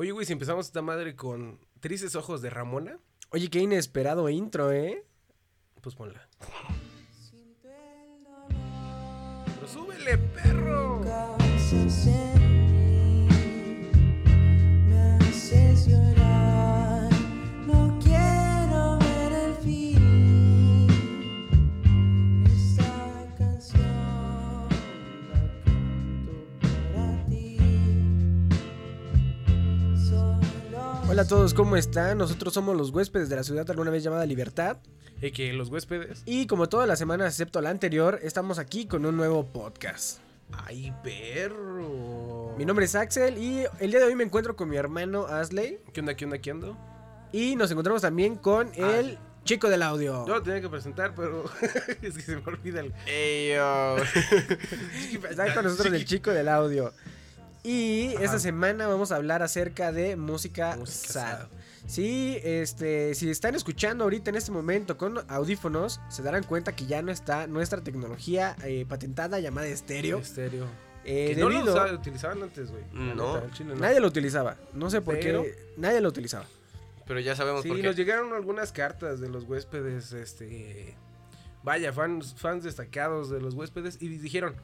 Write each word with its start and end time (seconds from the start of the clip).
Oye, 0.00 0.12
güey, 0.12 0.24
si 0.24 0.32
empezamos 0.32 0.64
esta 0.64 0.80
madre 0.80 1.14
con 1.14 1.60
Tristes 1.78 2.14
Ojos 2.14 2.40
de 2.40 2.48
Ramona, 2.48 2.98
Oye, 3.32 3.50
qué 3.50 3.58
inesperado 3.58 4.30
intro, 4.30 4.72
¿eh? 4.72 5.04
pues 5.82 5.94
ponla. 5.94 6.26
Pero 9.56 9.68
súbele, 9.68 10.16
perro. 10.16 11.02
Hola 31.20 31.26
a 31.26 31.28
todos, 31.28 31.52
¿cómo 31.52 31.76
están? 31.76 32.16
Nosotros 32.16 32.54
somos 32.54 32.74
los 32.74 32.92
huéspedes 32.92 33.28
de 33.28 33.36
la 33.36 33.42
ciudad 33.42 33.70
alguna 33.70 33.90
vez 33.90 34.02
llamada 34.02 34.24
Libertad. 34.24 34.78
Y 35.20 35.30
que 35.32 35.52
los 35.52 35.68
huéspedes. 35.68 36.22
Y 36.24 36.46
como 36.46 36.70
todas 36.70 36.88
las 36.88 36.98
semanas, 36.98 37.34
excepto 37.34 37.60
la 37.60 37.68
anterior, 37.68 38.18
estamos 38.22 38.58
aquí 38.58 38.86
con 38.86 39.04
un 39.04 39.18
nuevo 39.18 39.44
podcast. 39.44 40.20
¡Ay, 40.50 40.94
perro! 41.04 42.54
Mi 42.56 42.64
nombre 42.64 42.86
es 42.86 42.94
Axel 42.94 43.36
y 43.36 43.66
el 43.80 43.90
día 43.90 44.00
de 44.00 44.06
hoy 44.06 44.14
me 44.14 44.24
encuentro 44.24 44.56
con 44.56 44.70
mi 44.70 44.78
hermano 44.78 45.26
Asley. 45.26 45.80
¿Qué 45.92 46.00
onda, 46.00 46.14
qué 46.14 46.24
onda, 46.24 46.38
qué 46.38 46.52
onda? 46.52 46.68
Y 47.34 47.54
nos 47.54 47.70
encontramos 47.70 48.00
también 48.00 48.36
con 48.36 48.70
el 48.74 49.18
chico 49.44 49.68
del 49.68 49.82
audio. 49.82 50.26
Yo 50.26 50.36
lo 50.36 50.42
tenía 50.42 50.62
que 50.62 50.70
presentar, 50.70 51.14
pero 51.14 51.44
es 52.00 52.14
que 52.14 52.22
se 52.22 52.36
me 52.36 52.42
olvida 52.46 52.80
el. 52.80 52.94
Ey, 53.06 53.56
yo. 53.56 53.96
Está 55.28 55.52
con 55.52 55.64
nosotros 55.64 55.92
el 55.92 56.06
chico 56.06 56.30
del 56.30 56.48
audio. 56.48 56.94
Y 57.62 58.14
Ajá. 58.14 58.24
esta 58.24 58.38
semana 58.38 58.86
vamos 58.86 59.12
a 59.12 59.16
hablar 59.16 59.42
acerca 59.42 59.92
de 59.92 60.16
música, 60.16 60.76
Música 60.76 61.12
sad. 61.12 61.38
sad. 61.40 61.46
Sí, 61.86 62.38
este, 62.44 63.14
si 63.14 63.28
están 63.30 63.54
escuchando 63.54 64.04
ahorita 64.04 64.30
en 64.30 64.36
este 64.36 64.52
momento 64.52 64.96
con 64.96 65.18
audífonos, 65.28 66.00
se 66.08 66.22
darán 66.22 66.44
cuenta 66.44 66.74
que 66.76 66.86
ya 66.86 67.02
no 67.02 67.10
está 67.10 67.46
nuestra 67.46 67.82
tecnología 67.82 68.54
eh, 68.64 68.86
patentada 68.88 69.40
llamada 69.40 69.66
estéreo. 69.66 70.18
Estéreo. 70.18 70.66
Eh, 71.04 71.32
que 71.34 71.40
no 71.40 71.48
lo 71.48 71.62
usaba- 71.64 71.92
utilizaban 71.92 72.42
antes, 72.42 72.70
güey. 72.70 72.84
No. 72.92 73.42
nadie 73.78 74.00
lo 74.00 74.06
utilizaba. 74.08 74.56
No 74.74 74.88
sé 74.90 75.00
por 75.00 75.18
Pero- 75.18 75.42
qué. 75.42 75.54
Nadie 75.76 76.00
lo 76.00 76.08
utilizaba. 76.10 76.44
Pero 77.06 77.18
ya 77.20 77.34
sabemos 77.34 77.62
Sí, 77.62 77.68
por 77.68 77.78
qué. 77.78 77.82
nos 77.82 77.96
llegaron 77.96 78.32
algunas 78.34 78.70
cartas 78.72 79.20
de 79.20 79.28
los 79.28 79.44
huéspedes, 79.44 80.12
este... 80.12 80.94
Vaya, 81.64 81.92
fans, 81.92 82.34
fans 82.38 82.62
destacados 82.64 83.28
de 83.30 83.40
los 83.40 83.54
huéspedes 83.54 84.00
y 84.00 84.08
dijeron... 84.08 84.54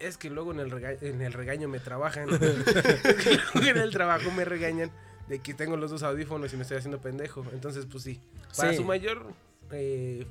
Es 0.00 0.16
que 0.16 0.30
luego 0.30 0.50
en 0.52 0.60
el, 0.60 0.70
rega- 0.70 0.96
en 1.00 1.20
el 1.22 1.32
regaño 1.32 1.68
me 1.68 1.78
trabajan. 1.78 2.28
Es 2.30 3.14
que 3.24 3.38
luego 3.54 3.68
en 3.70 3.76
el 3.78 3.90
trabajo 3.92 4.30
me 4.32 4.44
regañan 4.44 4.90
de 5.28 5.38
que 5.40 5.54
tengo 5.54 5.76
los 5.76 5.90
dos 5.92 6.02
audífonos 6.02 6.52
y 6.52 6.56
me 6.56 6.62
estoy 6.62 6.78
haciendo 6.78 7.00
pendejo. 7.00 7.44
Entonces, 7.52 7.86
pues 7.86 8.02
sí. 8.04 8.20
Para 8.56 8.70
Sí. 8.72 8.78
su 8.78 8.84
mayor 8.84 9.32
eh, 9.70 10.26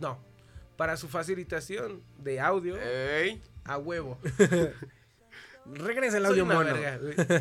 No. 0.00 0.18
Para 0.76 0.96
su 0.96 1.06
facilitación 1.08 2.02
de 2.18 2.40
audio, 2.40 2.76
Ey. 2.80 3.40
a 3.64 3.78
huevo. 3.78 4.18
Regresa 5.66 6.16
el 6.16 6.26
audio 6.26 6.44
mono. 6.44 6.64
verga. 6.74 6.98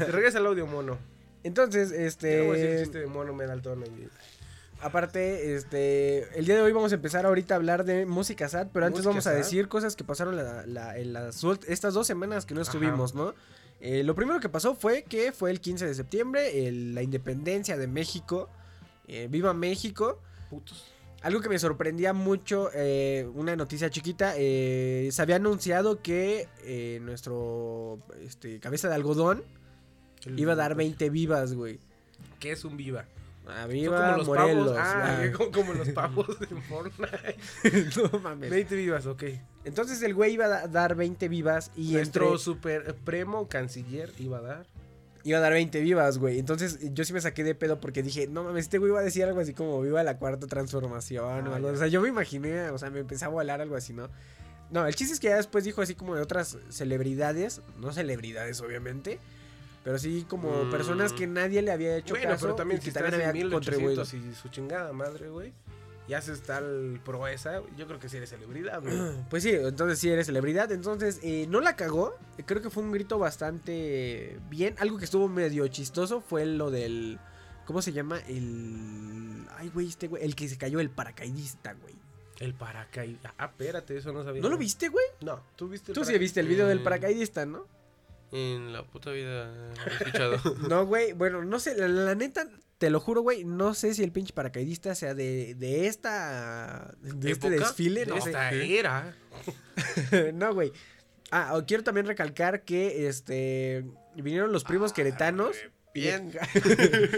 Regresa 0.08 0.38
el 0.38 0.46
audio 0.46 0.68
mono. 0.68 1.00
Entonces, 1.44 1.92
Yo 2.38 2.44
no 2.44 2.50
voy 2.50 2.60
a 2.60 2.60
decir 2.60 2.70
este. 2.70 2.84
chiste 2.84 3.00
de 3.00 3.08
mono 3.08 3.34
me 3.34 3.48
da 3.48 3.54
el 3.54 3.62
tono. 3.64 3.86
y- 3.86 4.08
Aparte, 4.84 5.56
este, 5.56 6.38
el 6.38 6.46
día 6.46 6.56
de 6.56 6.62
hoy 6.64 6.72
vamos 6.72 6.92
a 6.92 6.96
empezar 6.96 7.26
ahorita 7.28 7.54
a 7.54 7.58
hablar 7.58 7.86
de 7.86 8.08
música 8.08 8.50
sad, 8.50 8.68
pero 8.74 8.88
antes 8.88 9.06
vamos 9.06 9.28
a 9.28 9.32
decir 9.32 9.68
cosas 9.68 9.96
que 9.96 10.04
pasaron 10.04 10.36
la- 10.36 10.66
la- 10.66 10.98
en 10.98 11.14
las, 11.14 11.44
estas 11.68 11.94
dos 11.94 12.08
semanas 12.08 12.48
que 12.48 12.56
no 12.56 12.62
Ajá. 12.62 12.72
estuvimos, 12.72 13.14
¿no? 13.14 13.36
Eh, 13.80 14.04
lo 14.04 14.16
primero 14.16 14.40
que 14.40 14.50
pasó 14.50 14.74
fue 14.74 15.04
que 15.04 15.32
fue 15.32 15.52
el 15.52 15.62
15 15.62 15.86
de 15.86 15.94
septiembre, 15.94 16.68
el- 16.68 16.96
la 16.96 17.04
independencia 17.04 17.78
de 17.78 17.86
México, 17.88 18.50
eh, 19.08 19.28
viva 19.30 19.54
México. 19.54 20.20
Putos. 20.50 20.84
Algo 21.22 21.42
que 21.42 21.50
me 21.50 21.60
sorprendía 21.60 22.14
mucho, 22.14 22.72
eh, 22.74 23.30
una 23.36 23.56
noticia 23.56 23.92
chiquita, 23.92 24.34
se 24.34 25.12
había 25.20 25.36
anunciado 25.36 26.02
que 26.02 26.48
nuestro 27.04 28.00
este, 28.22 28.60
cabeza 28.60 28.90
de 28.90 28.96
algodón 28.96 29.44
iba 30.36 30.54
a 30.54 30.56
dar 30.56 30.74
20 30.74 31.12
vivas, 31.12 31.54
güey. 31.54 31.80
¿Qué 32.40 32.52
es 32.52 32.66
un 32.66 32.78
viva? 32.78 33.06
Ah, 33.52 33.62
Son 33.64 33.72
viva 33.72 34.06
como 34.06 34.18
los 34.18 34.28
Morelos. 34.28 34.68
pavos. 34.72 34.78
Ah, 34.80 35.20
ah. 35.24 35.32
como, 35.38 35.52
como 35.52 35.74
los 35.74 35.90
pavos 35.90 36.40
de 36.40 36.48
Fortnite. 36.48 37.38
no 38.14 38.20
mames. 38.20 38.50
20 38.50 38.76
vivas, 38.76 39.06
ok. 39.06 39.24
Entonces 39.66 40.02
el 40.04 40.14
güey 40.14 40.34
iba 40.34 40.46
a 40.46 40.50
da- 40.50 40.68
dar 40.68 40.96
20 40.96 41.28
vivas 41.28 41.72
y 41.76 41.94
Nuestro 41.94 42.26
entre- 42.26 42.40
super 42.40 42.96
premo 43.04 43.48
canciller 43.48 44.12
iba 44.20 44.38
a 44.40 44.42
dar. 44.42 44.68
iba 45.24 45.38
a 45.38 45.42
dar 45.42 45.54
20 45.54 45.80
vivas, 45.82 46.18
güey. 46.18 46.40
Entonces 46.40 46.80
yo 46.94 47.04
sí 47.06 47.14
me 47.14 47.22
saqué 47.22 47.44
de 47.44 47.54
pedo 47.56 47.80
porque 47.80 48.02
dije, 48.04 48.28
no 48.28 48.44
mames, 48.44 48.66
este 48.66 48.78
güey 48.80 48.90
iba 48.92 49.00
a 49.02 49.04
decir 49.04 49.24
algo 49.26 49.40
así 49.40 49.54
como 49.54 49.80
viva 49.82 50.02
la 50.04 50.18
cuarta 50.18 50.48
transformación 50.48 51.48
o 51.48 51.52
Ah, 51.54 51.56
algo. 51.58 51.68
ya. 51.70 51.74
O 51.74 51.78
sea, 51.78 51.88
yo 51.88 52.02
me 52.02 52.10
imaginé, 52.10 52.70
o 52.72 52.78
sea, 52.78 52.90
me 52.90 53.00
empecé 53.02 53.26
a 53.26 53.28
volar 53.28 53.62
algo 53.62 53.76
así, 53.76 53.94
¿no? 53.94 54.10
No, 54.72 54.88
el 54.88 54.96
chiste 54.96 55.14
es 55.14 55.20
que 55.20 55.28
ya 55.28 55.36
después 55.36 55.64
dijo 55.66 55.82
así 55.82 55.96
como 55.96 56.16
de 56.16 56.22
otras 56.22 56.58
celebridades, 56.70 57.62
no 57.78 57.92
celebridades 57.92 58.62
obviamente, 58.62 59.20
pero 59.84 59.98
sí 59.98 60.26
como 60.30 60.66
Mm. 60.66 60.72
personas 60.72 61.14
que 61.14 61.28
nadie 61.28 61.62
le 61.62 61.72
había 61.72 61.96
hecho 61.98 62.14
bueno, 62.14 62.30
caso 62.30 62.46
pero 62.46 62.56
también 62.56 62.80
y 62.82 62.84
si 62.86 62.92
también 62.92 63.16
había 63.16 63.50
contribuido. 63.50 64.02
1800 64.04 64.14
y 64.14 64.42
su 64.42 64.50
chingada 64.50 64.94
madre, 64.94 65.30
güey. 65.30 65.54
Y 66.08 66.14
haces 66.14 66.42
tal 66.42 67.00
proeza, 67.06 67.62
yo 67.78 67.88
creo 67.88 68.00
que 68.00 68.10
sí 68.10 68.18
eres 68.18 68.30
celebridad, 68.32 68.82
güey. 68.82 68.94
Pues 69.30 69.44
sí, 69.44 69.52
entonces 69.52 69.98
sí 70.00 70.10
eres 70.10 70.26
celebridad. 70.26 70.72
Entonces, 70.72 71.20
eh, 71.24 71.46
no 71.48 71.62
la 71.62 71.76
cagó. 71.76 72.14
Creo 72.46 72.62
que 72.62 72.70
fue 72.70 72.84
un 72.84 72.92
grito 72.92 73.18
bastante 73.18 74.38
bien. 74.50 74.76
Algo 74.80 74.98
que 74.98 75.06
estuvo 75.06 75.28
medio 75.30 75.68
chistoso 75.68 76.20
fue 76.22 76.46
lo 76.46 76.70
del. 76.72 77.20
¿Cómo 77.66 77.82
se 77.82 77.94
llama? 77.94 78.20
El. 78.28 79.46
Ay, 79.58 79.70
güey, 79.74 79.88
este 79.88 80.08
güey. 80.08 80.24
El 80.24 80.36
que 80.36 80.50
se 80.50 80.58
cayó, 80.58 80.80
el 80.80 80.90
paracaidista, 80.90 81.74
güey. 81.74 81.96
El 82.40 82.56
paracaídas. 82.56 83.34
Ah, 83.38 83.46
espérate, 83.46 83.96
eso 83.96 84.12
no 84.12 84.24
sabía. 84.24 84.42
¿No 84.42 84.50
lo 84.50 84.58
viste, 84.58 84.90
güey? 84.90 85.06
No, 85.22 85.40
tú 85.56 85.70
viste 85.70 85.92
el 85.92 85.96
Tú 85.98 86.04
sí 86.04 86.18
viste 86.18 86.40
el 86.40 86.48
video 86.48 86.68
del 86.68 86.80
Mm. 86.80 86.84
paracaidista, 86.84 87.46
¿no? 87.46 87.68
En 88.32 88.74
la 88.74 88.84
puta 88.84 89.12
vida 89.12 89.52
he 89.86 89.90
escuchado. 89.94 90.38
No, 90.70 90.86
güey. 90.86 91.14
Bueno, 91.14 91.44
no 91.44 91.60
sé. 91.60 91.76
La, 91.76 91.88
la 91.88 92.16
neta, 92.16 92.48
te 92.78 92.90
lo 92.90 93.00
juro, 93.00 93.22
güey. 93.22 93.44
No 93.44 93.74
sé 93.74 93.94
si 93.94 94.04
el 94.04 94.12
pinche 94.12 94.34
paracaidista 94.34 94.96
sea 94.96 95.14
de, 95.14 95.56
de 95.56 95.88
esta. 95.88 96.94
De 97.02 97.32
este 97.32 97.50
desfile. 97.50 98.02
De 98.06 98.08
No, 98.08 98.22
sé. 98.22 98.30
esta 98.30 98.52
era. 98.52 99.16
no, 100.34 100.54
güey. 100.54 100.72
Ah, 101.32 101.62
quiero 101.68 101.84
también 101.84 102.08
recalcar 102.08 102.64
que 102.64 103.08
este. 103.08 103.86
Vinieron 104.16 104.52
los 104.52 104.64
primos 104.64 104.94
queretanos. 104.94 105.56
Bien. 105.94 106.32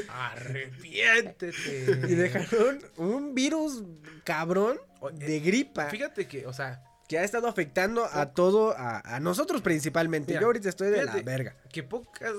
Arrepiéntete. 0.10 2.08
Y 2.10 2.16
dejaron 2.16 2.80
un 2.98 3.36
virus 3.36 3.84
cabrón 4.24 4.80
de 5.14 5.40
gripa 5.40 5.90
Fíjate 5.90 6.28
que, 6.28 6.48
o 6.48 6.54
sea, 6.54 6.84
que 7.14 7.20
ha 7.20 7.24
estado 7.24 7.48
afectando 7.48 8.06
a 8.12 8.32
todo, 8.34 8.72
a, 8.76 9.00
a 9.16 9.20
nosotros 9.20 9.62
principalmente. 9.62 10.32
Mira, 10.32 10.42
Yo 10.42 10.48
ahorita 10.48 10.68
estoy 10.68 10.90
de 10.90 11.02
fíjate. 11.02 11.18
la 11.20 11.24
verga. 11.24 11.56
que 11.72 11.84
pocas, 11.84 12.34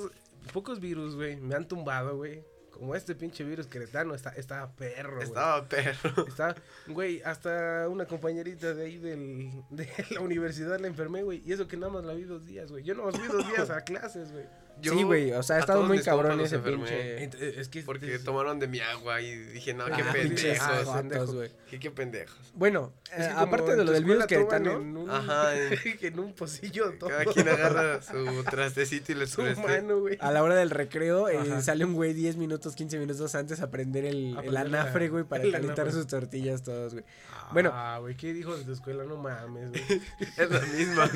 pocos 0.52 0.80
virus, 0.80 1.14
güey, 1.14 1.36
me 1.36 1.54
han 1.54 1.68
tumbado, 1.68 2.16
güey. 2.16 2.42
Como 2.72 2.96
este 2.96 3.14
pinche 3.14 3.44
virus 3.44 3.68
queretano, 3.68 4.16
está, 4.16 4.30
está 4.30 4.68
perro, 4.72 5.14
güey. 5.14 5.28
Estaba 5.28 5.64
perro. 5.68 6.24
Está, 6.26 6.56
güey, 6.88 7.22
hasta 7.22 7.88
una 7.88 8.04
compañerita 8.06 8.74
de 8.74 8.84
ahí 8.84 8.98
del, 8.98 9.52
de 9.70 9.88
la 10.10 10.20
universidad 10.20 10.80
la 10.80 10.88
enfermé, 10.88 11.22
güey. 11.22 11.40
Y 11.46 11.52
eso 11.52 11.68
que 11.68 11.76
nada 11.76 11.92
más 11.92 12.04
la 12.04 12.14
vi 12.14 12.24
dos 12.24 12.44
días, 12.44 12.72
güey. 12.72 12.82
Yo 12.82 12.96
no 12.96 13.04
más 13.04 13.14
vi 13.14 13.28
dos 13.28 13.46
días 13.54 13.70
a 13.70 13.82
clases, 13.82 14.32
güey. 14.32 14.44
Sí, 14.82 15.02
güey, 15.02 15.32
o 15.32 15.42
sea, 15.42 15.56
ha 15.56 15.60
estado 15.60 15.82
muy 15.84 16.00
cabrón 16.02 16.40
ese 16.40 16.56
enfermé. 16.56 16.84
pinche- 16.86 17.30
Ent- 17.30 17.34
Es 17.58 17.68
que 17.68 17.82
Porque 17.82 18.14
es- 18.16 18.24
tomaron 18.24 18.58
de 18.58 18.66
mi 18.68 18.80
agua 18.80 19.20
y 19.22 19.34
dije, 19.34 19.72
no, 19.72 19.86
qué 19.86 20.02
Ah, 20.02 20.12
pendejos. 20.12 20.58
ah, 20.60 20.76
jotos, 20.84 20.94
pendejo. 20.96 21.32
güey. 21.32 21.50
Dije, 21.64 21.78
qué 21.80 21.90
pendejos. 21.90 22.36
Bueno, 22.54 22.92
es 23.06 23.24
eh, 23.24 23.28
que 23.28 23.40
aparte 23.40 23.76
de 23.76 23.84
lo 23.84 23.92
del 23.92 24.04
virus 24.04 24.26
queretano, 24.26 24.72
En 24.72 24.96
un, 24.96 25.10
Ajá, 25.10 25.52
en 26.02 26.18
un 26.18 26.34
pocillo 26.34 26.92
todo. 26.98 27.08
Cada 27.10 27.24
quien 27.24 27.48
agarra 27.48 28.02
su 28.02 28.44
trastecito 28.44 29.12
y 29.12 29.14
le 29.14 29.26
su 29.26 29.36
sube 29.36 29.54
mano, 29.56 30.00
güey. 30.00 30.18
a 30.20 30.30
la 30.30 30.42
hora 30.42 30.54
del 30.56 30.70
recreo, 30.70 31.28
eh, 31.28 31.62
sale 31.62 31.84
un 31.84 31.94
güey 31.94 32.12
10 32.12 32.36
minutos, 32.36 32.74
15 32.74 32.98
minutos 32.98 33.34
antes 33.34 33.60
a 33.60 33.70
prender 33.70 34.04
el, 34.04 34.36
A 34.36 34.60
anafre, 34.60 35.08
güey, 35.08 35.24
para 35.24 35.44
calentar 35.50 35.90
sus 35.92 36.06
tortillas 36.06 36.62
todos, 36.62 36.92
güey. 36.92 37.04
Bueno. 37.52 37.70
Ah, 37.72 37.98
güey, 38.00 38.16
¿qué 38.16 38.32
dijo 38.32 38.56
de 38.56 38.64
tu 38.64 38.72
escuela? 38.72 39.04
No 39.04 39.16
mames, 39.16 39.70
güey. 39.70 40.00
Es 40.36 40.50
la 40.50 40.60
misma. 40.60 41.10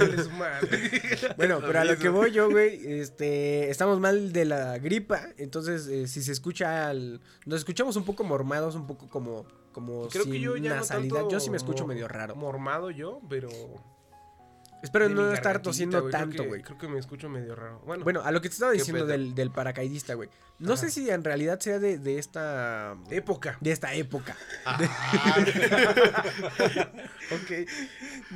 Bueno, 1.37 1.61
pero 1.61 1.81
a 1.81 1.85
lo 1.85 1.97
que 1.99 2.09
voy 2.09 2.33
yo, 2.33 2.51
güey, 2.51 3.01
este, 3.01 3.48
estamos 3.71 4.01
mal 4.01 4.33
de 4.33 4.45
la 4.45 4.79
gripa, 4.79 5.21
entonces 5.37 5.87
eh, 5.89 6.07
si 6.07 6.23
se 6.23 6.33
escucha, 6.33 6.89
al- 6.89 7.21
nos 7.47 7.59
escuchamos 7.61 7.97
un 7.97 8.05
poco 8.05 8.25
mormados, 8.25 8.75
un 8.75 8.87
poco 8.87 9.09
como, 9.09 9.47
como 9.73 10.09
Creo 10.09 10.25
que 10.25 10.33
sin 10.33 10.41
yo 10.43 10.57
ya 10.57 10.71
no 10.71 10.77
nasalidad. 10.77 11.15
tanto 11.17 11.31
yo 11.31 11.41
sí 11.41 11.51
me 11.51 11.57
escucho 11.57 11.85
mor- 11.85 11.95
medio 11.95 12.09
raro. 12.09 12.35
Mormado 12.37 12.91
yo, 12.91 13.21
pero... 13.29 13.49
Espero 14.81 15.09
no 15.09 15.33
estar 15.33 15.61
tosiendo 15.61 16.09
tanto, 16.09 16.45
que- 16.45 16.49
güey. 16.49 16.63
Creo 16.63 16.79
que 16.79 16.87
me 16.87 17.01
escucho 17.01 17.29
medio 17.29 17.57
raro. 17.57 17.81
Bueno, 17.85 18.05
Bueno, 18.05 18.21
a 18.23 18.31
lo 18.31 18.41
que 18.41 18.49
te 18.49 18.53
estaba 18.53 18.71
¿Qué 18.71 18.79
diciendo 18.79 19.07
del, 19.07 19.35
del 19.35 19.51
paracaidista, 19.51 20.15
güey. 20.15 20.29
No 20.61 20.75
Ajá. 20.75 20.83
sé 20.83 20.91
si 20.91 21.11
en 21.11 21.25
realidad 21.25 21.59
sea 21.59 21.81
de, 21.81 21.99
de 21.99 22.19
esta... 22.21 22.97
época. 23.11 23.59
De 23.61 23.73
esta 23.73 23.93
época. 23.95 24.37
ok. 27.33 27.69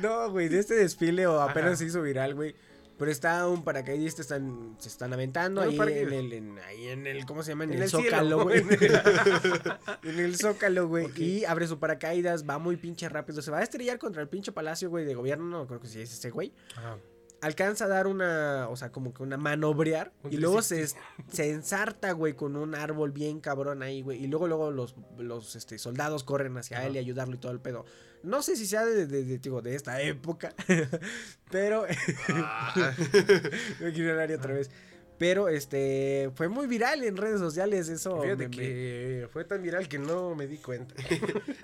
No, 0.01 0.29
güey, 0.31 0.49
de 0.49 0.59
este 0.59 0.75
desfile 0.75 1.27
o 1.27 1.39
apenas 1.41 1.69
Ajá. 1.69 1.77
se 1.77 1.85
hizo 1.85 2.01
viral, 2.01 2.35
güey. 2.35 2.55
Pero 2.97 3.11
está 3.11 3.47
un 3.47 3.63
paracaidista, 3.63 4.21
están, 4.21 4.75
se 4.79 4.87
están 4.87 5.13
aventando 5.13 5.61
ahí 5.61 5.77
en 5.77 6.13
el, 6.13 6.33
en, 6.33 6.59
ahí 6.59 6.87
en 6.89 7.07
el, 7.07 7.25
¿cómo 7.25 7.41
se 7.43 7.51
llama? 7.51 7.63
En, 7.63 7.71
En 7.71 7.77
el, 7.77 7.83
el 7.83 7.89
zócalo, 7.89 8.43
güey. 8.43 8.59
en 10.03 10.19
el 10.19 10.35
zócalo, 10.37 10.87
güey. 10.87 11.05
Ok. 11.05 11.17
Y 11.17 11.45
abre 11.45 11.67
su 11.67 11.79
paracaídas, 11.79 12.47
va 12.47 12.59
muy 12.59 12.77
pinche 12.77 13.09
rápido. 13.09 13.41
Se 13.41 13.49
va 13.51 13.59
a 13.59 13.63
estrellar 13.63 13.97
contra 13.97 14.21
el 14.21 14.29
pinche 14.29 14.51
palacio, 14.51 14.89
güey, 14.89 15.05
de 15.05 15.15
gobierno. 15.15 15.45
No 15.45 15.67
creo 15.67 15.79
que 15.79 15.87
sí 15.87 16.01
es 16.01 16.13
ese 16.13 16.29
güey. 16.29 16.53
Ajá. 16.75 16.97
Alcanza 17.43 17.85
a 17.85 17.87
dar 17.89 18.07
una, 18.07 18.67
o 18.69 18.75
sea, 18.75 18.91
como 18.91 19.13
que 19.13 19.21
una 19.21 19.37
manobrear. 19.37 20.11
Un 20.23 20.33
y 20.33 20.37
luego 20.37 20.61
se, 20.61 20.75
360. 20.77 21.31
se 21.35 21.49
ensarta, 21.51 22.11
güey, 22.13 22.33
con 22.33 22.55
un 22.55 22.73
árbol 22.73 23.11
bien 23.11 23.39
cabrón 23.41 23.83
ahí, 23.83 24.01
güey. 24.01 24.23
Y 24.23 24.27
luego, 24.27 24.47
luego 24.47 24.71
los, 24.71 24.95
los 25.17 25.55
este, 25.55 25.77
soldados 25.77 26.23
corren 26.23 26.57
hacia 26.57 26.77
Ajá. 26.77 26.87
él 26.87 26.95
y 26.95 26.99
ayudarlo 26.99 27.35
y 27.35 27.37
todo 27.39 27.51
el 27.51 27.59
pedo. 27.59 27.85
No 28.23 28.41
sé 28.41 28.55
si 28.55 28.65
sea 28.65 28.85
de, 28.85 29.05
de, 29.05 29.23
de, 29.25 29.37
digo, 29.39 29.61
de 29.61 29.75
esta 29.75 30.01
época. 30.01 30.53
pero. 31.51 31.85
Ah, 32.29 32.73
Me 33.79 33.91
quiero 33.93 34.11
hablar 34.11 34.31
otra 34.31 34.53
vez. 34.53 34.71
Pero 35.19 35.47
este 35.47 36.31
fue 36.35 36.47
muy 36.49 36.65
viral 36.67 37.03
en 37.03 37.17
redes 37.17 37.39
sociales 37.39 37.87
eso. 37.87 38.21
Fíjate 38.21 38.47
me- 38.49 38.55
me- 38.55 38.55
que 38.57 39.27
fue 39.31 39.43
tan 39.45 39.61
viral 39.61 39.87
que 39.87 39.99
no 39.99 40.33
me 40.35 40.47
di 40.47 40.57
cuenta. 40.57 40.95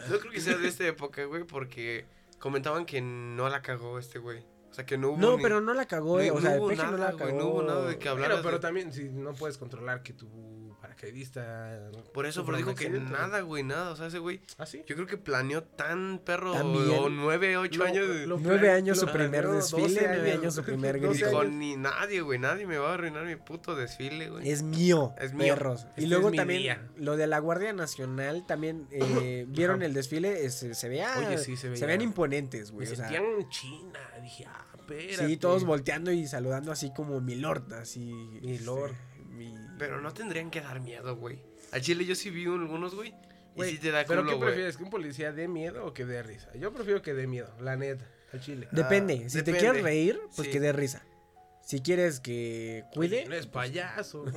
no 0.10 0.20
creo 0.20 0.31
que 0.31 0.40
sea 0.40 0.58
de 0.58 0.68
esta 0.68 0.86
época, 0.86 1.24
güey, 1.26 1.44
porque 1.46 2.06
comentaban 2.38 2.86
que 2.86 3.02
no 3.02 3.50
la 3.50 3.62
cagó 3.62 3.98
este 3.98 4.20
güey. 4.20 4.46
O 4.69 4.74
sea, 4.74 4.86
que 4.86 4.98
no 4.98 5.10
hubo. 5.10 5.18
No, 5.18 5.38
ni- 5.38 5.44
pero 5.44 5.62
no 5.62 5.74
la 5.74 5.86
cagó, 5.88 6.18
no- 6.18 6.24
eh, 6.24 6.31
o 6.31 6.36
no 6.36 6.42
sea, 6.42 6.54
el 6.54 6.60
hubo 6.60 6.68
peje 6.69 6.83
no 6.83 6.92
nada, 6.92 7.06
la 7.06 7.12
güey, 7.13 7.25
cagó. 7.27 7.39
no 7.39 7.48
hubo 7.48 7.63
nada 7.63 7.88
de 7.88 7.98
que 7.98 8.10
hablar. 8.10 8.30
Pero, 8.30 8.42
pero 8.44 8.60
también, 8.60 8.94
si 8.94 9.10
no 9.10 9.33
puedes 9.33 9.57
controlar 9.57 10.04
que 10.04 10.13
tu 10.13 10.69
paracaidista. 10.80 11.90
Por 12.14 12.26
eso, 12.26 12.46
pero 12.46 12.58
dijo 12.58 12.76
que 12.76 12.90
nada, 12.90 13.42
güey, 13.42 13.64
nada. 13.64 13.92
O 13.92 13.96
sea, 13.96 14.08
ese 14.08 14.20
güey, 14.20 14.42
¿Ah, 14.58 14.66
sí? 14.66 14.84
yo 14.88 14.96
creo 14.96 15.08
que 15.08 15.18
planeó 15.18 15.64
tan 15.64 16.20
perro 16.20 16.54
También. 16.54 17.00
o 17.00 17.10
nueve, 17.10 17.58
ocho 17.58 17.80
Lo- 17.80 17.86
años. 17.86 18.06
lo 18.28 18.40
Nueve 18.40 18.72
años 18.72 19.00
su 19.00 19.08
primer 19.08 19.48
desfile, 19.48 19.81
12 19.84 20.02
nueve 20.08 20.31
años 20.34 20.56
su 20.56 20.64
primer 20.64 21.00
12 21.02 21.08
grito. 21.24 21.30
Dijo, 21.30 21.44
ni 21.46 21.76
nadie, 21.78 22.22
güey, 22.22 22.40
nadie 22.40 22.66
me 22.66 22.78
va 22.78 22.92
a 22.92 22.94
arruinar 22.96 23.26
mi 23.26 23.36
puto 23.36 23.76
desfile, 23.76 24.30
güey. 24.30 24.50
Es 24.50 24.64
mío, 24.64 25.14
Es 25.20 25.34
mío. 25.34 25.54
perros. 25.56 25.86
Este 25.90 26.04
y 26.04 26.06
luego 26.08 26.31
también 26.31 26.62
día. 26.62 26.88
lo 26.98 27.16
de 27.18 27.28
la 27.28 27.40
Guardia 27.40 27.74
Nacional, 27.74 28.46
también 28.46 28.88
eh, 28.92 29.46
vieron 29.48 29.78
Ajá. 29.78 29.86
el 29.86 29.94
desfile, 29.94 30.46
es- 30.46 30.66
se, 30.72 30.90
veía, 30.90 31.10
Oye, 31.18 31.38
sí, 31.38 31.56
se 31.56 31.62
se, 31.64 31.70
veía. 31.70 31.86
veían 31.88 32.02
imponentes, 32.02 32.72
Me 32.72 32.76
güey. 32.78 32.88
o 32.92 32.96
sea, 32.96 33.08
sentían 33.10 33.50
China. 33.50 34.00
Dije, 34.22 34.46
ah, 34.48 34.66
espérate. 34.78 35.28
sí, 35.28 35.38
todos 35.38 35.64
volteando 35.64 36.12
y 36.12 36.28
saludando 36.28 36.72
así 36.72 36.92
como 36.94 37.20
mi 37.22 37.36
lord, 37.36 37.74
así. 37.74 38.12
Mi 38.42 38.60
lord. 38.60 38.94
Pero 39.80 40.00
no 40.02 40.14
tendrían 40.14 40.52
que 40.52 40.62
dar 40.62 40.80
miedo, 40.80 41.16
güey. 41.16 41.42
Al 41.72 41.81
chile 41.81 42.06
yo 42.06 42.14
sí 42.14 42.30
vi 42.30 42.46
algunos, 42.46 42.94
güey. 42.94 43.10
Y 43.10 43.56
Güey, 43.56 43.72
sí 43.72 43.78
te 43.80 43.90
da 43.92 44.06
¿Pero 44.06 44.24
qué 44.26 44.36
prefieres? 44.36 44.78
¿Que 44.78 44.84
un 44.84 44.90
policía 44.92 45.31
dé 45.31 45.48
miedo 45.48 45.84
o 45.86 45.94
que 45.94 46.06
dé 46.06 46.22
risa? 46.22 46.54
Yo 46.56 46.72
prefiero 46.72 47.02
que 47.02 47.14
dé 47.16 47.26
miedo, 47.26 47.52
la 47.60 47.76
neta, 47.76 48.06
al 48.31 48.40
chile. 48.42 48.68
Depende, 48.72 49.24
Ah, 49.26 49.30
si 49.30 49.42
te 49.42 49.54
quieres 49.58 49.81
reír, 49.81 50.20
pues 50.36 50.46
Sí. 50.48 50.52
que 50.52 50.60
dé 50.60 50.72
risa. 50.72 51.02
Si 51.66 51.81
quieres 51.81 52.20
que 52.20 52.84
cuide, 52.94 53.26
no 53.28 53.34
es 53.36 53.48
payaso. 53.48 54.26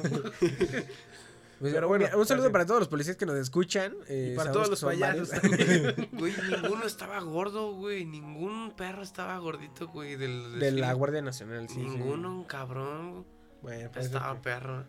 Pues, 1.60 1.74
Pero 1.74 1.86
bueno, 1.86 2.06
mira, 2.06 2.16
un 2.16 2.26
saludo 2.26 2.50
para 2.50 2.66
todos 2.66 2.80
los 2.80 2.88
policías 2.88 3.16
que 3.16 3.24
nos 3.24 3.36
escuchan. 3.36 3.94
eh, 4.08 4.30
y 4.32 4.36
para 4.36 4.50
todos 4.50 4.68
los 4.68 4.80
payasos 4.82 5.28
también. 5.40 6.08
Güey, 6.10 6.34
ninguno 6.50 6.84
estaba 6.84 7.20
gordo, 7.20 7.74
güey. 7.76 8.04
Ningún 8.04 8.74
perro 8.74 9.02
estaba 9.02 9.38
gordito, 9.38 9.86
güey. 9.86 10.16
Del, 10.16 10.58
de 10.58 10.72
la. 10.72 10.92
Guardia 10.92 11.22
Nacional, 11.22 11.68
sí. 11.68 11.74
sí. 11.76 11.80
Ninguno, 11.82 12.32
un 12.34 12.44
cabrón. 12.44 13.24
Bueno, 13.60 13.90
pues, 13.92 14.06
Estaba 14.06 14.42
perro. 14.42 14.86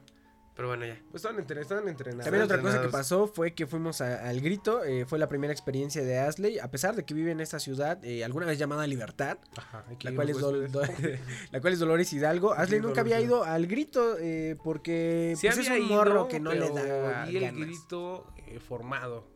Pero 0.56 0.68
bueno, 0.68 0.86
ya. 0.86 1.02
Pues 1.10 1.16
estaban, 1.24 1.40
entre- 1.40 1.62
estaban 1.62 1.88
entrenados. 1.88 2.26
También 2.26 2.44
otra 2.44 2.62
cosa 2.62 2.80
que 2.82 2.90
pasó 2.90 3.26
fue 3.28 3.56
que 3.56 3.66
fuimos 3.66 4.02
a- 4.02 4.28
al 4.30 4.40
grito. 4.40 4.84
eh, 4.84 5.06
fue 5.08 5.18
la 5.18 5.28
primera 5.28 5.52
experiencia 5.52 6.04
de 6.04 6.20
Asley. 6.20 6.60
A 6.60 6.70
pesar 6.70 6.96
de 6.96 7.06
que 7.06 7.16
vive 7.16 7.32
en 7.32 7.40
esta 7.42 7.58
ciudad, 7.60 8.04
eh, 8.06 8.24
alguna 8.24 8.46
vez 8.46 8.60
llamada 8.60 8.86
Libertad, 8.86 9.40
Ajá, 9.58 9.84
la 10.02 10.14
cual, 10.14 10.30
es 10.30 10.38
la 11.52 11.60
cual 11.62 11.74
es 11.74 11.80
Dolores 11.80 12.14
Hidalgo. 12.14 12.54
Asley 12.54 12.80
nunca 12.80 13.02
había 13.02 13.20
ido 13.20 13.44
al 13.44 13.66
grito 13.68 14.16
eh, 14.20 14.56
porque 14.64 15.34
Sí 15.38 15.48
pues, 15.48 15.58
es 15.60 15.70
un 15.70 15.88
morro 15.88 16.12
ido, 16.12 16.28
que 16.28 16.40
no 16.40 16.52
le 16.54 16.70
da 16.70 17.26
vi 17.26 17.38
el 17.38 17.44
ganas. 17.46 17.62
grito 17.68 18.28
eh, 18.48 18.60
formado. 18.60 19.28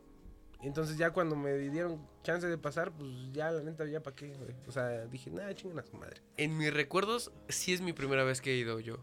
Entonces 0.62 0.98
ya 0.98 1.12
cuando 1.12 1.36
me 1.36 1.54
dieron 1.58 2.00
chance 2.24 2.46
de 2.48 2.58
pasar, 2.58 2.92
pues 2.92 3.10
ya 3.32 3.52
la 3.52 3.62
neta 3.64 3.86
ya 3.86 4.02
para 4.02 4.16
qué. 4.16 4.34
O 4.68 4.72
sea, 4.72 5.06
dije, 5.06 5.30
nada, 5.32 5.54
chingan 5.56 5.80
a 5.80 5.84
su 5.84 5.96
madre. 5.98 6.22
En 6.36 6.58
mis 6.58 6.74
recuerdos, 6.74 7.32
sí 7.48 7.74
es 7.74 7.82
mi 7.82 7.94
primera 7.94 8.24
vez 8.24 8.42
que 8.42 8.52
he 8.54 8.58
ido 8.58 8.80
yo. 8.80 8.98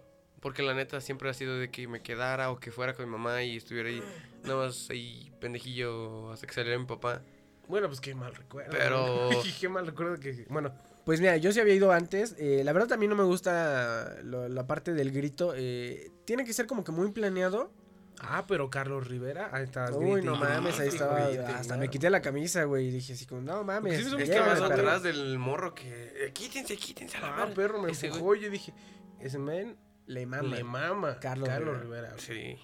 Porque 0.45 0.63
la 0.63 0.75
neta 0.75 1.01
siempre 1.01 1.31
ha 1.31 1.33
sido 1.35 1.57
de 1.59 1.71
que 1.71 1.89
me 1.89 2.03
quedara 2.03 2.51
o 2.51 2.61
que 2.61 2.71
fuera 2.71 2.93
con 2.93 3.07
mi 3.07 3.11
mamá 3.11 3.43
y 3.43 3.57
estuviera 3.57 3.89
ahí, 3.89 4.03
nada 4.43 4.67
más 4.67 4.91
ahí 4.91 5.33
pendejillo 5.41 6.31
hasta 6.33 6.47
que 6.47 6.53
saliera 6.53 6.79
mi 6.79 6.85
papá. 6.85 7.23
Bueno, 7.67 7.89
pues 7.89 7.99
qué 8.03 8.15
mal 8.15 8.35
recuerdo. 8.35 8.71
Pero- 8.71 9.31
qué 9.61 9.69
mal 9.71 9.87
recuerdo 9.87 10.21
que 10.21 10.45
bueno, 10.51 10.71
Pues 11.07 11.21
mira, 11.21 11.39
yo 11.39 11.51
sí 11.51 11.61
había 11.61 11.73
ido 11.75 11.93
antes. 11.93 12.37
eh, 12.39 12.61
la 12.63 12.75
verdad 12.75 12.89
también 12.89 13.09
no 13.09 13.17
me 13.17 13.25
gusta 13.25 14.17
lo- 14.23 14.49
la 14.51 14.67
parte 14.67 14.93
del 14.93 15.13
grito. 15.13 15.55
eh, 15.57 16.11
tiene 16.27 16.45
que 16.45 16.53
ser 16.53 16.67
como 16.67 16.85
que 16.85 16.93
muy 16.93 17.11
planeado. 17.11 17.73
ah, 18.21 18.45
pero 18.47 18.69
Carlos 18.69 19.07
Rivera, 19.09 19.49
ahí 19.51 19.65
estabas 19.65 19.93
Uy, 19.93 20.11
grite 20.13 20.27
no 20.27 20.37
mames, 20.37 20.79
ahí 20.79 20.89
estaba. 20.89 21.25
Hasta 21.57 21.79
me 21.79 21.89
quité 21.89 22.11
la 22.11 22.21
camisa, 22.21 22.65
güey. 22.65 22.89
Y 22.89 22.91
dije 22.91 23.15
así 23.15 23.25
como, 23.25 23.41
no 23.41 23.65
mames. 23.65 23.97
Sí 24.05 24.15
me 24.15 24.39
vas 24.41 24.61
perro. 24.61 24.65
atrás 24.67 25.03
del 25.03 25.39
morro 25.39 25.75
que. 25.75 26.13
eh, 26.27 26.33
quítense, 26.35 26.77
quítense 26.77 27.17
a 27.17 27.21
la 27.23 27.43
Ah, 27.45 27.49
perro, 27.55 27.81
me 27.81 27.91
empujó. 27.91 28.35
Yo 28.35 28.51
dije, 28.51 28.75
ese 29.21 29.39
men 29.39 29.77
Le 30.07 30.27
mama. 30.27 30.57
le 30.57 30.65
mama. 30.65 31.19
Carlos 31.21 31.49
Carlos, 31.49 31.81
Rivera. 31.81 32.11
Rivera. 32.15 32.19
Sí. 32.19 32.57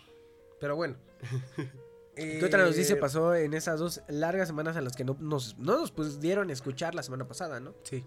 Pero 0.60 0.76
bueno. 0.76 0.96
¿Qué 2.14 2.44
otra 2.44 2.64
noticia 2.64 2.96
Eh, 2.96 2.98
pasó 2.98 3.34
en 3.34 3.54
esas 3.54 3.78
dos 3.80 4.02
largas 4.08 4.48
semanas 4.48 4.76
a 4.76 4.80
las 4.82 4.94
que 4.94 5.04
no 5.04 5.16
nos, 5.20 5.56
no 5.58 5.78
nos 5.80 5.90
pudieron 5.90 6.50
escuchar 6.50 6.94
la 6.94 7.02
semana 7.02 7.26
pasada, 7.26 7.60
no? 7.60 7.74
Sí. 7.82 8.04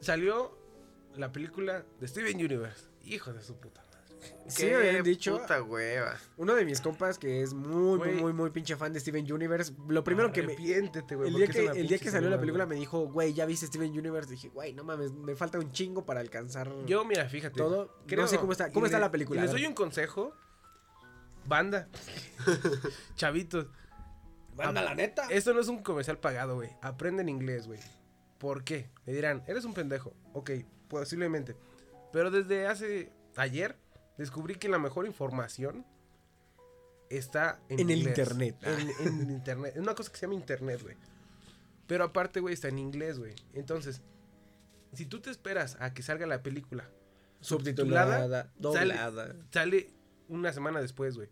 Salió 0.00 0.56
la 1.16 1.32
película 1.32 1.84
de 1.98 2.08
Steven 2.08 2.36
Universe. 2.36 2.84
Hijo 3.04 3.32
de 3.32 3.42
su 3.42 3.56
puta. 3.56 3.82
Sí, 4.48 4.66
me 4.66 4.74
habían 4.76 5.02
dicho. 5.04 5.38
Puta 5.40 5.62
hueva. 5.62 6.16
Uno 6.36 6.54
de 6.54 6.64
mis 6.64 6.80
compas 6.80 7.18
que 7.18 7.42
es 7.42 7.52
muy, 7.54 7.76
muy, 7.76 7.96
Güey. 7.98 8.14
muy, 8.14 8.32
muy 8.32 8.50
pinche 8.50 8.76
fan 8.76 8.92
de 8.92 9.00
Steven 9.00 9.30
Universe. 9.30 9.72
Lo 9.88 10.02
primero 10.02 10.32
que 10.32 10.42
me. 10.42 10.54
Güey. 10.54 10.72
El 10.72 10.90
día 10.90 11.46
que, 11.46 11.60
una 11.60 11.72
el 11.72 11.74
día 11.74 11.88
pinche 11.88 11.98
que 12.00 12.10
salió 12.10 12.28
la 12.30 12.40
película 12.40 12.64
güey. 12.64 12.76
me 12.76 12.80
dijo, 12.80 13.06
güey, 13.08 13.34
¿ya 13.34 13.44
viste 13.46 13.66
Steven 13.66 13.90
Universe? 13.90 14.30
Dije, 14.30 14.48
güey, 14.48 14.72
no 14.72 14.84
mames, 14.84 15.12
me 15.12 15.36
falta 15.36 15.58
un 15.58 15.70
chingo 15.72 16.04
para 16.06 16.20
alcanzar 16.20 16.72
Yo, 16.86 17.04
mira, 17.04 17.28
fíjate. 17.28 17.56
todo. 17.56 17.94
no 18.16 18.26
sé 18.26 18.38
cómo 18.38 18.52
está, 18.52 18.72
cómo 18.72 18.86
está 18.86 18.98
le- 18.98 19.04
la 19.04 19.10
película. 19.10 19.42
les 19.42 19.50
doy 19.52 19.66
un 19.66 19.74
consejo. 19.74 20.32
Banda. 21.46 21.88
Chavitos. 23.16 23.66
Banda, 24.54 24.82
la 24.82 24.94
neta. 24.94 25.28
Esto 25.30 25.54
no 25.54 25.60
es 25.60 25.68
un 25.68 25.82
comercial 25.82 26.18
pagado, 26.18 26.56
güey. 26.56 26.70
Aprenden 26.82 27.28
inglés, 27.28 27.66
güey. 27.66 27.80
¿Por 28.38 28.64
qué? 28.64 28.90
Me 29.06 29.12
dirán, 29.12 29.42
eres 29.46 29.64
un 29.64 29.72
pendejo. 29.74 30.14
Ok, 30.32 30.50
posiblemente. 30.88 31.56
Pero 32.12 32.30
desde 32.30 32.66
hace 32.66 33.12
ayer 33.36 33.76
descubrí 34.18 34.56
que 34.56 34.68
la 34.68 34.78
mejor 34.78 35.06
información 35.06 35.86
está 37.10 37.60
en, 37.68 37.80
En 37.80 37.90
el 37.90 37.98
internet. 38.00 38.56
En, 38.62 39.06
en 39.06 39.30
internet. 39.30 39.72
Es 39.76 39.80
una 39.82 39.94
cosa 39.94 40.10
que 40.10 40.18
se 40.18 40.26
llama 40.26 40.34
internet, 40.34 40.82
güey. 40.82 40.96
Pero 41.86 42.04
aparte, 42.04 42.40
güey, 42.40 42.52
está 42.54 42.68
en 42.68 42.78
inglés, 42.78 43.18
güey. 43.18 43.34
Entonces, 43.54 44.02
si 44.92 45.06
tú 45.06 45.20
te 45.20 45.30
esperas 45.30 45.76
a 45.80 45.94
que 45.94 46.02
salga 46.02 46.26
la 46.26 46.42
película 46.42 46.88
Subtitulada, 47.40 48.50
doblada. 48.58 49.36
sale 49.52 49.90
una 50.28 50.52
semana 50.52 50.80
después, 50.82 51.16
güey. 51.16 51.28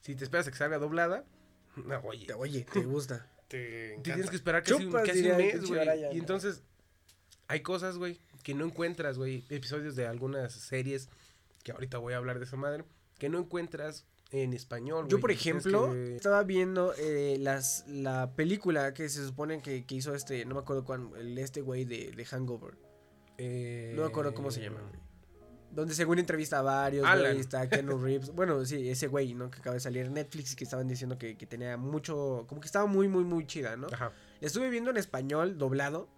Si 0.00 0.14
te 0.14 0.24
esperas 0.24 0.48
a 0.48 0.50
que 0.50 0.56
salga 0.56 0.78
doblada, 0.78 1.24
no, 1.76 1.98
oye, 2.00 2.26
Te- 2.26 2.34
Oye, 2.34 2.66
te 2.72 2.80
gusta. 2.84 3.26
Te 3.50 3.96
te 3.96 4.02
tienes 4.12 4.30
que 4.30 4.36
esperar 4.36 4.62
casi, 4.62 4.84
Chupas, 4.84 5.04
casi 5.04 5.18
diría 5.22 5.32
un 5.32 5.38
mes, 5.38 5.64
güey. 5.66 6.14
Y 6.14 6.18
entonces, 6.20 6.62
hay 7.48 7.62
cosas, 7.62 7.96
güey, 7.98 8.20
que 8.44 8.54
no 8.54 8.64
encuentras, 8.64 9.18
güey. 9.18 9.44
Episodios 9.48 9.96
de 9.96 10.06
algunas 10.06 10.52
series, 10.52 11.08
que 11.62 11.72
ahorita 11.72 11.98
voy 11.98 12.14
a 12.14 12.16
hablar 12.18 12.38
de 12.38 12.44
esa 12.44 12.56
madre, 12.56 12.84
que 13.18 13.28
no 13.28 13.38
encuentras 13.38 14.06
en 14.32 14.52
español, 14.54 15.08
Yo, 15.08 15.18
por 15.20 15.30
ejemplo, 15.32 15.92
que- 15.92 16.16
estaba 16.16 16.42
viendo 16.44 16.94
eh, 16.98 17.36
las, 17.40 17.84
la 17.88 18.30
película 18.36 18.94
que 18.94 19.08
se 19.08 19.26
supone 19.26 19.60
que, 19.60 19.84
que 19.84 19.94
hizo 19.96 20.14
este, 20.14 20.44
no 20.44 20.54
me 20.54 20.60
acuerdo 20.60 20.84
cuál, 20.84 21.10
el 21.18 21.36
este 21.38 21.60
güey 21.62 21.84
de, 21.84 22.12
de 22.12 22.24
Hangover. 22.24 22.74
eh, 23.38 23.92
No 23.96 24.02
me 24.02 24.08
acuerdo 24.08 24.32
cómo 24.34 24.50
se 24.50 24.60
llama, 24.62 24.80
güey. 24.80 25.00
Donde 25.72 25.94
según 25.94 26.18
entrevista 26.18 26.58
a 26.58 26.62
varios, 26.62 27.06
güey, 27.30 27.38
está 27.40 27.68
Keanu 27.68 27.96
Reeves. 28.02 28.30
Bueno, 28.34 28.64
sí, 28.64 28.88
ese 28.88 29.06
güey, 29.06 29.34
¿no? 29.34 29.50
Que 29.50 29.60
acaba 29.60 29.74
de 29.74 29.80
salir 29.80 30.06
en 30.06 30.14
Netflix 30.14 30.52
y 30.52 30.56
que 30.56 30.64
estaban 30.64 30.86
diciendo 30.88 31.16
que, 31.18 31.36
que 31.36 31.46
tenía 31.46 31.76
mucho, 31.76 32.44
como 32.48 32.60
que 32.60 32.66
estaba 32.66 32.86
muy, 32.86 33.06
muy, 33.08 33.22
muy 33.24 33.46
chida, 33.46 33.76
¿no? 33.76 33.86
Ajá. 33.92 34.12
La 34.40 34.46
estuve 34.46 34.68
viendo 34.70 34.90
en 34.90 34.96
español, 34.96 35.58
doblado. 35.58 36.08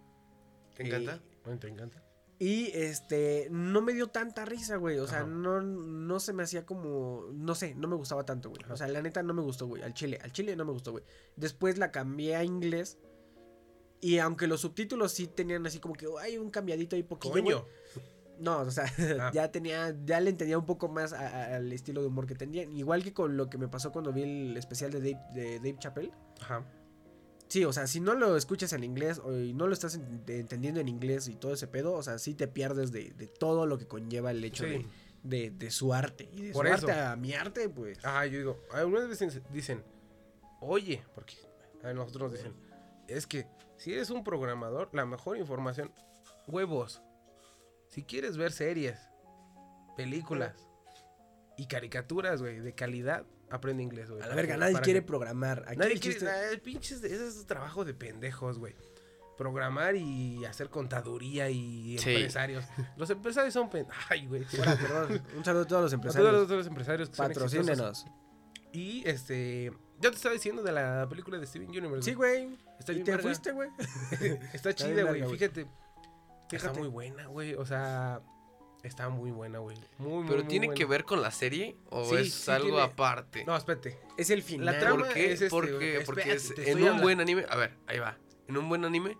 ¿Te 0.75 0.87
encanta? 0.87 1.19
Bueno, 1.43 1.59
te 1.59 1.67
encanta. 1.67 2.02
Y 2.39 2.71
este, 2.73 3.47
no 3.51 3.81
me 3.81 3.93
dio 3.93 4.07
tanta 4.07 4.43
risa, 4.43 4.75
güey. 4.77 4.97
O 4.99 5.07
sea, 5.07 5.19
Ajá. 5.19 5.27
no, 5.27 5.61
no 5.61 6.19
se 6.19 6.33
me 6.33 6.43
hacía 6.43 6.65
como, 6.65 7.27
no 7.33 7.55
sé, 7.55 7.75
no 7.75 7.87
me 7.87 7.95
gustaba 7.95 8.25
tanto, 8.25 8.49
güey. 8.49 8.61
O 8.69 8.75
sea, 8.75 8.87
la 8.87 9.01
neta 9.01 9.23
no 9.23 9.33
me 9.33 9.41
gustó, 9.41 9.67
güey. 9.67 9.81
Al 9.83 9.93
chile, 9.93 10.19
al 10.21 10.31
chile 10.33 10.55
no 10.55 10.65
me 10.65 10.71
gustó, 10.71 10.91
güey. 10.91 11.03
Después 11.35 11.77
la 11.77 11.91
cambié 11.91 12.35
a 12.35 12.43
inglés. 12.43 12.97
Y 14.01 14.17
aunque 14.19 14.47
los 14.47 14.61
subtítulos 14.61 15.13
sí 15.13 15.27
tenían 15.27 15.65
así 15.65 15.79
como 15.79 15.93
que 15.95 16.07
hay 16.19 16.37
un 16.37 16.49
cambiadito 16.49 16.95
ahí 16.97 17.03
poquillo. 17.03 17.31
güey. 17.31 17.43
Coño. 17.43 17.65
No, 18.39 18.61
o 18.61 18.71
sea, 18.71 18.91
Ah. 19.19 19.31
ya 19.33 19.51
tenía, 19.51 19.95
ya 20.03 20.19
le 20.19 20.31
entendía 20.31 20.57
un 20.57 20.65
poco 20.65 20.89
más 20.89 21.13
a- 21.13 21.19
a- 21.27 21.55
al 21.55 21.71
estilo 21.71 22.01
de 22.01 22.07
humor 22.07 22.25
que 22.25 22.35
tenían. 22.35 22.75
Igual 22.75 23.03
que 23.03 23.13
con 23.13 23.37
lo 23.37 23.49
que 23.49 23.57
me 23.57 23.69
pasó 23.69 23.91
cuando 23.93 24.11
vi 24.11 24.23
el 24.23 24.57
especial 24.57 24.91
de 24.91 24.99
Dave, 24.99 25.21
de 25.33 25.57
Dave 25.59 25.75
Chappelle. 25.79 26.11
Ajá. 26.41 26.65
Sí, 27.53 27.65
o 27.65 27.71
sea, 27.71 27.85
si 27.85 27.99
no 27.99 28.15
lo 28.15 28.35
escuchas 28.35 28.73
en 28.73 28.83
inglés 28.83 29.19
o 29.23 29.31
y 29.31 29.53
no 29.53 29.67
lo 29.67 29.73
estás 29.73 29.99
ent- 29.99 30.27
entendiendo 30.27 30.79
en 30.79 30.87
inglés 30.87 31.27
y 31.27 31.35
todo 31.35 31.53
ese 31.53 31.67
pedo, 31.67 31.93
o 31.93 32.01
sea, 32.01 32.17
sí 32.17 32.33
te 32.33 32.47
pierdes 32.47 32.91
de, 32.91 33.11
de 33.11 33.27
todo 33.27 33.67
lo 33.67 33.77
que 33.77 33.85
conlleva 33.87 34.31
el 34.31 34.43
hecho 34.43 34.63
Sí. 34.63 34.69
de, 34.71 34.87
de, 35.21 35.51
de 35.51 35.69
su 35.69 35.93
arte. 35.93 36.27
Y 36.33 36.41
de 36.47 36.51
Por 36.51 36.65
su 36.67 36.73
eso. 36.73 36.87
arte 36.87 36.99
a 36.99 37.15
mi 37.15 37.33
arte, 37.33 37.69
pues. 37.69 37.99
Ah, 38.03 38.25
yo 38.25 38.39
digo, 38.39 38.59
algunas 38.71 39.07
veces 39.07 39.39
dicen, 39.51 39.83
oye, 40.61 41.03
porque 41.13 41.35
a 41.83 41.93
nosotros 41.93 42.31
nos 42.31 42.39
dicen, 42.39 42.53
es 43.07 43.27
que 43.27 43.45
si 43.77 43.93
eres 43.93 44.09
un 44.09 44.23
programador, 44.23 44.89
la 44.91 45.05
mejor 45.05 45.37
información, 45.37 45.91
huevos. 46.47 47.03
Si 47.89 48.01
quieres 48.01 48.35
ver 48.35 48.51
series, 48.51 48.97
películas 49.95 50.55
y 51.55 51.67
caricaturas, 51.67 52.41
güey, 52.41 52.61
de 52.61 52.73
calidad, 52.73 53.25
aprende 53.53 53.83
inglés, 53.83 54.09
güey. 54.09 54.21
A 54.21 54.27
la 54.27 54.35
verga, 54.35 54.57
nadie 54.57 54.79
quiere 54.81 55.01
que- 55.01 55.05
programar. 55.07 55.63
Aquí 55.67 55.77
Nadie 55.77 55.93
el 55.93 55.99
quiere, 55.99 56.17
chiste- 56.19 56.29
ah, 56.29 56.59
pinches, 56.63 57.03
ese 57.03 57.27
es 57.27 57.45
trabajo 57.45 57.85
de 57.85 57.93
pendejos, 57.93 58.57
güey. 58.59 58.75
Programar 59.37 59.95
y 59.95 60.45
hacer 60.45 60.69
contaduría 60.69 61.49
y 61.49 61.97
Sí. 61.97 62.11
empresarios. 62.11 62.65
Los 62.97 63.09
empresarios 63.09 63.53
son 63.53 63.69
pen... 63.69 63.87
Ay, 64.09 64.27
güey. 64.27 64.43
Un 65.37 65.43
saludo 65.43 65.63
a 65.63 65.67
todos 65.67 65.81
los 65.83 65.91
A 65.91 65.95
empresarios. 65.95 66.29
todos 66.29 66.39
los, 66.41 66.47
todos 66.47 66.57
los 66.59 66.67
empresarios 66.67 67.09
que. 67.09 67.17
Patrocínenos. 67.17 68.05
Y 68.71 69.07
este. 69.07 69.71
Yo 69.99 70.09
te 70.11 70.17
estaba 70.17 70.33
diciendo 70.33 70.61
de 70.63 70.71
la 70.71 71.07
película 71.09 71.37
de 71.39 71.45
Steven 71.47 71.69
Universe. 71.69 72.03
Sí, 72.03 72.13
güey. 72.13 72.57
Está 72.79 72.91
y 72.91 72.95
bien 72.95 73.05
te 73.05 73.11
verga. 73.11 73.23
fuiste, 73.23 73.51
güey. 73.53 73.69
Está 74.53 74.73
chida, 74.75 75.03
güey. 75.03 75.21
güey. 75.21 75.31
Fíjate. 75.37 75.61
Está 75.61 75.69
Fíjate. 76.49 76.79
muy 76.79 76.87
buena, 76.89 77.25
güey. 77.27 77.53
O 77.55 77.65
sea, 77.65 78.21
está 78.83 79.09
muy 79.09 79.31
buena, 79.31 79.59
güey. 79.59 79.77
Muy, 79.97 80.25
¿Pero 80.27 80.39
muy 80.39 80.47
tiene 80.47 80.73
que 80.73 80.85
ver 80.85 81.03
con 81.05 81.21
la 81.21 81.31
serie 81.31 81.75
o 81.89 82.05
Sí, 82.09 82.15
es 82.15 82.33
sí 82.33 82.51
algo 82.51 82.67
tiene- 82.67 82.81
aparte? 82.83 83.45
No, 83.45 83.55
espérate. 83.55 83.97
Es 84.17 84.29
el 84.29 84.43
final. 84.43 84.65
La 84.67 84.79
trama 84.79 85.05
¿Por 85.05 85.13
qué? 85.13 85.25
es 85.31 85.41
este, 85.41 85.49
porque 85.49 85.71
güey. 85.71 86.05
porque 86.05 86.33
Espérate, 86.33 86.61
es- 86.61 86.67
en 86.67 86.77
un 86.77 86.83
hablando. 86.83 87.03
buen 87.03 87.21
anime, 87.21 87.45
a 87.49 87.55
ver, 87.55 87.73
ahí 87.87 87.99
va. 87.99 88.17
En 88.47 88.57
un 88.57 88.69
buen 88.69 88.83
anime 88.85 89.17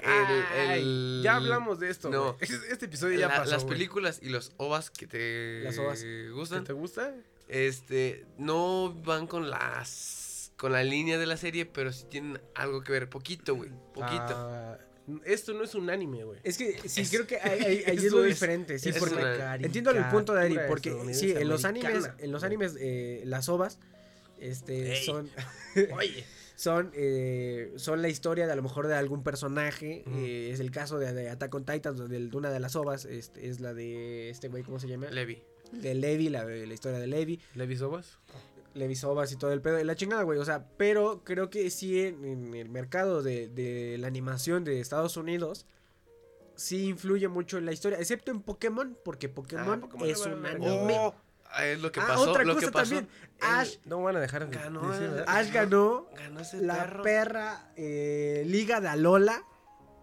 el- 0.00 0.08
Ay, 0.08 0.80
el- 0.80 1.20
ya 1.22 1.36
hablamos 1.36 1.78
de 1.80 1.88
esto. 1.90 2.10
no. 2.10 2.36
Este, 2.40 2.72
este 2.72 2.86
episodio 2.86 3.18
ya 3.18 3.28
la- 3.28 3.36
pasó. 3.36 3.50
las 3.52 3.64
películas 3.64 4.18
y 4.22 4.28
los 4.30 4.52
ovas 4.56 4.90
que 4.90 5.06
te 5.06 5.60
Las 5.62 5.78
ovas. 5.78 6.00
¿Qué 6.02 6.30
gustan, 6.30 6.64
¿Te 6.64 6.72
gusta? 6.72 7.14
este, 7.48 8.26
no 8.38 8.92
van 9.04 9.26
con 9.26 9.48
las 9.50 10.52
con 10.56 10.72
la 10.72 10.84
línea 10.84 11.18
de 11.18 11.26
la 11.26 11.36
serie, 11.36 11.66
pero 11.66 11.92
sí 11.92 12.04
tienen 12.08 12.40
algo 12.54 12.82
que 12.82 12.92
ver, 12.92 13.08
poquito, 13.08 13.56
güey, 13.56 13.70
poquito. 13.94 14.26
Ah, 14.36 14.78
esto 15.24 15.52
no 15.54 15.64
es 15.64 15.74
un 15.74 15.90
anime, 15.90 16.24
güey. 16.24 16.38
Es 16.44 16.56
que 16.58 16.78
sí, 16.88 17.00
Es- 17.02 17.10
creo 17.10 17.26
que 17.26 17.36
ahí, 17.40 17.82
es 17.86 18.04
lo 18.12 18.24
es- 18.24 18.30
diferente. 18.30 18.78
Sí, 18.78 18.90
es 18.90 18.98
porque 18.98 19.14
una 19.16 19.56
entiendo 19.56 19.90
el 19.90 20.04
punto 20.08 20.34
de 20.34 20.42
Ari, 20.44 20.56
porque 20.68 20.94
sí, 21.14 21.32
en 21.32 21.48
los 21.48 21.64
animes, 21.64 22.10
en 22.18 22.32
los 22.32 22.42
animes, 22.44 22.76
eh, 22.80 23.22
las 23.26 23.48
ovas, 23.48 23.78
este, 24.38 24.92
Ey. 24.98 25.04
son, 25.04 25.30
Oye. 25.92 26.24
son, 26.56 26.90
eh, 26.94 27.72
son 27.76 28.02
la 28.02 28.08
historia 28.08 28.46
de 28.46 28.52
a 28.52 28.56
lo 28.56 28.62
mejor 28.62 28.86
de 28.88 28.94
algún 28.94 29.22
personaje. 29.22 30.04
Eh, 30.06 30.50
es 30.52 30.60
el 30.60 30.70
caso 30.70 30.98
de, 30.98 31.12
de 31.12 31.28
Attack 31.30 31.54
on 31.54 31.64
Titan, 31.64 31.96
donde 31.96 32.16
el- 32.16 32.30
de 32.30 32.36
una 32.36 32.50
de 32.50 32.60
las 32.60 32.76
ovas 32.76 33.04
este, 33.04 33.48
es 33.48 33.60
la 33.60 33.74
de 33.74 34.30
este 34.30 34.48
güey, 34.48 34.62
¿cómo 34.62 34.78
se 34.80 34.88
llama? 34.88 35.08
Levi. 35.10 35.42
de 35.72 35.94
Levi, 35.94 36.28
la, 36.28 36.44
la 36.44 36.74
historia 36.74 36.98
de 36.98 37.06
Levi. 37.06 37.40
¿Levi 37.54 37.76
Sobas? 37.76 38.18
Levi 38.74 38.94
Sobas 38.96 39.30
y 39.32 39.36
todo 39.36 39.52
el 39.52 39.60
pedo, 39.60 39.78
y 39.80 39.84
la 39.84 39.94
chingada, 39.96 40.22
güey. 40.22 40.38
O 40.38 40.44
sea, 40.44 40.66
pero 40.76 41.22
creo 41.24 41.50
que 41.50 41.68
sí 41.70 42.00
en, 42.06 42.24
en 42.24 42.54
el 42.54 42.68
mercado 42.68 43.22
de, 43.22 43.48
de 43.48 43.96
la 43.98 44.06
animación 44.06 44.64
de 44.64 44.80
Estados 44.80 45.16
Unidos, 45.16 45.66
sí 46.54 46.86
influye 46.88 47.28
mucho 47.28 47.58
en 47.58 47.66
la 47.66 47.72
historia, 47.72 47.98
excepto 47.98 48.30
en 48.30 48.40
Pokémon, 48.42 48.96
porque 49.04 49.28
Pokémon, 49.28 49.80
Pokémon 49.80 50.08
es 50.08 50.20
un 50.26 50.44
anime. 50.46 50.96
Oh, 50.98 51.14
ah, 51.50 51.66
es 51.66 51.80
lo 51.80 51.90
que 51.92 52.00
Ah, 52.00 52.06
pasó, 52.08 52.30
otra 52.30 52.44
lo 52.44 52.54
cosa 52.54 52.66
que 52.66 52.72
pasó. 52.72 52.94
también, 52.94 53.08
el- 53.40 53.46
Ash, 53.46 53.76
No 53.84 54.02
van 54.02 54.16
a 54.16 54.20
dejar 54.20 54.48
de 54.48 54.56
Ganó. 54.56 54.82
Ash 55.26 55.50
ganó 55.52 56.06
ganó 56.16 56.40
ese 56.40 56.60
la 56.60 56.84
perro. 56.84 57.02
perra 57.02 57.72
eh, 57.76 58.44
liga 58.46 58.80
de 58.80 58.88
Alola 58.88 59.42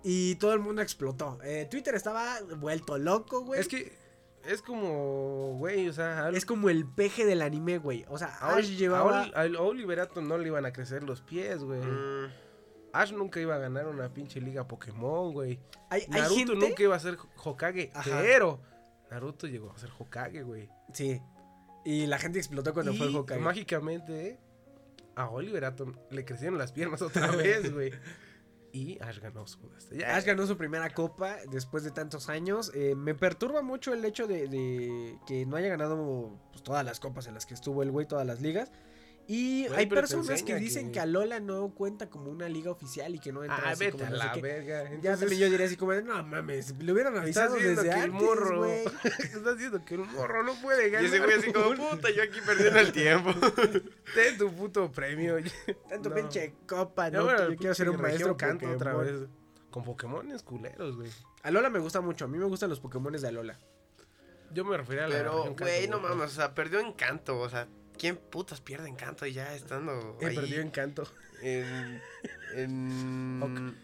y 0.03 0.35
todo 0.35 0.53
el 0.53 0.59
mundo 0.59 0.81
explotó. 0.81 1.39
Eh, 1.43 1.67
Twitter 1.69 1.93
estaba 1.95 2.39
vuelto 2.57 2.97
loco, 2.97 3.41
güey. 3.45 3.59
Es 3.59 3.67
que 3.67 3.97
es 4.45 4.61
como, 4.61 5.55
güey, 5.57 5.87
o 5.89 5.93
sea, 5.93 6.27
al- 6.27 6.35
es 6.35 6.45
como 6.45 6.69
el 6.69 6.85
peje 6.85 7.25
del 7.25 7.41
anime, 7.41 7.77
güey. 7.77 8.05
O 8.09 8.17
sea, 8.17 8.27
a, 8.39 8.55
Ash 8.55 8.65
Ol- 8.69 8.77
llevaba... 8.77 9.23
a 9.23 9.45
Ol- 9.45 9.55
a 9.55 10.21
no 10.21 10.37
le 10.37 10.47
iban 10.47 10.65
a 10.65 10.71
crecer 10.73 11.03
los 11.03 11.21
pies, 11.21 11.59
güey. 11.63 11.81
Mm, 11.81 12.31
Ash 12.93 13.11
nunca 13.13 13.39
iba 13.39 13.55
a 13.55 13.59
ganar 13.59 13.87
una 13.87 14.13
pinche 14.13 14.41
liga 14.41 14.67
Pokémon, 14.67 15.33
güey. 15.33 15.59
Hay, 15.89 16.01
hay 16.03 16.07
Naruto 16.21 16.35
gente... 16.35 16.55
nunca 16.55 16.83
iba 16.83 16.95
a 16.95 16.99
ser 16.99 17.17
Hokage, 17.43 17.91
Ajá. 17.93 18.19
pero 18.21 18.61
Naruto 19.11 19.47
llegó 19.47 19.71
a 19.71 19.77
ser 19.77 19.89
Hokage, 19.97 20.43
güey. 20.43 20.69
Sí. 20.93 21.21
Y 21.85 22.07
la 22.07 22.17
gente 22.17 22.39
explotó 22.39 22.73
cuando 22.73 22.91
y 22.93 22.97
fue 22.97 23.07
Hokage. 23.15 23.39
mágicamente 23.41 24.39
a 25.15 25.29
Oliver 25.29 25.65
Atom 25.65 25.93
le 26.11 26.25
crecieron 26.25 26.57
las 26.57 26.71
piernas 26.71 27.01
otra 27.03 27.27
vez, 27.31 27.73
güey. 27.73 27.91
Y 28.71 29.01
Ash 29.01 29.19
ganó 29.19 29.47
su 29.47 29.59
este, 29.77 30.05
Ash 30.05 30.25
ganó 30.25 30.45
su 30.45 30.57
primera 30.57 30.89
copa 30.93 31.37
después 31.51 31.83
de 31.83 31.91
tantos 31.91 32.29
años. 32.29 32.71
Eh, 32.75 32.95
me 32.95 33.15
perturba 33.15 33.61
mucho 33.61 33.93
el 33.93 34.05
hecho 34.05 34.27
de, 34.27 34.47
de 34.47 35.17
que 35.25 35.45
no 35.45 35.55
haya 35.55 35.69
ganado 35.69 36.37
pues, 36.51 36.63
todas 36.63 36.85
las 36.85 36.99
copas 36.99 37.27
en 37.27 37.33
las 37.33 37.45
que 37.45 37.53
estuvo 37.53 37.83
el 37.83 37.91
güey, 37.91 38.07
todas 38.07 38.25
las 38.27 38.41
ligas. 38.41 38.71
Y 39.31 39.67
Güey, 39.67 39.79
hay 39.81 39.85
personas 39.85 40.41
que 40.41 40.55
dicen 40.55 40.87
que- 40.87 40.93
que... 40.93 40.99
Alola 41.01 41.39
no 41.39 41.69
cuenta 41.75 42.09
como 42.09 42.31
una 42.31 42.49
liga 42.49 42.71
oficial 42.71 43.13
y 43.13 43.19
que 43.19 43.31
no 43.31 43.43
entra 43.43 43.61
Ah, 43.63 43.69
así 43.73 43.85
vete 43.85 43.91
como 43.91 44.05
a 44.05 44.09
no 44.09 44.15
sé 44.17 44.25
la 44.25 44.31
qué. 44.31 44.41
verga. 44.41 44.83
Ya 44.85 44.89
Entonces, 44.89 45.19
también 45.19 45.39
yo 45.41 45.49
diría 45.51 45.65
así 45.67 45.77
como 45.77 45.91
de, 45.91 46.01
no 46.01 46.23
mames, 46.23 46.75
le 46.79 46.91
hubieran 46.91 47.13
Estás 47.13 47.23
avisado 47.51 47.55
viendo 47.57 47.81
desde 47.83 47.93
que 47.93 48.03
el 48.05 48.11
antes, 48.11 48.21
morro. 48.27 48.57
güey. 48.57 48.85
Estás 49.19 49.53
diciendo 49.55 49.85
que 49.85 49.93
el 49.93 49.99
morro 50.01 50.41
no 50.43 50.55
puede 50.61 50.87
Y 50.87 50.89
ganar. 50.89 51.05
ese 51.05 51.19
güey 51.19 51.37
así 51.37 51.53
como, 51.53 51.75
puta, 51.91 52.09
yo 52.09 52.23
aquí 52.23 52.39
perdiendo 52.43 52.79
el 52.79 52.91
tiempo. 52.91 53.29
Ten 54.15 54.37
tu 54.39 54.51
puto 54.51 54.91
premio. 54.91 55.37
Tanto 55.89 56.09
No. 56.09 56.15
pinche 56.15 56.55
copa, 56.67 57.09
Ya, 57.09 57.19
¿no? 57.19 57.23
bueno, 57.25 57.37
Que 57.37 57.43
el 57.45 57.51
yo 57.53 57.57
quiero 57.59 57.75
ser 57.75 57.89
un 57.91 57.95
pinche 57.97 58.07
maestro 58.09 58.33
región 58.33 58.49
canto 58.57 58.71
otra 58.75 58.93
Pokémon. 58.93 59.19
vez. 59.21 59.29
Con 59.69 59.83
Pokémones 59.83 60.41
culeros, 60.41 60.95
güey. 60.97 61.11
Alola 61.43 61.69
me 61.69 61.77
gusta 61.77 62.01
mucho, 62.01 62.25
a 62.25 62.27
mí 62.27 62.39
me 62.39 62.45
gustan 62.45 62.71
los 62.71 62.79
Pokémones 62.79 63.21
de 63.21 63.27
Alola. 63.27 63.59
Yo 64.51 64.65
me 64.65 64.75
refería 64.75 65.05
a 65.05 65.07
la 65.07 65.15
Pero, 65.15 65.35
región 65.37 65.55
güey, 65.55 65.81
canto, 65.87 66.01
no 66.01 66.09
mames, 66.09 66.31
o 66.31 66.35
sea, 66.35 66.55
perdió 66.55 66.79
encanto, 66.79 67.37
o 67.39 67.47
sea, 67.47 67.67
¿quién 67.99 68.15
putas 68.17 68.61
pierde 68.61 68.87
encanto 68.89 69.25
ya 69.27 69.53
estando 69.53 70.17
Eh, 70.21 70.25
ahí 70.27 70.35
perdió 70.35 70.61
encanto. 70.61 71.03
en... 71.43 72.01
en... 72.55 73.39
Ok. 73.43 73.75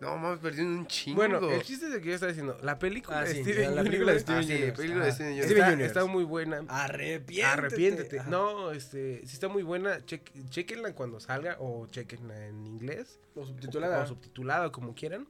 No, 0.00 0.16
mames, 0.16 0.38
perdió 0.38 0.64
un 0.64 0.86
chingo. 0.86 1.16
Bueno, 1.16 1.50
el 1.50 1.60
chiste 1.62 1.86
es 1.86 1.92
de 1.92 2.00
que 2.00 2.08
yo 2.10 2.14
estaba 2.14 2.30
diciendo, 2.30 2.56
la 2.62 2.78
película 2.78 3.18
Ah, 3.18 3.24
de 3.24 3.34
sí, 3.34 3.42
Steven 3.42 3.74
la 3.74 3.82
película 3.82 4.12
de 4.12 4.20
Steven 4.20 4.38
Ah, 4.38 4.42
sí, 4.44 4.52
Universe. 4.52 4.76
película 4.76 5.04
de 5.04 5.10
Ajá. 5.10 5.14
Steven 5.16 5.32
está, 5.32 5.46
Steven 5.48 5.64
Universe. 5.72 5.86
Está 5.86 6.04
muy 6.06 6.24
buena. 6.24 6.64
Arrepiéntete. 6.68 7.44
Arrepiéntete. 7.44 8.18
Ajá. 8.20 8.30
No, 8.30 8.70
este, 8.70 9.26
si 9.26 9.34
está 9.34 9.48
muy 9.48 9.64
buena, 9.64 9.98
chequenla 10.04 10.94
cuando 10.94 11.18
salga 11.18 11.56
o 11.58 11.86
chequenla 11.88 12.46
en 12.46 12.64
inglés. 12.66 13.18
O 13.34 13.40
O 13.40 13.46
subtitulada. 13.46 14.06
subtitulada, 14.06 14.70
como 14.70 14.94
quieran. 14.94 15.26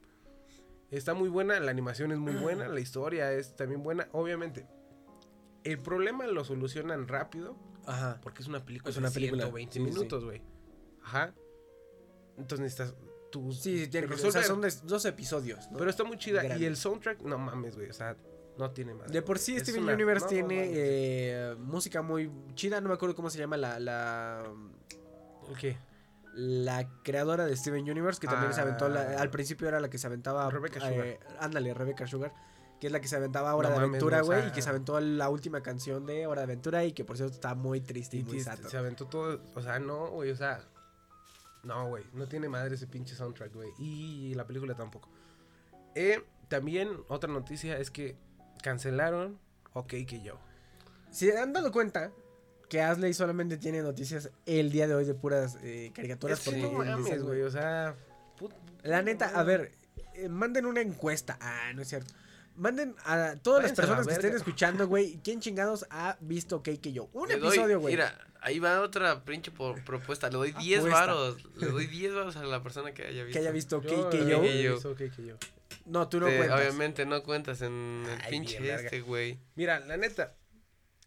Está 0.90 1.14
muy 1.14 1.30
buena, 1.30 1.58
la 1.60 1.70
animación 1.70 2.12
es 2.12 2.18
muy 2.18 2.34
buena, 2.34 2.68
la 2.68 2.80
historia 2.80 3.32
es 3.32 3.56
también 3.56 3.82
buena. 3.82 4.08
Obviamente, 4.12 4.66
el 5.72 5.78
problema 5.78 6.26
lo 6.26 6.44
solucionan 6.44 7.08
rápido 7.08 7.56
Ajá. 7.86 8.20
porque 8.22 8.42
es 8.42 8.48
una 8.48 8.64
película 8.64 8.90
Es 8.90 8.96
una 8.96 9.08
de 9.08 9.14
película, 9.14 9.44
120 9.44 9.72
sí, 9.72 9.80
minutos, 9.80 10.24
güey. 10.24 10.42
Ajá. 11.02 11.34
Entonces 12.36 12.60
necesitas 12.60 12.94
tu 13.30 13.52
Sí, 13.52 13.84
sí, 13.84 13.88
tiene 13.88 14.06
que 14.06 14.12
o 14.14 14.16
resolver. 14.16 14.44
sea, 14.44 14.78
son 14.80 14.88
dos 14.88 15.04
episodios, 15.04 15.70
¿no? 15.70 15.78
Pero 15.78 15.90
está 15.90 16.04
muy 16.04 16.16
chida 16.18 16.42
Grande. 16.42 16.62
y 16.64 16.66
el 16.66 16.76
soundtrack, 16.76 17.22
no 17.22 17.36
mames, 17.38 17.76
güey, 17.76 17.90
o 17.90 17.92
sea, 17.92 18.16
no 18.56 18.70
tiene 18.70 18.94
más. 18.94 19.10
de 19.12 19.22
por 19.22 19.38
sí, 19.38 19.56
Es 19.56 19.62
Steven 19.64 19.82
una- 19.84 19.94
Universe 19.94 20.24
no, 20.24 20.30
tiene 20.30 20.70
eh, 20.72 21.54
música 21.58 22.02
muy 22.02 22.30
chida. 22.54 22.80
No 22.80 22.88
me 22.88 22.94
acuerdo 22.94 23.14
cómo 23.14 23.28
se 23.30 23.38
llama 23.38 23.56
la, 23.56 23.78
la, 23.78 24.44
¿El 25.50 25.56
qué? 25.58 25.76
la 26.34 26.88
creadora 27.02 27.46
de 27.46 27.56
Steven 27.56 27.88
Universe, 27.90 28.20
que 28.20 28.26
también 28.28 28.52
se 28.52 28.60
aventó. 28.60 28.88
la- 28.88 29.16
Ah. 29.18 29.20
al 29.22 29.30
principio 29.30 29.68
era 29.68 29.80
la 29.80 29.90
que 29.90 29.98
se 29.98 30.06
aventaba. 30.06 30.48
Rebecca 30.50 30.80
eh, 30.90 31.18
ándale, 31.40 31.74
Rebecca 31.74 32.06
Sugar. 32.06 32.32
Que 32.80 32.86
es 32.86 32.92
la 32.92 33.00
que 33.00 33.08
se 33.08 33.16
aventaba 33.16 33.54
Hora 33.56 33.70
No 33.70 33.78
de 33.78 33.84
Aventura, 33.86 34.22
o 34.22 34.26
güey. 34.26 34.40
sea- 34.40 34.48
y 34.48 34.52
que 34.52 34.62
se 34.62 34.68
aventó 34.70 35.00
la 35.00 35.28
última 35.28 35.60
canción 35.62 36.06
de 36.06 36.26
Hora 36.26 36.42
de 36.42 36.44
Aventura. 36.44 36.84
Y 36.84 36.92
que 36.92 37.04
por 37.04 37.16
cierto 37.16 37.34
está 37.34 37.54
muy 37.54 37.80
triste 37.80 38.16
y, 38.16 38.20
Y 38.20 38.24
muy 38.24 38.40
sato. 38.40 38.68
se 38.68 38.76
aventó 38.76 39.06
todo, 39.06 39.40
o 39.54 39.60
sea, 39.62 39.78
no, 39.80 40.10
güey, 40.10 40.30
o 40.30 40.36
sea, 40.36 40.62
no, 41.64 41.88
güey, 41.88 42.04
no 42.12 42.26
tiene 42.26 42.48
madre 42.48 42.76
ese 42.76 42.86
pinche 42.86 43.14
soundtrack, 43.16 43.52
güey, 43.52 43.70
y 43.78 44.34
la 44.34 44.46
película 44.46 44.74
tampoco. 44.74 45.08
Eh, 45.94 46.24
también 46.48 46.88
otra 47.08 47.30
noticia 47.32 47.78
es 47.78 47.90
que 47.90 48.16
cancelaron 48.62 49.38
OK 49.72 49.88
que 50.06 50.22
yo. 50.22 50.38
Si 51.10 51.30
han 51.30 51.52
dado 51.52 51.72
cuenta 51.72 52.12
que 52.68 52.80
Asley 52.82 53.12
solamente 53.14 53.56
tiene 53.56 53.82
noticias 53.82 54.30
el 54.46 54.70
día 54.70 54.86
de 54.86 54.94
hoy 54.94 55.04
de 55.04 55.14
puras 55.14 55.58
eh, 55.62 55.90
caricaturas. 55.94 56.46
Es 56.46 56.54
que 56.54 56.60
no 56.62 56.70
mames, 56.72 57.22
güey, 57.22 57.42
o 57.42 57.50
sea, 57.50 57.96
put- 58.38 58.52
La 58.82 59.02
neta, 59.02 59.28
a 59.38 59.42
ver, 59.42 59.72
eh, 60.14 60.28
manden 60.28 60.66
una 60.66 60.80
encuesta. 60.80 61.38
Ah, 61.40 61.72
no 61.74 61.82
es 61.82 61.88
cierto. 61.88 62.14
Manden 62.58 62.94
a 63.04 63.36
todas 63.42 63.62
las 63.62 63.72
Váyanse 63.72 63.74
personas 63.76 64.06
que 64.06 64.12
estén 64.14 64.34
escuchando, 64.34 64.86
güey, 64.88 65.18
¿quién 65.24 65.40
chingados 65.40 65.86
ha 65.90 66.16
visto 66.20 66.62
Cake 66.62 66.80
que 66.80 66.92
yo? 66.92 67.08
Un 67.12 67.28
Le 67.28 67.34
episodio, 67.34 67.80
güey. 67.80 67.94
Mira, 67.94 68.12
ahí 68.40 68.58
va 68.58 68.80
otra 68.80 69.24
pinche 69.24 69.50
por- 69.50 69.82
propuesta. 69.84 70.28
Le 70.28 70.36
doy 70.36 70.52
10 70.52 70.80
Apuesta. 70.80 71.00
varos. 71.06 71.36
Le 71.56 71.66
doy 71.68 71.86
10 71.86 72.14
varos 72.14 72.36
a 72.36 72.42
la 72.44 72.62
persona 72.62 72.92
que 72.92 73.04
haya 73.06 73.24
visto. 73.24 73.32
que 73.32 73.38
haya 73.38 73.52
visto 73.52 73.80
Cake 73.80 74.26
yo. 74.28 74.42
yo. 74.44 74.78
yo. 74.80 75.36
No, 75.86 76.08
tú 76.08 76.20
no 76.20 76.26
Te- 76.26 76.36
cuentas. 76.36 76.60
obviamente 76.60 77.06
no 77.06 77.22
cuentas 77.22 77.62
en 77.62 78.04
el 78.06 78.18
Ay, 78.22 78.30
pinche 78.30 78.60
verga. 78.60 78.82
este, 78.84 79.00
güey. 79.00 79.38
Mira, 79.54 79.80
la 79.80 79.96
neta, 79.96 80.34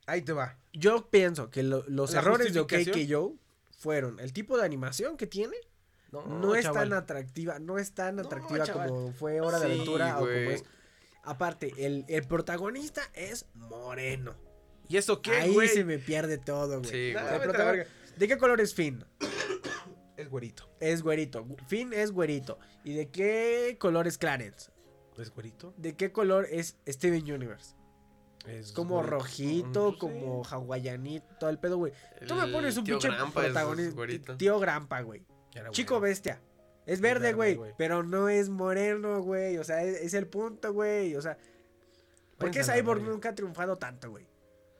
ahí 0.08 0.22
te 0.22 0.34
va. 0.34 0.58
Yo 0.74 1.10
pienso 1.10 1.50
que 1.50 1.63
lo- 1.63 1.84
los 1.88 2.13
errores 2.13 2.53
de 2.53 2.65
que 2.65 3.05
yo 3.08 3.34
fueron 3.77 4.20
el 4.20 4.31
tipo 4.34 4.58
de 4.58 4.65
animación 4.65 5.17
que 5.17 5.27
tiene 5.27 5.55
no 6.12 6.55
es 6.55 6.63
chaval. 6.63 6.89
tan 6.89 6.98
atractiva, 6.98 7.60
no 7.60 7.77
es 7.77 7.93
tan 7.93 8.15
No, 8.17 8.22
atractiva 8.24 8.65
como 8.67 9.12
fue 9.13 9.39
Hora 9.41 9.60
de 9.60 9.67
Sí, 9.67 9.72
Aventura 9.74 10.15
o 10.17 10.20
como 10.20 10.31
es. 10.31 10.63
Aparte, 11.24 11.72
el, 11.78 12.06
el 12.08 12.24
protagonista 12.28 13.01
es 13.13 13.46
moreno. 13.54 14.36
¿Y 14.88 14.98
eso 14.98 15.22
qué, 15.22 15.32
Ahí 15.32 15.54
güey? 15.54 15.68
se 15.70 15.84
me 15.84 16.00
pierde 16.00 16.38
todo, 16.38 16.80
güey. 16.80 16.90
Sí, 16.92 17.13
güey. 17.13 17.25
el. 17.25 17.88
¿De 18.18 18.28
qué 18.28 18.38
color 18.38 18.60
es 18.60 18.74
Finn? 18.74 19.06
Es 20.18 20.30
güerito. 20.30 20.70
Es 20.80 21.01
güerito. 21.01 21.46
Finn 21.68 21.94
es 21.94 22.12
güerito. 22.12 22.60
¿Y 22.84 22.94
de 22.96 23.10
qué 23.10 23.78
color 23.80 24.08
es 24.08 24.18
Clarence? 24.18 24.72
¿Es 25.18 25.30
güerito? 25.34 25.74
¿De 25.78 25.96
qué 25.96 26.12
color 26.12 26.48
es 26.50 26.78
Steven 26.88 27.32
Universe? 27.32 27.75
Es 28.48 28.72
como 28.72 28.96
güerito. 28.96 29.16
rojito, 29.16 29.92
Mm, 29.94 29.98
como 30.00 30.44
hawaianito, 30.44 31.25
todo 31.40 31.50
el 31.50 31.60
pedo, 31.60 31.78
güey. 31.78 31.94
Tú 32.28 32.36
me 32.36 32.48
pones 32.48 32.75
un 32.78 32.84
pinche 32.84 33.10
protagonista. 33.34 34.36
Tío 34.38 34.60
Grampa, 34.60 35.01
güey. 35.01 35.24
era 35.54 35.70
Chico 35.72 35.96
güero. 36.00 36.01
bestia. 36.10 36.42
Es 36.86 37.02
verde, 37.02 37.34
güey. 37.34 37.60
Pero 37.78 38.04
no 38.04 38.30
es 38.30 38.50
moreno, 38.50 39.22
güey. 39.22 39.58
O 39.58 39.64
sea, 39.64 39.84
es, 39.84 40.02
es 40.02 40.14
el 40.14 40.28
punto, 40.28 40.74
güey. 40.74 41.16
O 41.16 41.22
sea, 41.22 41.38
¿por 42.38 42.52
qué 42.52 42.62
a 42.62 42.64
Cyborg 42.64 43.02
nunca 43.02 43.30
ha 43.30 43.36
triunfado 43.36 43.78
tanto, 43.78 44.10
güey? 44.10 44.28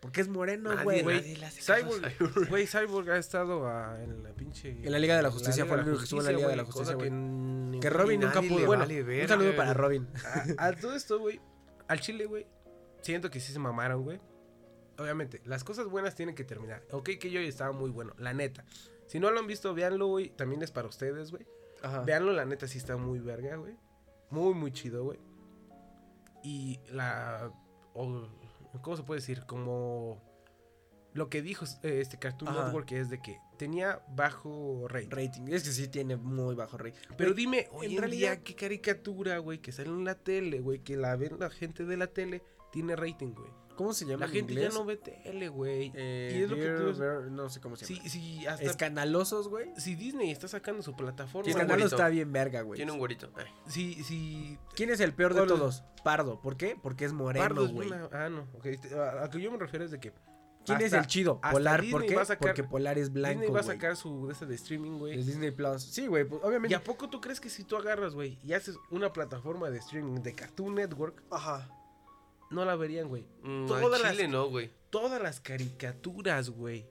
Porque 0.01 0.22
es 0.22 0.27
moreno, 0.27 0.72
güey. 0.84 1.01
a 1.43 1.51
Cyborg, 1.51 2.50
güey, 2.50 2.65
Cyborg 2.65 3.12
ha 3.12 3.17
estado 3.17 3.67
ah, 3.67 4.00
en 4.01 4.24
la 4.24 4.31
pinche... 4.31 4.72
En 4.72 4.91
la 4.91 4.98
Liga 4.98 5.15
de 5.15 5.22
la 5.22 5.29
Justicia, 5.29 5.63
fue 5.67 5.75
el 5.75 5.84
único 5.84 6.00
que 6.00 6.03
estuvo 6.05 6.22
en 6.22 6.25
la 6.25 6.31
Liga 6.31 6.48
de 6.48 6.55
la 6.55 6.65
Justicia, 6.65 6.96
güey. 6.96 7.79
Que 7.79 7.89
Robin 7.89 8.20
nunca 8.20 8.41
pudo. 8.41 8.65
Bueno, 8.65 8.81
vale 8.81 9.01
un 9.01 9.08
verga, 9.08 9.27
saludo 9.27 9.55
para 9.55 9.74
güey. 9.74 10.00
Robin. 10.00 10.08
A, 10.58 10.65
a 10.67 10.74
todo 10.74 10.96
esto, 10.96 11.20
güey, 11.20 11.39
al 11.88 12.00
chile, 12.00 12.25
güey, 12.25 12.48
siento 13.01 13.29
que 13.29 13.39
sí 13.39 13.53
se 13.53 13.60
mamaron, 13.60 14.03
güey. 14.03 14.20
Obviamente, 14.98 15.41
las 15.46 15.63
cosas 15.63 15.86
buenas 15.88 16.15
tienen 16.15 16.34
que 16.34 16.43
terminar. 16.43 16.84
Ok, 16.91 17.12
que 17.20 17.29
yo 17.29 17.39
estaba 17.39 17.72
muy 17.72 17.91
bueno, 17.91 18.13
la 18.17 18.34
neta. 18.34 18.65
Si 19.05 19.20
no 19.20 19.29
lo 19.29 19.39
han 19.39 19.48
visto, 19.48 19.74
véanlo, 19.74 20.08
güey. 20.08 20.29
También 20.29 20.62
es 20.63 20.72
para 20.72 20.88
ustedes, 20.88 21.31
güey. 21.31 21.46
Ajá. 21.81 22.01
Véanlo, 22.01 22.31
la 22.33 22.45
neta 22.45 22.67
sí 22.67 22.77
está 22.77 22.97
muy 22.97 23.19
verga, 23.19 23.55
güey. 23.55 23.75
Muy, 24.29 24.53
muy 24.53 24.71
chido, 24.71 25.03
güey. 25.03 25.19
Y 26.43 26.79
la... 26.91 27.51
o- 27.93 28.27
¿Cómo 28.81 28.95
se 28.97 29.03
puede 29.03 29.19
decir? 29.19 29.45
Como... 29.45 30.21
Lo 31.13 31.29
que 31.29 31.41
dijo 31.41 31.65
eh, 31.83 32.00
este 32.00 32.17
Cartoon 32.17 32.50
Ajá. 32.51 32.63
Network 32.65 32.89
es 32.93 33.09
de 33.09 33.21
que 33.21 33.38
tenía 33.57 34.01
bajo 34.15 34.88
rating. 34.88 35.09
Rating. 35.09 35.47
Es 35.50 35.63
que 35.63 35.71
sí 35.71 35.89
tiene 35.89 36.15
muy 36.15 36.55
bajo 36.55 36.77
rating. 36.77 37.00
Pero 37.17 37.31
Güey, 37.31 37.43
dime, 37.45 37.67
hoy 37.73 37.93
en, 37.95 37.97
realidad- 38.00 38.38
qué 38.43 38.55
caricatura, 38.55 39.38
güey, 39.39 39.59
que 39.59 39.73
sale 39.73 39.89
en 39.89 40.05
la 40.05 40.15
tele, 40.15 40.61
güey, 40.61 40.79
que 40.79 40.95
la 40.95 41.15
ven 41.17 41.38
la 41.38 41.50
gente 41.50 41.83
de 41.85 41.97
la 41.97 42.07
tele, 42.07 42.41
tiene 42.71 42.95
rating, 42.95 43.33
güey. 43.33 43.51
¿Cómo 43.81 43.93
se 43.93 44.05
llama 44.05 44.19
La 44.19 44.25
en 44.27 44.31
gente 44.31 44.53
inglés? 44.53 44.71
ya 44.73 44.79
no 44.79 44.85
ve 44.85 44.97
tele, 44.97 45.50
güey. 45.50 45.91
Eh, 45.95 46.35
y 46.38 46.43
es 46.43 46.50
lo 46.51 46.55
que 46.55 46.69
tú 46.69 47.01
Beer- 47.01 47.31
no 47.31 47.50
sé 47.50 47.59
cómo 47.59 47.75
se 47.75 47.85
llama. 47.91 48.51
Hasta, 48.53 48.63
Escandalosos, 48.65 49.47
güey. 49.47 49.71
si 49.77 49.95
Disney 49.95 50.29
está 50.29 50.47
sacando 50.47 50.83
su 50.83 50.95
plataforma, 50.95 51.43
Tiene 51.45 51.55
un 51.57 51.61
Escandaloso 51.61 51.95
güerito. 51.95 51.95
está 51.95 52.09
bien 52.09 52.31
verga, 52.31 52.61
güey. 52.61 52.77
Tiene 52.77 52.91
un 52.91 53.00
güerito. 53.00 53.31
Ay. 53.35 53.45
si, 53.67 54.03
si 54.03 54.59
¿Quién 54.75 54.91
es 54.91 55.00
el 55.00 55.13
peor 55.13 55.33
de 55.33 55.47
todos? 55.47 55.83
Pardo. 56.03 56.39
¿Por 56.41 56.57
qué? 56.57 56.77
Porque 56.81 57.05
es 57.05 57.13
moreno, 57.13 57.67
güey. 57.69 57.88
una- 57.88 58.07
Ah, 58.11 58.29
no, 58.29 58.47
ok. 58.53 58.65
este, 58.67 58.93
A, 58.93 59.23
a 59.23 59.29
que 59.31 59.41
yo 59.41 59.51
me 59.51 59.57
refiero 59.57 59.83
es 59.83 59.89
de 59.91 60.00
que 60.00 60.13
¿Quién 60.63 60.79
es 60.81 60.93
el 60.93 61.07
chido? 61.07 61.41
Polar. 61.41 61.83
¿Por 61.89 62.05
qué? 62.05 62.13
sacar- 62.23 62.38
Porque 62.38 62.63
Polar 62.63 63.00
es 63.00 63.11
blanco, 63.11 63.39
Disney 63.39 63.50
va 63.51 63.61
a 63.61 63.63
sacar 63.63 63.95
su 63.95 64.27
de 64.27 64.45
de 64.45 64.53
streaming, 64.55 65.00
güey. 65.00 65.19
Es 65.19 65.25
Disney 65.25 65.50
Plus. 65.50 65.81
Sí, 65.81 66.05
güey, 66.05 66.23
pues, 66.23 66.39
¿Y 66.43 66.45
obviamente. 66.45 66.75
a 66.75 66.83
poco 66.83 67.09
tú 67.09 67.19
crees 67.19 67.39
que 67.41 67.50
si 67.50 67.63
tú 67.63 67.75
agarras, 67.77 68.13
güey, 68.13 68.38
y 68.43 68.53
haces 68.53 68.77
una 68.91 69.11
plataforma 69.11 69.71
de 69.71 69.79
streaming 69.79 70.21
de 70.21 70.33
Cartoon 70.35 70.75
Network, 70.75 71.23
Ajá. 71.31 71.67
No 72.51 72.65
la 72.65 72.75
verían, 72.75 73.08
güey? 73.08 73.25
Mm, 73.41 73.65
Todas 73.67 73.84
al 73.96 74.01
las- 74.03 74.12
chile 74.12 74.27
no, 74.27 74.48
güey. 74.50 74.70
todas 74.89 75.22
las 75.22 75.39
caricaturas, 75.39 76.50
güey, 76.50 76.86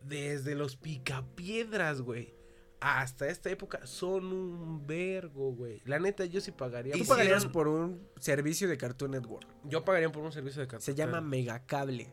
desde 0.00 0.54
los 0.54 0.76
picapiedras, 0.76 2.00
güey, 2.00 2.34
hasta 2.80 3.28
esta 3.28 3.50
época 3.50 3.86
son 3.86 4.26
un 4.32 4.86
vergo, 4.86 5.52
güey. 5.52 5.80
La 5.84 5.98
neta, 5.98 6.24
yo 6.24 6.40
sí 6.40 6.52
pagaría. 6.52 6.92
Tú 6.92 6.98
Hicieron- 6.98 7.08
pagarías 7.08 7.46
por 7.46 7.68
un 7.68 8.06
servicio 8.20 8.68
de 8.68 8.76
Cartoon 8.76 9.12
Network. 9.12 9.46
Yo 9.64 9.84
pagaría 9.84 10.10
por 10.12 10.22
un 10.22 10.32
servicio 10.32 10.60
de 10.60 10.68
cartón. 10.68 10.84
Se 10.84 10.94
llama 10.94 11.20
Megacable. 11.20 12.12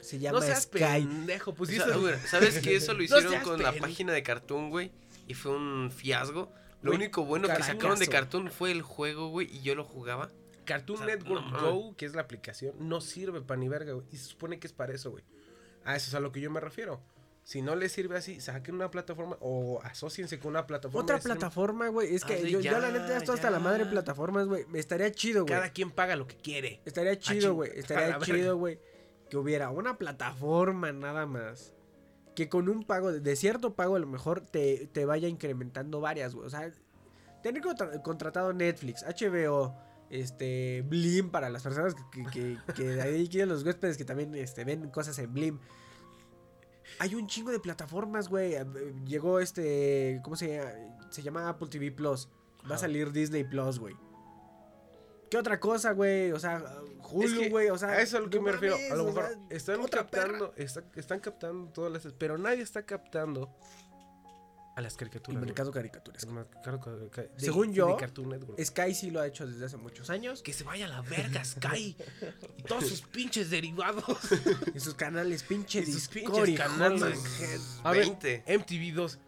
Se 0.00 0.18
llama 0.18 0.40
No 0.40 0.44
seas 0.44 0.64
Sky. 0.64 0.78
pendejo, 0.78 1.54
pues 1.54 1.70
O 1.70 1.72
sí, 1.72 1.78
sea, 1.78 1.86
eso- 1.88 2.00
güey, 2.00 2.14
¿Sabes 2.26 2.58
que 2.60 2.76
eso 2.76 2.92
lo 2.92 3.02
hicieron 3.02 3.40
con 3.42 3.62
la 3.62 3.72
página 3.72 4.12
de 4.12 4.22
Cartoon, 4.22 4.68
güey? 4.70 4.92
Y 5.26 5.34
fue 5.34 5.56
un 5.56 5.90
fiasco. 5.90 6.52
Lo 6.82 6.90
Güey, 6.90 6.96
único 7.04 7.24
bueno 7.24 7.48
que 7.48 7.62
sacaron 7.62 7.98
de 7.98 8.06
Cartoon 8.08 8.50
fue 8.50 8.70
el 8.70 8.82
juego, 8.82 9.28
güey, 9.28 9.48
y 9.50 9.62
yo 9.62 9.74
lo 9.74 9.84
jugaba. 9.84 10.30
Cartoon 10.64 11.02
O 11.02 11.04
sea, 11.04 11.14
Network 11.14 11.44
no. 11.50 11.72
Go, 11.72 11.96
que 11.96 12.06
es 12.06 12.14
la 12.14 12.22
aplicación, 12.22 12.74
no 12.78 13.00
sirve 13.00 13.40
para 13.42 13.58
ni 13.60 13.68
verga, 13.68 13.92
güey. 13.92 14.06
Y 14.10 14.16
se 14.16 14.24
supone 14.24 14.58
que 14.58 14.66
es 14.66 14.72
para 14.72 14.92
eso, 14.92 15.10
güey. 15.10 15.24
A 15.84 15.96
eso 15.96 16.08
es 16.08 16.14
a 16.14 16.20
lo 16.20 16.32
que 16.32 16.40
yo 16.40 16.50
me 16.50 16.60
refiero. 16.60 17.00
Si 17.42 17.60
no 17.60 17.76
les 17.76 17.92
sirve 17.92 18.16
así, 18.16 18.40
saquen 18.40 18.74
una 18.76 18.90
plataforma 18.90 19.36
o 19.40 19.78
asociense 19.82 20.38
con 20.38 20.50
una 20.52 20.66
plataforma. 20.66 21.02
Otra 21.02 21.18
plataforma, 21.18 21.88
güey. 21.88 22.14
Es 22.14 22.24
que 22.24 22.36
Hazle 22.36 22.50
yo, 22.50 22.60
yo 22.60 22.78
la 22.78 22.90
neta 22.90 23.08
ya 23.08 23.16
estoy 23.18 23.34
hasta 23.34 23.50
la 23.50 23.58
madre 23.58 23.84
de 23.84 23.90
plataformas, 23.90 24.46
güey. 24.46 24.64
Estaría 24.72 25.12
chido, 25.12 25.42
güey. 25.42 25.52
Cada 25.54 25.68
quien 25.70 25.90
paga 25.90 26.16
lo 26.16 26.26
que 26.26 26.36
quiere. 26.36 26.80
Estaría 26.86 27.12
ching- 27.14 27.40
chido, 27.40 27.54
güey. 27.54 27.70
Estaría 27.78 28.18
chido, 28.20 28.56
güey. 28.56 28.78
Que 29.28 29.36
hubiera 29.36 29.68
una 29.68 29.98
plataforma 29.98 30.90
nada 30.92 31.26
más. 31.26 31.74
Que 32.34 32.48
con 32.48 32.68
un 32.70 32.82
pago, 32.84 33.12
de 33.12 33.36
cierto 33.36 33.74
pago, 33.74 33.96
a 33.96 33.98
lo 33.98 34.06
mejor 34.06 34.40
te, 34.40 34.88
te 34.92 35.04
vaya 35.04 35.28
incrementando 35.28 36.00
varias, 36.00 36.34
güey. 36.34 36.46
O 36.46 36.50
sea, 36.50 36.72
tener 37.42 37.60
contra- 37.62 38.02
contratado 38.02 38.54
Netflix, 38.54 39.04
HBO, 39.04 39.76
este, 40.22 40.82
Blim 40.86 41.30
para 41.30 41.50
las 41.50 41.62
personas 41.62 41.94
que, 42.12 42.24
que, 42.32 42.58
que, 42.74 43.00
ahí 43.00 43.28
quieren 43.28 43.48
los 43.48 43.64
huéspedes 43.64 43.96
que 43.96 44.04
también 44.04 44.34
este, 44.34 44.64
ven 44.64 44.88
cosas 44.90 45.18
en 45.18 45.32
Blim. 45.32 45.58
Hay 46.98 47.14
un 47.14 47.26
chingo 47.26 47.50
de 47.50 47.58
plataformas, 47.60 48.28
güey. 48.28 48.54
Eh, 48.54 48.64
Llegó 49.06 49.40
este, 49.40 50.20
¿cómo 50.22 50.36
se 50.36 50.56
llama? 50.56 50.70
Se 51.10 51.22
llama 51.22 51.48
Apple 51.48 51.68
TV 51.68 51.90
Plus. 51.90 52.28
Va 52.70 52.76
a 52.76 52.78
salir 52.78 53.10
Disney 53.12 53.44
Plus, 53.44 53.78
güey. 53.78 53.94
¿Qué 55.30 55.38
otra 55.38 55.58
cosa, 55.58 55.92
güey? 55.92 56.30
O 56.32 56.38
sea, 56.38 56.58
Es 56.58 57.10
Hulu, 57.12 57.40
que 57.40 57.50
güey. 57.50 57.70
O 57.70 57.78
sea, 57.78 57.88
a 57.90 58.00
eso 58.00 58.02
es 58.02 58.14
a 58.14 58.20
lo 58.20 58.30
que 58.30 58.38
me 58.38 58.52
refiero. 58.52 58.76
A 58.92 58.94
lo 58.94 59.02
o 59.02 59.06
mejor 59.06 59.24
sea, 59.26 59.38
están 59.50 59.82
captando, 59.88 60.52
está- 60.56 60.84
están 60.94 61.20
captando 61.20 61.72
todas 61.72 61.90
las, 61.92 62.12
pero 62.16 62.38
nadie 62.38 62.62
está 62.62 62.84
captando 62.84 63.50
a 64.76 64.80
las 64.80 64.94
El 64.94 64.98
caricaturas. 64.98 65.40
mercado 65.42 65.70
caricaturas. 65.70 66.22
El 66.24 66.30
mercado 66.30 66.80
ca- 66.80 67.22
de- 67.22 67.28
Según 67.36 67.68
de 67.68 67.74
yo, 67.74 67.96
Cartoon 67.96 68.30
Network. 68.30 68.60
Sky 68.64 68.94
sí 68.94 69.10
lo 69.10 69.20
ha 69.20 69.26
hecho 69.26 69.46
desde 69.46 69.64
hace 69.66 69.76
muchos 69.76 70.10
años. 70.10 70.42
que 70.42 70.52
se 70.52 70.64
vaya 70.64 70.86
a 70.86 70.88
la 70.88 71.00
verga 71.02 71.44
Sky 71.44 71.96
y 72.58 72.62
todos 72.64 72.86
sus 72.88 73.02
pinches 73.02 73.50
derivados. 73.50 74.04
En 74.74 74.80
sus 74.80 74.94
canales, 74.94 75.42
pinche 75.44 75.80
Y 75.80 75.86
sus 75.86 76.08
pinches 76.08 76.58
canales. 76.58 77.20
A 77.84 77.92
ver, 77.92 78.00
20. 78.06 78.44
MTV2. 78.46 79.18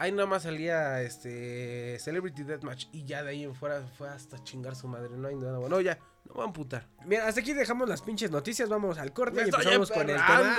Ahí 0.00 0.12
nada 0.12 0.26
más 0.26 0.44
salía 0.44 1.02
este 1.02 1.98
Celebrity 1.98 2.44
Deathmatch 2.44 2.86
y 2.92 3.04
ya 3.04 3.24
de 3.24 3.30
ahí 3.30 3.42
en 3.42 3.54
fuera 3.54 3.82
fue 3.98 4.08
hasta 4.08 4.42
chingar 4.44 4.76
su 4.76 4.86
madre. 4.86 5.08
No 5.16 5.26
hay 5.26 5.34
nada 5.34 5.58
bueno. 5.58 5.74
No, 5.74 5.80
ya, 5.80 5.98
no 6.26 6.34
van 6.34 6.42
a 6.42 6.44
amputar. 6.44 6.86
Mira, 7.04 7.26
hasta 7.26 7.40
aquí 7.40 7.52
dejamos 7.52 7.88
las 7.88 8.02
pinches 8.02 8.30
noticias. 8.30 8.68
Vamos 8.68 8.96
al 8.98 9.12
corte 9.12 9.36
Me 9.40 9.42
y 9.42 9.44
empezamos 9.46 9.90
con 9.90 10.08
el 10.08 10.16
tema. 10.16 10.56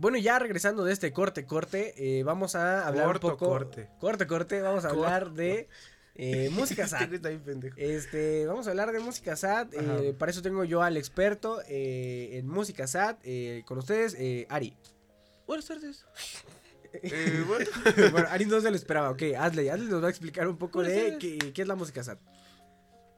Bueno, 0.00 0.16
ya 0.16 0.38
regresando 0.38 0.82
de 0.82 0.94
este 0.94 1.12
corte, 1.12 1.44
corte, 1.44 1.92
eh, 1.98 2.22
vamos 2.22 2.54
a 2.54 2.86
hablar 2.88 3.04
Corto, 3.04 3.26
un 3.26 3.32
poco. 3.34 3.46
corte. 3.50 3.90
Corte, 3.98 4.26
corte. 4.26 4.60
Vamos 4.62 4.86
a 4.86 4.88
Corto. 4.88 5.04
hablar 5.04 5.32
de 5.32 5.68
eh, 6.14 6.48
música 6.52 6.84
Este 6.84 7.06
bien 7.28 7.42
pendejo. 7.42 7.76
Este, 7.78 8.46
vamos 8.46 8.66
a 8.66 8.70
hablar 8.70 8.92
de 8.92 9.00
música 9.00 9.36
sad. 9.36 9.68
Ajá. 9.78 9.98
eh, 10.02 10.14
para 10.14 10.30
eso 10.30 10.40
tengo 10.40 10.64
yo 10.64 10.82
al 10.82 10.96
experto 10.96 11.60
eh, 11.68 12.30
en 12.38 12.48
música 12.48 12.86
sad. 12.86 13.16
eh, 13.24 13.62
con 13.66 13.76
ustedes, 13.76 14.16
eh, 14.18 14.46
Ari. 14.48 14.74
Buenas 15.46 15.66
tardes. 15.66 16.04
Eh, 16.92 17.44
bueno, 17.46 17.70
bueno, 18.10 18.26
Ari 18.30 18.46
no 18.46 18.60
se 18.60 18.68
lo 18.68 18.74
esperaba. 18.74 19.10
Ok, 19.10 19.22
hazle, 19.38 19.70
hazle 19.70 19.84
nos 19.86 20.02
va 20.02 20.08
a 20.08 20.10
explicar 20.10 20.48
un 20.48 20.56
poco 20.58 20.82
de 20.82 21.18
qué, 21.20 21.52
qué 21.52 21.62
es 21.62 21.68
la 21.68 21.76
música 21.76 22.02
sad. 22.02 22.18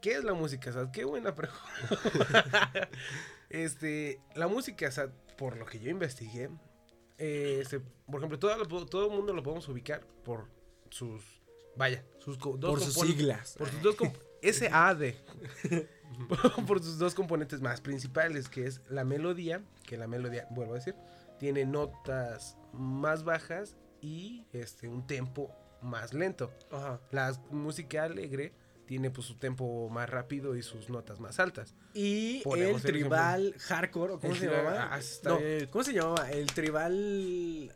¿Qué 0.02 0.12
es 0.12 0.24
la 0.24 0.34
música 0.34 0.70
sad? 0.74 0.90
Qué 0.90 1.04
buena 1.06 1.34
pregunta. 1.34 2.90
este, 3.48 4.20
la 4.34 4.46
música 4.46 4.90
sad, 4.90 5.08
por 5.38 5.56
lo 5.56 5.64
que 5.64 5.80
yo 5.80 5.88
investigué, 5.88 6.50
eh, 7.18 7.64
por 8.06 8.20
ejemplo, 8.20 8.38
todo, 8.38 8.86
todo 8.86 9.06
el 9.06 9.16
mundo 9.16 9.32
lo 9.32 9.42
podemos 9.42 9.68
ubicar 9.68 10.04
por 10.24 10.46
sus, 10.90 11.22
vaya, 11.76 12.04
sus 12.18 12.38
dos 12.38 12.58
Por 12.58 12.80
sus 12.80 12.94
siglas. 12.94 13.54
Por 13.58 13.70
sus 13.70 13.82
dos 13.82 13.96
SAD. 14.42 15.14
por 16.66 16.82
sus 16.82 16.98
dos 16.98 17.14
componentes 17.14 17.60
más 17.60 17.80
principales, 17.80 18.48
que 18.48 18.66
es 18.66 18.80
la 18.88 19.04
melodía, 19.04 19.62
que 19.86 19.96
la 19.96 20.06
melodía, 20.06 20.46
vuelvo 20.50 20.72
a 20.72 20.76
decir, 20.76 20.94
tiene 21.38 21.64
notas 21.64 22.56
más 22.72 23.24
bajas 23.24 23.76
y 24.00 24.46
este 24.52 24.88
un 24.88 25.06
tempo 25.06 25.54
más 25.80 26.14
lento. 26.14 26.52
Ajá. 26.70 27.00
La 27.10 27.32
música 27.50 28.04
alegre 28.04 28.52
tiene 28.86 29.10
pues 29.10 29.26
su 29.26 29.36
tempo 29.36 29.88
más 29.88 30.08
rápido 30.10 30.56
y 30.56 30.62
sus 30.62 30.88
notas 30.90 31.20
más 31.20 31.38
altas. 31.40 31.74
Y 31.94 32.40
Ponemos 32.42 32.84
el 32.84 32.90
el 32.90 33.00
tribal 33.00 33.54
hardcore, 33.58 34.14
¿o 34.14 34.20
¿cómo 34.20 34.32
El 34.34 34.38
se 34.38 34.46
llamaba? 34.46 34.88
ah, 34.94 35.00
No, 35.24 35.38
bien. 35.38 35.66
¿Cómo 35.68 35.84
se 35.84 35.92
llamaba? 35.94 36.30
El 36.30 36.46
tribal 36.52 37.72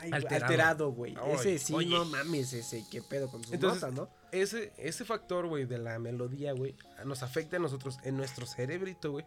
ay, 0.00 0.10
Alterado. 0.12 0.90
güey. 0.92 1.16
Ese 1.32 1.58
sí, 1.58 1.74
oye. 1.74 1.90
no 1.90 2.04
mames, 2.04 2.52
ese, 2.52 2.84
qué 2.90 3.02
pedo 3.02 3.28
con 3.30 3.42
sus 3.42 3.52
Entonces, 3.52 3.82
notas, 3.82 3.96
¿no? 3.96 4.08
Ese, 4.32 4.72
ese 4.78 5.04
factor, 5.04 5.46
güey, 5.46 5.64
de 5.64 5.78
la 5.78 5.98
melodía, 5.98 6.52
güey, 6.52 6.76
nos 7.04 7.22
afecta 7.22 7.56
a 7.56 7.60
nosotros 7.60 7.98
en 8.04 8.16
nuestro 8.16 8.46
cerebrito, 8.46 9.10
güey. 9.12 9.24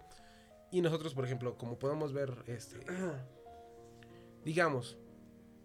Y 0.72 0.82
nosotros, 0.82 1.14
por 1.14 1.26
ejemplo, 1.26 1.58
como 1.58 1.78
podemos 1.78 2.14
ver, 2.14 2.44
este, 2.48 2.80
digamos, 4.44 4.98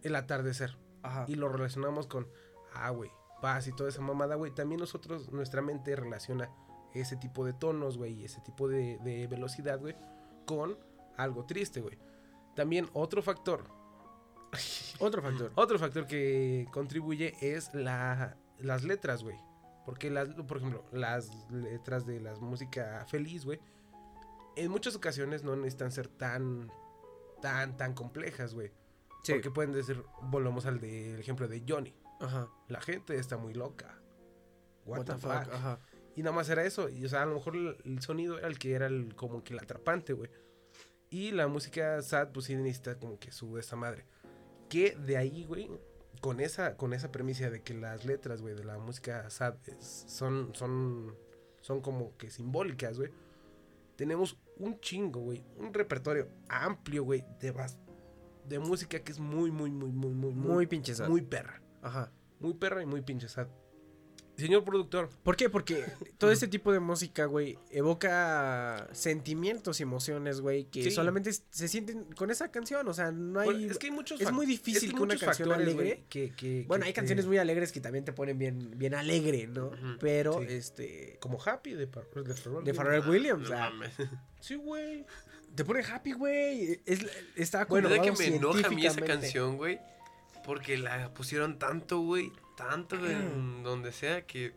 el 0.03 0.15
atardecer. 0.17 0.77
Ajá. 1.01 1.27
y 1.29 1.37
lo 1.37 1.49
relacionamos 1.49 2.09
con, 2.09 2.27
ah, 2.75 2.91
güey, 2.91 3.09
paz 3.41 3.67
y 3.69 3.73
toda 3.73 3.89
esa 3.91 4.01
mamada, 4.01 4.35
güey. 4.37 4.53
También 4.55 4.81
nosotros, 4.81 5.31
nuestra 5.33 5.63
mente 5.63 5.95
relaciona 5.97 6.51
ese 6.95 7.17
tipo 7.17 7.45
de 7.45 7.53
tonos, 7.53 7.97
güey, 7.99 8.13
y 8.21 8.25
ese 8.25 8.41
tipo 8.41 8.69
de, 8.69 8.99
de 8.99 9.27
velocidad, 9.27 9.79
güey, 9.79 9.95
con 10.47 10.79
algo 11.17 11.45
triste, 11.45 11.81
güey. 11.81 11.99
También 12.57 12.89
otro 12.93 13.23
factor, 13.23 13.65
Otro 15.01 15.23
factor. 15.23 15.53
otro 15.55 15.79
factor 15.79 16.07
que 16.07 16.67
contribuye 16.73 17.35
es 17.41 17.73
la, 17.75 18.37
las 18.59 18.83
letras, 18.85 19.23
güey. 19.23 19.37
Porque, 19.85 20.11
las, 20.11 20.29
por 20.31 20.59
ejemplo, 20.59 20.85
las 20.93 21.31
letras 21.51 22.05
de 22.07 22.21
la 22.21 22.35
música 22.37 23.05
feliz, 23.09 23.45
güey, 23.45 23.59
en 24.57 24.71
muchas 24.71 24.95
ocasiones 24.97 25.45
no 25.45 25.55
necesitan 25.57 25.93
ser 25.93 26.09
tan, 26.09 26.71
tan, 27.41 27.77
tan 27.77 27.95
complejas, 27.95 28.55
güey. 28.55 28.71
Sí. 29.23 29.33
Porque 29.35 29.51
pueden 29.51 29.73
decir, 29.73 30.03
volvemos 30.23 30.67
al 30.67 30.81
de- 30.81 31.19
ejemplo 31.21 31.47
de 31.49 31.65
Johnny. 31.67 31.95
Ajá. 32.21 32.49
La 32.69 32.81
gente 32.81 33.17
está 33.17 33.37
muy 33.37 33.55
loca. 33.55 34.01
What, 34.85 34.99
What 34.99 35.05
the 35.07 35.13
the 35.15 35.19
fuck. 35.19 35.45
fuck, 35.45 35.53
ajá. 35.55 35.81
Y 36.17 36.23
nada 36.23 36.35
más 36.35 36.49
era 36.49 36.65
eso. 36.65 36.89
Y 36.89 37.05
o 37.05 37.09
sea, 37.09 37.23
a 37.23 37.27
lo 37.27 37.35
mejor 37.35 37.57
el, 37.57 38.03
sonido 38.03 38.39
era 38.39 38.49
el 38.49 38.59
que 38.59 38.73
era 38.73 38.87
el, 38.87 39.15
como 39.15 39.45
que 39.45 39.53
el 39.55 39.61
atrapante, 39.61 40.13
güey. 40.15 40.31
Y 41.11 41.31
la 41.31 41.47
música 41.49 42.03
sad, 42.03 42.33
pues 42.33 42.47
sí 42.47 42.57
necesita 42.57 42.99
como 42.99 43.19
que 43.19 43.31
su 43.31 43.57
esa 43.59 43.77
madre. 43.77 44.05
Que 44.69 44.97
de 44.97 45.17
ahí, 45.17 45.45
güey, 45.45 45.71
con 46.21 46.41
esa, 46.41 46.77
con 46.77 46.93
esa 46.93 47.13
premisa 47.13 47.49
de 47.51 47.63
que 47.63 47.73
las 47.75 48.05
letras, 48.05 48.43
güey, 48.43 48.55
de 48.55 48.65
la 48.65 48.79
música 48.79 49.29
sad 49.31 49.55
es- 49.67 50.05
son, 50.09 50.51
son, 50.55 51.15
son 51.61 51.81
como 51.81 52.17
que 52.17 52.31
simbólicas, 52.31 52.99
güey. 52.99 53.11
Tenemos 53.97 54.39
un 54.59 54.79
chingo, 54.81 55.21
güey. 55.21 55.45
Un 55.57 55.73
repertorio 55.73 56.29
amplio, 56.49 57.05
güey, 57.05 57.25
de, 57.41 57.55
de 58.47 58.59
música 58.59 59.01
que 59.01 59.13
es 59.13 59.19
muy, 59.19 59.51
muy, 59.51 59.71
muy, 59.71 59.91
muy, 59.93 60.13
muy, 60.13 60.33
Muy 60.33 60.67
pinche 60.67 60.95
sad. 60.95 61.09
muy 61.09 61.23
perra. 61.23 61.63
Ajá. 61.89 62.13
Muy 62.41 62.55
perra 62.55 62.83
y 62.83 62.87
muy 62.87 63.01
pinche 63.03 63.29
sad. 63.29 63.49
Señor 64.37 64.63
productor, 64.63 65.11
¿Por 65.25 65.35
qué? 65.35 65.51
Porque 65.51 65.85
todo 66.17 66.31
este 66.31 66.47
tipo 66.47 66.71
de 66.71 66.79
música, 66.79 67.25
güey, 67.25 67.59
evoca 67.73 68.89
sentimientos 68.93 69.81
y 69.81 69.83
emociones, 69.83 70.41
güey, 70.41 70.67
que 70.67 70.85
Sí. 70.85 70.91
solamente 70.93 71.33
se 71.33 71.67
sienten 71.67 72.05
con 72.15 72.31
esa 72.31 72.49
canción. 72.53 72.87
O 72.87 72.95
sea, 72.95 73.11
no 73.11 73.41
hay. 73.41 73.47
Bueno, 73.47 73.73
es 73.73 73.79
que 73.79 73.87
hay 73.89 73.93
muchos 73.93 74.21
es 74.21 74.31
muy 74.31 74.47
difícil 74.47 74.91
es 74.91 74.95
que 74.95 75.03
una 75.03 75.17
canción 75.17 75.49
factores, 75.49 75.75
alegre- 75.75 76.05
que, 76.09 76.31
que- 76.37 76.65
Bueno, 76.69 76.85
hay 76.85 76.93
canciones 76.93 77.27
muy 77.27 77.39
alegres 77.39 77.73
que 77.73 77.81
también 77.81 78.05
te 78.05 78.13
ponen 78.13 78.39
bien, 78.39 78.75
bien 78.79 78.95
alegre, 78.95 79.49
¿no? 79.49 79.73
Pero, 79.99 80.35
Sí. 80.41 80.47
este. 80.51 81.17
como 81.21 81.43
Happy 81.45 81.73
de, 81.75 81.89
Par- 81.89 82.05
de 82.09 82.75
Pharrell 82.75 83.03
De 83.03 83.11
Williams. 83.11 83.49
Williams. 83.49 83.51
No 83.51 83.57
ah. 83.57 83.73
Sí, 84.41 84.55
güey. 84.55 85.05
te 85.57 85.65
pone 85.65 85.83
happy, 85.83 86.13
güey. 86.13 86.81
Es, 86.87 87.01
está 87.35 87.65
Bueno, 87.65 87.89
que 87.89 88.13
me 88.13 88.27
enoja 88.37 88.69
a 88.69 88.71
mí 88.71 88.87
esa 88.87 89.01
canción, 89.01 89.57
güey. 89.57 89.81
Porque 90.49 90.79
la 90.79 91.13
pusieron 91.13 91.59
tanto, 91.59 92.01
güey. 92.01 92.33
Tanto 92.57 92.97
en 92.97 93.63
donde 93.63 93.93
sea 93.93 94.27
que. 94.27 94.57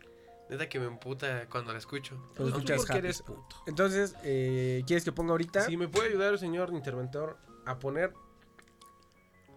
Neta 0.50 0.70
que 0.70 0.80
me 0.80 0.86
emputa 0.86 1.50
cuando 1.50 1.74
la 1.74 1.80
escucho. 1.80 2.16
Pues 2.34 2.38
Tú 2.38 2.48
escuchas 2.48 2.78
porque 2.78 2.94
happy. 2.94 3.00
eres 3.00 3.22
puto. 3.22 3.58
Entonces, 3.68 4.16
eh, 4.24 4.84
¿quieres 4.88 5.04
que 5.04 5.12
ponga 5.12 5.32
ahorita? 5.32 5.66
Si 5.66 5.76
me 5.76 5.90
puede 5.90 6.08
ayudar, 6.08 6.38
señor 6.38 6.72
interventor, 6.74 7.38
a 7.66 7.78
poner 7.78 8.14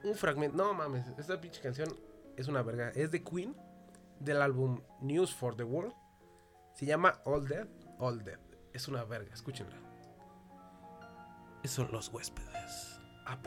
un 0.03 0.17
fragmento. 0.17 0.57
No 0.57 0.75
mames, 0.75 1.07
esta 1.17 1.41
pinche 1.41 1.61
canción 1.61 1.89
es 2.37 2.49
una 2.49 2.63
verga. 2.63 2.91
Es 2.97 3.13
de 3.13 3.23
Queen, 3.23 3.55
del 4.19 4.43
álbum 4.43 4.81
News 5.03 5.33
for 5.33 5.55
the 5.55 5.63
World. 5.63 5.95
Se 6.75 6.85
llama 6.85 7.21
All 7.25 7.47
Dead, 7.47 7.69
All 8.01 8.25
Dead. 8.25 8.41
Es 8.73 8.89
una 8.89 9.05
verga, 9.05 9.33
escúchenla. 9.33 9.77
Son 11.63 11.93
los 11.93 12.09
huéspedes. 12.09 12.99
Ah, 13.25 13.39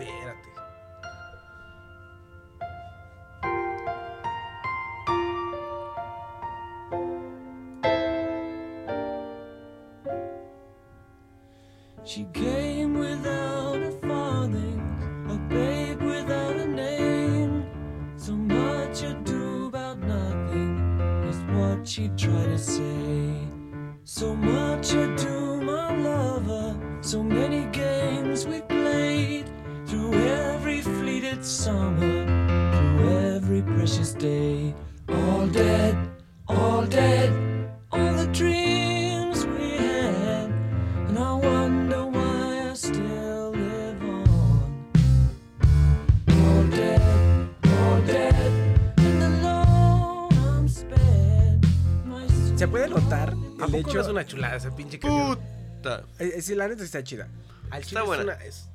hecho. 54.01 54.11
no 54.13 54.19
es 54.19 54.25
una 54.25 54.25
chulada 54.25 54.55
esa 54.55 54.75
pinche 54.75 54.99
canción? 54.99 55.37
Puta. 55.77 56.05
Eh, 56.19 56.33
eh, 56.35 56.41
sí, 56.41 56.55
la 56.55 56.67
neta 56.67 56.83
está 56.83 57.03
chida. 57.03 57.27
Al 57.69 57.81
Está 57.81 57.89
chile 57.89 58.01
es 58.01 58.07
buena. 58.07 58.23
una- 58.23 58.33
Es, 58.45 58.69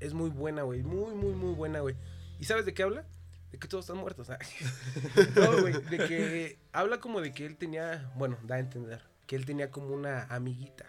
es 0.00 0.14
muy 0.14 0.30
buena, 0.30 0.62
güey. 0.62 0.82
Muy, 0.82 1.14
muy, 1.14 1.32
muy 1.34 1.54
buena, 1.54 1.80
güey. 1.80 1.94
¿Y 2.38 2.44
sabes 2.44 2.64
de 2.66 2.74
qué 2.74 2.82
habla? 2.82 3.04
De 3.52 3.58
que 3.58 3.68
todos 3.68 3.84
están 3.84 3.98
muertos. 3.98 4.30
ah. 4.30 4.38
no, 5.36 5.60
güey. 5.60 5.74
De 5.74 5.98
que 5.98 6.58
habla 6.72 6.98
como 7.00 7.20
de 7.20 7.32
que 7.32 7.44
él 7.46 7.56
tenía, 7.56 8.10
bueno, 8.16 8.36
da 8.44 8.54
a 8.56 8.58
entender, 8.58 9.02
que 9.26 9.36
él 9.36 9.44
tenía 9.46 9.70
como 9.70 9.88
una 9.94 10.24
amiguita. 10.24 10.86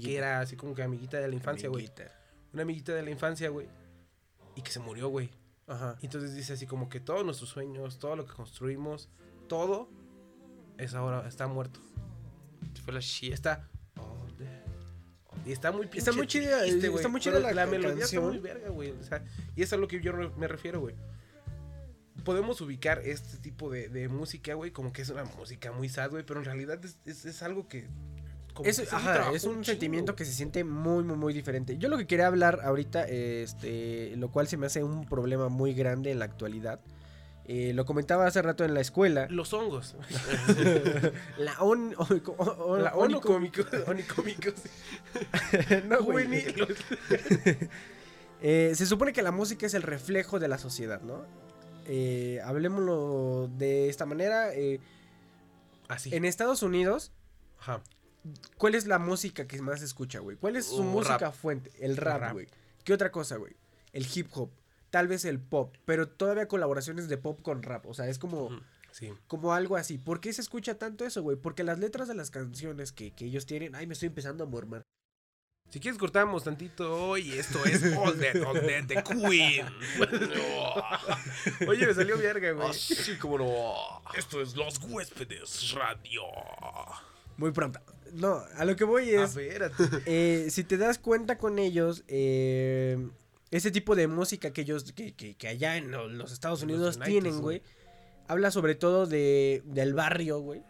Que 0.00 0.16
era 0.16 0.38
así 0.40 0.54
como 0.56 0.74
que 0.76 0.82
amiguita 0.84 1.18
de 1.18 1.26
la 1.28 1.34
infancia, 1.34 1.68
güey. 1.68 1.86
Amiguita. 1.86 2.12
Una 2.52 2.62
amiguita 2.62 2.92
de 2.92 3.02
la 3.02 3.10
infancia, 3.10 3.48
güey. 3.48 3.66
Y 4.54 4.62
que 4.62 4.70
se 4.70 4.78
murió, 4.78 5.08
güey. 5.08 5.30
Ajá. 5.66 5.96
Y 6.00 6.06
entonces 6.06 6.34
dice 6.34 6.52
así 6.52 6.66
como 6.66 6.88
que 6.88 7.00
todos 7.00 7.24
nuestros 7.24 7.50
sueños, 7.50 7.98
todo 7.98 8.14
lo 8.14 8.24
que 8.26 8.32
construimos, 8.32 9.08
todo 9.48 9.88
es 10.78 10.94
ahora, 10.94 11.26
está 11.26 11.48
muerto. 11.48 11.80
Fue 12.84 12.92
la 12.92 13.00
shit. 13.00 13.32
está... 13.32 13.68
Y 15.44 15.50
está 15.50 15.72
muy 15.72 15.88
Está 15.92 16.12
muy 16.12 16.26
chida, 16.28 16.64
está 16.66 17.08
muy 17.08 17.20
chida 17.20 17.40
la 17.40 17.52
la 17.52 17.66
melodía 17.66 18.00
canción. 18.00 18.22
está 18.24 18.32
muy 18.32 18.38
verga, 18.38 18.68
güey. 18.68 18.90
O 18.92 19.02
sea, 19.02 19.24
y 19.56 19.62
eso 19.62 19.74
es 19.74 19.78
a 19.78 19.80
lo 19.80 19.88
que 19.88 20.00
yo 20.00 20.12
me 20.36 20.46
refiero, 20.46 20.80
güey. 20.80 20.94
Podemos 22.24 22.60
ubicar 22.60 23.00
este 23.04 23.38
tipo 23.38 23.68
de, 23.70 23.88
de 23.88 24.08
música, 24.08 24.54
güey, 24.54 24.70
como 24.70 24.92
que 24.92 25.02
es 25.02 25.08
una 25.08 25.24
música 25.24 25.72
muy 25.72 25.88
sad, 25.88 26.10
güey, 26.10 26.24
pero 26.24 26.38
en 26.38 26.44
realidad 26.44 26.84
es, 26.84 26.96
es- 27.06 27.24
es 27.24 27.42
algo 27.42 27.66
que... 27.66 27.88
como 28.54 28.68
Es, 28.68 28.78
que 28.78 28.86
se 28.86 28.94
ajá, 28.94 29.14
trabajó 29.14 29.34
es 29.34 29.42
un 29.44 29.64
sentimiento 29.64 30.14
que 30.14 30.24
se 30.24 30.32
siente 30.32 30.62
muy, 30.62 31.02
muy, 31.02 31.16
muy 31.16 31.32
diferente. 31.34 31.76
Yo 31.78 31.88
lo 31.88 31.98
que 31.98 32.06
quería 32.06 32.28
hablar 32.28 32.60
ahorita, 32.62 33.02
este, 33.08 34.14
lo 34.16 34.30
cual 34.30 34.46
se 34.46 34.56
me 34.56 34.66
hace 34.66 34.84
un 34.84 35.06
problema 35.06 35.48
muy 35.48 35.74
grande 35.74 36.12
en 36.12 36.20
la 36.20 36.26
actualidad. 36.26 36.80
Eh, 37.46 37.72
lo 37.74 37.84
comentaba 37.84 38.26
hace 38.26 38.40
rato 38.42 38.64
en 38.64 38.74
la 38.74 38.80
escuela. 38.80 39.26
Los 39.30 39.52
hongos. 39.52 39.94
La 41.38 41.56
on, 41.60 41.94
o- 41.98 42.06
o- 42.38 42.42
o- 42.42 42.76
La 42.78 42.94
onicómico. 42.94 43.62
no, 45.88 46.02
güey. 46.02 46.28
Eh, 48.44 48.72
se 48.74 48.86
supone 48.86 49.12
que 49.12 49.22
la 49.22 49.30
música 49.30 49.66
es 49.66 49.74
el 49.74 49.82
reflejo 49.82 50.40
de 50.40 50.48
la 50.48 50.58
sociedad, 50.58 51.00
¿no? 51.02 51.24
Eh, 51.86 52.40
hablemoslo 52.44 53.48
de 53.56 53.88
esta 53.88 54.04
manera. 54.04 54.52
eh, 54.52 54.80
Así. 55.86 56.12
en 56.12 56.24
Estados 56.24 56.64
Unidos, 56.64 57.12
Ajá. 57.60 57.82
¿cuál 58.58 58.74
es 58.74 58.86
la 58.86 58.98
música 58.98 59.46
que 59.46 59.62
más 59.62 59.78
se 59.78 59.84
escucha, 59.86 60.18
güey? 60.18 60.36
¿Cuál 60.36 60.56
es 60.56 60.66
su 60.66 60.80
Uh, 60.80 60.84
música 60.84 61.18
rap. 61.18 61.34
fuente? 61.34 61.70
El 61.78 61.96
rap. 61.96 62.32
güey. 62.32 62.48
¿Qué 62.82 62.92
otra 62.92 63.12
cosa, 63.12 63.36
güey? 63.36 63.54
El 63.92 64.08
hip 64.12 64.26
hop. 64.32 64.50
Tal 64.92 65.08
vez 65.08 65.24
el 65.24 65.40
pop, 65.40 65.74
pero 65.86 66.06
todavía 66.06 66.48
colaboraciones 66.48 67.08
de 67.08 67.16
pop 67.16 67.40
con 67.40 67.62
rap. 67.62 67.86
O 67.86 67.94
sea, 67.94 68.08
es 68.08 68.18
como. 68.18 68.50
Sí. 68.90 69.10
como 69.26 69.54
algo 69.54 69.76
así. 69.78 69.96
¿Por 69.96 70.20
qué 70.20 70.34
se 70.34 70.42
escucha 70.42 70.76
tanto 70.76 71.06
eso, 71.06 71.22
güey? 71.22 71.38
Porque 71.38 71.64
las 71.64 71.78
letras 71.78 72.08
de 72.08 72.14
las 72.14 72.30
canciones 72.30 72.92
que, 72.92 73.10
que 73.14 73.24
ellos 73.24 73.46
tienen. 73.46 73.74
Ay, 73.74 73.86
me 73.86 73.94
estoy 73.94 74.08
empezando 74.08 74.44
a 74.44 74.46
mormar. 74.46 74.82
Si 75.70 75.80
quieres 75.80 75.98
cortamos 75.98 76.44
tantito 76.44 77.16
y 77.16 77.32
esto 77.32 77.64
es 77.64 77.82
All 77.96 78.18
Dead, 78.18 78.42
All 78.44 78.60
Dead 78.60 78.84
de 78.84 79.02
Queen. 79.02 79.64
Oye, 81.68 81.86
me 81.86 81.94
salió 81.94 82.18
verga, 82.18 82.52
güey. 82.52 82.68
Así 82.68 83.16
como 83.16 83.38
no. 83.38 83.74
Esto 84.14 84.42
es 84.42 84.54
Los 84.54 84.78
Huéspedes 84.82 85.72
Radio. 85.72 86.24
Muy 87.38 87.52
pronto. 87.52 87.80
No, 88.12 88.42
a 88.58 88.66
lo 88.66 88.76
que 88.76 88.84
voy 88.84 89.14
A 89.14 89.24
es. 89.24 89.34
ver, 89.34 89.72
eh, 90.04 90.48
si 90.50 90.64
te 90.64 90.76
das 90.76 90.98
cuenta 90.98 91.38
con 91.38 91.58
ellos, 91.58 92.04
eh, 92.08 93.08
ese 93.52 93.70
tipo 93.70 93.94
de 93.94 94.08
música 94.08 94.52
que 94.52 94.62
ellos, 94.62 94.92
que, 94.92 95.14
que- 95.14 95.36
que 95.36 95.46
allá 95.48 95.76
en 95.76 95.92
lo- 95.92 96.08
los 96.08 96.32
Estados 96.32 96.62
Unidos 96.62 96.96
United, 96.96 97.10
tienen, 97.12 97.40
güey. 97.40 97.62
habla 98.26 98.50
sobre 98.50 98.74
todo 98.74 99.06
de, 99.06 99.62
del 99.66 99.94
barrio, 99.94 100.40
güey. 100.40 100.62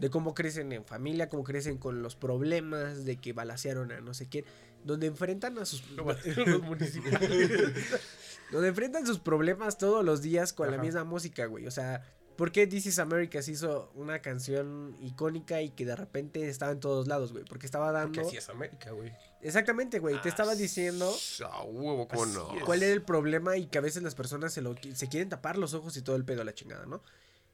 De 0.00 0.10
cómo 0.10 0.34
crecen 0.34 0.72
en 0.72 0.84
familia, 0.84 1.28
cómo 1.28 1.44
crecen 1.44 1.78
con 1.78 2.02
los 2.02 2.16
problemas, 2.16 3.04
de 3.04 3.16
que 3.16 3.32
balacearon 3.32 3.92
a 3.92 4.00
no 4.00 4.12
sé 4.12 4.28
quién, 4.28 4.44
donde 4.82 5.06
enfrentan 5.06 5.56
a 5.58 5.64
sus... 5.64 5.88
los 5.92 6.62
municipios. 6.62 7.20
donde 8.50 8.68
enfrentan 8.68 9.06
sus 9.06 9.18
problemas 9.20 9.78
todos 9.78 10.04
los 10.04 10.20
días 10.22 10.52
con 10.52 10.70
la 10.70 10.78
misma 10.78 11.04
música, 11.04 11.46
güey. 11.46 11.66
O 11.66 11.70
sea, 11.70 12.02
¿por 12.36 12.50
qué 12.50 12.66
This 12.66 12.86
is 12.86 12.98
America 12.98 13.40
se 13.42 13.52
hizo 13.52 13.92
una 13.94 14.20
canción 14.20 14.96
icónica 15.00 15.62
y 15.62 15.70
que 15.70 15.84
de 15.84 15.94
repente 15.96 16.48
estaba 16.48 16.72
en 16.72 16.80
todos 16.80 17.06
lados, 17.06 17.32
güey? 17.32 17.44
Porque 17.44 17.66
estaba 17.66 17.92
dando... 17.92 18.14
Porque 18.14 18.26
así 18.28 18.36
es 18.38 18.48
América, 18.48 18.90
güey. 18.90 19.12
Exactamente, 19.44 19.98
güey. 19.98 20.20
Te 20.22 20.28
estaba 20.30 20.54
diciendo 20.54 21.14
huevo, 21.66 22.08
cómo 22.08 22.26
no. 22.26 22.48
cuál 22.64 22.82
era 22.82 22.92
el 22.92 23.02
problema 23.02 23.56
y 23.56 23.66
que 23.66 23.78
a 23.78 23.82
veces 23.82 24.02
las 24.02 24.14
personas 24.14 24.52
se, 24.54 24.62
lo, 24.62 24.74
se 24.94 25.08
quieren 25.08 25.28
tapar 25.28 25.58
los 25.58 25.74
ojos 25.74 25.96
y 25.96 26.02
todo 26.02 26.16
el 26.16 26.24
pedo 26.24 26.40
a 26.42 26.44
la 26.44 26.54
chingada, 26.54 26.86
¿no? 26.86 27.02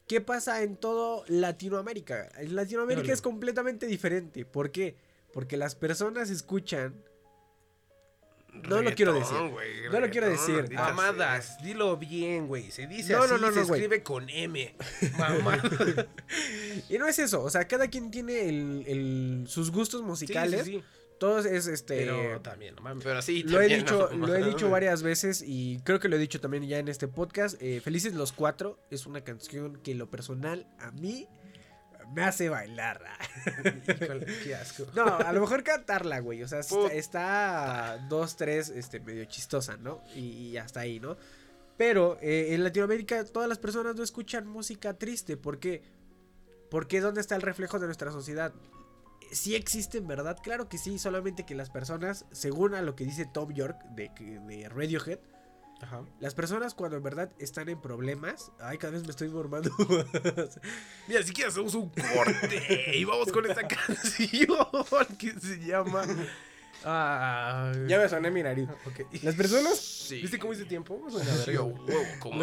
¿Qué 0.07 0.21
pasa 0.21 0.63
en 0.63 0.77
todo 0.77 1.25
Latinoamérica? 1.29 2.29
En 2.39 2.55
Latinoamérica 2.57 3.03
Híjole. 3.03 3.13
es 3.15 3.23
completamente 3.23 3.87
diferente. 3.87 4.45
¿Por 4.45 4.71
qué? 4.71 4.97
Porque 5.33 5.57
las 5.57 5.75
personas 5.75 6.31
escuchan... 6.31 6.95
No 8.53 8.83
lo 8.83 8.93
quiero 8.95 9.13
decir. 9.15 9.37
No 9.93 10.01
lo 10.01 10.11
quiero 10.11 10.29
decir. 10.29 10.73
Mamadas, 10.73 11.63
dilo 11.63 11.97
bien, 11.97 12.49
güey. 12.49 12.71
Se 12.73 12.89
dice 12.89 13.13
No, 13.13 13.23
así, 13.23 13.33
no, 13.35 13.39
no, 13.39 13.53
se 13.53 13.61
no, 13.61 13.67
güey. 13.69 13.81
escribe 13.81 14.03
con 14.03 14.29
M. 14.29 14.75
Mamadas. 15.19 15.63
Y 16.89 16.99
no 16.99 17.07
es 17.07 17.19
eso, 17.21 17.43
o 17.43 17.51
sea, 17.51 17.67
cada 17.69 17.87
quien 17.89 18.11
tiene 18.11 18.49
el, 18.49 18.85
el- 18.87 19.45
sus 19.49 19.71
gustos 19.71 20.03
musicales. 20.03 20.65
Sí, 20.65 20.73
sí, 20.73 20.79
sí. 20.79 20.85
Todos 21.21 21.45
es 21.45 21.67
este... 21.67 21.99
Pero 21.99 22.41
también, 22.41 22.75
no 22.77 22.81
mames. 22.81 23.05
Pero 23.05 23.19
así 23.19 23.43
Lo 23.43 23.61
he 23.61 23.69
dicho, 23.69 24.09
no, 24.15 24.27
lo 24.27 24.35
he 24.35 24.43
dicho 24.43 24.71
varias 24.71 25.03
veces 25.03 25.45
y 25.47 25.79
creo 25.85 26.01
que 26.01 26.09
lo 26.09 26.17
he 26.17 26.19
dicho 26.19 26.41
también 26.41 26.67
ya 26.67 26.79
en 26.79 26.89
este 26.89 27.09
podcast. 27.09 27.61
eh, 27.61 27.83
Felices 27.83 28.15
los 28.15 28.33
cuatro 28.33 28.79
es 28.91 29.05
una 29.05 29.21
canción 29.21 29.77
que 29.83 29.93
en 29.93 29.99
lo 29.99 30.09
personal 30.09 30.67
a 30.79 30.91
mí 30.93 31.29
me 32.15 32.23
hace 32.23 32.49
bailar. 32.49 33.03
Híjole, 34.03 34.27
qué 34.43 34.55
asco. 34.55 34.87
No, 34.95 35.05
a 35.05 35.31
lo 35.35 35.43
mejor 35.43 35.63
cantarla, 35.63 36.21
güey. 36.21 36.43
O 36.43 36.49
sea, 36.49 36.61
está, 36.91 37.99
dos, 38.09 38.37
tres, 38.37 38.71
este, 38.71 38.99
medio 39.01 39.27
chistosa, 39.27 39.77
¿no? 39.77 40.03
Y, 40.15 40.21
y 40.21 40.57
hasta 40.57 40.81
ahí, 40.81 41.01
¿no? 41.01 41.19
Pero 41.77 42.17
eh, 42.23 42.55
en 42.55 42.65
Latinoamérica 42.65 43.25
todas 43.27 43.47
las 43.47 43.59
personas 43.59 43.95
no 43.95 44.03
escuchan 44.03 44.47
música 44.47 44.95
triste. 44.95 45.37
¿Por 45.37 45.59
qué? 45.59 45.83
Porque 46.71 47.01
¿dónde 47.03 47.21
está 47.21 47.37
el 47.37 47.43
reflejo 47.43 47.79
de 47.79 47.87
nuestra 47.87 48.11
sociedad? 48.11 48.53
Sí 49.33 49.55
existe 49.55 49.99
en 49.99 50.07
verdad, 50.07 50.39
claro 50.43 50.69
que 50.69 50.79
sí, 50.79 50.99
solamente 50.99 51.45
que 51.45 51.55
las 51.55 51.71
personas, 51.71 52.27
según 52.33 52.75
a 52.75 52.83
lo 52.83 52.97
que 52.97 53.05
dice 53.05 53.27
Tom 53.27 53.53
York 53.53 53.83
de, 53.91 54.11
de 54.47 54.69
Radiohead, 54.69 55.19
Ajá. 55.83 56.03
las 56.19 56.35
personas 56.35 56.75
cuando 56.75 56.97
en 56.97 57.03
verdad 57.03 57.31
están 57.39 57.69
en 57.69 57.81
problemas, 57.81 58.53
ay, 58.61 58.77
cada 58.79 58.93
vez 58.93 59.03
me 59.05 59.11
estoy 59.11 59.29
formando. 59.29 59.71
Mira, 61.09 61.23
si 61.23 61.33
quieres 61.33 61.55
hacemos 61.55 61.75
un 61.75 61.89
corte 61.91 62.97
y 62.97 63.05
vamos 63.05 63.33
con 63.33 63.47
esta 63.47 63.67
canción 63.69 64.57
que 65.19 65.33
se 65.41 65.59
llama... 65.59 66.05
Ah, 66.85 67.73
ya 67.87 67.99
me 67.99 68.09
soné 68.09 68.31
mi 68.31 68.43
nariz. 68.43 68.69
Las 69.23 69.35
personas 69.35 69.79
Sí. 69.79 70.21
¿Viste 70.23 70.39
cómo 70.39 70.53
hice 70.53 70.65
tiempo? 70.65 71.01
Sí, 71.09 71.19
Las 71.19 71.47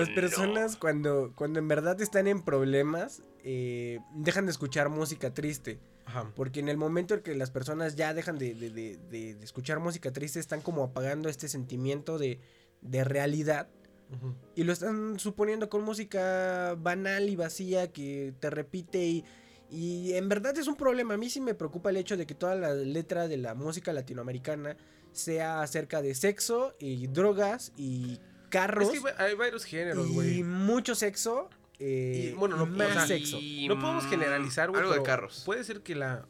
no. 0.08 0.15
personas 0.15 0.78
cuando, 0.78 1.34
cuando 1.36 1.60
en 1.60 1.67
verdad 1.67 2.00
están 2.02 2.28
en 2.28 2.41
problemas, 2.41 3.21
eh, 3.43 4.00
dejan 4.13 4.45
de 4.45 4.52
escuchar 4.52 4.89
música 4.89 5.34
triste. 5.34 5.80
Ajá. 6.06 6.32
Porque 6.36 6.62
en 6.62 6.69
el 6.69 6.78
momento 6.78 7.13
en 7.15 7.21
que 7.21 7.36
las 7.36 7.52
personas 7.52 7.95
ya 7.97 8.13
dejan 8.13 8.38
de, 8.38 8.54
de- 8.56 8.69
de- 8.97 9.38
escuchar 9.43 9.80
música 9.80 10.13
triste, 10.13 10.39
están 10.39 10.62
como 10.62 10.84
apagando 10.84 11.28
este 11.28 11.50
sentimiento 11.50 12.17
de, 12.17 12.39
de 12.82 13.04
realidad. 13.04 13.67
Ujú. 14.15 14.34
Y 14.56 14.63
lo 14.63 14.71
están 14.71 15.19
suponiendo 15.19 15.67
con 15.69 15.84
música 15.84 16.76
banal 16.80 17.28
y 17.28 17.36
vacía 17.36 17.91
que 17.91 18.34
te 18.39 18.50
repite 18.50 19.00
y, 19.06 19.26
y 19.69 20.13
en 20.13 20.30
verdad 20.30 20.58
es 20.58 20.67
un 20.67 20.75
problema. 20.75 21.13
A 21.15 21.17
mí 21.17 21.30
sí 21.30 21.41
me 21.41 21.53
preocupa 21.53 21.89
el 21.89 21.97
hecho 21.97 22.15
de 22.17 22.25
que 22.25 22.36
toda 22.36 22.56
la 22.56 22.73
letra 22.73 23.27
de 23.27 23.38
la 23.38 23.53
música 23.56 23.91
latinoamericana 23.93 24.77
sea 25.12 25.62
acerca 25.62 26.01
de 26.01 26.13
sexo 26.15 26.75
y 26.80 27.08
drogas 27.08 27.73
y 27.75 28.19
carros 28.49 28.93
Es 28.93 28.99
que 29.01 29.13
hay 29.21 29.36
varios 29.36 29.65
géneros, 29.65 30.08
y 30.10 30.13
güey. 30.13 30.43
mucho 30.43 30.95
sexo. 30.95 31.49
eh, 31.80 32.32
Y, 32.32 32.36
bueno, 32.36 32.56
no- 32.58 32.65
más 32.65 32.89
o 32.89 32.93
sea, 32.93 33.08
sexo. 33.08 33.38
y- 33.39 33.67
No 33.67 33.80
podemos 33.80 34.06
generalizar, 34.08 34.69
güey. 34.69 34.82
Algo 34.82 34.93
de 34.93 35.03
carros. 35.03 35.43
Puede 35.45 35.63
ser 35.63 35.82
que 35.82 35.95
la 35.95 36.25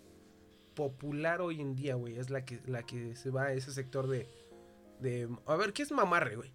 popular 0.75 1.41
hoy 1.41 1.59
en 1.61 1.75
día, 1.75 1.95
güey, 1.95 2.17
es 2.19 2.29
la 2.29 2.43
que, 2.45 2.59
la 2.65 2.83
que 2.83 3.15
se 3.15 3.29
va 3.29 3.43
a 3.45 3.53
ese 3.53 3.71
sector 3.71 4.07
de, 4.07 4.27
de... 4.99 5.27
A 5.47 5.55
ver, 5.55 5.73
¿qué 5.73 5.83
es 5.83 5.91
mamarre, 5.91 6.35
güey? 6.35 6.51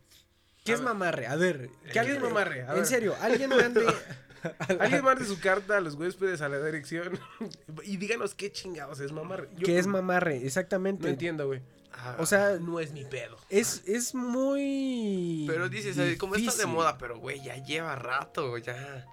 ¿Qué 0.64 0.72
a 0.72 0.74
es 0.74 0.80
ver. 0.80 0.88
mamarre? 0.88 1.26
A 1.26 1.34
ver, 1.36 1.70
¿Qué 1.84 1.92
que 1.92 2.12
es 2.12 2.20
mamarre? 2.20 2.62
A 2.62 2.68
En 2.70 2.74
ver. 2.76 2.86
serio, 2.86 3.14
alguien 3.20 3.50
mande. 3.50 3.84
Alguien 4.80 5.04
mande 5.04 5.24
su 5.24 5.38
carta 5.40 5.76
a 5.76 5.80
los 5.80 5.94
huéspedes 5.94 6.40
a 6.40 6.48
la 6.48 6.58
dirección 6.64 7.18
y 7.84 7.96
díganos 7.96 8.34
qué 8.34 8.50
chingados 8.52 9.00
es 9.00 9.12
mamarre. 9.12 9.48
Yo 9.56 9.66
¿Qué 9.66 9.78
es 9.78 9.86
mamarre? 9.86 10.44
Exactamente. 10.44 11.02
No 11.04 11.08
entiendo, 11.08 11.46
güey. 11.46 11.60
Ah, 11.94 12.16
O 12.18 12.26
sea, 12.26 12.56
No 12.58 12.80
es 12.80 12.92
mi 12.92 13.04
pedo. 13.04 13.36
es, 13.50 13.82
es 13.86 14.14
muy. 14.14 15.44
Pero 15.46 15.68
dices, 15.68 15.96
¿sabes? 15.96 16.18
como 16.18 16.34
está 16.34 16.50
de 16.50 16.56
difícil. 16.56 16.74
moda, 16.74 16.96
pero 16.98 17.18
güey, 17.18 17.42
ya 17.42 17.56
lleva 17.62 17.94
rato, 17.96 18.56
ya. 18.58 19.06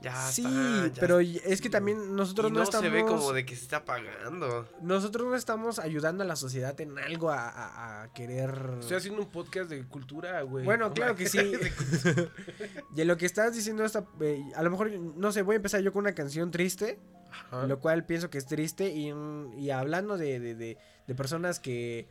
Ya 0.00 0.14
Sí, 0.30 0.42
está, 0.44 0.86
ya 0.94 1.00
pero 1.00 1.18
está. 1.18 1.48
es 1.48 1.60
que 1.60 1.68
también 1.70 2.14
nosotros 2.14 2.50
Y 2.50 2.52
no, 2.52 2.58
no 2.58 2.62
estamos. 2.64 2.84
se 2.84 2.90
ve 2.90 3.04
como 3.04 3.32
de 3.32 3.44
que 3.44 3.56
se 3.56 3.62
está 3.62 3.78
apagando. 3.78 4.68
Nosotros 4.80 5.26
no 5.26 5.34
estamos 5.34 5.80
ayudando 5.80 6.22
a 6.22 6.26
la 6.26 6.36
sociedad 6.36 6.80
en 6.80 6.96
algo 6.98 7.30
a, 7.30 7.48
a- 7.48 8.02
a 8.04 8.12
querer. 8.12 8.74
Estoy 8.78 8.96
haciendo 8.98 9.20
un 9.22 9.28
podcast 9.28 9.68
de 9.70 9.82
cultura, 9.88 10.42
güey. 10.42 10.64
Bueno, 10.64 10.92
claro 10.94 11.16
que 11.16 11.28
sí. 11.28 11.38
y 12.96 13.00
en 13.00 13.08
lo 13.08 13.16
que 13.16 13.26
estás 13.26 13.54
diciendo, 13.54 13.84
esta, 13.84 14.04
eh, 14.20 14.42
a 14.54 14.62
lo 14.62 14.70
mejor, 14.70 14.90
no 14.90 15.32
sé, 15.32 15.42
voy 15.42 15.54
a 15.54 15.56
empezar 15.56 15.80
yo 15.80 15.92
con 15.92 16.00
una 16.04 16.14
canción 16.14 16.50
triste. 16.50 16.98
Ajá. 17.30 17.66
Lo 17.66 17.78
cual 17.80 18.06
pienso 18.06 18.30
que 18.30 18.38
es 18.38 18.46
triste. 18.46 18.90
Y, 18.90 19.12
mm, 19.12 19.58
y 19.58 19.70
hablando 19.70 20.16
de, 20.16 20.38
de- 20.40 20.54
de- 20.54 20.78
de 21.08 21.14
personas 21.14 21.58
que, 21.58 22.06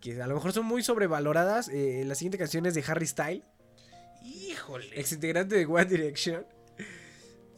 que 0.00 0.22
a 0.22 0.26
lo 0.26 0.34
mejor 0.34 0.52
son 0.52 0.64
muy 0.64 0.82
sobrevaloradas, 0.82 1.68
eh, 1.68 2.02
la 2.06 2.14
siguiente 2.14 2.38
canción 2.38 2.64
es 2.64 2.74
de 2.74 2.84
Harry 2.86 3.06
Styles, 3.06 3.42
Híjole. 4.22 4.86
ex 4.98 5.12
integrante 5.12 5.56
de 5.56 5.66
One 5.66 5.84
Direction. 5.86 6.46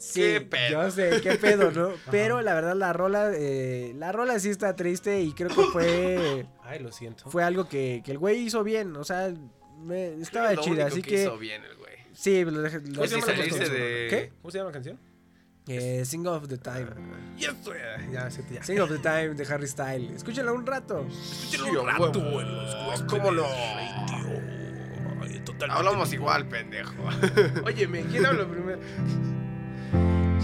Sí, 0.04 0.20
¿Qué 0.20 0.40
pedo? 0.40 0.70
yo 0.84 0.90
sé, 0.90 1.20
qué 1.22 1.34
pedo, 1.36 1.70
¿no? 1.70 1.92
Pero 2.10 2.40
la 2.42 2.54
verdad, 2.54 2.74
la 2.74 2.92
rola, 2.92 3.30
eh, 3.34 3.92
la 3.96 4.10
rola 4.10 4.38
sí 4.40 4.48
está 4.50 4.74
triste 4.74 5.20
y 5.22 5.32
creo 5.32 5.48
que 5.48 5.62
fue, 5.72 6.46
Ay, 6.64 6.80
lo 6.80 6.90
siento. 6.90 7.30
fue 7.30 7.44
algo 7.44 7.68
que, 7.68 8.02
que 8.04 8.10
el 8.10 8.18
güey 8.18 8.38
hizo 8.40 8.64
bien, 8.64 8.96
o 8.96 9.04
sea, 9.04 9.32
me- 9.78 10.14
estaba 10.20 10.56
chida, 10.56 10.86
así 10.86 11.02
que, 11.02 11.10
que, 11.10 11.22
hizo 11.22 11.38
bien 11.38 11.62
el 11.64 11.76
güey. 11.76 11.92
sí, 12.12 12.44
lo 12.44 12.62
dejé, 12.62 12.80
lo 12.80 12.94
¿Cómo 12.94 13.06
se 13.06 13.14
sí, 13.14 13.20
llama 13.20 13.26
la 13.26 13.36
salirse 13.36 13.58
canción? 13.60 13.76
de... 13.80 14.06
¿Qué? 14.10 14.32
¿Cómo 14.42 14.50
se 14.50 14.58
llama 14.58 14.70
la 14.70 14.74
canción? 14.74 14.98
eh, 15.68 16.02
Sing 16.04 16.26
of 16.26 16.48
the 16.48 16.58
Time. 16.58 16.88
Ya 17.38 17.50
estoy. 17.50 17.78
Ya, 18.10 18.28
ya, 18.28 18.28
ya. 18.50 18.62
Sing 18.64 18.80
of 18.80 18.90
the 18.90 18.98
Time 18.98 19.34
de 19.34 19.46
Harry 19.54 19.68
Styles. 19.68 20.10
Escúchala 20.16 20.52
un 20.52 20.66
rato. 20.66 21.06
Escúchalo 21.08 21.82
un 21.82 21.88
rato 21.88 22.18
en 22.40 22.56
los 22.56 22.74
huéspedes 22.88 23.02
¿Cómo 23.08 23.30
no? 23.30 23.44
Ay, 23.46 25.38
totalmente 25.44 25.66
Hablamos 25.78 26.12
igual, 26.12 26.48
pendejo. 26.48 26.92
Óyeme, 27.64 28.02
¿quién 28.10 28.26
habla 28.26 28.44
primero? 28.48 28.80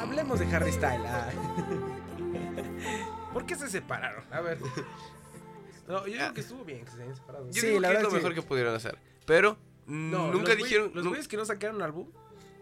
Hablemos 0.00 0.38
de 0.38 0.46
Harry 0.54 0.72
Styles. 0.72 1.06
ah. 1.06 1.30
¿Por 3.32 3.44
qué 3.46 3.54
se 3.56 3.68
separaron? 3.68 4.24
A 4.30 4.40
ver. 4.40 4.58
No, 5.86 6.06
yo 6.06 6.12
digo 6.18 6.34
que 6.34 6.40
estuvo 6.40 6.64
bien 6.64 6.84
que 6.84 6.90
se 6.90 7.02
hayan 7.02 7.14
separado. 7.16 7.46
Yo 7.50 7.60
Sí, 7.60 7.66
digo 7.68 7.80
la 7.80 7.90
que 7.90 7.96
es 7.98 8.02
lo 8.02 8.10
sí. 8.10 8.16
mejor 8.16 8.34
que 8.34 8.42
pudieron 8.42 8.74
hacer. 8.74 8.98
Pero 9.26 9.56
No, 9.86 10.32
nunca 10.32 10.50
los 10.50 10.58
güey- 10.58 10.64
dijeron. 10.64 10.90
Los 10.94 11.06
güeyes 11.06 11.28
que 11.28 11.36
no 11.36 11.44
sacaron 11.44 11.80
álbum, 11.82 12.08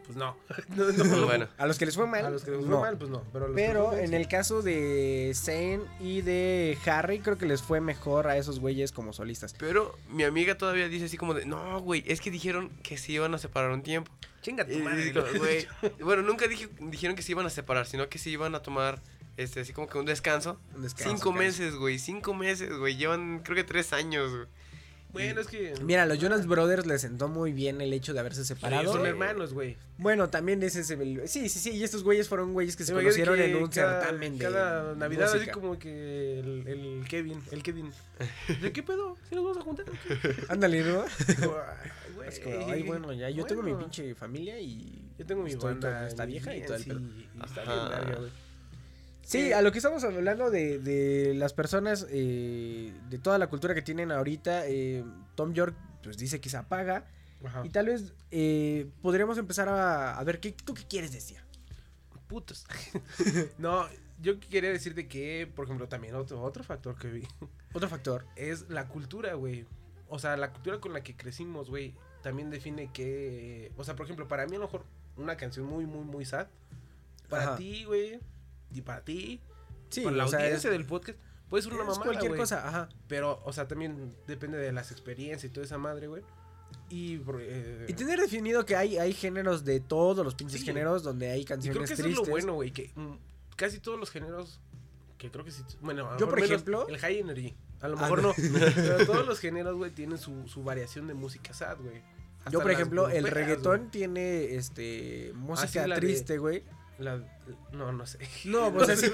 pues 0.07 0.16
no. 0.16 0.37
no, 0.77 0.92
no. 0.92 1.27
Bueno, 1.27 1.49
A 1.59 1.66
los 1.66 1.79
que 1.79 1.87
les 1.87 1.97
fue 1.97 2.07
mal. 2.07 2.25
A 2.25 2.31
los 2.31 2.45
que 2.45 2.53
les 2.53 2.61
fue 2.61 2.69
no. 2.69 2.81
mal, 2.81 2.97
pues 2.97 3.11
no. 3.11 3.23
Pero, 3.55 3.92
en 3.95 4.09
sí. 4.09 4.14
el 4.14 4.29
caso 4.29 4.62
de 4.62 5.33
Zayn 5.35 5.83
y 6.01 6.23
de 6.23 6.79
Harry, 6.87 7.19
creo 7.21 7.37
que 7.37 7.47
les 7.47 7.62
fue 7.62 7.81
mejor 7.81 8.29
a 8.29 8.37
esos 8.37 8.61
güeyes 8.61 8.92
como 8.92 9.12
solistas. 9.12 9.55
pero 9.59 9.99
mi 10.11 10.25
amiga 10.25 10.57
todavía 10.57 10.88
dice 10.88 11.07
así 11.07 11.16
como 11.16 11.35
de, 11.35 11.45
no, 11.45 11.81
güey, 11.81 12.05
es 12.07 12.21
que 12.21 12.31
dijeron 12.31 12.71
que 12.83 12.97
se 12.97 13.12
iban 13.12 13.35
a 13.35 13.38
separar 13.38 13.71
un 13.71 13.83
tiempo. 13.83 14.11
Chinga 14.42 14.64
tu 14.64 14.79
madre. 14.79 15.05
digo, 15.05 15.25
güey, 15.38 15.66
bueno, 16.01 16.23
nunca 16.23 16.47
dije, 16.47 16.69
dijeron 16.81 17.16
que 17.16 17.23
se 17.23 17.33
iban 17.33 17.47
a 17.47 17.51
separar, 17.51 17.87
sino 17.87 18.09
que 18.09 18.19
se 18.19 18.31
iban 18.31 18.55
a 18.55 18.61
tomar, 18.62 19.03
este, 19.37 19.61
así 19.61 19.73
como 19.73 19.88
que 19.88 19.99
un 19.99 20.07
descanso. 20.07 20.61
Un 20.75 20.83
descanso, 20.83 21.11
cinco 21.11 21.31
descanso. 21.31 21.33
meses, 21.33 21.75
güey, 21.75 21.99
cinco 21.99 22.33
meses, 22.35 22.73
güey, 22.79 22.97
llevan 22.97 23.40
creo 23.40 23.57
que 23.57 23.64
tres 23.64 23.92
años, 23.92 24.31
güey. 24.31 24.47
Bueno, 25.25 25.41
es 25.41 25.47
que. 25.47 25.75
Mira, 25.83 26.03
a 26.03 26.07
los 26.07 26.19
Jonas 26.19 26.47
Brothers 26.47 26.87
les 26.87 27.01
sentó 27.01 27.29
muy 27.29 27.53
bien 27.53 27.81
el 27.81 27.93
hecho 27.93 28.13
de 28.13 28.21
haberse 28.21 28.45
separado. 28.45 28.93
son 28.93 29.07
hermanos, 29.07 29.53
güey. 29.55 29.77
Bueno, 29.99 30.29
también 30.29 30.63
ese 30.63 30.81
es 30.81 30.91
el... 30.91 31.27
Sí, 31.27 31.49
sí, 31.49 31.59
sí. 31.59 31.71
Y 31.71 31.83
estos 31.85 32.05
güeyes 32.05 32.29
fueron 32.29 32.53
güeyes 32.53 32.77
que 32.77 32.85
se 32.85 32.93
conocieron 32.93 33.37
que 33.37 33.45
en 33.51 33.57
un 33.57 33.69
cada- 33.69 34.01
certamen 34.03 34.37
de 34.39 34.45
Cada 34.45 34.95
Navidad, 34.95 35.25
así 35.29 35.37
música. 35.39 35.53
como 35.53 35.79
que 35.79 36.39
el, 36.41 36.67
el 36.69 37.05
Kevin, 37.09 37.43
el 37.51 37.63
Kevin. 37.63 37.91
¿De 38.61 38.73
qué 38.73 38.83
pedo? 38.83 39.17
¿Sí 39.29 39.35
nos 39.35 39.45
vamos 39.45 39.59
a 39.59 39.61
juntar? 39.63 39.87
Ándale, 40.49 40.83
¿no? 40.85 41.05
Como, 42.43 42.73
ay, 42.73 42.83
bueno, 42.83 43.13
ya 43.13 43.31
yo 43.31 43.45
tengo 43.45 43.63
mi 43.63 43.71
Bueno. 43.71 43.87
pinche 43.87 44.15
familia 44.15 44.59
y... 44.61 45.03
Yo 45.19 45.25
tengo 45.25 45.43
mi 45.43 45.55
banda. 45.55 46.09
y 46.11 46.27
vieja 46.27 46.57
y 46.57 46.63
todo 46.65 46.75
el 46.77 46.83
sí, 46.83 46.91
pedo. 46.91 47.01
y 47.01 47.45
está 47.45 47.63
bien 47.63 48.19
güey. 48.19 48.31
Sí, 49.27 49.39
Eh, 49.51 49.55
a 49.55 49.61
lo 49.62 49.73
que 49.73 49.79
estamos 49.79 50.05
hablando 50.05 50.51
de, 50.51 50.79
de 50.79 51.35
las 51.35 51.53
personas, 51.53 52.07
eh, 52.11 52.93
de 53.11 53.19
toda 53.19 53.39
la 53.39 53.49
cultura 53.49 53.75
que 53.75 53.83
tienen 53.83 54.12
ahorita, 54.12 54.67
eh, 54.69 55.05
Tom 55.35 55.53
York 55.53 55.75
pues 56.05 56.17
dice 56.17 56.41
que 56.41 56.49
se 56.49 56.57
apaga 56.57 57.05
Ajá. 57.45 57.62
y 57.67 57.71
tal 57.71 57.87
vez 57.87 58.15
eh, 58.31 58.89
podríamos 59.03 59.37
empezar 59.39 59.69
a, 59.69 60.17
a 60.17 60.23
ver, 60.25 60.39
¿qué, 60.39 60.53
¿tú 60.53 60.73
qué 60.75 60.85
quieres 60.85 61.12
decir? 61.12 61.39
Putos. 62.29 62.67
no, 63.59 63.87
yo 64.21 64.39
quería 64.39 64.71
decirte 64.71 65.09
que, 65.09 65.51
por 65.53 65.65
ejemplo, 65.65 65.89
también 65.89 66.15
otro, 66.15 66.41
otro 66.43 66.62
factor 66.62 66.97
que 66.97 67.09
vi 67.09 67.23
Otro 67.73 67.89
factor. 67.89 68.25
es 68.37 68.69
la 68.71 68.87
cultura, 68.89 69.35
güey. 69.35 69.67
O 70.09 70.19
sea, 70.21 70.37
la 70.37 70.53
cultura 70.53 70.79
con 70.81 70.93
la 70.93 71.03
que 71.03 71.17
crecimos, 71.17 71.69
güey, 71.69 71.95
también 72.23 72.51
define 72.51 72.91
que... 72.93 73.73
O 73.77 73.83
sea, 73.85 73.97
por 73.97 74.07
ejemplo, 74.07 74.29
para 74.29 74.47
mí 74.47 74.55
a 74.55 74.61
lo 74.61 74.67
mejor 74.67 74.85
una 75.17 75.37
canción 75.37 75.67
muy, 75.67 75.85
muy, 75.85 76.05
muy 76.05 76.25
sad. 76.25 76.47
Para 77.29 77.43
Ajá. 77.43 77.57
ti, 77.57 77.85
güey, 77.85 78.21
y 78.71 78.81
para 78.83 79.03
ti, 79.05 79.41
Sí, 79.91 80.01
para 80.03 80.17
la 80.17 80.27
sea, 80.29 80.41
audiencia 80.41 80.69
es, 80.71 80.73
del 80.77 80.85
podcast, 80.87 81.19
puede 81.49 81.63
ser 81.63 81.73
una 81.75 81.85
mamada, 81.85 82.03
cualquier 82.05 82.37
cosa, 82.37 82.67
ajá. 82.69 82.89
Pero, 83.09 83.41
o 83.45 83.53
sea, 83.53 83.69
también 83.69 84.15
depende 84.27 84.59
de 84.59 84.73
las 84.73 84.91
experiencias 84.91 85.45
y 85.45 85.49
toda 85.53 85.65
esa 85.65 85.79
madre, 85.79 86.09
güey. 86.09 86.23
Y, 86.91 87.21
eh, 87.41 87.87
Y 87.89 87.93
tener 87.95 88.21
definido 88.21 88.65
que 88.67 88.75
hay, 88.77 88.99
hay 88.99 89.13
géneros 89.13 89.65
de 89.65 89.79
todos 89.81 90.25
los 90.25 90.35
pinches 90.35 90.61
Sí. 90.61 90.67
géneros 90.67 91.03
donde 91.05 91.31
hay 91.31 91.43
y 91.43 91.45
canciones 91.45 91.77
creo 91.77 91.87
que 91.87 91.95
eso 91.95 92.03
tristes. 92.03 92.21
es 92.23 92.27
lo 92.27 92.31
bueno, 92.33 92.55
güey, 92.55 92.73
que 92.73 92.91
mm, 92.97 93.13
casi 93.57 93.79
todos 93.79 93.99
los 93.99 94.11
géneros, 94.11 94.61
que 95.19 95.31
creo 95.31 95.45
que 95.45 95.53
sí, 95.53 95.63
bueno, 95.81 96.11
a 96.11 96.17
Yo, 96.19 96.29
por 96.29 96.41
ejemplo- 96.41 96.89
El 96.89 96.99
high 96.99 97.19
energy, 97.21 97.55
a 97.81 97.89
lo 97.89 97.97
Ah, 97.99 98.03
mejor 98.03 98.23
no. 98.23 98.29
no, 98.29 98.35
pero 98.75 99.07
todos 99.07 99.27
los 99.27 99.39
géneros, 99.39 99.77
güey, 99.77 99.93
tienen 99.93 100.19
su, 100.19 100.47
su 100.49 100.65
variación 100.65 101.07
de 101.07 101.15
música 101.15 101.55
sad, 101.55 101.79
güey. 101.81 102.03
Yo, 102.51 102.61
por 102.61 102.71
ejemplo, 102.71 103.09
el 103.09 103.27
reggaetón 103.29 103.91
tiene 103.91 104.55
este 104.57 105.33
música 105.35 105.83
sí, 105.85 105.89
la 105.89 105.95
de- 105.97 106.01
triste, 106.01 106.39
güey. 106.39 106.63
La- 106.99 107.21
no, 107.73 107.93
no 107.93 108.07
sé. 108.07 108.19
No, 108.45 108.73
pues 108.75 108.89
así 108.89 109.11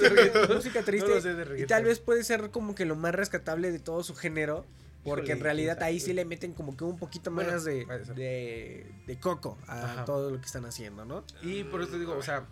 música 0.49 0.83
triste. 0.83 1.09
lo 1.09 1.21
sé 1.21 1.35
de 1.35 1.61
y 1.61 1.67
tal 1.67 1.85
vez 1.85 1.99
puede 1.99 2.23
ser 2.25 2.51
como 2.51 2.75
que 2.75 2.85
lo 2.85 2.95
más 2.97 3.15
rescatable 3.15 3.73
de 3.73 3.79
todo 3.79 4.03
su 4.05 4.15
género. 4.15 4.65
Porque 5.05 5.23
Híjole, 5.23 5.33
en 5.33 5.41
realidad 5.41 5.83
ahí 5.83 5.99
sí 5.99 6.13
le 6.13 6.25
meten 6.25 6.53
como 6.53 6.77
que 6.77 6.85
un 6.85 6.97
poquito 6.97 7.33
Bueno, 7.33 7.51
más 7.51 7.65
de, 7.65 7.85
de, 8.15 8.87
de 9.05 9.19
coco 9.19 9.59
a 9.67 9.83
Ajá. 9.83 10.05
todo 10.05 10.31
lo 10.31 10.39
que 10.39 10.47
están 10.47 10.65
haciendo, 10.65 11.05
¿no? 11.05 11.25
Y 11.43 11.65
por 11.65 11.83
eso 11.83 11.91
te 11.91 11.99
digo, 11.99 12.17
o 12.17 12.23
sea, 12.23 12.47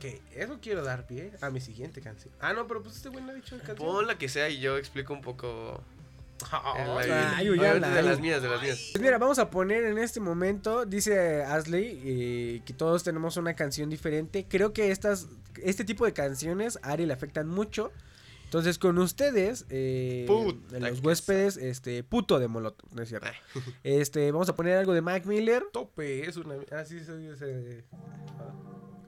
que 0.00 0.22
eso 0.34 0.58
quiero 0.62 0.82
dar 0.82 1.06
pie 1.06 1.32
a 1.42 1.50
mi 1.50 1.60
siguiente 1.60 2.00
canción. 2.00 2.32
Ah, 2.40 2.54
no, 2.54 2.66
pero 2.66 2.82
pues 2.82 2.96
este 2.96 3.10
güey 3.10 3.22
no 3.22 3.32
ha 3.32 3.34
dicho 3.34 3.56
canción. 3.58 3.76
Pon 3.76 4.06
la 4.06 4.16
que 4.16 4.30
sea 4.30 4.48
y 4.48 4.58
yo 4.58 4.78
explico 4.78 5.12
un 5.12 5.20
poco. 5.20 5.84
Ay, 6.50 7.10
ay, 7.10 7.48
habla, 7.64 7.90
de 7.90 8.02
las 8.02 8.20
mías, 8.20 8.42
de 8.42 8.48
las 8.48 8.62
mías. 8.62 8.90
Pues 8.92 9.02
mira, 9.02 9.18
vamos 9.18 9.38
a 9.38 9.50
poner 9.50 9.84
en 9.84 9.98
este 9.98 10.20
momento, 10.20 10.84
dice 10.84 11.42
Asley, 11.42 12.00
eh, 12.04 12.62
que 12.64 12.72
todos 12.72 13.04
tenemos 13.04 13.36
una 13.36 13.54
canción 13.54 13.88
diferente. 13.88 14.46
Creo 14.48 14.72
que 14.72 14.90
estas, 14.90 15.28
este 15.62 15.84
tipo 15.84 16.04
de 16.04 16.12
canciones 16.12 16.78
a 16.82 16.92
Ari 16.92 17.06
le 17.06 17.12
afectan 17.12 17.48
mucho. 17.48 17.92
Entonces, 18.44 18.78
con 18.78 18.98
ustedes, 18.98 19.66
eh, 19.70 20.26
los 20.78 21.00
huéspedes, 21.00 21.56
este, 21.56 22.04
puto 22.04 22.38
de 22.38 22.46
Molotov, 22.46 22.88
no 22.94 23.02
es 23.02 23.08
cierto. 23.08 23.26
Este, 23.82 24.30
vamos 24.30 24.48
a 24.48 24.54
poner 24.54 24.76
algo 24.78 24.92
de 24.92 25.00
Mac 25.00 25.24
Miller. 25.26 25.64
Tope, 25.72 26.28
es 26.28 26.36
una. 26.36 26.54
Ah, 26.70 26.84
sí, 26.84 27.02
soy 27.04 27.26
ese. 27.26 27.84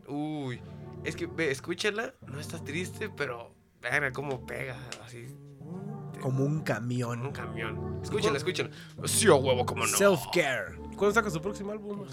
Uy, 0.09 0.61
es 1.05 1.15
que 1.15 1.27
ve, 1.27 1.51
escúchala, 1.51 2.15
no 2.27 2.41
está 2.41 2.63
triste, 2.63 3.09
pero 3.09 3.55
verga 3.81 4.13
cómo 4.13 4.47
pega, 4.47 4.77
así, 5.05 5.29
Como 6.21 6.45
un 6.45 6.47
con 6.47 6.57
un 6.57 6.63
camión. 6.63 7.33
camión. 7.33 8.01
Escúchala, 8.03 8.37
escúchala. 8.37 8.71
Sí, 9.05 9.27
a 9.29 9.35
huevo, 9.35 9.65
cómo 9.65 9.87
no. 9.87 9.97
Self-care. 9.97 10.77
¿Cuándo 10.97 11.13
saca 11.13 11.31
su 11.31 11.41
próximo 11.41 11.73
álbum? 11.73 12.05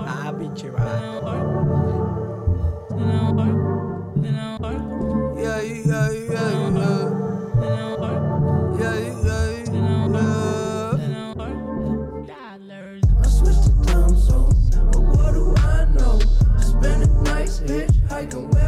Ah, 0.00 0.32
pinche 0.38 0.70
va. 0.70 1.92
I 18.22 18.61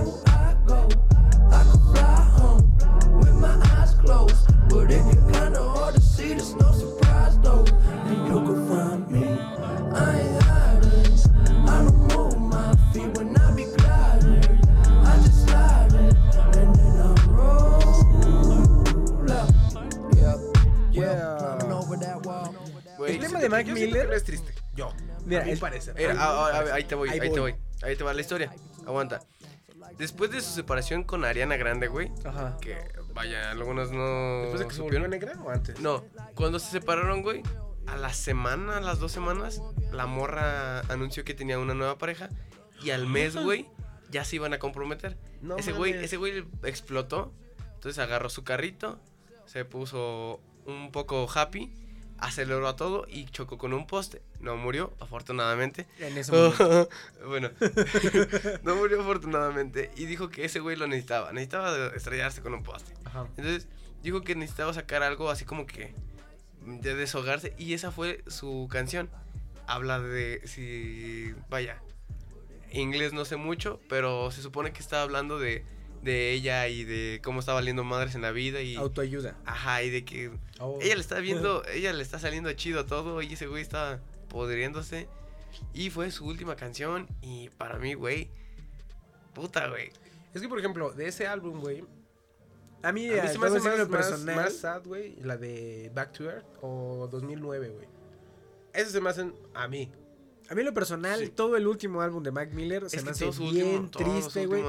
de 23.44 23.48
Mac 23.50 23.66
Yo 23.66 23.74
Miller. 23.74 24.02
que 24.02 24.08
no 24.08 24.14
es 24.14 24.24
triste. 24.24 24.54
Yo. 24.74 24.92
Mira, 25.24 25.42
a 25.42 25.44
mi 25.44 25.52
el- 25.52 25.58
parecer. 25.58 25.94
Mira, 25.96 26.10
A 26.10 26.14
mi 26.14 26.20
ah, 26.20 26.24
ah, 26.28 26.50
parecer. 26.52 26.74
ahí 26.74 26.84
te 26.84 26.94
voy, 26.94 27.08
Ahí 27.08 27.20
ahí, 27.20 27.30
te 27.32 27.40
voy. 27.40 27.52
voy. 27.52 27.60
Ahí 27.82 27.96
te 27.96 28.04
va 28.04 28.12
la 28.14 28.20
historia. 28.20 28.52
Aguanta. 28.86 29.20
Después 29.98 30.30
de 30.30 30.40
su 30.40 30.50
separación 30.52 31.04
con 31.04 31.24
Ariana 31.24 31.56
Grande, 31.56 31.86
güey, 31.88 32.10
Ajá. 32.24 32.56
que 32.60 32.76
vaya, 33.12 33.50
algunos 33.50 33.92
no 33.92 34.40
Después 34.42 34.60
de 34.60 34.68
que 34.68 34.74
se 34.74 34.80
volvió 34.82 35.06
negra 35.06 35.34
o 35.44 35.50
antes. 35.50 35.78
No, 35.80 36.02
cuando 36.34 36.58
se 36.58 36.70
separaron, 36.70 37.22
güey, 37.22 37.42
a 37.86 37.96
la 37.96 38.12
semana, 38.12 38.78
a 38.78 38.80
las 38.80 38.98
dos 38.98 39.12
semanas, 39.12 39.60
la 39.92 40.06
morra 40.06 40.80
anunció 40.88 41.24
que 41.24 41.34
tenía 41.34 41.58
una 41.58 41.74
nueva 41.74 41.96
pareja 41.98 42.28
y 42.82 42.90
al 42.90 43.06
mes, 43.06 43.36
güey, 43.36 43.68
ya 44.10 44.24
se 44.24 44.36
iban 44.36 44.52
a 44.54 44.58
comprometer. 44.58 45.16
No 45.42 45.58
ese 45.58 45.72
güey, 45.72 45.92
ese 45.92 46.16
güey 46.16 46.44
explotó, 46.64 47.32
entonces 47.74 47.98
agarró 48.02 48.30
su 48.30 48.42
carrito, 48.42 48.98
se 49.46 49.64
puso 49.64 50.40
un 50.66 50.90
poco 50.90 51.28
happy, 51.32 51.72
aceleró 52.18 52.66
a 52.68 52.76
todo 52.76 53.06
y 53.08 53.26
chocó 53.26 53.58
con 53.58 53.72
un 53.72 53.86
poste. 53.86 54.22
No 54.40 54.56
murió, 54.56 54.92
afortunadamente. 55.00 55.86
En 55.98 56.16
ese 56.16 56.32
momento. 56.32 56.88
bueno, 57.26 57.50
no 58.62 58.76
murió 58.76 59.00
afortunadamente 59.00 59.90
y 59.96 60.06
dijo 60.06 60.28
que 60.28 60.44
ese 60.44 60.60
güey 60.60 60.76
lo 60.76 60.86
necesitaba, 60.86 61.32
necesitaba 61.32 61.88
estrellarse 61.94 62.42
con 62.42 62.54
un 62.54 62.62
poste. 62.62 62.92
Ajá. 63.04 63.26
Entonces 63.36 63.68
dijo 64.02 64.22
que 64.22 64.34
necesitaba 64.34 64.72
sacar 64.72 65.02
algo 65.02 65.30
así 65.30 65.44
como 65.44 65.66
que 65.66 65.94
de 66.64 66.94
deshogarse 66.94 67.54
y 67.58 67.74
esa 67.74 67.90
fue 67.90 68.22
su 68.26 68.68
canción. 68.70 69.10
Habla 69.66 69.98
de 69.98 70.42
si 70.46 71.34
vaya 71.48 71.80
inglés 72.80 73.12
no 73.12 73.24
sé 73.24 73.36
mucho, 73.36 73.80
pero 73.88 74.30
se 74.30 74.42
supone 74.42 74.72
que 74.72 74.80
estaba 74.80 75.02
hablando 75.02 75.38
de, 75.38 75.64
de 76.04 76.32
ella 76.32 76.68
y 76.68 76.84
de 76.84 77.20
cómo 77.24 77.40
está 77.40 77.52
valiendo 77.54 77.82
madres 77.82 78.14
en 78.14 78.22
la 78.22 78.30
vida 78.30 78.60
y 78.60 78.76
Autoayuda. 78.76 79.36
ajá 79.46 79.82
y 79.82 79.90
de 79.90 80.04
que 80.04 80.30
Oh. 80.60 80.78
ella 80.80 80.94
le 80.94 81.00
está 81.00 81.18
viendo, 81.18 81.64
ella 81.72 81.92
le 81.92 82.02
está 82.02 82.18
saliendo 82.18 82.52
chido 82.52 82.84
todo 82.86 83.20
y 83.22 83.32
ese 83.32 83.46
güey 83.48 83.62
está 83.62 84.00
podriéndose 84.28 85.08
y 85.72 85.90
fue 85.90 86.10
su 86.10 86.24
última 86.26 86.54
canción 86.56 87.08
y 87.22 87.48
para 87.50 87.78
mí, 87.78 87.94
güey, 87.94 88.28
puta, 89.34 89.68
güey. 89.68 89.90
Es 90.32 90.42
que, 90.42 90.48
por 90.48 90.58
ejemplo, 90.58 90.90
de 90.92 91.08
ese 91.08 91.26
álbum, 91.26 91.60
güey. 91.60 91.84
A 92.82 92.92
mí, 92.92 93.08
A 93.08 93.12
mí 93.12 93.18
eh, 93.18 93.28
se 93.28 93.38
me 93.38 93.46
hace 93.46 93.86
personal. 93.86 94.36
más 94.36 94.56
sad, 94.56 94.82
güey. 94.84 95.16
La 95.22 95.36
de 95.36 95.90
Back 95.94 96.12
to 96.12 96.24
Earth 96.24 96.44
o 96.60 97.08
2009, 97.10 97.68
güey. 97.70 97.86
Esas 98.72 98.92
se 98.92 99.00
me 99.00 99.08
hacen 99.10 99.32
a 99.54 99.68
mí. 99.68 99.90
A 100.48 100.54
mí 100.54 100.60
en 100.60 100.66
lo 100.66 100.74
personal, 100.74 101.20
Sí. 101.20 101.28
todo 101.30 101.56
el 101.56 101.66
último 101.66 102.02
álbum 102.02 102.22
de 102.22 102.30
Mac 102.30 102.52
Miller 102.52 102.88
se 102.90 103.02
me 103.02 103.10
hace 103.12 103.30
bien 103.30 103.78
último, 103.84 103.90
triste, 103.90 104.46
güey. 104.46 104.62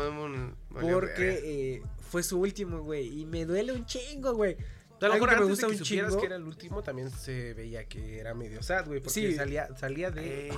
Porque 0.70 1.40
eh, 1.44 1.82
fue 2.10 2.24
su 2.24 2.40
último, 2.40 2.82
güey. 2.82 3.22
Y 3.22 3.26
me 3.26 3.46
duele 3.46 3.74
un 3.74 3.86
chingo, 3.86 4.34
güey. 4.34 4.56
A 5.02 5.08
lo 5.08 5.14
mejor 5.16 5.30
que 5.30 5.36
me 5.36 5.42
antes 5.42 5.50
gusta 5.50 5.68
de 5.68 5.74
que 5.74 5.80
un 5.80 5.86
supieras 5.86 6.10
chingo. 6.12 6.22
que 6.22 6.26
era 6.28 6.36
el 6.38 6.44
último, 6.44 6.82
también 6.82 7.12
se 7.12 7.54
veía 7.54 7.84
que 7.86 8.20
era 8.20 8.34
medio 8.34 8.64
sad, 8.64 8.88
güey. 8.88 9.00
Porque 9.02 9.14
Sí. 9.14 9.36
salía, 9.36 9.68
salía 9.78 10.10
de, 10.12 10.52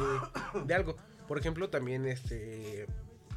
de 0.65 0.73
algo. 0.73 0.95
Por 1.27 1.37
ejemplo, 1.39 1.69
también 1.69 2.05
este. 2.05 2.85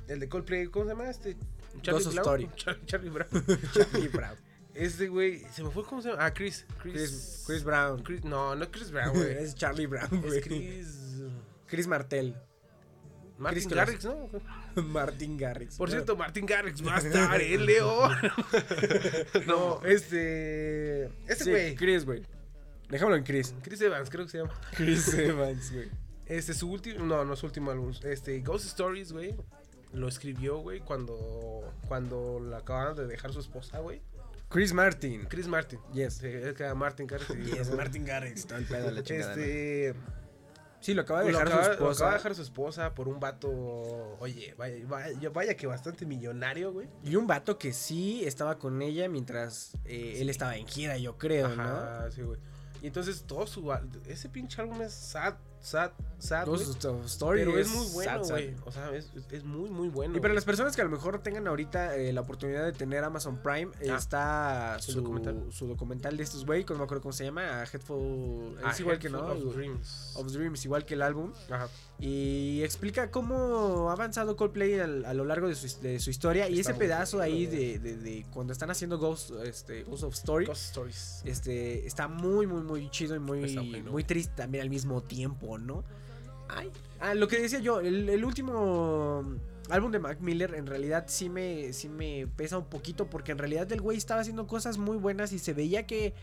El 0.07 0.21
de 0.21 0.29
Coldplay, 0.29 0.67
¿cómo 0.67 0.85
se 0.85 0.91
llama? 0.91 1.09
Este. 1.11 1.37
Ghost 1.85 2.09
of 2.09 2.15
Story. 2.15 2.49
Charlie, 2.57 2.85
Charlie 2.87 3.11
Brown. 3.11 3.29
Charlie 3.73 4.09
Brown. 4.09 4.37
Este 4.75 5.09
güey, 5.09 5.43
se 5.53 5.65
me 5.65 5.71
fue, 5.71 5.85
¿cómo 5.85 6.01
se 6.03 6.11
llama? 6.11 6.25
Ah, 6.27 6.33
Chris. 6.35 6.65
Chris. 6.81 6.95
Chris, 6.95 7.45
Chris 7.47 7.65
Brown. 7.65 8.03
Chris- 8.05 8.23
no, 8.25 8.55
no 8.55 8.71
Chris 8.71 8.91
Brown, 8.93 9.13
güey. 9.15 9.33
es 9.43 9.55
Charlie 9.57 9.87
Brown, 9.87 10.21
güey. 10.21 10.39
es 10.39 10.45
Chris. 10.45 10.87
Chris 11.71 11.87
Martel. 11.87 12.37
Martin 13.39 13.63
Chris 13.63 13.75
Garrix, 13.75 14.05
¿no? 14.05 14.29
Martin 14.83 15.39
Garrix. 15.39 15.77
Por 15.77 15.89
cierto, 15.89 16.15
Martin 16.15 16.45
Garrix 16.45 16.87
va 16.87 16.97
a 16.97 16.99
estar 17.07 17.41
en 17.41 17.65
León. 17.65 18.13
no, 19.47 19.83
este. 19.85 21.05
Este 21.27 21.45
Sí, 21.45 21.51
güey. 21.51 21.75
Chris, 21.75 22.05
güey. 22.05 22.23
Dejámoslo 22.91 23.17
en 23.17 23.25
Chris. 23.25 23.55
Chris 23.63 23.81
Evans, 23.81 24.11
creo 24.11 24.27
que 24.27 24.31
se 24.31 24.39
llama. 24.39 24.53
Chris 24.77 25.15
Evans, 25.15 25.73
güey. 25.73 25.89
Este, 26.27 26.53
su 26.53 26.71
último, 26.71 27.05
no, 27.05 27.25
no 27.25 27.35
su 27.35 27.47
último 27.47 27.71
álbum. 27.71 27.95
Este, 28.03 28.41
Ghost 28.41 28.67
Stories, 28.67 29.13
güey. 29.13 29.35
Lo 29.93 30.07
escribió, 30.07 30.59
güey, 30.59 30.81
cuando, 30.81 31.73
cuando 31.89 32.41
la 32.41 32.59
acababan 32.59 32.95
de 32.95 33.07
dejar 33.07 33.33
su 33.33 33.41
esposa, 33.41 33.79
güey. 33.79 34.03
Chris 34.49 34.73
Martin. 34.73 35.27
Chris 35.29 35.47
Martin. 35.47 35.79
Yes. 35.95 36.15
Sí, 36.15 36.27
es 36.27 36.55
que 36.55 36.65
era 36.65 36.75
Martin 36.75 37.07
Garrix. 37.07 37.29
Yes, 37.53 37.75
Martin 37.75 38.05
Garrix. 38.05 38.47
Todo 38.47 38.59
el 38.59 38.65
pedo, 38.67 38.91
la 38.91 39.03
chingada. 39.03 39.35
¿no? 39.37 40.20
Sí, 40.81 40.95
lo 40.95 41.03
acaba 41.03 41.21
de 41.23 41.33
lo 41.33 41.39
dejar 41.39 41.49
acaba, 41.49 41.63
su 41.63 41.69
lo 41.69 41.75
acaba 41.75 41.91
esposa. 41.91 42.07
de 42.07 42.13
dejar 42.15 42.35
su 42.35 42.43
esposa 42.43 42.95
por 42.95 43.09
un 43.09 43.21
vato, 43.21 43.51
oye, 44.19 44.55
vaya, 44.57 44.77
vaya, 44.87 45.31
vaya 45.31 45.55
que 45.55 45.67
bastante 45.67 46.07
millonario, 46.07 46.73
güey. 46.73 46.89
Y 47.05 47.17
un 47.17 47.27
vato 47.27 47.59
que 47.59 47.73
sí 47.73 48.25
estaba 48.25 48.59
con 48.59 48.81
ella 48.81 49.09
mientras 49.09 49.73
eh, 49.85 50.17
él 50.21 50.31
estaba 50.31 50.57
en 50.57 50.67
gira, 50.67 50.97
yo 50.97 51.19
creo, 51.19 51.49
¿no? 51.55 51.63
Ajá, 51.63 52.11
sí, 52.11 52.23
güey. 52.23 52.41
Y 52.83 52.87
entonces 52.87 53.25
todo 53.27 53.47
su, 53.47 53.71
ese 54.07 54.31
pinche 54.31 54.63
álbum 54.63 54.81
es 54.81 54.95
sad, 54.95 55.35
sad, 55.61 55.91
sad. 56.19 56.47
Ghost 56.47 56.85
of 56.85 57.05
Story 57.07 57.41
Pero 57.41 57.59
es 57.59 57.69
muy 57.69 57.87
bueno, 57.93 58.23
güey. 58.25 58.55
O 58.65 58.73
sea, 58.73 58.95
es, 58.95 59.11
es 59.31 59.45
muy, 59.45 59.71
muy 59.71 59.89
bueno. 59.89 60.17
Y 60.17 60.21
para 60.21 60.35
las 60.35 60.45
personas 60.45 60.75
que 60.75 60.81
a 60.83 60.85
lo 60.85 60.91
mejor 60.91 61.19
tengan 61.23 61.47
ahorita 61.47 61.97
eh, 61.97 62.13
la 62.13 62.21
oportunidad 62.23 62.65
de 62.65 62.73
tener 62.73 63.05
Amazon 63.05 63.39
Prime, 63.43 63.71
Ah, 63.91 63.97
está 63.97 64.77
su 64.81 64.93
documental. 64.93 65.45
su 65.51 65.67
documental 65.67 66.17
de 66.17 66.23
estos 66.23 66.45
güey, 66.47 66.65
no 66.69 66.77
me 66.79 66.85
acuerdo 66.85 67.03
cómo 67.03 67.13
se 67.13 67.25
llama, 67.25 67.61
a 67.61 67.65
Headful, 67.65 68.59
Ah, 68.65 68.71
es 68.73 68.81
igual 68.81 68.99
que 68.99 69.09
no, 69.11 69.21
of 69.27 69.55
Dreams. 69.55 70.13
of 70.17 70.33
Dreams, 70.33 70.65
igual 70.65 70.85
que 70.85 70.95
el 70.95 71.03
álbum, 71.03 71.33
Ajá. 71.51 71.69
y 71.99 72.63
explica 72.63 73.11
cómo 73.11 73.91
ha 73.91 73.93
avanzado 73.93 74.37
Coldplay 74.37 74.79
al- 74.81 75.05
a, 75.05 75.15
lo 75.15 75.25
largo 75.25 75.49
de 75.49 75.55
su, 75.55 75.81
de 75.81 75.99
su 76.01 76.11
historia, 76.11 76.49
y 76.49 76.61
ese 76.61 76.75
pedazo 76.75 77.21
ahí 77.21 77.47
de, 77.47 77.79
de- 77.79 77.97
de 77.97 78.27
cuando 78.33 78.53
están 78.53 78.71
haciendo 78.71 78.99
Ghost, 78.99 79.31
este, 79.45 79.85
Ghost 79.85 80.05
of 80.05 80.15
Story, 80.15 80.47
Ghost 80.47 80.65
Stories. 80.67 81.23
este, 81.25 81.87
está 81.87 82.09
muy, 82.09 82.47
muy, 82.47 82.63
muy 82.63 82.91
chido 82.91 83.15
y 83.15 83.19
muy, 83.19 83.41
bueno. 83.55 83.91
muy 83.91 84.05
triste 84.05 84.33
también 84.37 84.63
al 84.63 84.71
mismo 84.71 85.03
tiempo, 85.03 85.50
¿no? 85.59 85.85
Ay, 86.49 86.71
ah, 87.01 87.15
lo 87.15 87.29
que 87.29 87.41
decía 87.41 87.61
yo, 87.61 87.81
el, 87.81 88.09
el 88.09 88.25
último 88.25 89.25
álbum 89.71 89.93
de 89.93 89.99
Mac 89.99 90.21
Miller 90.21 90.55
en 90.55 90.67
realidad 90.67 91.05
sí 91.09 91.29
me, 91.29 91.73
sí 91.73 91.89
me 91.89 92.27
pesa 92.37 92.59
un 92.59 92.67
poquito 92.67 93.07
porque 93.09 93.33
en 93.33 93.39
realidad 93.39 93.71
el 93.73 93.81
güey 93.81 93.97
estaba 93.97 94.21
haciendo 94.21 94.47
cosas 94.47 94.79
muy 94.79 94.97
buenas 94.97 95.33
y 95.33 95.39
se 95.39 95.53
veía 95.55 95.87
que 95.87 96.15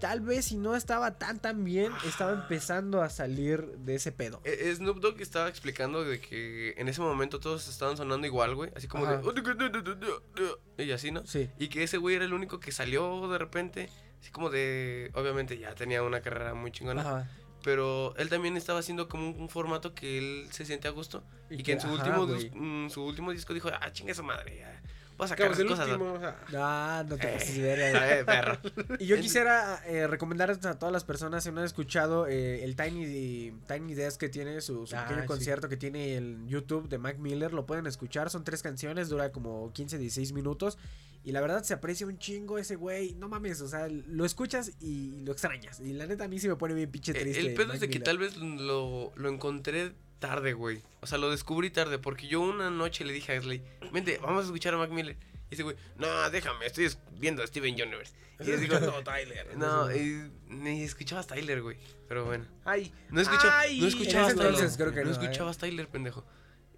tal 0.00 0.20
vez 0.22 0.46
si 0.46 0.56
no 0.56 0.74
estaba 0.74 1.18
tan 1.18 1.38
tan 1.38 1.62
bien, 1.62 1.92
estaba 2.06 2.32
empezando 2.32 3.02
a 3.02 3.10
salir 3.10 3.66
de 3.78 3.94
ese 3.96 4.10
pedo. 4.10 4.40
Eh, 4.44 4.72
Snoop 4.74 4.98
Dogg 4.98 5.20
estaba 5.20 5.48
explicando 5.48 6.02
de 6.02 6.20
que 6.20 6.74
en 6.78 6.88
ese 6.88 7.00
momento 7.00 7.38
todos 7.38 7.68
estaban 7.68 7.96
sonando 7.96 8.26
igual, 8.26 8.54
güey. 8.54 8.72
Así 8.74 8.88
como 8.88 9.04
Ajá. 9.04 9.18
de. 9.18 10.84
Y 10.84 10.90
así, 10.92 11.12
¿no? 11.12 11.24
Sí. 11.26 11.50
Y 11.58 11.68
que 11.68 11.82
ese 11.82 11.98
güey 11.98 12.16
era 12.16 12.24
el 12.24 12.32
único 12.32 12.58
que 12.58 12.72
salió 12.72 13.28
de 13.28 13.38
repente. 13.38 13.90
Así 14.20 14.30
como 14.30 14.50
de. 14.50 15.10
Obviamente 15.14 15.58
ya 15.58 15.74
tenía 15.74 16.02
una 16.02 16.20
carrera 16.20 16.54
muy 16.54 16.72
chingona. 16.72 17.02
Ajá. 17.02 17.30
Pero 17.62 18.14
él 18.16 18.28
también 18.28 18.56
estaba 18.56 18.80
haciendo 18.80 19.08
como 19.08 19.28
un, 19.28 19.40
un 19.40 19.48
formato 19.48 19.94
que 19.94 20.18
él 20.18 20.48
se 20.50 20.64
siente 20.64 20.88
a 20.88 20.90
gusto. 20.90 21.22
Y, 21.50 21.62
que, 21.62 21.72
en 21.72 21.80
su, 21.80 21.88
ajá, 21.88 22.18
último, 22.20 22.60
mm, 22.60 22.90
su 22.90 23.04
último 23.04 23.32
disco 23.32 23.52
dijo: 23.54 23.68
Ah, 23.68 23.92
chinga 23.92 24.14
su 24.14 24.22
madre. 24.22 24.58
Ya. 24.58 24.82
Voy 25.20 25.24
a 25.26 25.28
sacar 25.28 25.46
el 25.52 25.66
cosas. 25.68 25.86
¿no?". 25.88 25.94
último, 25.94 26.12
o 26.14 26.18
sea, 26.20 26.36
Ah, 26.56 27.04
no 27.06 27.16
te 27.18 27.28
Eh, 27.28 27.32
pases 27.34 27.56
de 27.56 27.62
verga. 27.62 28.18
eh, 28.18 28.24
perro. 28.24 28.58
Y 28.98 29.06
yo 29.06 29.16
quisiera 29.20 29.82
eh, 29.86 30.06
recomendar 30.06 30.50
a 30.50 30.78
todas 30.78 30.92
las 30.92 31.04
personas 31.04 31.44
si 31.44 31.52
no 31.52 31.60
han 31.60 31.66
escuchado 31.66 32.26
eh, 32.26 32.64
el 32.64 32.74
Tiny, 32.76 33.52
Tiny 33.68 33.94
Desk 33.94 34.18
que 34.18 34.28
tiene 34.28 34.60
su, 34.62 34.86
su 34.86 34.96
Ah, 34.96 35.02
pequeño 35.04 35.22
sí. 35.22 35.26
concierto 35.26 35.68
que 35.68 35.76
tiene 35.76 36.16
en 36.16 36.48
YouTube 36.48 36.88
de 36.88 36.98
Mac 36.98 37.18
Miller, 37.18 37.52
lo 37.52 37.66
pueden 37.66 37.86
escuchar, 37.86 38.30
son 38.30 38.44
tres 38.44 38.62
canciones, 38.62 39.08
dura 39.10 39.30
como 39.30 39.72
15, 39.72 39.98
16 39.98 40.32
minutos 40.32 40.78
y 41.22 41.32
la 41.32 41.42
verdad 41.42 41.62
se 41.64 41.74
aprecia 41.74 42.06
un 42.06 42.18
chingo 42.18 42.56
ese 42.56 42.76
güey, 42.76 43.12
no 43.14 43.28
mames, 43.28 43.60
o 43.60 43.68
sea, 43.68 43.88
lo 43.88 44.24
escuchas 44.24 44.72
y 44.80 45.20
lo 45.22 45.32
extrañas 45.32 45.78
y 45.80 45.92
la 45.92 46.06
neta 46.06 46.24
a 46.24 46.28
mí 46.28 46.38
sí 46.38 46.48
me 46.48 46.56
pone 46.56 46.72
bien 46.72 46.90
pinche 46.90 47.12
Eh, 47.12 47.20
triste. 47.20 47.40
El 47.42 47.52
pedo 47.54 47.66
Mac 47.66 47.74
es 47.74 47.80
de 47.82 47.90
que 47.90 48.00
tal 48.00 48.16
vez 48.16 48.38
lo, 48.38 49.12
lo 49.16 49.28
encontré 49.28 49.92
tarde, 50.20 50.52
güey. 50.52 50.82
O 51.00 51.06
sea, 51.06 51.18
lo 51.18 51.30
descubrí 51.30 51.70
tarde 51.70 51.98
porque 51.98 52.28
yo 52.28 52.40
una 52.40 52.70
noche 52.70 53.04
le 53.04 53.12
dije 53.12 53.34
a 53.34 53.38
Ashley, 53.38 53.62
vente, 53.92 54.18
vamos 54.22 54.42
a 54.42 54.46
escuchar 54.46 54.74
a 54.74 54.78
Mac 54.78 54.90
Miller. 54.90 55.16
Y 55.50 55.54
ese 55.54 55.64
güey, 55.64 55.74
no, 55.96 56.30
déjame, 56.30 56.66
estoy 56.66 56.84
es- 56.84 56.98
viendo 57.18 57.42
a 57.42 57.46
Steven 57.46 57.74
Universe. 57.74 58.12
Y 58.38 58.44
les 58.44 58.60
digo, 58.60 58.76
a 58.76 59.02
Tyler. 59.04 59.48
no, 59.56 59.94
y, 59.94 60.30
ni 60.48 60.82
escuchabas 60.82 61.26
Tyler, 61.26 61.60
güey. 61.60 61.76
Pero 62.08 62.24
bueno. 62.24 62.46
Ay, 62.64 62.92
No, 63.10 63.20
escucha, 63.20 63.58
ay, 63.58 63.80
no 63.80 63.86
escuchabas 63.88 64.32
en 64.32 64.36
ese 64.36 64.36
Tyler. 64.38 64.54
entonces 64.54 64.76
creo 64.76 64.92
que 64.92 65.00
no, 65.00 65.04
no, 65.04 65.10
¿eh? 65.10 65.12
escuchabas 65.20 65.58
Tyler, 65.58 65.88
pendejo. 65.88 66.24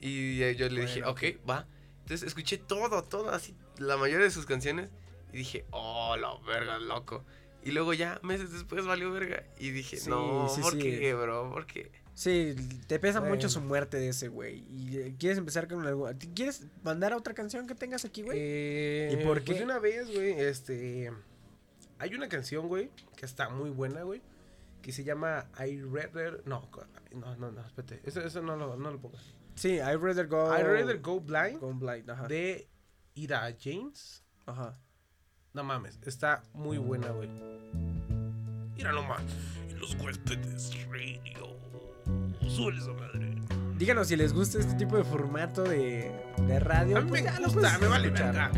Y 0.00 0.42
eh, 0.42 0.56
yo 0.56 0.68
le 0.70 0.80
dije, 0.82 1.04
ok, 1.04 1.22
va. 1.48 1.66
Entonces 2.00 2.26
escuché 2.26 2.58
todo, 2.58 3.02
todo, 3.04 3.30
así, 3.30 3.54
la 3.78 3.96
mayoría 3.96 4.24
de 4.24 4.30
sus 4.32 4.46
canciones. 4.46 4.90
Y 5.32 5.38
dije, 5.38 5.64
oh, 5.70 6.16
la 6.16 6.34
verga, 6.46 6.78
loco. 6.78 7.24
Y 7.64 7.70
luego 7.70 7.94
ya, 7.94 8.18
meses 8.22 8.50
después 8.52 8.84
valió 8.84 9.12
verga. 9.12 9.44
Y 9.58 9.70
dije, 9.70 9.96
Sí, 9.98 10.10
no, 10.10 10.48
sí, 10.48 10.60
¿por 10.60 10.72
sí. 10.72 10.78
qué, 10.80 11.14
bro? 11.14 11.50
¿Por 11.52 11.66
qué? 11.66 11.92
Sí, 12.14 12.54
te 12.86 12.98
pesa 12.98 13.20
Bueno. 13.20 13.34
mucho 13.34 13.48
su 13.48 13.60
muerte 13.60 13.96
de 13.96 14.08
ese 14.08 14.28
güey 14.28 14.64
y 14.70 14.98
eh, 14.98 15.16
quieres 15.18 15.38
empezar 15.38 15.66
con 15.66 15.86
algo. 15.86 16.10
¿Quieres 16.34 16.66
mandar 16.82 17.12
a 17.12 17.16
otra 17.16 17.32
canción 17.34 17.66
que 17.66 17.74
tengas 17.74 18.04
aquí, 18.04 18.22
güey? 18.22 18.38
Eh, 18.40 19.18
¿Y 19.18 19.24
por 19.24 19.42
Pues 19.42 19.58
de 19.58 19.64
una 19.64 19.78
vez, 19.78 20.12
güey, 20.12 20.32
este... 20.38 21.10
Hay 21.98 22.14
una 22.14 22.28
canción, 22.28 22.68
güey, 22.68 22.90
que 23.16 23.24
está 23.24 23.48
muy 23.48 23.70
buena, 23.70 24.02
güey, 24.02 24.20
que 24.82 24.92
se 24.92 25.04
llama 25.04 25.46
I 25.58 25.80
Rather... 25.82 26.42
No, 26.46 26.68
no, 27.12 27.36
no, 27.36 27.50
no, 27.52 27.60
espérate. 27.66 28.00
Eso, 28.04 28.20
eso 28.20 28.42
no, 28.42 28.56
lo, 28.56 28.76
no 28.76 28.90
lo 28.90 29.00
pongas. 29.00 29.22
sí, 29.54 29.74
I'd 29.76 30.00
rather 30.02 30.26
go. 30.26 30.46
I 30.54 30.62
Rather 30.62 30.98
Go 31.00 31.20
Blind 31.20 31.60
Go 31.60 31.72
blind, 31.72 32.10
ajá. 32.10 32.26
de 32.26 32.68
Ira 33.14 33.54
James. 33.58 34.22
Ajá. 34.46 34.78
No 35.54 35.62
mames, 35.64 35.98
está 36.04 36.42
muy 36.54 36.78
buena, 36.78 37.08
güey. 37.10 37.28
Mira 38.74 38.90
nomás, 38.92 39.22
en 39.68 39.78
los 39.78 39.94
huéspedes 39.94 40.72
radio. 40.88 41.56
Suele 42.48 42.78
esa 42.78 42.92
madre. 42.92 43.34
Díganos 43.76 44.08
si 44.08 44.16
les 44.16 44.32
gusta 44.32 44.58
este 44.58 44.74
tipo 44.74 44.96
de 44.96 45.04
formato 45.04 45.62
de, 45.62 46.12
de 46.46 46.60
radio. 46.60 46.98
A 46.98 47.00
mí 47.00 47.08
pues 47.08 47.22
me 47.22 47.30
ya 47.30 47.40
lo 47.40 47.50
gusta, 47.50 47.78
me 47.78 47.86
vale 47.88 48.10
verga. 48.10 48.50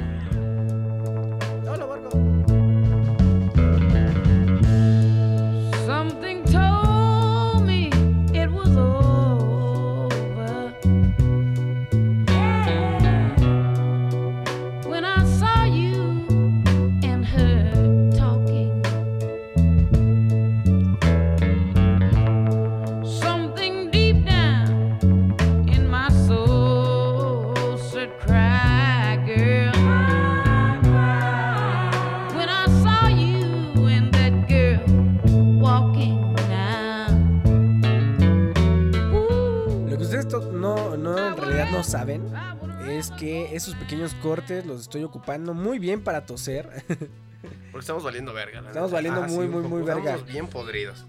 Saben 41.98 42.32
es 42.88 43.10
que 43.12 43.54
esos 43.54 43.74
pequeños 43.76 44.14
cortes 44.14 44.66
los 44.66 44.80
estoy 44.82 45.04
ocupando 45.04 45.54
muy 45.54 45.78
bien 45.78 46.02
para 46.02 46.26
toser. 46.26 46.68
Porque 47.70 47.80
estamos 47.84 48.02
valiendo 48.02 48.32
verga. 48.32 48.60
la 48.62 48.68
Estamos 48.68 48.90
valiendo 48.90 49.22
Ah, 49.22 49.28
sí, 49.28 49.34
muy, 49.36 49.46
un 49.46 49.52
muy, 49.52 49.62
muy 49.62 49.82
verga. 49.82 50.10
Estamos 50.14 50.26
bien 50.32 50.46
podridos. 50.48 51.04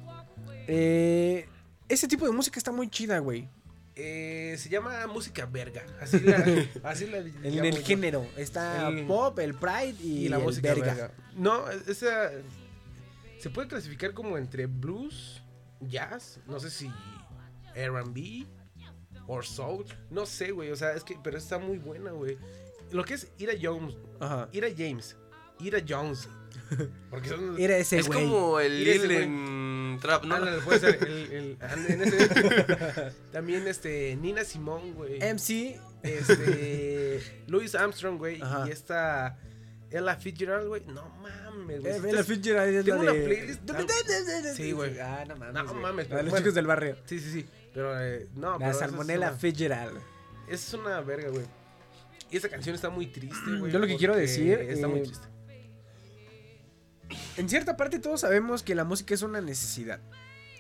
Eh, 0.68 1.48
ese 1.90 2.08
tipo 2.08 2.26
de 2.26 2.32
música 2.32 2.60
está 2.60 2.72
muy 2.72 2.90
chida, 2.90 3.18
güey. 3.20 3.48
Eh, 3.96 4.56
se 4.60 4.70
llama 4.70 5.08
música 5.08 5.46
verga. 5.46 5.84
Así 6.02 6.20
la, 6.20 6.44
así 6.84 7.08
la 7.08 7.18
En 7.20 7.66
el 7.66 7.78
yo. 7.78 7.84
género. 7.86 8.28
Está 8.38 8.90
El- 8.90 9.06
pop, 9.08 9.40
el 9.40 9.54
pride 9.56 9.96
y, 10.04 10.26
y 10.26 10.30
la 10.30 10.38
el 10.38 10.44
música 10.44 10.74
verga. 10.74 10.94
verga. 10.94 11.12
No, 11.36 11.68
esa 11.70 12.32
se 13.40 13.50
puede 13.50 13.68
clasificar 13.68 14.14
como 14.14 14.38
entre 14.38 14.66
blues, 14.68 15.42
jazz, 15.80 16.40
no 16.48 16.60
sé 16.60 16.70
si 16.70 16.92
R&B 17.76 18.46
o 19.28 19.42
soul, 19.42 19.86
no 20.10 20.26
sé, 20.26 20.52
güey, 20.52 20.72
o 20.72 20.76
sea, 20.76 20.94
es 20.94 21.04
que 21.04 21.18
pero 21.24 21.38
está 21.38 21.58
muy 21.58 21.78
buena, 21.78 22.12
güey. 22.12 22.38
Lo 22.92 23.04
que 23.04 23.16
es 23.16 23.28
Ira 23.38 23.54
Jones, 23.62 23.96
Ajá. 24.20 24.48
Ira 24.52 24.68
James, 24.76 25.16
Ira 25.60 25.80
Jones. 25.88 26.28
Porque 27.10 27.30
son 27.30 27.60
Era 27.60 27.78
ese 27.78 28.00
Es 28.00 28.08
güey. 28.08 28.24
como 28.24 28.60
el 28.60 28.84
Lil 28.84 30.00
Trap, 30.02 30.24
¿no? 30.26 30.36
Ándale, 30.36 30.62
puede 30.62 30.80
ser 30.80 31.04
el, 31.04 31.32
el- 31.32 31.58
en 31.90 32.02
ese- 32.02 33.12
también 33.32 33.68
este 33.68 34.16
Nina 34.16 34.44
Simón, 34.44 34.94
güey. 34.94 35.20
MC. 35.20 35.80
Este 36.04 37.22
Louis 37.48 37.74
Armstrong, 37.76 38.18
güey, 38.18 38.40
y 38.68 38.72
esta 38.72 39.38
Ella 39.90 40.16
Fitzgerald, 40.16 40.68
güey. 40.68 40.84
No 40.86 41.10
mames, 41.22 41.82
güey. 41.82 41.94
Eh, 41.94 41.98
estás- 41.98 42.26
Fitzgerald 42.28 42.76
es 42.76 42.86
tengo 42.86 43.04
la 43.04 43.12
una 43.12 43.20
de... 43.22 43.28
playlist- 43.28 44.54
Sí, 44.56 44.72
güey. 44.72 45.00
Ah, 45.00 45.26
no 45.28 45.36
mames. 45.36 45.54
No 45.56 45.64
güey. 45.70 45.82
mames, 45.82 46.10
de 46.10 46.16
los 46.16 46.24
bueno. 46.26 46.38
chicos 46.38 46.54
del 46.56 46.68
barrio. 46.68 46.98
Sí, 47.06 47.20
sí, 47.20 47.32
sí. 47.32 47.46
Pero 47.76 48.02
eh, 48.02 48.28
no, 48.34 48.54
La 48.54 48.58
pero 48.58 48.72
esa 48.72 48.86
es 48.86 48.90
salmonella 48.90 49.28
una- 49.30 49.38
Fitzgerald. 49.38 50.00
Es 50.48 50.74
una 50.74 51.00
verga, 51.02 51.30
güey. 51.30 51.46
Y 52.32 52.38
esa 52.38 52.50
canción 52.50 52.74
está 52.74 52.90
muy 52.90 53.06
triste, 53.08 53.58
güey. 53.60 53.72
Yo 53.72 53.78
lo 53.78 53.86
que 53.86 53.98
quiero 53.98 54.16
decir, 54.16 54.58
Está 54.62 54.88
muy 54.88 55.02
eh, 55.02 55.04
triste. 55.04 55.28
En 57.38 57.48
cierta 57.50 57.78
parte 57.78 58.00
todos 58.00 58.22
sabemos 58.22 58.64
que 58.64 58.74
la 58.76 58.84
música 58.84 59.14
es 59.14 59.22
una 59.22 59.42
necesidad. 59.42 60.00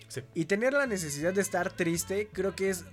Sí. 0.07 0.21
Y 0.35 0.45
tener 0.45 0.73
la 0.73 0.85
necesidad 0.85 1.33
de 1.33 1.41
estar 1.41 1.71
triste, 1.71 2.29
creo 2.31 2.55
que 2.55 2.69
es. 2.69 2.85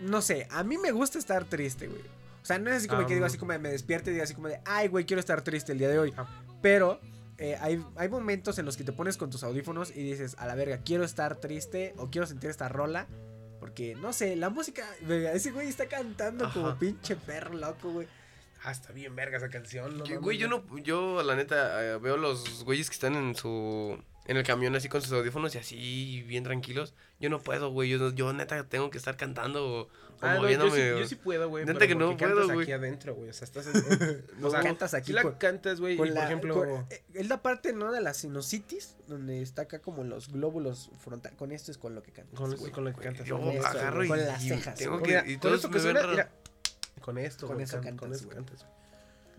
No 0.00 0.20
sé, 0.22 0.48
a 0.50 0.64
mí 0.64 0.78
me 0.78 0.90
gusta 0.90 1.18
estar 1.18 1.44
triste, 1.44 1.86
güey. 1.86 2.02
O 2.42 2.44
sea, 2.46 2.58
no 2.58 2.70
es 2.70 2.76
así 2.76 2.88
como 2.88 3.00
que 3.06 3.12
Ah, 3.12 3.16
digo 3.16 3.24
mm. 3.24 3.26
así 3.26 3.38
como 3.38 3.52
de- 3.52 3.58
me 3.58 3.70
despierte 3.70 4.10
y 4.10 4.14
digo 4.14 4.24
así 4.24 4.34
como 4.34 4.48
de, 4.48 4.60
ay, 4.64 4.88
güey, 4.88 5.04
quiero 5.04 5.20
estar 5.20 5.42
triste 5.42 5.72
el 5.72 5.78
día 5.78 5.88
de 5.88 5.98
hoy. 5.98 6.14
Ah. 6.16 6.26
Pero 6.62 7.00
eh, 7.40 7.56
hay, 7.60 7.82
hay 7.96 8.08
momentos 8.10 8.58
en 8.58 8.66
los 8.66 8.76
que 8.76 8.84
te 8.84 8.92
pones 8.92 9.16
con 9.16 9.30
tus 9.30 9.42
audífonos 9.42 9.96
y 9.96 10.02
dices, 10.02 10.36
a 10.38 10.46
la 10.46 10.54
verga, 10.54 10.82
quiero 10.84 11.04
estar 11.04 11.36
triste 11.36 11.94
o 11.96 12.10
quiero 12.10 12.26
sentir 12.26 12.50
esta 12.50 12.68
rola. 12.68 13.08
Porque, 13.58 13.94
no 13.94 14.12
sé, 14.12 14.36
la 14.36 14.50
música, 14.50 14.86
verga, 15.02 15.32
ese 15.32 15.50
güey 15.50 15.66
está 15.68 15.86
cantando 15.86 16.50
como 16.52 16.78
pinche 16.78 17.16
perro 17.16 17.54
loco, 17.54 17.90
güey. 17.92 18.06
Ah, 18.62 18.72
está 18.72 18.92
bien 18.92 19.16
verga 19.16 19.38
esa 19.38 19.48
canción. 19.48 19.96
No, 19.96 20.04
Que, 20.04 20.18
Güey, 20.18 20.36
yo 20.36 20.48
no, 20.48 20.62
yo 20.78 21.22
la 21.22 21.34
neta 21.34 21.82
eh, 21.82 21.98
veo 21.98 22.18
los 22.18 22.62
güeyes 22.64 22.90
que 22.90 22.94
están 22.94 23.14
en 23.14 23.34
su, 23.34 23.98
en 24.26 24.36
el 24.36 24.44
camión 24.44 24.76
así 24.76 24.90
con 24.90 25.00
sus 25.00 25.12
audífonos 25.12 25.54
y 25.54 25.58
así 25.58 26.22
bien 26.26 26.44
tranquilos. 26.44 26.92
Yo 27.20 27.30
no 27.30 27.40
puedo, 27.40 27.70
güey, 27.70 27.88
yo, 27.88 28.10
yo 28.10 28.32
neta 28.34 28.64
tengo 28.68 28.90
que 28.90 28.98
estar 28.98 29.16
cantando 29.16 29.66
o 29.66 29.88
Ah, 30.22 30.34
no, 30.34 30.50
yo, 30.50 30.70
sí, 30.70 30.80
yo 31.00 31.06
sí 31.06 31.14
puedo, 31.14 31.48
güey. 31.48 31.64
Neta 31.64 31.78
pero 31.78 31.88
que 31.88 31.94
no 31.94 32.16
puedo, 32.16 32.44
güey. 32.46 32.62
aquí 32.62 32.72
adentro, 32.72 33.14
güey. 33.14 33.30
O 33.30 33.32
sea, 33.32 33.44
estás. 33.46 33.66
en- 33.66 33.74
en- 34.38 34.44
o 34.44 34.50
sea, 34.50 34.60
Cantas 34.60 34.92
aquí 34.94 35.06
sí 35.08 35.12
la 35.12 35.38
cantas, 35.38 35.80
güey. 35.80 35.96
Por 35.96 36.08
ejemplo. 36.08 36.54
con- 36.54 36.68
eh, 36.90 37.02
es 37.14 37.28
la 37.28 37.40
parte, 37.42 37.72
¿no? 37.72 37.90
De 37.92 38.00
la 38.00 38.12
sinusitis, 38.14 38.96
donde 39.06 39.40
está 39.42 39.62
acá 39.62 39.78
como 39.80 40.04
los 40.04 40.30
glóbulos 40.30 40.90
frontales. 40.98 41.38
Con 41.38 41.52
esto 41.52 41.70
es 41.70 41.78
con 41.78 41.94
lo 41.94 42.02
que 42.02 42.12
cantas. 42.12 42.38
Con, 42.38 42.54
güey. 42.56 42.70
con 42.72 42.84
lo 42.84 42.94
que 42.94 43.00
cantas. 43.00 43.26
Yo 43.26 43.38
con 43.38 43.48
esto, 43.48 43.66
agarro 43.66 44.04
y, 44.04 44.08
Con 44.08 44.18
las 44.26 44.42
cejas, 44.42 44.74
tengo 44.74 45.02
que, 45.02 45.22
y 45.26 45.32
con 45.34 45.40
todos 45.40 45.56
esto 45.56 45.70
que 45.70 45.80
suena, 45.80 46.06
mira, 46.06 46.30
Con 47.00 47.16
esto, 47.18 47.46
Con 47.46 47.56
güey, 47.56 47.64
eso 47.64 47.76
can- 47.80 47.96
cantas, 47.96 48.00
Con 48.00 48.12
eso 48.14 48.24
güey. 48.26 48.36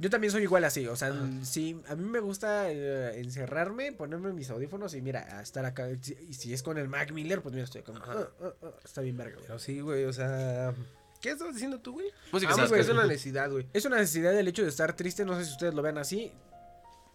Yo 0.02 0.10
también 0.10 0.32
soy 0.32 0.42
igual 0.44 0.64
así, 0.64 0.88
o 0.88 0.96
sea, 0.96 1.14
sí, 1.44 1.80
a 1.88 1.96
mí 1.96 2.04
me 2.10 2.20
gusta 2.20 2.72
eh, 2.72 3.20
encerrarme, 3.20 3.92
ponerme 3.94 4.34
mis 4.34 4.50
audífonos 4.50 4.96
y 4.96 5.02
mira, 5.02 5.38
a 5.38 5.42
estar 5.44 5.64
acá. 5.64 5.88
Si- 6.02 6.18
Y 6.28 6.34
si 6.34 6.54
es 6.54 6.64
con 6.64 6.78
el 6.80 6.88
Mac 6.90 7.12
Miller, 7.12 7.42
pues 7.42 7.54
mira, 7.54 7.66
estoy 7.66 7.84
como. 7.84 8.00
Ah, 8.04 8.28
ah, 8.42 8.54
ah, 8.64 8.72
está 8.84 9.02
bien 9.02 9.16
verga, 9.16 9.36
güey. 9.36 9.46
Pero 9.46 9.60
sí, 9.60 9.80
güey, 9.80 10.06
o 10.06 10.12
sea. 10.14 10.74
¿Qué 11.22 11.30
estabas 11.30 11.54
diciendo 11.54 11.80
tú, 11.80 11.94
güey? 11.94 12.08
Música 12.32 12.52
Ah, 12.58 12.66
güey, 12.68 12.82
es 12.82 12.90
una 12.90 13.06
necesidad, 13.06 13.52
güey. 13.52 13.68
Es 13.74 13.86
una 13.86 13.98
necesidad 13.98 14.32
del 14.32 14.48
hecho 14.48 14.64
de 14.64 14.70
estar 14.70 14.96
triste, 14.96 15.24
no 15.24 15.38
sé 15.38 15.46
si 15.46 15.52
ustedes 15.52 15.76
lo 15.76 15.84
ven 15.84 16.00
así. 16.00 16.32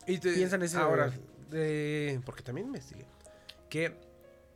Y 0.07 0.18
te, 0.18 0.32
Piensa 0.32 0.55
en 0.55 0.62
ese- 0.62 0.76
Ahora, 0.78 1.12
de, 1.51 2.20
porque 2.24 2.45
también 2.45 2.68
investigué. 2.68 3.05
Que 3.68 3.97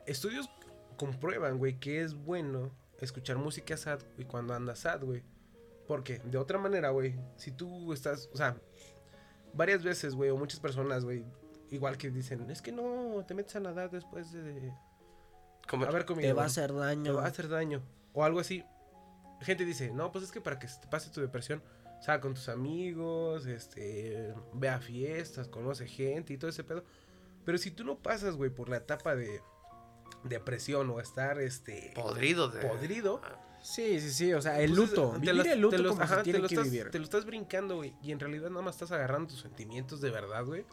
estudios 0.07 0.49
comprueban, 0.97 1.59
güey, 1.59 1.81
que 1.81 2.01
es 2.03 2.15
bueno 2.15 2.71
escuchar 3.01 3.39
música 3.39 3.77
sad 3.77 3.99
y 4.19 4.25
cuando 4.25 4.55
andas 4.55 4.79
sad, 4.79 5.03
güey. 5.03 5.25
Porque 5.91 6.21
de 6.23 6.39
otra 6.39 6.57
manera, 6.57 6.91
güey, 6.91 7.17
si 7.35 7.51
tú 7.51 7.93
estás, 7.93 8.31
o 8.33 8.37
sea, 8.37 8.57
varias 9.53 9.83
veces, 9.83 10.15
güey, 10.15 10.31
o 10.31 10.37
muchas 10.37 10.61
personas, 10.61 11.05
güey, 11.05 11.25
igual 11.73 11.99
que 11.99 12.11
dicen, 12.13 12.49
es 12.49 12.63
que 12.63 12.71
no 12.71 13.25
te 13.27 13.35
metes 13.35 13.57
a 13.57 13.61
nadar 13.61 13.91
después 13.91 14.31
de 14.31 14.73
Comer. 15.69 15.89
haber 15.89 16.05
comido. 16.05 16.29
Te 16.29 16.33
va 16.33 16.45
a 16.45 16.47
hacer 16.47 16.71
te 16.71 16.77
daño. 16.77 17.15
va 17.17 17.25
a 17.25 17.27
hacer 17.27 17.49
daño. 17.49 17.83
O 18.13 18.23
algo 18.23 18.39
así. 18.39 18.65
Gente 19.41 19.65
dice, 19.65 19.91
no, 19.91 20.13
pues 20.13 20.27
es 20.27 20.31
que 20.31 20.41
para 20.41 20.61
que 20.61 20.69
se 20.69 20.81
te 20.81 20.87
pase 20.87 21.11
tu 21.11 21.21
depresión, 21.21 21.61
sal 22.01 22.21
con 22.21 22.35
tus 22.35 22.49
amigos, 22.49 23.47
este, 23.47 24.33
ve 24.53 24.69
a 24.69 24.79
fiestas, 24.79 25.49
conoce 25.49 25.89
gente 25.89 26.35
y 26.35 26.39
todo 26.39 26.51
ese 26.51 26.63
pedo. 26.63 26.85
Pero 27.45 27.59
si 27.59 27.73
tú 27.73 27.83
no 27.83 27.99
pasas, 27.99 28.37
güey, 28.37 28.51
por 28.51 28.69
la 28.69 28.77
etapa 28.77 29.17
de 29.17 29.43
depresión 30.23 30.89
o 30.91 31.01
estar, 31.01 31.41
este, 31.41 31.91
Podrido 31.97 32.49
de... 32.49 32.65
podrido. 32.65 33.21
Sí, 33.63 34.01
sí, 34.01 34.11
sí, 34.11 34.33
o 34.33 34.41
sea, 34.41 34.61
el 34.61 34.73
luto. 34.75 35.13
Vivir 35.13 35.47
el 35.49 35.61
luto 35.61 35.77
te 35.77 35.83
los- 35.83 35.93
como 35.93 36.03
ajá, 36.03 36.15
se 36.17 36.21
te 36.21 36.25
tiene 36.25 36.39
lo 36.41 36.49
que 36.49 36.55
estás- 36.55 36.71
vivir. 36.71 36.91
Te 36.91 36.99
lo 36.99 37.05
estás 37.05 37.25
brincando, 37.27 37.77
güey, 37.77 37.95
y 38.03 38.13
en 38.13 38.21
realidad 38.21 38.51
nada 38.51 38.63
más 38.63 38.75
estás 38.77 38.93
agarrando 38.93 39.29
tus 39.29 39.41
sentimientos 39.41 40.01
de 40.01 40.11
verdad, 40.11 40.45
güey. 40.45 40.65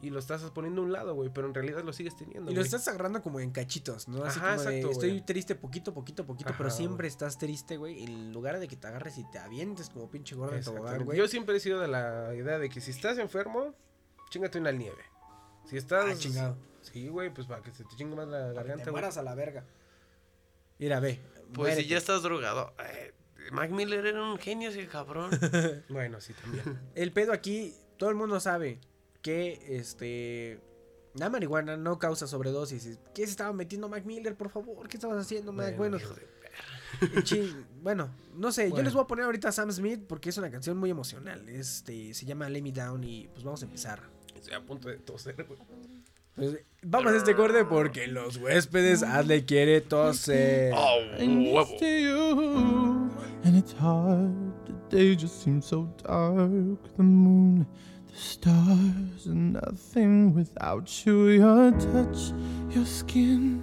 Y 0.00 0.10
lo 0.10 0.18
estás 0.18 0.42
poniendo 0.50 0.82
a 0.82 0.84
un 0.84 0.92
lado, 0.92 1.14
güey, 1.14 1.30
pero 1.32 1.46
en 1.46 1.54
realidad 1.54 1.82
lo 1.82 1.92
sigues 1.94 2.14
teniendo. 2.16 2.50
Y 2.50 2.54
lo 2.54 2.60
estás 2.60 2.86
agarrando 2.88 3.22
como 3.22 3.40
en 3.40 3.52
cachitos, 3.52 4.06
¿no? 4.08 4.22
Así 4.24 4.38
Ajá, 4.38 4.56
como 4.56 4.68
de, 4.68 4.76
exacto, 4.76 4.90
estoy 4.92 5.10
güey. 5.10 5.24
triste 5.24 5.54
poquito, 5.54 5.94
poquito, 5.94 6.26
poquito, 6.26 6.52
pero 6.58 6.68
siempre 6.68 7.04
güey. 7.06 7.12
estás 7.12 7.38
triste, 7.38 7.78
güey. 7.78 8.02
En 8.04 8.30
lugar 8.32 8.58
de 8.58 8.68
que 8.68 8.76
te 8.76 8.86
agarres 8.86 9.16
y 9.16 9.24
te 9.30 9.38
avientes 9.38 9.88
como 9.88 10.10
pinche 10.10 10.34
gordo 10.34 10.54
de 10.56 10.62
tobogán, 10.62 11.04
güey. 11.04 11.16
Yo 11.16 11.26
siempre 11.26 11.56
he 11.56 11.60
sido 11.60 11.80
de 11.80 11.88
la 11.88 12.34
idea 12.34 12.58
de 12.58 12.68
que 12.68 12.82
si 12.82 12.90
estás 12.90 13.16
enfermo, 13.16 13.74
chingate 14.28 14.58
una 14.58 14.72
nieve. 14.72 15.02
Si 15.64 15.78
estás. 15.78 16.04
Ah, 16.10 16.18
chingado. 16.18 16.56
Sí, 16.82 17.08
güey, 17.08 17.32
pues 17.32 17.46
para 17.46 17.62
que 17.62 17.70
se 17.72 17.84
te 17.84 17.96
chingue 17.96 18.14
más 18.16 18.26
la 18.28 18.38
Para 18.38 18.48
que 18.50 18.54
garganta, 18.56 18.84
te 18.84 18.90
güey. 18.90 19.00
mueras 19.00 19.16
a 19.16 19.22
la 19.22 19.34
verga. 19.34 19.64
Mira, 20.78 21.00
ve. 21.00 21.22
Pues 21.52 21.76
si 21.76 21.86
ya 21.86 21.98
estás 21.98 22.22
drogado. 22.22 22.72
eh, 22.78 23.12
Mac 23.52 23.70
Miller 23.70 24.06
era 24.06 24.22
un 24.22 24.38
genio 24.38 24.70
ese 24.70 24.86
cabrón. 24.86 25.30
Bueno, 25.88 26.20
sí, 26.20 26.32
también. 26.34 26.80
El 26.94 27.12
pedo 27.12 27.32
aquí, 27.32 27.74
todo 27.98 28.10
el 28.10 28.16
mundo 28.16 28.40
sabe 28.40 28.80
que 29.22 29.78
este. 29.78 30.60
La 31.14 31.30
marihuana 31.30 31.76
no 31.76 31.98
causa 31.98 32.26
sobredosis. 32.26 32.98
¿Qué 33.14 33.24
se 33.24 33.30
estaba 33.30 33.52
metiendo 33.52 33.88
Mac 33.88 34.04
Miller, 34.04 34.34
por 34.36 34.50
favor? 34.50 34.88
¿Qué 34.88 34.96
estabas 34.96 35.18
haciendo, 35.18 35.52
Mac? 35.52 35.76
Bueno, 35.76 35.96
hijo 35.96 36.12
de 36.14 36.26
chin- 37.24 37.66
bueno, 37.82 38.10
no 38.34 38.50
sé, 38.52 38.64
yo 38.66 38.70
Bueno. 38.70 38.84
les 38.84 38.94
voy 38.94 39.02
a 39.02 39.06
poner 39.06 39.24
ahorita 39.24 39.48
a 39.48 39.52
Sam 39.52 39.70
Smith 39.72 40.00
porque 40.08 40.30
es 40.30 40.38
una 40.38 40.50
canción 40.50 40.76
muy 40.76 40.90
emocional. 40.90 41.48
Este, 41.48 42.14
se 42.14 42.24
llama 42.26 42.48
Lay 42.48 42.62
Me 42.62 42.72
Down 42.72 43.04
y 43.04 43.28
pues 43.28 43.44
vamos 43.44 43.62
a 43.62 43.66
empezar. 43.66 44.00
Estoy 44.34 44.54
a 44.54 44.60
punto 44.60 44.88
de 44.88 44.96
toser, 44.98 45.34
güey. 45.44 45.58
Pues, 46.36 46.58
vamos 46.82 47.12
a 47.12 47.16
este 47.16 47.34
corte 47.34 47.64
porque 47.64 48.08
los 48.08 48.38
huéspedes 48.38 49.02
Adley 49.02 49.42
quiere 49.42 49.80
toser. 49.80 50.72
¡Oh, 50.74 51.00
huevo! 51.18 53.10
and 53.44 53.56
it's 53.56 53.72
hard. 53.72 54.32
The 54.66 54.72
day 54.88 55.14
just 55.14 55.42
seems 55.42 55.66
so 55.66 55.88
dark. 56.02 56.96
The 56.96 57.02
moon, 57.02 57.66
the 58.08 58.16
stars, 58.16 59.26
and 59.26 59.52
nothing 59.52 60.34
without 60.34 61.06
you. 61.06 61.28
Your 61.28 61.70
touch, 61.72 62.32
your 62.70 62.86
skin. 62.86 63.62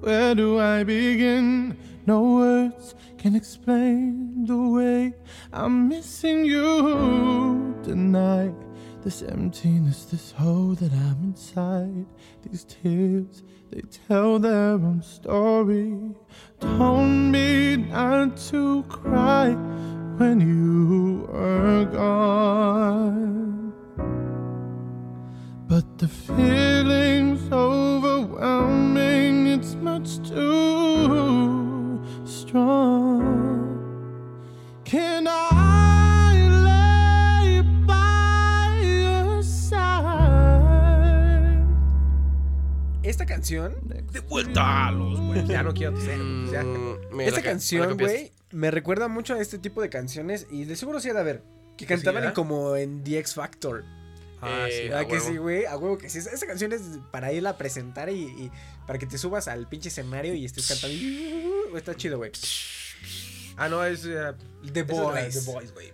Where 0.00 0.34
do 0.34 0.58
I 0.58 0.84
begin? 0.84 1.76
No 2.06 2.22
words 2.36 2.94
can 3.18 3.34
explain 3.34 4.46
the 4.46 4.56
way 4.56 5.14
I'm 5.52 5.88
missing 5.88 6.44
you 6.44 7.74
tonight. 7.82 8.54
This 9.06 9.22
emptiness, 9.22 10.04
this 10.06 10.32
hole 10.32 10.74
that 10.74 10.92
I'm 10.92 11.22
inside. 11.22 12.06
These 12.42 12.64
tears, 12.64 13.44
they 13.70 13.82
tell 14.08 14.40
their 14.40 14.72
own 14.72 15.00
story. 15.00 15.94
Told 16.58 17.06
me 17.06 17.76
not 17.76 18.36
to 18.48 18.82
cry 18.88 19.50
when 20.18 20.40
you 20.40 21.28
were 21.32 21.84
gone. 21.84 23.72
But 25.68 25.98
the 25.98 26.08
feeling's 26.08 27.48
overwhelming, 27.52 29.46
it's 29.46 29.76
much 29.76 30.18
too 30.28 32.02
strong. 32.24 33.62
Can 34.84 35.28
I 35.28 35.55
Esta 43.26 43.34
canción, 43.34 43.74
De 44.12 44.20
vuelta 44.20 44.86
a 44.86 44.92
los, 44.92 45.20
güey. 45.20 45.44
Ya 45.46 45.62
no 45.64 45.74
quiero 45.74 45.92
güey, 45.92 46.50
ya. 46.52 46.62
Mm, 46.62 47.20
esta 47.20 47.42
canción, 47.42 47.96
güey, 47.98 48.32
me 48.52 48.70
recuerda 48.70 49.08
mucho 49.08 49.34
a 49.34 49.40
este 49.40 49.58
tipo 49.58 49.82
de 49.82 49.90
canciones 49.90 50.46
y 50.50 50.64
de 50.64 50.76
seguro 50.76 51.00
sí 51.00 51.10
ha 51.10 51.14
de 51.14 51.20
haber. 51.20 51.42
Que 51.76 51.84
sí, 51.84 51.88
cantaban 51.88 52.32
como 52.32 52.76
en 52.76 53.02
The 53.04 53.18
X 53.18 53.34
Factor. 53.34 53.84
Ah, 54.40 54.66
sí. 54.70 54.76
Eh, 54.76 54.82
¿Verdad 54.84 55.00
a 55.00 55.04
que 55.06 55.12
huevo. 55.14 55.26
sí, 55.28 55.36
güey? 55.38 55.64
A 55.66 55.76
huevo 55.76 55.98
que 55.98 56.08
sí. 56.08 56.18
Esa 56.18 56.46
canción 56.46 56.72
es 56.72 56.82
para 57.10 57.32
irla 57.32 57.50
a 57.50 57.58
presentar 57.58 58.08
y, 58.10 58.22
y 58.22 58.50
para 58.86 58.98
que 58.98 59.06
te 59.06 59.18
subas 59.18 59.48
al 59.48 59.68
pinche 59.68 59.88
escenario 59.88 60.32
y 60.34 60.44
estés 60.44 60.68
cantando. 60.68 60.96
y- 60.96 61.52
Está 61.74 61.94
chido, 61.96 62.18
güey. 62.18 62.30
Ah, 63.56 63.68
no, 63.68 63.84
es. 63.84 64.04
eh, 64.06 64.32
The 64.72 64.82
Boys. 64.84 65.44
The 65.44 65.50
Boys, 65.52 65.72
güey. 65.74 65.92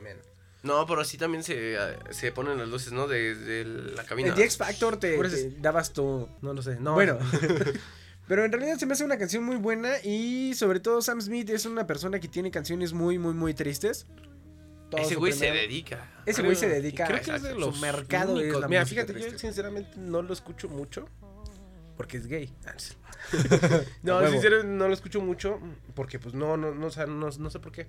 No, 0.63 0.87
pero 0.87 1.05
sí 1.05 1.19
también 1.19 1.43
se, 1.43 1.75
eh, 1.75 1.97
se 2.11 2.31
ponen 2.31 2.59
las 2.59 2.69
luces, 2.69 2.93
¿no? 2.93 3.09
Desde 3.09 3.65
la 3.65 4.05
cabina. 4.05 4.29
En 4.29 4.35
The 4.35 4.45
X 4.45 4.57
Factor 4.57 4.97
te, 4.97 5.17
dabas 5.59 5.93
tu. 5.93 6.29
No 6.41 6.55
lo 6.55 6.63
sé. 6.63 6.77
No. 6.79 6.95
Bueno. 6.95 7.19
Pero 8.29 8.45
en 8.45 8.53
realidad 8.53 8.79
se 8.79 8.87
me 8.87 8.93
hace 8.93 9.05
una 9.05 9.19
canción 9.19 9.43
muy 9.43 9.57
buena 9.57 10.01
y 10.03 10.55
sobre 10.55 10.79
todo 10.79 11.03
Sam 11.03 11.21
Smith 11.21 11.51
es 11.51 11.67
una 11.67 11.87
persona 11.87 12.21
que 12.21 12.29
tiene 12.29 12.51
canciones 12.51 12.93
muy, 12.93 13.19
muy, 13.19 13.35
muy 13.35 13.53
tristes. 13.53 14.07
Todo 14.91 15.01
Ese 15.01 15.15
su 15.15 15.21
güey 15.21 15.33
se 15.33 15.51
dedica. 15.51 16.09
Ese 16.25 16.43
güey 16.43 16.55
se 16.55 16.69
dedica 16.69 17.07
Creo 17.07 17.21
que 17.21 17.35
es 17.35 17.43
de 17.43 17.53
su 17.53 17.59
los 17.59 17.81
mercado 17.81 18.37
es 18.37 18.45
únicos. 18.45 18.61
la 18.61 18.69
Mira, 18.69 18.87
fíjate, 18.87 19.13
yo 19.13 19.19
triste. 19.19 19.39
sinceramente 19.39 19.91
no 19.97 20.23
lo 20.23 20.33
escucho 20.33 20.69
mucho 20.69 21.09
porque 21.97 22.19
es 22.19 22.27
gay. 22.27 22.51
No, 24.03 24.27
sinceramente 24.29 24.73
no 24.77 24.89
lo 24.89 24.95
escucho 24.95 25.21
mucho 25.21 25.61
porque 25.95 26.19
pues 26.19 26.35
no, 26.35 26.57
no, 26.57 26.75
no, 26.75 26.87
o 26.87 26.91
sea, 26.91 27.07
no, 27.07 27.29
no 27.31 27.51
sé 27.51 27.59
por 27.59 27.73
qué. 27.73 27.87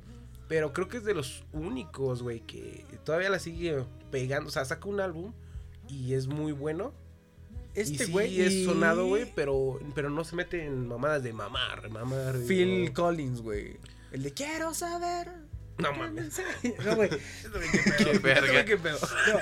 Pero 0.48 0.74
creo 0.74 0.88
que 0.88 0.98
es 0.98 1.04
de 1.04 1.14
los 1.14 1.44
únicos, 1.54 2.22
güey, 2.22 2.42
que 2.42 2.86
todavía 3.04 3.30
la 3.30 3.40
sigue 3.40 3.84
pegando. 4.12 4.50
O 4.50 4.52
sea, 4.52 4.66
saca 4.66 4.88
un 4.88 5.00
álbum 5.00 5.34
y 5.88 6.14
es 6.14 6.28
muy 6.28 6.52
bueno. 6.52 6.94
Este 7.76 8.06
sí 8.06 8.12
güey 8.12 8.40
es 8.40 8.66
sonado, 8.66 9.08
güey, 9.08 9.32
pero, 9.34 9.80
pero 9.96 10.10
no 10.10 10.24
se 10.24 10.36
mete 10.36 10.64
en 10.64 10.88
mamadas 10.88 11.24
de 11.24 11.34
mamar, 11.34 11.90
mamar. 11.90 12.38
Phil 12.48 12.86
no. 12.86 12.94
Collins, 12.94 13.42
güey. 13.42 13.78
El 14.12 14.22
de 14.22 14.32
quiero 14.32 14.74
saber. 14.74 15.32
No 15.80 15.92
mames. 15.94 16.40
No, 16.86 16.96
güey. 16.96 17.10
Qué 17.98 18.20
verga. 18.20 18.64
¿Qué 18.64 18.78
pedo? 18.78 19.00
No 19.02 19.40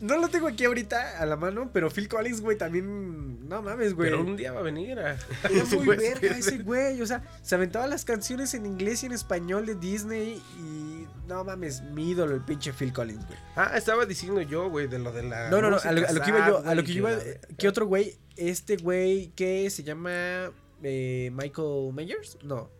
lo 0.00 0.28
tengo 0.28 0.46
aquí 0.48 0.64
ahorita 0.64 1.18
a 1.18 1.26
la 1.26 1.36
mano, 1.36 1.70
pero 1.72 1.90
Phil 1.90 2.08
Collins, 2.08 2.40
güey, 2.40 2.56
también. 2.56 3.48
No 3.48 3.62
mames, 3.62 3.94
güey. 3.94 4.10
Pero 4.10 4.22
un 4.22 4.36
día 4.36 4.52
va 4.52 4.60
a 4.60 4.62
venir 4.62 4.98
a. 4.98 5.12
Era 5.44 5.64
muy 5.64 5.78
Pues, 5.86 5.98
verga 5.98 6.36
ese 6.36 6.58
güey. 6.58 7.00
O 7.00 7.06
sea, 7.06 7.22
se 7.42 7.54
aventaba 7.54 7.86
las 7.86 8.04
canciones 8.04 8.54
en 8.54 8.66
inglés 8.66 9.02
y 9.02 9.06
en 9.06 9.12
español 9.12 9.66
de 9.66 9.74
Disney. 9.74 10.42
Y 10.58 11.06
no 11.26 11.44
mames, 11.44 11.82
mi 11.82 12.10
ídolo, 12.10 12.34
el 12.34 12.42
pinche 12.42 12.72
Phil 12.72 12.92
Collins, 12.92 13.26
güey. 13.26 13.38
Ah, 13.56 13.72
estaba 13.76 14.06
diciendo 14.06 14.40
yo, 14.42 14.70
güey, 14.70 14.86
de 14.86 14.98
lo 14.98 15.12
de 15.12 15.22
la. 15.22 15.50
No, 15.50 15.60
no, 15.60 15.70
no, 15.70 15.78
a 15.78 15.92
lo, 15.92 16.06
a 16.06 16.12
lo 16.12 16.20
que 16.22 16.30
iba 16.30 16.48
yo, 16.48 16.62
a 16.64 16.74
lo 16.74 16.84
que 16.84 16.92
iba, 16.92 17.10
¿qué 17.56 17.68
otro 17.68 17.86
güey? 17.86 18.18
Este 18.36 18.76
güey 18.76 19.32
que 19.34 19.68
se 19.70 19.82
llama 19.82 20.52
eh, 20.82 21.30
Michael 21.32 21.92
Myers, 21.92 22.38
no. 22.42 22.70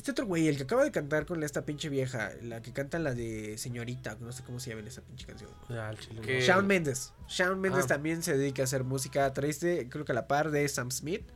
Este 0.00 0.12
otro 0.12 0.24
güey, 0.24 0.48
el 0.48 0.56
que 0.56 0.62
acaba 0.62 0.82
de 0.82 0.90
cantar 0.90 1.26
con 1.26 1.42
esta 1.42 1.66
pinche 1.66 1.90
vieja, 1.90 2.30
la 2.40 2.62
que 2.62 2.72
canta 2.72 2.98
la 2.98 3.12
de 3.12 3.58
señorita, 3.58 4.16
no 4.18 4.32
sé 4.32 4.42
cómo 4.42 4.58
se 4.58 4.70
llama 4.70 4.80
en 4.80 4.88
esa 4.88 5.02
pinche 5.02 5.26
canción. 5.26 5.50
Ah. 5.68 5.92
Shawn 6.40 6.66
Mendes. 6.66 7.12
Shawn 7.28 7.60
Mendes 7.60 7.84
Ah. 7.84 7.88
también 7.88 8.22
se 8.22 8.34
dedica 8.34 8.62
a 8.62 8.64
hacer 8.64 8.82
música 8.82 9.30
triste, 9.34 9.88
creo 9.90 10.06
que 10.06 10.12
a 10.12 10.14
la 10.14 10.26
par 10.26 10.50
de 10.52 10.66
Sam 10.68 10.90
Smith. 10.90 11.28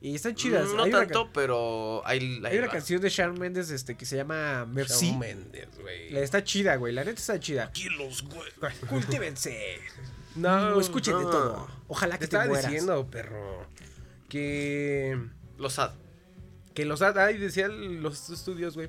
Y 0.00 0.14
están 0.14 0.36
chidas. 0.36 0.68
Mm, 0.68 0.76
No 0.76 0.82
hay, 0.84 0.90
una, 0.90 0.98
tanto, 1.00 1.28
pero 1.34 2.06
hay, 2.06 2.40
ca- 2.40 2.48
hay 2.50 2.58
una 2.58 2.68
canción 2.68 3.00
de 3.00 3.08
Shawn 3.08 3.36
Mendes 3.36 3.68
este, 3.72 3.96
que 3.96 4.06
se 4.06 4.14
llama 4.14 4.64
Merci. 4.64 5.06
Shawn 5.08 5.18
Mendes, 5.18 5.68
güey. 5.80 6.10
La 6.10 6.20
Está 6.20 6.44
chida, 6.44 6.76
güey. 6.76 6.92
La 6.94 7.02
neta 7.02 7.18
está 7.18 7.40
chida. 7.40 7.72
Kilos, 7.72 8.22
güey. 8.22 8.48
Cultívense. 8.88 9.58
No, 10.36 10.70
No, 10.70 10.80
escuchen 10.80 11.18
de 11.18 11.24
todo. 11.24 11.66
Ojalá 11.88 12.12
Te 12.14 12.18
que 12.20 12.28
te, 12.28 12.36
estaba 12.36 12.44
mueras. 12.46 12.70
diciendo, 12.70 13.10
perro, 13.10 13.66
que 14.28 15.18
Los 15.56 15.72
sad. 15.72 15.90
Que 16.78 16.84
los 16.84 17.02
ay, 17.02 17.38
decían 17.38 18.04
los 18.04 18.30
estudios, 18.30 18.76
güey, 18.76 18.88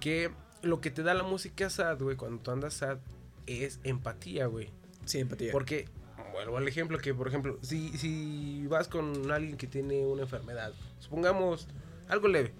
que 0.00 0.30
lo 0.60 0.82
que 0.82 0.90
te 0.90 1.02
da 1.02 1.14
la 1.14 1.22
música 1.22 1.70
sad, 1.70 1.98
güey, 1.98 2.14
cuando 2.14 2.42
tú 2.42 2.50
andas 2.50 2.74
sad 2.74 2.98
es 3.46 3.80
empatía, 3.84 4.44
güey. 4.48 4.68
Sí, 5.06 5.20
empatía. 5.20 5.50
Porque 5.50 5.88
vuelvo 6.34 6.58
al 6.58 6.68
ejemplo 6.68 6.98
que, 6.98 7.14
por 7.14 7.26
ejemplo, 7.26 7.58
si 7.62 7.96
si 7.96 8.66
vas 8.66 8.88
con 8.88 9.32
alguien 9.32 9.56
que 9.56 9.66
tiene 9.66 10.04
una 10.04 10.24
enfermedad, 10.24 10.74
supongamos 10.98 11.68
algo 12.06 12.28
leve, 12.28 12.52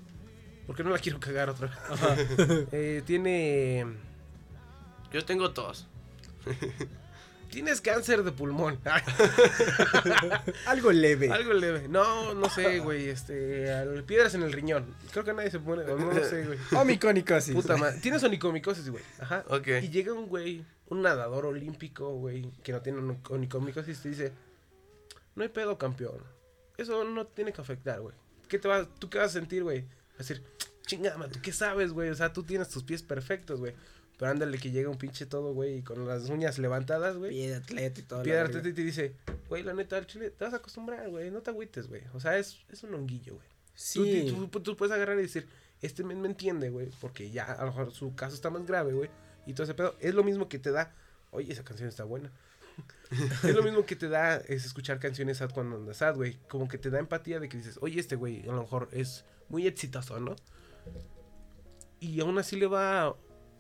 porque 0.67 0.83
no 0.83 0.89
la 0.89 1.01
quiero 1.01 1.21
cagar 1.21 1.51
otra 1.51 1.69
vez. 1.69 2.67
Eh, 2.73 3.03
tiene 3.05 3.85
Yo 5.13 5.23
tengo 5.27 5.51
tos. 5.51 5.87
tienes 7.51 7.81
cáncer 7.81 8.23
de 8.23 8.33
pulmón. 8.33 8.79
Algo 10.67 10.93
leve. 10.93 11.31
Algo 11.31 11.53
leve. 11.53 11.89
No, 11.89 12.35
no 12.35 12.49
sé, 12.51 12.81
güey. 12.81 13.09
Este, 13.09 13.67
piedras 14.07 14.35
en 14.35 14.43
el 14.43 14.53
riñón. 14.53 14.87
Creo 15.13 15.25
que 15.25 15.33
nadie 15.33 15.51
se 15.51 15.59
pone. 15.59 15.85
No, 15.85 15.97
lo 15.97 16.25
sé, 16.25 16.45
güey. 16.45 16.59
Omicónicosis. 16.81 17.55
Puta 17.55 17.77
madre. 17.77 18.01
Tienes 18.01 18.23
onicomicosis, 18.23 18.91
güey. 18.91 19.03
Ajá. 19.21 19.45
Ok. 19.49 19.69
Y 19.83 19.89
llega 19.89 20.13
un 20.13 20.27
güey, 20.27 20.65
un 20.89 21.03
nadador 21.03 21.47
olímpico, 21.47 22.15
güey, 22.15 22.51
que 22.63 22.73
no 22.73 22.81
tiene 22.83 23.19
onicomicosis 23.29 23.99
y 23.99 24.03
te 24.03 24.09
dice: 24.09 24.33
No 25.35 25.43
hay 25.43 25.49
pedo, 25.49 25.79
campeón. 25.79 26.23
Eso 26.77 27.05
no 27.05 27.27
tiene 27.27 27.53
que 27.53 27.61
afectar, 27.61 28.01
güey. 28.01 28.15
¿Qué 28.49 28.59
te 28.59 28.69
vas, 28.69 28.87
¿Tú 28.99 29.09
qué 29.09 29.19
vas 29.19 29.31
a 29.31 29.33
sentir, 29.33 29.63
güey? 29.63 29.87
A 30.15 30.19
decir: 30.19 30.43
Chingada, 30.87 31.29
¿tú 31.29 31.41
qué 31.43 31.53
sabes, 31.53 31.93
güey? 31.93 32.11
O 32.11 32.15
sea, 32.15 32.33
tú 32.33 32.43
tienes 32.45 32.69
tus 32.69 32.85
pies 32.85 33.03
perfectos, 33.03 33.59
güey. 33.59 33.75
Pero 34.19 34.31
ándale 34.31 34.59
que 34.59 34.71
llega 34.71 34.89
un 34.89 34.97
pinche 34.97 35.27
todo, 35.27 35.53
güey, 35.53 35.79
y 35.79 35.83
con 35.83 36.07
las 36.09 36.29
uñas 36.31 36.59
levantadas, 36.59 37.17
güey. 37.19 37.31
Piedra 37.33 37.59
atleta 37.59 38.01
y 38.01 38.03
todo. 38.05 38.23
Piedra 38.23 38.43
Arteta 38.43 38.67
y 38.69 38.73
te 38.73 38.83
dice, 38.83 39.15
güey, 39.49 39.63
la 39.63 39.75
neta, 39.75 39.97
al 39.99 40.07
chile, 40.07 40.31
te 40.31 40.45
vas 40.45 40.55
a 40.55 40.57
acostumbrar, 40.59 41.09
güey, 41.11 41.31
no 41.31 41.43
te 41.43 41.51
agüites, 41.51 41.87
güey. 41.89 42.03
O 42.15 42.21
sea, 42.21 42.39
es, 42.39 42.59
es 42.71 42.83
un 42.83 42.95
honguillo, 42.95 43.35
güey. 43.35 43.47
Sí. 43.75 44.27
Tú, 44.35 44.49
tú- 44.49 44.61
tú 44.61 44.77
puedes 44.77 44.95
agarrar 44.95 45.19
y 45.19 45.23
decir, 45.23 45.47
este 45.83 46.03
men 46.03 46.21
me 46.23 46.29
entiende, 46.29 46.71
güey, 46.71 46.89
porque 47.01 47.31
ya 47.31 47.45
a 47.53 47.61
lo 47.65 47.67
mejor 47.73 47.93
su 47.93 48.15
caso 48.15 48.35
está 48.35 48.49
más 48.49 48.65
grave, 48.67 48.95
güey. 48.95 49.11
Y 49.45 49.53
todo 49.53 49.65
ese 49.65 49.75
pedo. 49.75 49.95
Es 50.01 50.15
lo 50.15 50.25
mismo 50.25 50.49
que 50.49 50.59
te 50.59 50.71
da, 50.73 50.95
oye, 51.31 51.53
esa 51.53 51.63
canción 51.63 51.89
está 51.89 52.05
buena. 52.05 52.33
es 53.45 53.55
lo 53.55 53.63
mismo 53.63 53.85
que 53.85 53.97
te 53.97 54.09
da 54.09 54.37
es 54.37 54.65
escuchar 54.65 54.99
canciones 54.99 55.39
sad 55.39 55.51
cuando 55.53 55.77
andas 55.77 55.99
sad, 55.99 56.15
güey. 56.17 56.39
Como 56.49 56.69
que 56.69 56.79
te 56.79 56.89
da 56.89 56.99
empatía 56.99 57.39
de 57.39 57.51
que 57.51 57.59
dices, 57.59 57.79
oye, 57.83 58.01
este 58.01 58.17
güey 58.17 58.43
a 58.45 58.53
lo 58.53 58.63
mejor 58.63 58.89
es 58.93 59.27
muy 59.51 59.67
exitoso, 59.67 60.19
¿no? 60.21 60.37
Y 62.01 62.21
aún 62.21 62.39
así 62.39 62.57
le 62.57 62.67
va 62.67 63.15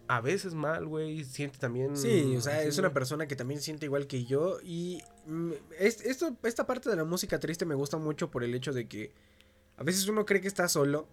a 0.08 0.20
veces 0.20 0.54
mal, 0.54 0.86
güey. 0.86 1.24
Siente 1.24 1.58
también. 1.58 1.96
Sí, 1.96 2.34
o 2.36 2.40
sea, 2.40 2.58
así, 2.58 2.68
es 2.68 2.78
una 2.78 2.92
persona 2.92 3.26
que 3.26 3.36
también 3.36 3.60
siente 3.60 3.86
igual 3.86 4.06
que 4.06 4.24
yo. 4.24 4.58
Y 4.62 5.02
mm, 5.26 5.52
es- 5.78 6.00
esto, 6.04 6.36
esta 6.42 6.66
parte 6.66 6.88
de 6.90 6.96
la 6.96 7.04
música 7.04 7.38
triste 7.40 7.64
me 7.64 7.74
gusta 7.74 7.96
mucho 7.98 8.30
por 8.30 8.44
el 8.44 8.54
hecho 8.54 8.72
de 8.72 8.86
que 8.88 9.12
a 9.76 9.82
veces 9.82 10.06
uno 10.08 10.24
cree 10.24 10.40
que 10.40 10.48
está 10.48 10.68
solo. 10.68 11.08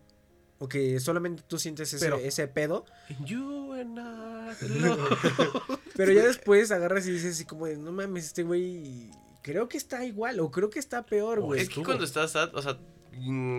O 0.60 0.70
que 0.70 1.00
solamente 1.02 1.44
tú 1.46 1.58
sientes 1.60 1.92
ese, 1.94 2.06
Pero- 2.06 2.18
ese 2.18 2.48
pedo. 2.48 2.86
You 3.26 3.74
and 3.74 3.98
I. 4.00 4.56
Pero 5.96 6.12
ya 6.14 6.24
después 6.26 6.72
agarras 6.72 7.06
y 7.08 7.12
dices 7.12 7.34
así 7.36 7.46
como 7.46 7.66
de, 7.66 7.76
no 7.78 7.92
mames, 7.92 8.26
este 8.28 8.44
güey 8.44 9.10
creo 9.42 9.68
que 9.68 9.78
está 9.78 10.06
igual 10.06 10.40
o 10.40 10.52
creo 10.52 10.70
que 10.70 10.80
está 10.80 11.06
peor, 11.06 11.40
Oh, 11.40 11.46
güey. 11.48 11.62
es 11.62 11.70
que 11.70 11.84
cuando 11.84 12.06
estás 12.06 12.32
sad, 12.32 12.56
o 12.56 12.62
sea, 12.62 12.80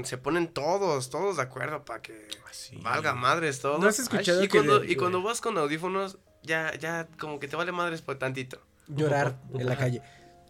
se 0.04 0.18
ponen 0.18 0.48
todos, 0.48 1.10
todos 1.10 1.36
de 1.36 1.42
acuerdo 1.42 1.84
para 1.84 2.02
que 2.02 2.28
Sí. 2.50 2.78
valga 2.82 3.14
madres 3.14 3.60
todo. 3.60 3.78
¿No 3.78 3.88
has 3.88 3.98
escuchado 3.98 4.42
y 4.42 4.48
que 4.48 4.58
cuando, 4.58 4.84
y 4.84 4.96
cuando 4.96 5.22
vas 5.22 5.40
con 5.40 5.58
audífonos, 5.58 6.18
ya, 6.42 6.74
ya 6.76 7.08
como 7.18 7.40
que 7.40 7.48
te 7.48 7.56
vale 7.56 7.72
madres 7.72 8.00
por 8.02 8.16
tantito. 8.18 8.60
Llorar 8.86 9.36
en 9.54 9.66
la 9.66 9.76
calle. 9.76 10.02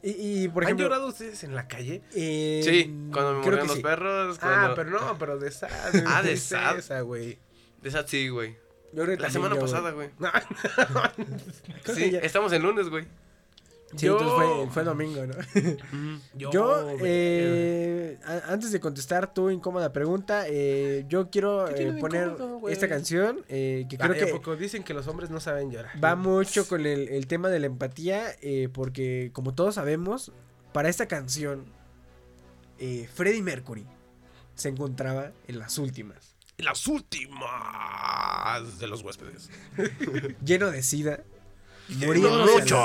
Y, 0.03 0.43
y, 0.45 0.49
por 0.49 0.63
¿Han 0.65 0.69
ejemplo... 0.69 0.87
llorado 0.87 1.07
ustedes 1.07 1.45
en 1.45 1.55
la 1.55 1.67
calle? 1.67 2.03
eh, 2.15 2.61
sí, 2.63 2.85
cuando 3.11 3.33
me 3.35 3.39
murieron 3.39 3.69
los 3.69 3.77
sí. 3.77 3.83
perros. 3.83 4.39
Ah, 4.43 4.73
pero 4.77 4.91
no, 4.91 5.17
pero 5.19 5.39
de 5.39 5.51
sad. 5.51 5.71
Ah, 6.07 6.23
de 6.23 6.37
sad. 6.37 7.03
güey. 7.05 7.39
De 7.81 7.91
sad 7.91 8.07
sí, 8.07 8.29
güey. 8.29 8.57
La 8.93 9.05
también 9.07 9.31
semana 9.33 9.55
yo, 9.55 9.61
pasada, 9.63 9.91
güey. 9.93 10.11
Sí, 11.95 12.17
estamos 12.23 12.53
en 12.53 12.63
lunes, 12.63 12.89
güey. 12.89 13.07
Sí, 13.97 14.07
Yo- 14.07 14.19
entonces 14.19 14.35
fue, 14.57 14.71
fue 14.73 14.85
domingo, 14.85 15.27
¿no? 15.27 15.35
Yo, 16.35 16.83
güey, 16.85 16.99
eh, 17.03 18.19
a- 18.25 18.53
antes 18.53 18.73
de 18.73 18.81
contestar 18.81 19.33
tu 19.33 19.51
incómoda 19.51 19.93
pregunta, 19.93 20.45
eh, 20.49 21.05
yo 21.09 21.31
quiero 21.31 21.67
¿Qué 21.69 21.75
tiene 21.75 21.99
eh, 21.99 22.01
poner 22.01 22.29
incómodo, 22.31 22.69
esta 22.69 22.89
canción 22.89 23.45
que 23.49 23.87
creo 23.89 24.13
Ay, 24.13 24.21
¿a 24.21 24.27
que 24.27 24.33
poco 24.33 24.57
dicen 24.57 24.83
que 24.83 24.95
los 24.95 25.07
hombres 25.07 25.31
no 25.31 25.39
saben 25.41 25.71
llorar. 25.71 25.93
va 26.03 26.17
mucho 26.17 26.67
con 26.67 26.87
el, 26.87 27.09
el 27.09 27.27
tema 27.27 27.49
de 27.51 27.61
la 27.61 27.67
empatía, 27.67 28.25
porque 28.73 29.31
como 29.33 29.55
todos 29.55 29.77
sabemos, 29.77 30.33
para 30.73 30.89
esta 30.89 31.07
canción, 31.07 31.65
Freddie 33.15 33.43
Mercury 33.43 33.87
se 34.55 34.69
encontraba 34.69 35.33
en 35.49 35.59
las 35.59 35.79
últimas, 35.79 36.35
Las 36.59 36.87
últimas 36.87 38.79
de 38.79 38.87
los 38.87 39.03
huéspedes. 39.03 39.51
lleno 40.45 40.71
de 40.71 40.83
sida, 40.83 41.21
A 41.91 42.47
mucho. 42.47 42.79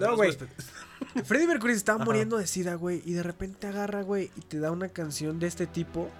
no. 0.00 0.16
güey. 0.16 0.36
Freddie 1.24 1.46
Mercury 1.46 1.72
se 1.72 1.78
estaba 1.78 2.04
muriendo 2.04 2.36
de 2.36 2.46
sida, 2.46 2.74
güey, 2.74 3.02
y 3.04 3.12
de 3.12 3.22
repente 3.22 3.66
agarra, 3.66 4.02
güey, 4.02 4.30
y 4.36 4.40
te 4.42 4.58
da 4.58 4.70
una 4.70 4.88
canción 4.88 5.38
de 5.38 5.46
este 5.46 5.66
tipo 5.66 6.10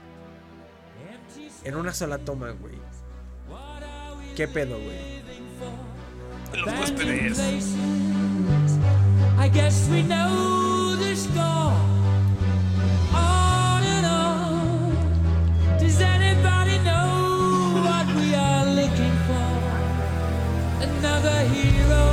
en 1.64 1.74
una 1.76 1.92
sola 1.92 2.18
toma, 2.18 2.50
güey. 2.50 2.74
¿Qué 4.36 4.46
pedo, 4.46 4.78
güey? 4.78 5.22
De 6.52 6.58
los 6.58 6.78
huéspedes. 6.78 7.38
I 9.38 9.48
guess 9.48 9.88
we 9.90 10.02
know 10.02 10.96
the 10.96 11.16
score. 11.16 11.72
On 13.12 13.82
and 13.82 14.06
on. 14.06 15.78
Does 15.78 16.00
Another 21.26 21.48
hero, 21.54 22.06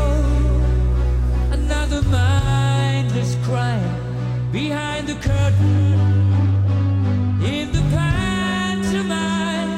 another 1.51 2.01
mindless 2.09 3.37
crime 3.43 3.93
behind 4.51 5.07
the 5.07 5.13
curtain. 5.13 5.93
In 7.45 7.71
the 7.71 7.83
pantomime, 7.93 9.69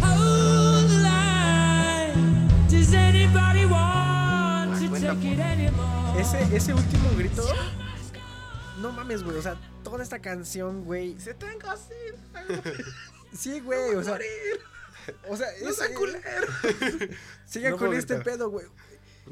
hold 0.00 0.88
the 0.88 1.00
line. 1.04 2.48
Does 2.68 2.94
anybody 2.94 3.66
want 3.66 4.80
to 4.80 4.88
take 4.98 5.32
it 5.32 5.38
anymore? 5.38 6.16
Ese, 6.18 6.40
ese 6.54 6.72
último 6.72 7.10
grito 7.18 7.42
no 8.80 8.92
mames, 8.92 9.22
güey, 9.24 9.36
o 9.36 9.42
sea, 9.42 9.56
toda 9.84 10.02
esta 10.02 10.20
canción, 10.20 10.84
güey. 10.84 11.20
Se 11.20 11.34
tengo 11.34 11.68
así. 11.68 11.92
Sí, 13.32 13.60
güey, 13.60 13.94
o 13.94 14.02
sea, 14.02 14.18
o 15.28 15.36
sea, 15.36 15.46
No 15.62 15.70
es- 15.70 15.88
culero. 15.94 16.22
sigue 17.46 17.70
No 17.70 17.76
con 17.76 17.94
este 17.94 18.14
gritar. 18.14 18.32
pedo, 18.32 18.50
güey. 18.50 18.66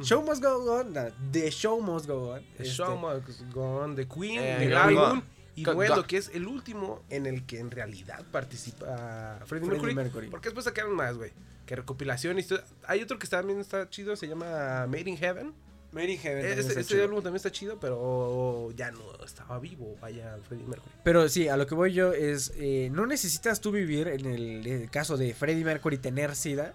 Show 0.03 0.23
must 0.25 0.43
go 0.43 0.81
on, 0.81 0.93
nah, 0.93 1.11
the 1.31 1.51
show 1.51 1.81
must 1.81 2.07
go 2.07 2.33
on. 2.35 2.41
The 2.57 2.65
este, 2.65 2.75
Show 2.75 2.97
Must 2.99 3.43
Go 3.53 3.81
On, 3.81 3.95
The 3.95 4.09
Queen, 4.09 4.41
Eh, 4.41 4.65
el 4.65 4.71
go- 4.73 4.79
álbum. 4.79 5.23
Y 5.57 5.63
Duelo, 5.63 6.05
que 6.05 6.17
es 6.17 6.31
el 6.35 6.49
último 6.49 7.05
en 7.11 7.27
el 7.27 7.47
que 7.47 7.61
en 7.61 7.71
realidad 7.71 8.25
participa 8.33 9.39
Freddie, 9.47 9.47
Freddie 9.47 9.69
Mercury, 9.71 9.95
Mercury. 9.95 10.29
Porque 10.29 10.49
después 10.49 10.65
sacaron 10.65 10.97
más, 10.97 11.17
güey. 11.17 11.31
Que 11.65 11.77
recopilación. 11.77 12.39
y 12.39 12.41
esto- 12.41 12.61
Hay 12.89 13.03
otro 13.03 13.21
que 13.21 13.29
también 13.29 13.61
está 13.61 13.89
chido, 13.89 14.17
se 14.17 14.27
llama 14.27 14.87
Made 14.89 15.09
in 15.09 15.17
Heaven. 15.17 15.55
In 16.03 16.19
Heaven 16.19 16.43
también 16.43 16.59
Ese, 16.59 16.69
está 16.69 16.81
ese 16.81 16.89
chido. 16.89 17.05
álbum 17.05 17.23
también 17.23 17.37
está 17.37 17.53
chido, 17.53 17.79
pero 17.79 18.71
ya 18.77 18.91
no 18.91 19.01
estaba 19.25 19.59
vivo, 19.59 19.97
vaya 20.01 20.37
Freddie 20.49 20.67
Mercury. 20.67 20.93
Pero 21.03 21.29
sí, 21.29 21.49
a 21.49 21.57
lo 21.57 21.67
que 21.67 21.75
voy 21.75 21.93
yo 21.93 22.13
es, 22.13 22.53
eh, 22.57 22.89
no 22.93 23.07
necesitas 23.07 23.61
tú 23.61 23.71
vivir 23.71 24.09
en 24.09 24.27
el, 24.27 24.91
caso 24.91 25.17
de 25.17 25.35
Freddie 25.35 25.65
Mercury 25.65 25.99
tener 25.99 26.35
SIDA 26.35 26.75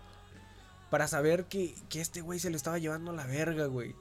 para 0.90 1.08
saber 1.08 1.46
que, 1.46 1.76
que 1.90 2.02
este 2.02 2.22
güey 2.22 2.40
se 2.40 2.50
lo 2.50 2.58
estaba 2.58 2.80
llevando 2.80 3.12
a 3.12 3.16
la 3.16 3.26
verga, 3.26 3.66
güey. 3.66 3.96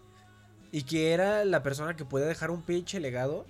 Y 0.70 0.82
que 0.82 1.12
era 1.12 1.44
la 1.44 1.62
persona 1.62 1.96
que 1.96 2.04
podía 2.04 2.26
dejar 2.26 2.50
un 2.50 2.62
pinche 2.62 3.00
legado 3.00 3.46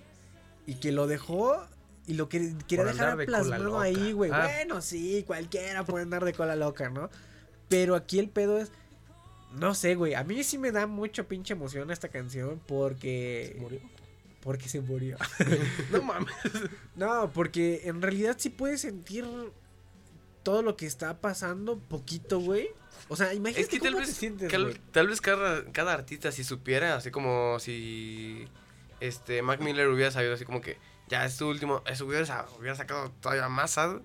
y 0.65 0.75
que 0.75 0.91
lo 0.91 1.07
dejó 1.07 1.67
y 2.09 2.13
lo 2.13 2.27
que 2.27 2.55
quería 2.67 2.85
dejar 2.85 3.17
de 3.17 3.25
plasmado 3.25 3.79
ahí, 3.79 4.13
güey. 4.13 4.31
Ah. 4.33 4.49
Bueno, 4.51 4.81
sí, 4.81 5.23
cualquiera 5.27 5.83
puede 5.83 6.03
andar 6.03 6.25
de 6.25 6.33
cola 6.33 6.55
loca, 6.55 6.89
¿no? 6.89 7.09
Pero 7.67 7.95
aquí 7.95 8.17
el 8.17 8.29
pedo 8.29 8.57
es... 8.57 8.71
No 9.53 9.73
sé, 9.73 9.95
güey. 9.95 10.13
A 10.13 10.23
mí 10.23 10.43
sí 10.43 10.57
me 10.57 10.71
da 10.71 10.85
mucho 10.87 11.27
pinche 11.27 11.53
emoción 11.53 11.89
esta 11.91 12.09
canción 12.09 12.61
porque... 12.67 13.55
Murió. 13.59 13.79
Porque 14.41 14.69
se 14.69 14.79
murió. 14.81 15.17
No 15.91 16.01
mames. 16.01 16.33
No, 16.95 17.31
porque 17.33 17.81
en 17.85 18.01
realidad 18.01 18.35
sí 18.39 18.49
puedes 18.49 18.81
sentir 18.81 19.25
todo 20.43 20.61
lo 20.61 20.77
que 20.77 20.85
está 20.85 21.19
pasando 21.19 21.77
poquito, 21.79 22.39
güey. 22.39 22.69
O 23.07 23.15
sea, 23.15 23.33
imagínate 23.33 23.61
Es 23.61 23.69
que 23.69 23.79
tal 23.79 23.93
cómo 23.93 23.99
vez, 24.05 24.09
te 24.09 24.15
sientes, 24.15 24.49
cal- 24.51 24.79
tal 24.91 25.07
vez 25.07 25.19
cada, 25.19 25.65
cada 25.71 25.93
artista 25.93 26.31
si 26.31 26.43
supiera, 26.43 26.95
así 26.95 27.11
como 27.11 27.59
si 27.59 28.47
este 28.99 29.41
Mac 29.41 29.61
Miller 29.61 29.87
hubiera 29.87 30.11
sabido 30.11 30.33
así 30.35 30.45
como 30.45 30.61
que 30.61 30.77
ya 31.07 31.25
es 31.25 31.33
su 31.33 31.47
último, 31.47 31.81
eso 31.87 32.05
hubiera, 32.05 32.25
sa- 32.25 32.45
hubiera 32.59 32.75
sacado 32.75 33.11
todavía 33.19 33.49
más 33.49 33.71
sad. 33.71 34.01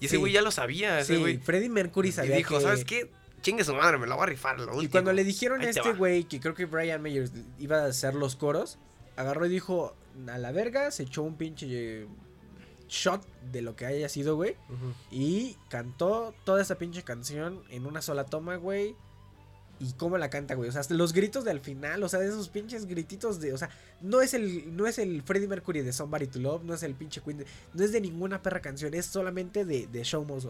Y 0.00 0.06
ese 0.06 0.16
Sí. 0.16 0.20
güey 0.20 0.32
ya 0.32 0.42
lo 0.42 0.50
sabía, 0.50 1.00
ese 1.00 1.14
Sí, 1.16 1.20
güey. 1.20 1.38
Freddie 1.38 1.68
Mercury 1.68 2.08
y 2.10 2.12
sabía 2.12 2.36
dijo, 2.36 2.56
que... 2.58 2.62
¿sabes 2.62 2.84
qué? 2.84 3.10
Chingue 3.44 3.62
su 3.62 3.74
madre, 3.74 3.98
me 3.98 4.06
la 4.08 4.16
voy 4.16 4.24
a 4.24 4.26
rifar 4.26 4.56
lo 4.58 4.64
último. 4.72 4.82
Y 4.82 4.88
cuando 4.88 5.12
le 5.12 5.22
dijeron 5.22 5.60
Ahí 5.60 5.68
a 5.68 5.72
te 5.72 5.78
este 5.78 5.92
güey 5.92 6.24
que 6.24 6.40
creo 6.40 6.54
que 6.54 6.64
Brian 6.64 7.00
Mayers 7.00 7.30
iba 7.58 7.82
a 7.82 7.86
hacer 7.86 8.14
los 8.14 8.34
coros, 8.34 8.78
agarró 9.16 9.46
y 9.46 9.50
dijo, 9.50 9.94
a 10.28 10.38
la 10.38 10.50
verga, 10.50 10.90
se 10.90 11.04
echó 11.04 11.22
un 11.22 11.36
pinche 11.36 12.06
shot 12.88 13.24
de 13.52 13.62
lo 13.62 13.76
que 13.76 13.86
haya 13.86 14.08
sido, 14.08 14.36
güey. 14.36 14.56
Y 15.10 15.56
cantó 15.68 16.34
toda 16.44 16.62
esa 16.62 16.76
pinche 16.78 17.02
canción 17.02 17.62
en 17.70 17.86
una 17.86 18.02
sola 18.02 18.24
toma, 18.24 18.56
güey. 18.56 18.96
Y 19.80 19.92
cómo 19.94 20.16
la 20.18 20.30
canta, 20.30 20.54
güey. 20.54 20.68
O 20.68 20.72
sea, 20.72 20.80
hasta 20.82 20.94
los 20.94 21.12
gritos 21.12 21.44
del 21.44 21.60
final, 21.60 22.02
o 22.04 22.08
sea, 22.08 22.20
de 22.20 22.28
esos 22.28 22.48
pinches 22.48 22.86
grititos 22.86 23.40
de. 23.40 23.52
O 23.52 23.58
sea, 23.58 23.70
no 24.00 24.22
es 24.22 24.32
el, 24.32 24.76
no 24.76 24.86
es 24.86 24.98
el 24.98 25.22
Freddie 25.22 25.48
Mercury 25.48 25.82
de 25.82 25.92
Somebody 25.92 26.28
to 26.28 26.38
Love, 26.38 26.62
no 26.62 26.74
es 26.74 26.82
el 26.84 26.94
pinche 26.94 27.20
Queen, 27.20 27.38
de- 27.38 27.46
no 27.74 27.84
es 27.84 27.90
de 27.92 28.00
ninguna 28.00 28.40
perra 28.40 28.60
canción, 28.60 28.94
es 28.94 29.04
solamente 29.06 29.64
de, 29.64 29.86
de 29.88 30.02
Show 30.04 30.24
Must. 30.24 30.46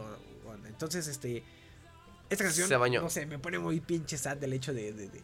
Entonces, 0.68 1.08
este. 1.08 1.42
Esta 2.34 2.44
canción, 2.44 2.68
Se 2.68 2.76
bañó. 2.76 3.00
no 3.02 3.10
sé, 3.10 3.26
me 3.26 3.38
pone 3.38 3.58
muy 3.58 3.80
pinche 3.80 4.16
sad 4.18 4.36
del 4.36 4.52
hecho 4.52 4.72
de, 4.74 4.92
de, 4.92 5.08
de- 5.08 5.22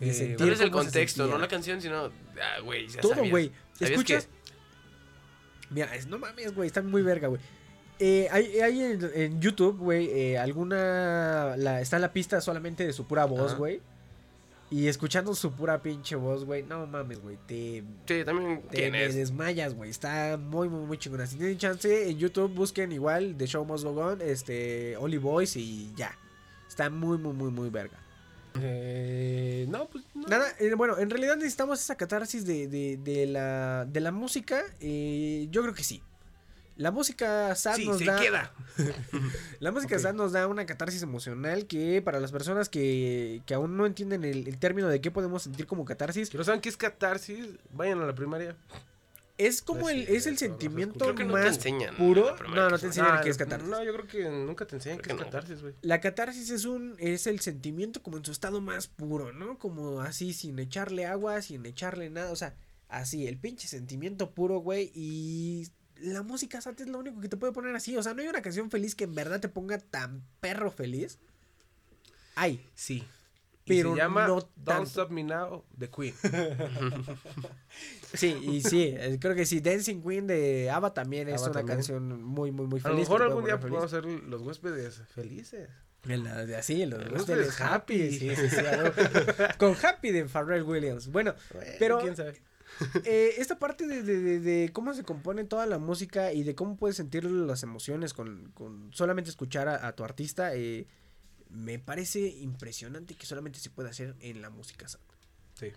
de 0.00 0.12
Sí, 0.12 0.18
sentir 0.18 0.36
Tal 0.38 0.50
vez 0.50 0.60
el 0.60 0.66
se 0.66 0.72
contexto, 0.72 1.26
no 1.28 1.38
la 1.38 1.46
canción, 1.48 1.80
sino, 1.80 2.06
ah, 2.06 2.60
güey, 2.64 2.88
ya 2.88 3.00
Todo, 3.00 3.14
sabías. 3.14 3.30
güey. 3.30 3.52
¿Sabías 3.74 3.90
¿Escuchas? 3.92 4.26
que- 4.26 5.74
Mira, 5.74 5.94
es- 5.94 6.06
no 6.06 6.18
mames, 6.18 6.54
güey, 6.54 6.66
está 6.66 6.82
muy 6.82 7.02
verga, 7.02 7.28
güey. 7.28 7.40
Eh, 8.00 8.26
hay 8.32 8.58
hay 8.60 8.82
en, 8.82 9.10
en 9.14 9.40
YouTube, 9.40 9.78
güey, 9.78 10.08
eh, 10.10 10.38
alguna... 10.38 11.56
La, 11.56 11.80
está 11.80 11.98
la 12.00 12.12
pista 12.12 12.40
solamente 12.40 12.84
de 12.84 12.92
su 12.92 13.06
pura 13.06 13.24
voz, 13.24 13.54
güey. 13.56 13.80
Y 14.70 14.88
escuchando 14.88 15.32
su 15.36 15.52
pura 15.52 15.80
pinche 15.80 16.16
voz, 16.16 16.44
güey, 16.44 16.64
no 16.64 16.86
mames, 16.88 17.20
güey, 17.20 17.38
te, 17.46 17.84
Sí, 18.08 18.24
también 18.24 18.62
te 18.70 18.90
me 18.90 19.08
desmayas, 19.08 19.74
güey. 19.74 19.90
Está 19.90 20.36
muy, 20.36 20.68
muy, 20.68 20.84
muy 20.86 20.98
chingona. 20.98 21.26
Si 21.28 21.36
tienen 21.36 21.56
chance, 21.58 22.10
en 22.10 22.18
YouTube 22.18 22.52
busquen 22.52 22.90
igual 22.90 23.36
The 23.38 23.46
Show 23.46 23.64
Must 23.64 23.84
Go 23.84 23.90
On, 23.92 24.20
este, 24.20 24.96
Oli 24.96 25.18
Boys 25.18 25.54
y 25.56 25.92
ya. 25.94 26.18
Está 26.74 26.90
muy, 26.90 27.18
muy, 27.18 27.32
muy, 27.32 27.52
muy 27.52 27.70
verga. 27.70 27.96
Eh, 28.60 29.64
no, 29.68 29.86
pues 29.86 30.02
no. 30.12 30.26
Nada, 30.26 30.46
eh, 30.58 30.74
bueno, 30.74 30.98
en 30.98 31.08
realidad 31.08 31.36
necesitamos 31.36 31.80
esa 31.80 31.96
catarsis 31.96 32.44
de, 32.44 32.66
de, 32.66 32.96
de 32.96 33.26
la, 33.26 33.84
de 33.84 34.00
la 34.00 34.10
música. 34.10 34.60
eh, 34.80 35.46
yo 35.52 35.62
creo 35.62 35.72
que 35.72 35.84
sí. 35.84 36.02
La 36.76 36.90
música 36.90 37.54
sad 37.54 37.76
Sí, 37.76 37.86
nos 37.86 37.98
se 37.98 38.06
da. 38.06 38.18
queda. 38.20 38.52
La 39.60 39.70
música 39.70 39.94
Ok. 39.94 40.02
sad 40.02 40.14
nos 40.14 40.32
da 40.32 40.48
una 40.48 40.66
catarsis 40.66 41.00
emocional 41.04 41.66
que 41.66 42.02
para 42.02 42.18
las 42.18 42.32
personas 42.32 42.68
que, 42.68 43.42
que 43.46 43.54
aún 43.54 43.76
no 43.76 43.86
entienden 43.86 44.24
el, 44.24 44.48
el 44.48 44.58
término 44.58 44.88
de 44.88 45.00
qué 45.00 45.12
podemos 45.12 45.44
sentir 45.44 45.68
como 45.68 45.84
catarsis, 45.84 46.30
Si 46.30 46.36
no 46.36 46.42
saben 46.42 46.60
qué 46.60 46.68
es 46.70 46.76
catarsis, 46.76 47.46
vayan 47.72 48.00
a 48.02 48.06
la 48.06 48.14
primaria. 48.16 48.56
Es 49.36 49.62
como 49.62 49.88
Sí, 49.88 49.94
el, 49.94 50.08
es 50.14 50.26
el 50.26 50.38
sentimiento 50.38 50.98
Creo 51.00 51.14
que 51.14 51.24
no 51.24 51.34
te 51.34 51.40
más 51.42 51.56
enseñan. 51.56 51.96
puro. 51.96 52.36
No, 52.54 52.70
no 52.70 52.70
que 52.70 52.72
te 52.74 52.78
se- 52.78 52.86
enseñan 52.86 53.10
Ah, 53.18 53.20
qué 53.22 53.30
es 53.30 53.36
catarsis. 53.36 53.68
No, 53.68 53.82
yo 53.82 53.92
creo 53.92 54.06
que 54.06 54.28
nunca 54.30 54.66
te 54.66 54.76
enseñan 54.76 55.00
es 55.00 55.06
que 55.06 55.12
no. 55.14 55.18
catarsis, 55.24 55.60
güey. 55.60 55.74
La 55.82 56.00
catarsis 56.00 56.50
es 56.50 56.64
un 56.64 56.94
es 56.98 57.26
el 57.26 57.40
sentimiento 57.40 58.02
como 58.02 58.16
en 58.18 58.24
su 58.24 58.30
estado 58.32 58.60
más 58.60 58.86
puro, 58.86 59.32
¿no? 59.32 59.58
Como 59.58 60.00
así 60.02 60.32
sin 60.32 60.58
echarle 60.58 61.06
agua, 61.06 61.42
sin 61.42 61.66
echarle 61.66 62.10
nada, 62.10 62.30
o 62.30 62.36
sea, 62.36 62.54
así 62.88 63.26
el 63.26 63.36
pinche 63.38 63.66
sentimiento 63.66 64.30
puro, 64.32 64.58
güey, 64.58 64.92
y 64.94 65.68
la 65.96 66.22
música 66.22 66.60
sad 66.60 66.80
es 66.80 66.88
lo 66.88 66.98
único 66.98 67.20
que 67.20 67.28
te 67.28 67.36
puede 67.36 67.52
poner 67.52 67.74
así, 67.74 67.96
o 67.96 68.02
sea, 68.02 68.14
no 68.14 68.22
hay 68.22 68.28
una 68.28 68.42
canción 68.42 68.70
feliz 68.70 68.94
que 68.94 69.04
en 69.04 69.14
verdad 69.14 69.40
te 69.40 69.48
ponga 69.48 69.78
tan 69.78 70.22
perro 70.40 70.70
feliz. 70.70 71.18
Hay, 72.36 72.64
Sí. 72.74 73.04
Pero 73.66 73.92
se 73.92 73.98
llama 73.98 74.26
no 74.26 74.34
Don't 74.34 74.48
tanto. 74.64 74.82
Stop 74.84 75.10
Me 75.10 75.22
Now, 75.24 75.64
The 75.78 75.88
Queen. 75.90 76.14
sí, 78.14 78.36
y 78.42 78.60
sí, 78.62 78.82
eh, 78.96 79.18
creo 79.20 79.34
que 79.34 79.46
sí, 79.46 79.60
Dancing 79.60 80.02
Queen 80.02 80.26
de 80.26 80.70
Ava 80.70 80.92
también 80.94 81.28
es 81.28 81.42
una 81.42 81.52
también. 81.52 81.78
canción 81.78 82.22
muy 82.22 82.50
muy 82.52 82.66
muy 82.66 82.80
A 82.80 82.88
lo 82.88 82.94
feliz. 82.94 83.08
mejor 83.08 83.22
algún 83.22 83.44
día 83.44 83.58
podemos 83.58 83.90
feliz. 83.90 84.04
ser 84.20 84.24
los 84.28 84.42
huéspedes 84.42 85.02
felices. 85.14 85.68
De 86.04 86.54
así, 86.56 86.84
los 86.84 87.02
Gospels 87.08 87.58
happy, 87.62 87.94
happy. 87.94 88.10
sí, 88.18 88.36
sí, 88.36 88.48
sí, 88.50 88.56
a 88.58 88.82
huevo. 88.82 88.92
con 89.58 89.74
Happy 89.82 90.10
de 90.10 90.26
Pharrell 90.26 90.62
Williams. 90.62 91.08
Bueno, 91.10 91.34
Bueno, 91.54 91.70
Pero- 91.78 91.98
quién 92.00 92.16
sabe. 92.16 92.40
Eh, 93.04 93.34
esta 93.38 93.58
parte 93.60 93.86
de, 93.86 94.02
de- 94.02 94.20
de- 94.20 94.40
de 94.40 94.70
cómo 94.72 94.94
se 94.94 95.04
compone 95.04 95.44
toda 95.44 95.64
la 95.64 95.78
música 95.78 96.32
y 96.32 96.42
de 96.42 96.56
cómo 96.56 96.76
puedes 96.76 96.96
sentir 96.96 97.24
las 97.24 97.62
emociones 97.62 98.12
con, 98.12 98.50
con 98.52 98.90
solamente 98.92 99.30
escuchar 99.30 99.68
a, 99.68 99.86
a 99.86 99.92
tu 99.94 100.02
artista, 100.02 100.56
eh, 100.56 100.88
me 101.48 101.78
parece 101.78 102.20
impresionante 102.28 103.14
que 103.14 103.26
solamente 103.26 103.58
se 103.58 103.70
puede 103.70 103.90
hacer 103.90 104.14
en 104.20 104.42
la 104.42 104.50
música. 104.50 104.88
sad. 104.88 105.00
Sí. 105.54 105.72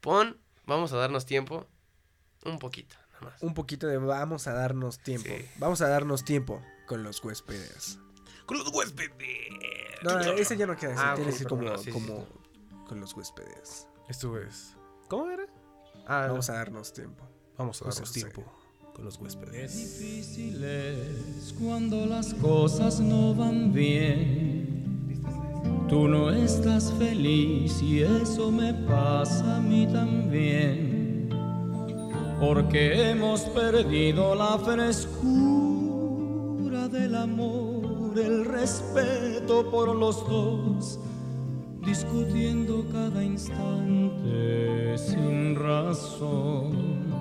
Pon, 0.00 0.38
vamos 0.66 0.92
a 0.92 0.96
darnos 0.96 1.26
tiempo. 1.26 1.66
Un 2.44 2.58
poquito, 2.58 2.96
nada 3.14 3.32
más. 3.32 3.42
Un 3.42 3.54
poquito 3.54 3.86
de 3.86 3.96
vamos 3.98 4.46
a 4.46 4.52
darnos 4.52 4.98
tiempo. 4.98 5.28
Sí. 5.28 5.48
Vamos 5.58 5.80
a 5.80 5.88
darnos 5.88 6.24
tiempo 6.24 6.62
con 6.86 7.02
los 7.02 7.22
huéspedes. 7.24 7.98
Con 8.46 8.58
los 8.58 8.68
huéspedes. 8.68 9.14
No, 10.02 10.20
ese 10.20 10.56
ya 10.56 10.66
no 10.66 10.76
queda 10.76 10.92
así. 10.92 11.02
Ah, 11.02 11.14
tiene 11.16 11.30
que 11.30 11.38
ser 11.38 11.48
como, 11.48 11.78
sí, 11.78 11.84
sí, 11.84 11.90
como 11.90 12.26
con 12.86 13.00
los 13.00 13.14
huéspedes. 13.14 13.88
Esto 14.08 14.38
es. 14.38 14.76
¿Cómo 15.08 15.30
era? 15.30 15.46
Ah, 16.06 16.26
Vamos 16.28 16.50
a 16.50 16.54
darnos 16.54 16.92
tiempo. 16.92 17.26
vamos 17.56 17.80
a 17.80 17.86
darnos 17.86 18.00
José. 18.00 18.20
tiempo 18.20 18.44
con 18.94 19.04
los 19.04 19.14
Es 19.14 19.20
huéspedes. 19.20 19.98
difícil 19.98 20.64
cuando 21.60 22.06
las 22.06 22.32
cosas 22.34 23.00
no 23.00 23.34
van 23.34 23.72
bien. 23.72 24.84
Tú 25.88 26.08
no 26.08 26.30
estás 26.30 26.92
feliz 26.98 27.82
y 27.82 28.02
eso 28.02 28.50
me 28.50 28.72
pasa 28.72 29.56
a 29.56 29.60
mí 29.60 29.86
también. 29.86 31.28
Porque 32.40 33.10
hemos 33.10 33.42
perdido 33.42 34.34
la 34.34 34.58
frescura 34.58 35.28
del 36.88 37.14
amor, 37.14 38.18
el 38.18 38.44
respeto 38.44 39.70
por 39.70 39.94
los 39.94 40.26
dos, 40.28 40.98
discutiendo 41.84 42.84
cada 42.92 43.22
instante 43.22 44.96
sin 44.98 45.54
razón. 45.56 47.13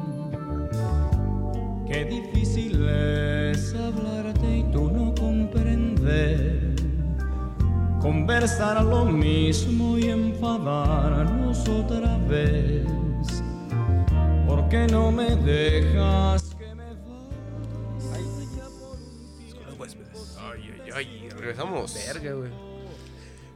Qué 1.93 2.05
difícil 2.05 2.89
es 2.89 3.75
hablarte 3.75 4.47
y 4.57 4.63
tú 4.71 4.89
no 4.89 5.13
comprender. 5.13 6.73
Conversar 8.01 8.83
lo 8.83 9.05
mismo 9.05 9.99
y 9.99 10.09
enfadarnos 10.09 11.69
otra 11.69 12.17
vez. 12.27 12.87
¿Por 14.47 14.67
qué 14.69 14.87
no 14.87 15.11
me 15.11 15.35
dejas 15.35 16.55
que 16.55 16.73
me 16.73 16.95
vaya. 19.77 19.95
Ay, 20.39 20.71
ay, 20.71 20.91
ay. 20.95 21.29
Regresamos. 21.29 21.93
Verga, 22.07 22.33
güey. 22.33 22.51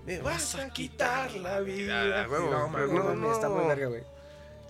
Me 0.06 0.22
vas 0.22 0.54
a 0.54 0.70
quitar 0.70 1.32
la 1.38 1.60
vida. 1.62 2.22
Ah, 2.24 2.28
huevo. 2.30 2.52
No, 2.52 2.60
No, 2.60 2.68
mames, 2.70 2.92
no, 2.92 3.16
no, 3.16 3.32
está 3.32 3.50
muy 3.50 3.66
verga, 3.66 3.88
güey. 3.88 4.04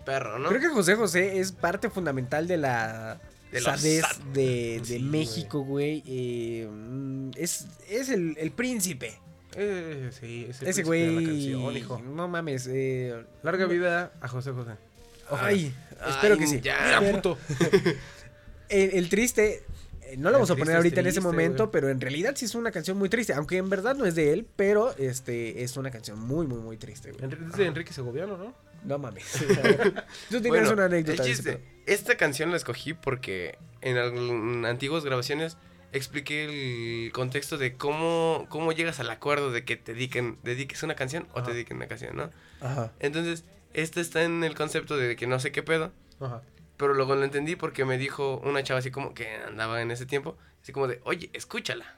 perro, 0.06 0.40
¿no? 0.40 0.48
Creo 0.48 0.62
que 0.62 0.70
José 0.70 0.96
José 0.96 1.40
es 1.40 1.52
parte 1.52 1.90
fundamental 1.90 2.48
de 2.48 2.56
la 2.56 3.20
De 3.52 3.62
los 3.62 3.82
de, 3.82 4.02
de 4.34 4.82
Sí, 4.84 5.00
México, 5.00 5.60
güey. 5.62 6.04
Eh, 6.06 6.68
mm, 6.70 7.32
es 7.36 7.68
es 7.90 8.10
el, 8.10 8.36
el 8.40 8.52
príncipe. 8.52 9.14
Eh, 9.56 10.10
sí, 10.20 10.46
ese, 10.50 10.70
Ese 10.70 10.84
güey. 10.84 11.26
canción, 11.26 11.78
hijo. 11.78 12.00
No 12.00 12.28
mames. 12.28 12.68
Eh, 12.70 13.24
Larga 13.44 13.66
vida 13.66 14.12
a 14.22 14.28
José 14.28 14.52
José. 14.52 14.72
ay, 15.32 15.74
espero 16.08 16.36
Ay, 16.36 16.40
que 16.40 16.48
sí. 16.48 16.62
ya, 16.62 17.02
puto. 17.12 17.38
el, 18.70 18.90
el 18.92 19.10
triste. 19.10 19.64
eh, 20.04 20.16
No 20.18 20.30
lo 20.30 20.34
vamos 20.34 20.52
a 20.52 20.56
poner 20.56 20.76
ahorita 20.76 21.00
en 21.00 21.08
ese 21.08 21.22
momento, 21.22 21.66
güey. 21.66 21.72
pero 21.72 21.90
en 21.90 22.00
realidad 22.02 22.34
sí 22.36 22.46
es 22.46 22.54
una 22.56 22.72
canción 22.72 22.98
muy 22.98 23.10
triste. 23.10 23.34
Aunque 23.34 23.58
en 23.58 23.70
verdad 23.70 23.96
no 23.96 24.06
es 24.06 24.14
de 24.16 24.32
él, 24.34 24.46
pero 24.56 24.96
este 24.98 25.64
es 25.64 25.76
una 25.78 25.90
canción 25.90 26.20
muy, 26.20 26.46
muy, 26.48 26.60
muy 26.60 26.78
triste, 26.78 27.12
güey. 27.14 27.24
Es 27.50 27.58
de 27.58 27.66
Enrique 27.66 27.94
Segoviano, 27.94 28.38
¿no? 28.38 28.54
No 28.88 28.98
mames. 28.98 29.30
Tú 30.30 30.42
tienes 30.42 30.48
Bueno, 30.50 30.72
una 30.72 30.86
anécdota. 30.86 31.22
el 31.22 31.28
chiste, 31.30 31.62
esta 31.86 32.16
canción 32.16 32.52
la 32.52 32.58
escogí 32.58 32.94
porque 32.94 33.58
en, 33.82 34.66
antiguas 34.66 35.04
grabaciones 35.04 35.58
expliqué 35.92 36.46
el 37.06 37.12
contexto 37.12 37.58
de 37.58 37.76
cómo, 37.76 38.46
cómo 38.48 38.72
llegas 38.72 39.02
al 39.02 39.10
acuerdo 39.10 39.52
de 39.52 39.66
que 39.66 39.76
te 39.76 39.94
dediquen, 39.94 40.38
dediques 40.44 40.84
una 40.84 40.96
canción 40.96 41.28
o 41.34 41.44
te 41.44 41.52
dediquen 41.52 41.78
una 41.78 41.88
canción, 41.88 42.16
¿no? 42.16 42.32
Ajá. 42.62 42.94
Entonces, 43.00 43.44
esta 43.74 44.00
está 44.00 44.24
en 44.24 44.46
el 44.46 44.56
concepto 44.56 44.96
de 44.96 45.18
que 45.18 45.28
no 45.28 45.42
sé 45.42 45.52
qué 45.52 45.64
pedo, 45.64 45.92
Ajá. 46.22 46.42
pero 46.78 46.94
luego 46.94 47.14
lo 47.16 47.26
entendí 47.26 47.58
porque 47.58 47.84
me 47.84 47.98
dijo 47.98 48.38
una 48.46 48.64
chava 48.64 48.80
así 48.80 48.90
como 48.90 49.14
que 49.14 49.28
andaba 49.48 49.82
en 49.82 49.92
ese 49.92 50.06
tiempo, 50.06 50.38
así 50.62 50.72
como 50.72 50.88
de, 50.88 51.02
oye, 51.04 51.30
escúchala. 51.34 51.98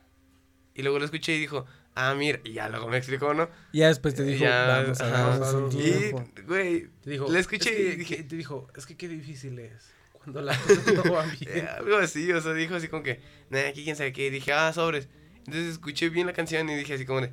Y 0.73 0.81
luego 0.81 0.97
lo 0.97 1.05
escuché 1.05 1.35
y 1.35 1.39
dijo, 1.39 1.67
ah, 1.95 2.13
mira, 2.15 2.39
y 2.43 2.53
ya 2.53 2.69
luego 2.69 2.87
me 2.87 2.97
explicó, 2.97 3.33
¿no? 3.33 3.49
Ya 3.73 3.87
después 3.87 4.15
te 4.15 4.23
dijo, 4.23 4.43
Ya, 4.43 4.67
vamos 4.83 5.01
a 5.01 5.05
ajá. 5.07 5.39
darnos 5.39 5.53
un 5.53 5.67
Y- 5.79 5.83
tiempo. 5.91 6.25
Y, 6.37 6.41
güey, 6.43 6.87
Te 7.03 7.09
dijo, 7.11 7.29
la 7.29 7.39
escuché 7.39 7.69
es 7.71 7.75
que- 7.75 7.93
y 7.93 7.95
dije, 7.97 8.23
te 8.23 8.35
dijo, 8.35 8.67
es 8.75 8.85
que 8.85 8.95
qué 8.97 9.07
difícil 9.07 9.57
es 9.59 9.91
cuando 10.13 10.41
las 10.41 10.57
cosas 10.59 10.93
no 10.93 11.11
van 11.13 11.29
Eh, 11.31 11.37
bien. 11.53 11.67
algo 11.67 11.97
así, 11.97 12.31
o 12.31 12.41
sea, 12.41 12.53
dijo 12.53 12.75
así 12.75 12.87
como 12.87 13.03
que, 13.03 13.19
nah, 13.49 13.67
aquí 13.67 13.83
quién 13.83 13.95
sabe 13.95 14.13
qué. 14.13 14.27
Y 14.27 14.29
dije, 14.29 14.51
ah, 14.53 14.71
sobres. 14.73 15.07
Entonces 15.39 15.67
escuché 15.71 16.09
bien 16.09 16.27
la 16.27 16.33
canción 16.33 16.69
y 16.69 16.75
dije 16.75 16.93
así 16.93 17.05
como 17.05 17.21
de, 17.21 17.31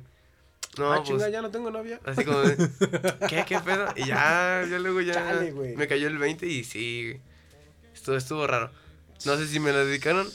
no, 0.77 0.91
ah, 0.91 0.97
pues, 0.97 1.09
chinga, 1.09 1.29
ya 1.29 1.41
no 1.41 1.49
tengo 1.51 1.69
novia. 1.71 1.99
así 2.05 2.23
como 2.23 2.39
de, 2.41 2.55
¿qué, 3.29 3.43
qué 3.47 3.59
pedo? 3.59 3.87
Y 3.95 4.05
ya, 4.05 4.65
ya 4.69 4.79
luego 4.79 5.01
ya 5.01 5.13
Chale, 5.13 5.51
me 5.75 5.87
cayó 5.87 6.07
el 6.07 6.17
20 6.17 6.45
y 6.47 6.63
sí, 6.63 7.03
güey. 7.09 7.21
estuvo, 7.93 8.15
estuvo 8.15 8.47
raro. 8.47 8.71
No 9.25 9.35
sé 9.37 9.47
si 9.47 9.59
me 9.59 9.71
lo 9.71 9.85
dedicaron, 9.85 10.27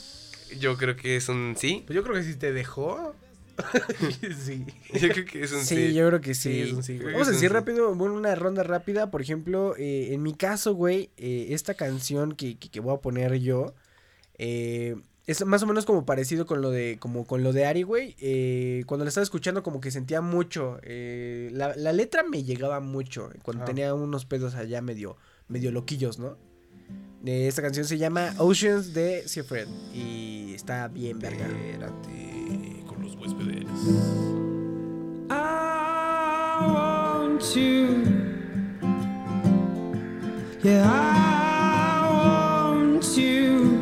yo 0.59 0.77
creo 0.77 0.95
que 0.95 1.15
es 1.15 1.29
un 1.29 1.55
sí. 1.57 1.83
Pues 1.87 1.95
yo 1.95 2.03
creo 2.03 2.15
que 2.15 2.23
si 2.23 2.35
te 2.35 2.51
dejó. 2.53 3.15
sí. 4.45 4.65
Yo 4.99 5.09
creo 5.09 5.25
que 5.25 5.43
es 5.43 5.51
un 5.51 5.61
sí. 5.65 5.75
Sí, 5.75 5.93
yo 5.93 6.07
creo 6.07 6.21
que 6.21 6.33
sí. 6.33 6.53
Sí, 6.53 6.59
es 6.61 6.73
un 6.73 6.83
sí, 6.83 6.97
güey. 6.99 7.13
Vamos 7.13 7.27
a 7.27 7.31
decir 7.31 7.51
rápido, 7.51 7.93
bueno, 7.95 8.15
una 8.15 8.33
ronda 8.35 8.63
rápida. 8.63 9.11
Por 9.11 9.21
ejemplo, 9.21 9.75
eh, 9.77 10.13
en 10.13 10.21
mi 10.23 10.33
caso, 10.33 10.73
güey, 10.73 11.11
eh, 11.17 11.47
esta 11.51 11.73
canción 11.75 12.33
que, 12.33 12.57
que- 12.57 12.69
que 12.69 12.79
voy 12.79 12.95
a 12.95 13.01
poner 13.01 13.35
yo 13.39 13.73
eh, 14.37 14.95
es 15.25 15.45
más 15.45 15.63
o 15.63 15.67
menos 15.67 15.85
como 15.85 16.05
parecido 16.05 16.45
con 16.45 16.61
lo 16.61 16.69
de, 16.69 16.97
como 16.99 17.25
con 17.25 17.43
lo 17.43 17.53
de 17.53 17.65
Ari, 17.65 17.83
güey. 17.83 18.15
Eh, 18.19 18.83
cuando 18.87 19.05
la 19.05 19.09
estaba 19.09 19.23
escuchando, 19.23 19.63
como 19.63 19.79
que 19.79 19.91
sentía 19.91 20.19
mucho. 20.21 20.79
eh, 20.83 21.49
la, 21.53 21.75
la 21.75 21.93
letra 21.93 22.23
me 22.23 22.43
llegaba 22.43 22.79
mucho 22.79 23.29
cuando 23.43 23.63
Ah. 23.63 23.65
tenía 23.65 23.93
unos 23.93 24.25
pedos 24.25 24.55
allá 24.55 24.81
medio, 24.81 25.15
medio 25.47 25.71
loquillos, 25.71 26.19
¿no? 26.19 26.37
Eh, 27.25 27.47
esta 27.47 27.61
canción 27.61 27.85
se 27.85 27.97
llama 27.97 28.33
Oceans 28.37 28.93
de 28.93 29.25
Seafred 29.27 29.67
y 29.93 30.53
está 30.55 30.89
bien 30.89 31.19
verga. 31.19 31.45
Espérate 31.47 32.32
huéspedes. 33.23 33.67
I 35.29 36.65
want 36.67 37.41
you. 37.55 38.03
Yeah, 40.63 40.85
I 40.85 42.09
want 42.09 43.03
you. 43.17 43.79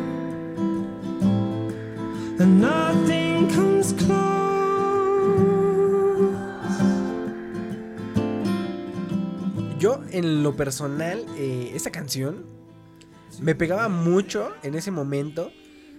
And 2.39 2.59
nothing 2.61 3.47
comes 3.49 3.93
close. 3.93 4.21
Yo, 9.79 10.01
en 10.11 10.43
lo 10.43 10.55
personal, 10.55 11.25
eh, 11.37 11.71
esta 11.75 11.91
canción 11.91 12.45
me 13.41 13.55
pegaba 13.55 13.89
mucho 13.89 14.51
en 14.63 14.75
ese 14.75 14.91
momento. 14.91 15.51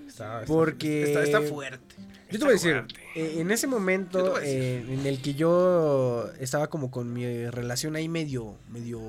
Está, 0.07 0.43
está- 0.43 0.47
Porque- 0.53 1.03
Está, 1.05 1.23
está 1.25 1.41
fuerte. 1.43 1.97
Yo 2.33 2.39
te 2.39 2.45
voy 2.45 2.53
a 2.53 2.55
decir, 2.55 2.85
eh, 3.15 3.37
en 3.39 3.51
ese 3.51 3.67
momento 3.67 4.41
eh, 4.41 4.85
en 4.89 5.07
el 5.07 5.21
que 5.21 5.35
yo 5.35 6.31
estaba 6.41 6.69
como 6.69 6.91
con 6.91 7.13
mi 7.13 7.47
relación 7.51 7.95
ahí 7.95 8.09
medio, 8.09 8.57
medio 8.71 9.01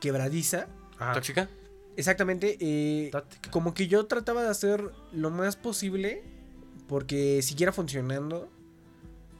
quebradiza, 0.00 0.66
Ajá. 0.98 1.12
¿Tóxica? 1.12 1.48
exactamente, 1.96 2.56
eh, 2.60 3.10
como 3.50 3.74
que 3.74 3.86
yo 3.86 4.06
trataba 4.06 4.42
de 4.42 4.48
hacer 4.48 4.90
lo 5.12 5.30
más 5.30 5.56
posible 5.56 6.22
porque 6.88 7.40
siguiera 7.42 7.72
funcionando, 7.72 8.48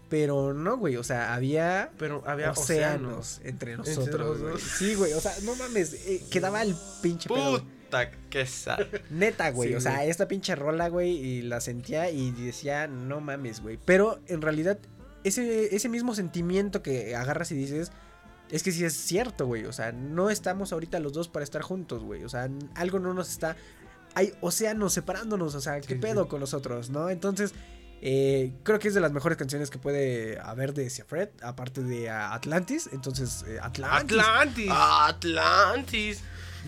pero 0.08 0.54
no, 0.54 0.76
güey, 0.76 0.96
o 0.96 1.02
sea, 1.04 1.34
había 1.34 1.90
Pero 1.98 2.22
había 2.26 2.50
océanos, 2.52 3.38
océanos. 3.38 3.40
entre 3.44 3.76
nosotros. 3.76 4.40
güey. 4.40 4.58
Sí, 4.58 4.94
güey, 4.94 5.12
o 5.14 5.20
sea, 5.20 5.32
no 5.42 5.56
mames, 5.56 5.94
eh, 6.06 6.22
quedaba 6.30 6.62
el 6.62 6.74
pinche 7.02 7.28
pedo. 7.28 7.62
Puta, 8.02 8.10
que 8.30 8.46
sal. 8.46 8.88
Neta, 9.10 9.50
güey. 9.50 9.70
Sí, 9.70 9.74
o 9.76 9.80
sea, 9.80 9.96
güey. 9.96 10.10
esta 10.10 10.26
pinche 10.28 10.54
rola, 10.54 10.88
güey, 10.88 11.10
y 11.12 11.42
la 11.42 11.60
sentía 11.60 12.10
y 12.10 12.30
decía, 12.32 12.86
no 12.86 13.20
mames, 13.20 13.60
güey. 13.60 13.78
Pero 13.84 14.20
en 14.26 14.42
realidad, 14.42 14.78
ese, 15.22 15.74
ese 15.74 15.88
mismo 15.88 16.14
sentimiento 16.14 16.82
que 16.82 17.14
agarras 17.16 17.50
y 17.52 17.54
dices, 17.54 17.92
es 18.50 18.62
que 18.62 18.72
sí 18.72 18.84
es 18.84 18.94
cierto, 18.94 19.46
güey. 19.46 19.64
O 19.64 19.72
sea, 19.72 19.92
no 19.92 20.30
estamos 20.30 20.72
ahorita 20.72 20.98
los 21.00 21.12
dos 21.12 21.28
para 21.28 21.44
estar 21.44 21.62
juntos, 21.62 22.02
güey. 22.02 22.24
O 22.24 22.28
sea, 22.28 22.48
algo 22.74 22.98
no 22.98 23.14
nos 23.14 23.30
está. 23.30 23.56
Hay 24.14 24.32
océanos 24.40 24.92
separándonos, 24.92 25.54
o 25.54 25.60
sea, 25.60 25.80
¿qué 25.80 25.94
Sí, 25.94 26.00
pedo 26.00 26.24
sí. 26.24 26.28
con 26.28 26.40
nosotros, 26.40 26.90
no? 26.90 27.10
Entonces. 27.10 27.52
eh, 28.06 28.52
creo 28.64 28.78
que 28.78 28.88
es 28.88 28.94
de 28.94 29.00
las 29.00 29.12
mejores 29.12 29.38
canciones 29.38 29.70
que 29.70 29.78
puede 29.78 30.38
haber 30.40 30.74
de 30.74 30.90
Fred, 30.90 31.30
aparte 31.42 31.82
de 31.82 32.10
ah, 32.10 32.34
Atlantis. 32.34 32.90
Entonces, 32.92 33.44
eh, 33.48 33.58
Atlantis. 33.62 34.18
Atlantis. 34.18 34.70
Atlantis. 34.70 36.22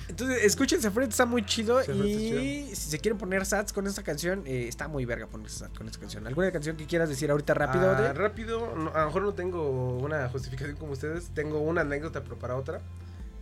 Entonces, 0.08 0.44
escuchen 0.44 0.80
Fred, 0.80 1.08
está 1.08 1.26
muy 1.26 1.44
chido. 1.44 1.82
Y 1.82 2.68
si 2.74 2.90
se 2.90 2.98
quieren 2.98 3.18
poner 3.18 3.44
sats 3.44 3.72
con 3.72 3.86
esta 3.86 4.02
canción, 4.02 4.44
eh, 4.46 4.68
está 4.68 4.88
muy 4.88 5.04
verga 5.04 5.26
ponerse 5.26 5.58
sats 5.58 5.76
con 5.76 5.86
esta 5.86 5.98
canción. 5.98 6.26
¿Alguna 6.26 6.50
canción 6.52 6.76
que 6.76 6.86
quieras 6.86 7.08
decir 7.08 7.30
ahorita 7.30 7.54
rápido? 7.54 7.90
Ah, 7.90 8.00
de? 8.00 8.12
rápido, 8.12 8.74
no, 8.76 8.92
a 8.94 9.00
lo 9.00 9.06
mejor 9.06 9.22
no 9.22 9.34
tengo 9.34 9.98
una 9.98 10.28
justificación 10.28 10.76
como 10.76 10.92
ustedes, 10.92 11.30
tengo 11.34 11.60
una 11.60 11.82
anécdota 11.82 12.22
pero 12.22 12.38
para 12.38 12.56
otra. 12.56 12.80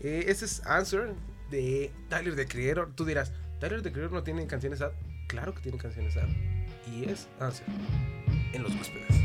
Eh, 0.01 0.27
ese 0.29 0.45
es 0.45 0.65
Answer 0.67 1.15
de 1.51 1.93
Tyler 2.09 2.37
the 2.37 2.47
Creator. 2.47 2.91
Tú 2.95 3.05
dirás, 3.05 3.33
Tyler 3.61 3.83
the 3.83 3.93
Creator 3.93 4.13
no 4.13 4.23
tiene 4.23 4.47
canciones 4.47 4.81
sad. 4.81 4.93
Claro 5.29 5.55
que 5.55 5.63
tiene 5.63 5.79
canciones 5.79 6.15
sad. 6.15 6.29
Y 6.93 7.09
es 7.09 7.29
Answer 7.41 7.67
en 8.53 8.63
los 8.63 8.73
huéspedes. 8.75 9.25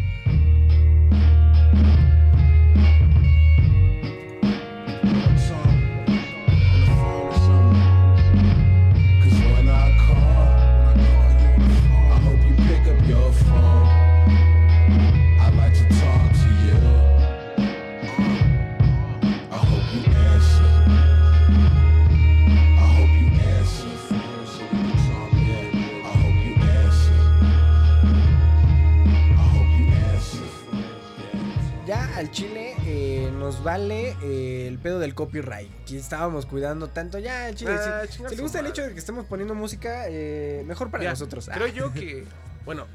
Al 32.20 32.32
chile 32.32 32.76
eh, 32.86 33.32
nos 33.38 33.64
vale 33.64 34.16
eh, 34.22 34.68
el 34.68 34.78
pedo 34.78 35.00
del 35.00 35.16
copyright. 35.16 35.70
Que 35.86 35.98
estábamos 35.98 36.46
cuidando 36.46 36.88
tanto. 36.90 37.18
Ya 37.20 37.46
al 37.46 37.56
chile. 37.56 37.72
Ah, 37.74 38.04
si- 38.08 38.18
si, 38.18 38.24
le 38.24 38.42
gusta 38.42 38.60
el 38.60 38.64
madre. 38.66 38.70
hecho 38.70 38.82
de 38.88 38.94
que 38.94 39.00
estemos 39.00 39.26
poniendo 39.26 39.56
música, 39.56 40.06
eh, 40.08 40.64
mejor 40.66 40.92
para 40.92 41.04
Ya, 41.06 41.10
nosotros. 41.12 41.50
Ah, 41.50 41.54
Creo 41.56 41.68
yo 41.68 41.94
que, 41.94 42.26
bueno, 42.66 42.86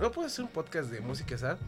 no 0.00 0.10
puedo 0.12 0.26
hacer 0.28 0.44
un 0.44 0.50
podcast 0.50 0.90
de 0.90 1.00
música 1.00 1.36
sad. 1.36 1.58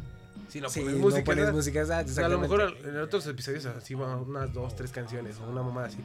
Si 0.49 0.61
no 0.61 0.69
sí, 0.69 0.81
pones 0.81 0.95
no 0.97 1.01
música 1.03 1.25
pones 1.25 1.53
música 1.53 1.87
sad, 1.87 2.05
O 2.05 2.09
sea, 2.09 2.27
a 2.27 2.29
lo 2.29 2.39
mejor 2.39 2.77
en 2.85 2.99
otros 2.99 3.27
episodios 3.27 3.65
así 3.65 3.95
va 3.95 4.17
unas 4.19 4.53
dos, 4.53 4.77
tres 4.77 4.91
canciones 4.93 5.39
o 5.39 5.49
una 5.51 5.63
mamada 5.63 5.87
así. 5.87 5.97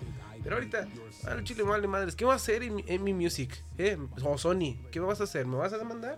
Pero 0.41 0.55
ahorita, 0.55 0.87
al 1.27 1.43
chile 1.43 1.63
vale 1.63 1.85
madres, 1.87 2.15
¿qué 2.15 2.23
vas 2.23 2.33
a 2.33 2.43
hacer 2.43 2.63
en, 2.63 2.81
en 2.87 3.03
mi 3.03 3.13
music? 3.13 3.61
¿Eh? 3.77 3.97
O 4.23 4.37
Sony, 4.37 4.77
¿qué 4.91 4.99
vas 5.01 5.19
a 5.19 5.25
hacer? 5.25 5.45
¿Me 5.45 5.57
vas 5.57 5.73
a 5.73 5.77
demandar? 5.77 6.17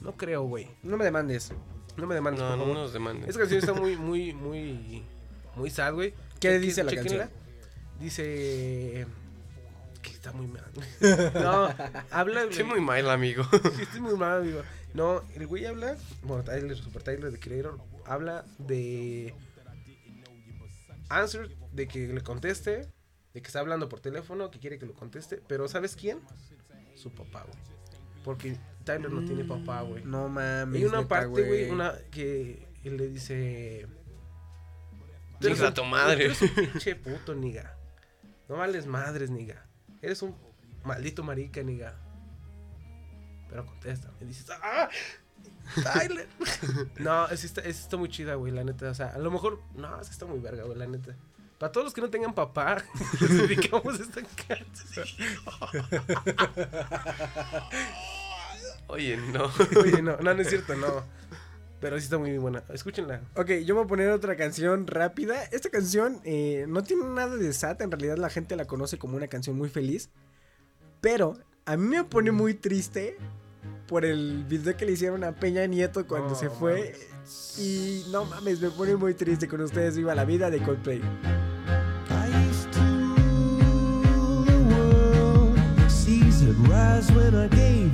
No 0.00 0.12
creo, 0.16 0.42
güey. 0.44 0.68
No 0.82 0.96
me 0.96 1.04
demandes. 1.04 1.52
No 1.96 2.06
me 2.06 2.14
demandes, 2.14 2.42
No, 2.42 2.48
por 2.50 2.58
no 2.58 2.64
favor. 2.64 2.76
nos 2.78 2.92
demanden. 2.92 3.28
Esta 3.28 3.40
canción 3.40 3.60
está 3.60 3.72
muy, 3.80 3.96
muy, 3.96 4.32
muy, 4.32 5.04
muy 5.56 5.70
sad, 5.70 5.94
güey. 5.94 6.14
¿Qué 6.40 6.48
Chequen- 6.56 6.60
dice 6.60 6.84
la 6.84 6.90
chequenla. 6.90 7.18
canción? 7.28 7.44
Dice 8.00 9.06
que 10.02 10.10
está 10.10 10.32
muy 10.32 10.46
mal. 10.48 10.64
no, 11.34 11.68
habla. 12.10 12.42
Estoy 12.44 12.64
muy 12.64 12.80
mal, 12.80 13.08
amigo. 13.10 13.44
Estoy 13.80 14.00
muy 14.00 14.16
mal, 14.16 14.40
amigo. 14.42 14.62
No, 14.92 15.22
el 15.34 15.46
güey 15.46 15.66
habla, 15.66 15.96
bueno, 16.22 16.44
Tyler, 16.44 16.76
Super 16.76 17.02
Tyler 17.02 17.30
de 17.32 17.38
Creator, 17.40 17.78
habla 18.06 18.44
de 18.58 19.34
Answer, 21.08 21.48
de 21.72 21.88
que 21.88 22.06
le 22.08 22.20
conteste 22.22 22.88
De 23.32 23.42
que 23.42 23.46
está 23.48 23.58
hablando 23.60 23.88
por 23.88 24.00
teléfono, 24.00 24.50
que 24.50 24.58
quiere 24.60 24.78
que 24.78 24.86
lo 24.86 24.94
conteste. 24.94 25.40
Pero 25.48 25.66
¿sabes 25.68 25.96
quién? 25.96 26.20
Su 26.94 27.10
papá, 27.10 27.42
güey. 27.44 27.58
Porque 28.24 28.56
Tyler 28.84 29.10
no 29.10 29.24
tiene 29.24 29.44
papá, 29.44 29.80
güey. 29.82 30.04
No 30.04 30.28
mames. 30.28 30.80
Hay 30.80 30.84
una 30.86 30.98
neta, 30.98 31.08
parte, 31.08 31.42
güey, 31.42 31.70
una 31.70 31.94
que 32.10 32.66
él 32.84 32.96
le 32.96 33.08
dice... 33.08 33.86
"Tú 35.40 35.46
eres 35.48 35.60
un- 35.60 35.74
tu 35.74 35.84
madre". 35.84 36.26
eres 36.26 36.42
un 36.42 36.48
pinche 36.50 36.94
puto, 36.96 37.34
niga. 37.34 37.76
No 38.48 38.56
vales 38.56 38.86
madres, 38.86 39.30
niga. 39.30 39.66
Eres 40.02 40.20
un 40.22 40.36
maldito 40.84 41.22
marica, 41.22 41.62
niga. 41.62 41.98
Pero 43.48 43.64
contesta. 43.64 44.10
Me 44.20 44.26
dices, 44.26 44.46
¡ah! 44.62 44.88
Tyler. 45.94 46.28
no, 46.98 47.26
esa 47.28 47.46
está, 47.46 47.60
esa 47.62 47.80
está 47.80 47.96
muy 47.96 48.08
chida, 48.10 48.34
güey, 48.34 48.52
la 48.52 48.64
neta. 48.64 48.90
O 48.90 48.94
sea, 48.94 49.08
a 49.08 49.18
lo 49.18 49.30
mejor, 49.30 49.62
no, 49.74 49.98
esa 50.00 50.10
está 50.10 50.26
muy 50.26 50.40
verga, 50.40 50.64
güey, 50.64 50.76
la 50.76 50.86
neta. 50.86 51.16
Para 51.58 51.72
todos 51.72 51.86
los 51.86 51.94
que 51.94 52.02
no 52.02 52.10
tengan 52.10 52.34
papá, 52.34 52.84
les 53.20 53.30
dedicamos 53.48 53.98
esta 53.98 54.20
canción. 54.46 55.06
Oye, 58.94 59.16
no. 59.16 59.50
Oye, 59.80 60.02
no, 60.02 60.16
no, 60.18 60.34
no 60.34 60.40
es 60.40 60.48
cierto, 60.48 60.76
no. 60.76 61.02
Pero 61.80 61.98
sí 61.98 62.04
está 62.04 62.16
muy 62.16 62.38
buena. 62.38 62.62
Escúchenla. 62.72 63.22
Ok, 63.34 63.50
yo 63.64 63.74
voy 63.74 63.84
a 63.84 63.86
poner 63.88 64.10
otra 64.10 64.36
canción 64.36 64.86
rápida. 64.86 65.42
Esta 65.50 65.68
canción 65.68 66.20
eh, 66.24 66.64
no 66.68 66.82
tiene 66.84 67.04
nada 67.04 67.36
de 67.36 67.52
sad. 67.52 67.82
En 67.82 67.90
realidad 67.90 68.16
la 68.16 68.30
gente 68.30 68.54
la 68.56 68.66
conoce 68.66 68.96
como 68.96 69.16
una 69.16 69.26
canción 69.26 69.58
muy 69.58 69.68
feliz. 69.68 70.10
Pero 71.00 71.36
a 71.66 71.76
mí 71.76 71.88
me 71.88 72.04
pone 72.04 72.30
muy 72.30 72.54
triste 72.54 73.18
por 73.88 74.04
el 74.04 74.44
video 74.44 74.76
que 74.76 74.86
le 74.86 74.92
hicieron 74.92 75.24
a 75.24 75.32
Peña 75.32 75.66
Nieto 75.66 76.06
cuando 76.06 76.34
se 76.36 76.48
fue. 76.48 76.94
Y 77.58 78.04
no 78.12 78.24
mames, 78.24 78.60
me 78.60 78.70
pone 78.70 78.94
muy 78.96 79.14
triste 79.14 79.48
con 79.48 79.60
ustedes. 79.60 79.96
Viva 79.96 80.14
la 80.14 80.24
vida 80.24 80.50
de 80.50 80.62
Coldplay. 80.62 81.02
I 87.56 87.93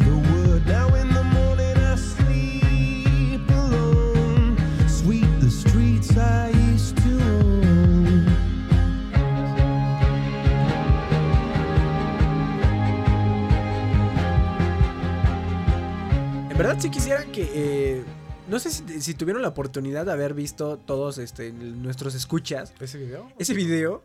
verdad 16.63 16.81
sí 16.81 16.91
quisiera 16.91 17.25
que... 17.27 17.49
eh, 17.55 18.05
no 18.49 18.59
sé 18.59 18.71
si, 18.71 19.01
si 19.01 19.15
tuvieron 19.15 19.43
la 19.43 19.49
oportunidad 19.49 20.07
de 20.07 20.13
haber 20.13 20.35
visto 20.35 20.77
todos 20.79 21.19
este, 21.19 21.53
nuestros 21.53 22.15
escuchas. 22.15 22.73
¿Ese 22.81 22.99
video? 22.99 23.31
ese 23.39 23.55
video 23.55 24.03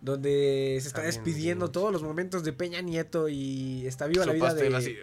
donde 0.00 0.78
se 0.80 0.88
está 0.88 1.02
despidiendo 1.02 1.70
todos 1.70 1.92
los 1.92 2.02
momentos 2.02 2.44
de 2.44 2.52
Peña 2.52 2.80
Nieto 2.80 3.28
y 3.28 3.84
está 3.86 4.06
viva 4.06 4.24
la 4.24 4.32
vida 4.32 4.54
de 4.54 4.76
así. 4.76 4.96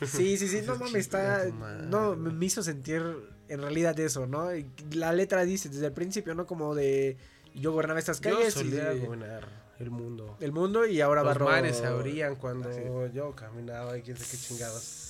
Sí, 0.06 0.38
sí, 0.38 0.48
sí, 0.48 0.62
no 0.66 0.76
mames, 0.80 0.94
está 0.96 1.44
no 1.46 2.16
me 2.16 2.46
hizo 2.46 2.62
sentir 2.62 3.02
en 3.48 3.60
realidad 3.60 3.98
eso, 4.00 4.26
¿no? 4.26 4.48
La 4.92 5.12
letra 5.12 5.44
dice 5.44 5.68
desde 5.68 5.86
el 5.86 5.92
principio, 5.92 6.34
¿no? 6.34 6.46
Como 6.46 6.74
de 6.74 7.18
yo 7.54 7.72
gobernaba 7.72 7.98
estas 7.98 8.20
Yo 8.20 8.34
calles 8.34 8.54
solía 8.54 8.94
y 8.94 9.00
gobernar 9.00 9.46
el 9.78 9.90
mundo. 9.90 10.36
el 10.40 10.52
mundo 10.52 10.86
y 10.86 11.00
ahora 11.02 11.22
Los 11.22 11.34
barro 11.34 11.44
mares 11.46 11.76
se 11.76 11.86
abrían 11.86 12.36
cuando 12.36 12.70
Así. 12.70 12.80
yo 13.12 13.36
caminaba 13.36 13.98
y 13.98 14.02
quién 14.02 14.16
sabe 14.16 14.30
qué 14.30 14.36
chingados. 14.38 15.03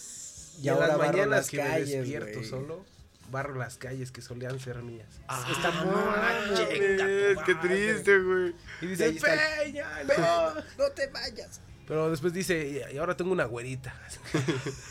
Y 0.59 0.67
Y, 0.67 0.69
ahora 0.69 0.89
las 0.89 0.99
barro 0.99 1.13
mañanas 1.13 1.39
las 1.39 1.51
que 1.51 1.63
me 1.63 1.81
despierto 1.85 2.45
solo, 2.45 2.85
barro 3.31 3.55
las 3.55 3.77
calles 3.79 4.11
que 4.13 4.23
solían 4.23 4.59
ser 4.61 4.83
mías. 4.83 5.09
Está 5.51 5.71
muy 5.71 5.95
manches, 5.95 6.69
chinga 6.69 7.35
tu 7.35 7.45
qué 7.45 7.55
madre. 7.55 7.69
triste, 7.69 8.19
güey. 8.19 8.55
Y 8.81 8.85
Y 8.85 8.89
dice, 8.89 9.05
ahí 9.05 9.17
está 9.17 9.39
Peña, 9.63 9.87
no. 10.05 10.55
no 10.79 10.91
te 10.95 11.07
vayas. 11.09 11.61
Pero 11.87 12.11
después 12.11 12.33
dice, 12.33 12.87
y 12.93 12.97
ahora 12.97 13.15
tengo 13.17 13.31
una 13.33 13.45
güerita. 13.45 13.95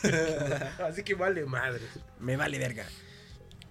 Así 0.88 1.02
que 1.02 1.14
vale 1.14 1.44
madre. 1.44 1.82
Me 2.20 2.36
vale 2.36 2.58
verga. 2.58 2.86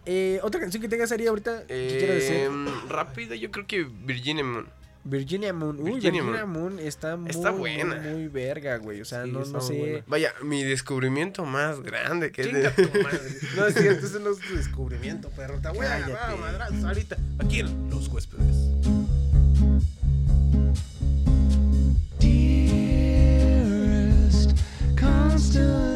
Eh, 0.05 0.39
otra 0.43 0.59
canción 0.59 0.81
que 0.81 0.89
tengas 0.89 1.11
Ari 1.13 1.27
ahorita 1.27 1.63
quiero 1.65 2.13
decir 2.13 2.35
Em, 2.35 2.89
rápido, 2.89 3.35
yo 3.35 3.49
creo 3.51 3.65
que 3.65 3.83
Virginia 3.83 4.43
Moon. 4.43 4.67
Virginia 5.05 5.51
Moon. 5.53 5.77
Uy, 5.79 5.91
Virginia 5.93 6.21
Virginia, 6.23 6.45
Moon. 6.45 6.79
está 6.79 7.15
muy, 7.17 7.29
Está 7.29 7.51
buena. 7.51 7.95
muy 7.95 8.27
verga, 8.27 8.77
güey. 8.77 9.01
O 9.01 9.05
sea, 9.05 9.25
Sí, 9.25 9.31
no, 9.31 9.43
no 9.45 9.61
sé. 9.61 9.77
buena. 9.77 10.03
Vaya, 10.07 10.33
mi 10.43 10.63
descubrimiento 10.63 11.43
más 11.45 11.81
grande 11.81 12.31
que 12.31 12.41
es 12.43 12.53
de... 12.53 12.69
tu 12.69 13.01
madre. 13.03 13.19
No 13.57 13.65
es 13.67 13.75
cierto, 13.75 14.05
ese 14.05 14.19
no 14.19 14.31
es 14.31 14.39
tu 14.39 14.55
descubrimiento, 14.55 15.29
perro. 15.29 15.59
Te 15.59 15.69
voy 15.69 15.85
a 15.85 15.95
agarrar 15.95 16.31
a 16.31 16.35
madrazos 16.37 16.83
ahorita. 16.83 17.17
Aquí 17.39 17.59
en 17.59 17.89
Los 17.89 18.07
Huéspedes. 18.07 18.55
Dearest 23.23 24.51
constellation, 24.99 25.92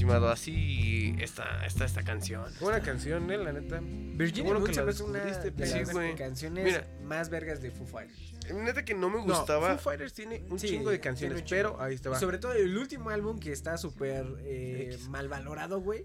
estimado, 0.00 0.28
así 0.30 1.14
está, 1.18 1.64
está 1.66 1.84
esta 1.84 2.02
canción. 2.02 2.44
Buena 2.60 2.80
canción, 2.80 3.30
eh, 3.30 3.38
la 3.38 3.52
neta. 3.52 3.80
Virginia 3.82 4.54
que 4.64 4.72
la 4.72 4.90
hace 4.90 5.02
una 5.02 5.18
de 5.18 5.24
descubriste, 5.26 5.60
las 5.76 5.88
sí, 5.88 5.92
güey. 5.92 6.14
canciones 6.14 6.64
Mira. 6.64 6.86
más 7.04 7.28
vergas 7.28 7.60
de 7.60 7.70
Foo 7.70 7.86
Fighters. 7.86 8.34
Neta 8.52 8.84
que 8.84 8.94
no 8.94 9.10
me 9.10 9.18
No, 9.18 9.24
gustaba. 9.24 9.76
Foo 9.76 9.90
Fighters 9.90 10.12
tiene 10.12 10.42
un 10.48 10.58
Sí, 10.58 10.68
chingo 10.68 10.90
de 10.90 11.00
canciones, 11.00 11.42
pero 11.48 11.80
ahí. 11.80 11.94
Y 11.94 11.98
sobre 12.18 12.38
todo 12.38 12.52
el 12.52 12.76
último 12.76 13.10
álbum 13.10 13.38
que 13.38 13.52
está 13.52 13.76
súper 13.76 14.26
eh, 14.40 14.98
mal 15.08 15.28
valorado, 15.28 15.80
güey. 15.80 16.04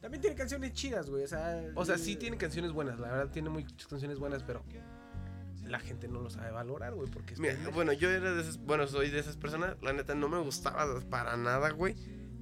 También 0.00 0.20
tiene 0.20 0.36
canciones 0.36 0.72
chidas, 0.74 1.08
güey. 1.08 1.24
O 1.24 1.28
sea, 1.28 1.64
O 1.74 1.84
sea, 1.84 1.98
sí 1.98 2.16
tiene 2.16 2.36
canciones 2.36 2.72
buenas, 2.72 3.00
la 3.00 3.10
verdad 3.10 3.30
tiene 3.32 3.48
muchas 3.48 3.86
canciones 3.88 4.18
buenas, 4.18 4.42
pero 4.42 4.62
la 5.64 5.80
gente 5.80 6.08
no 6.08 6.20
lo 6.20 6.28
sabe 6.28 6.50
valorar, 6.50 6.92
güey, 6.92 7.08
porque 7.10 7.34
es 7.34 7.40
Mira, 7.40 7.56
bueno, 7.72 7.92
yo 7.94 8.10
era 8.10 8.32
de 8.34 8.42
esas, 8.42 8.58
bueno, 8.58 8.86
soy 8.86 9.10
de 9.10 9.18
esas 9.18 9.36
personas, 9.38 9.76
la 9.80 9.94
neta 9.94 10.14
no 10.14 10.28
me 10.28 10.38
gustaba 10.40 11.00
para 11.08 11.36
nada, 11.38 11.70
güey. 11.70 11.94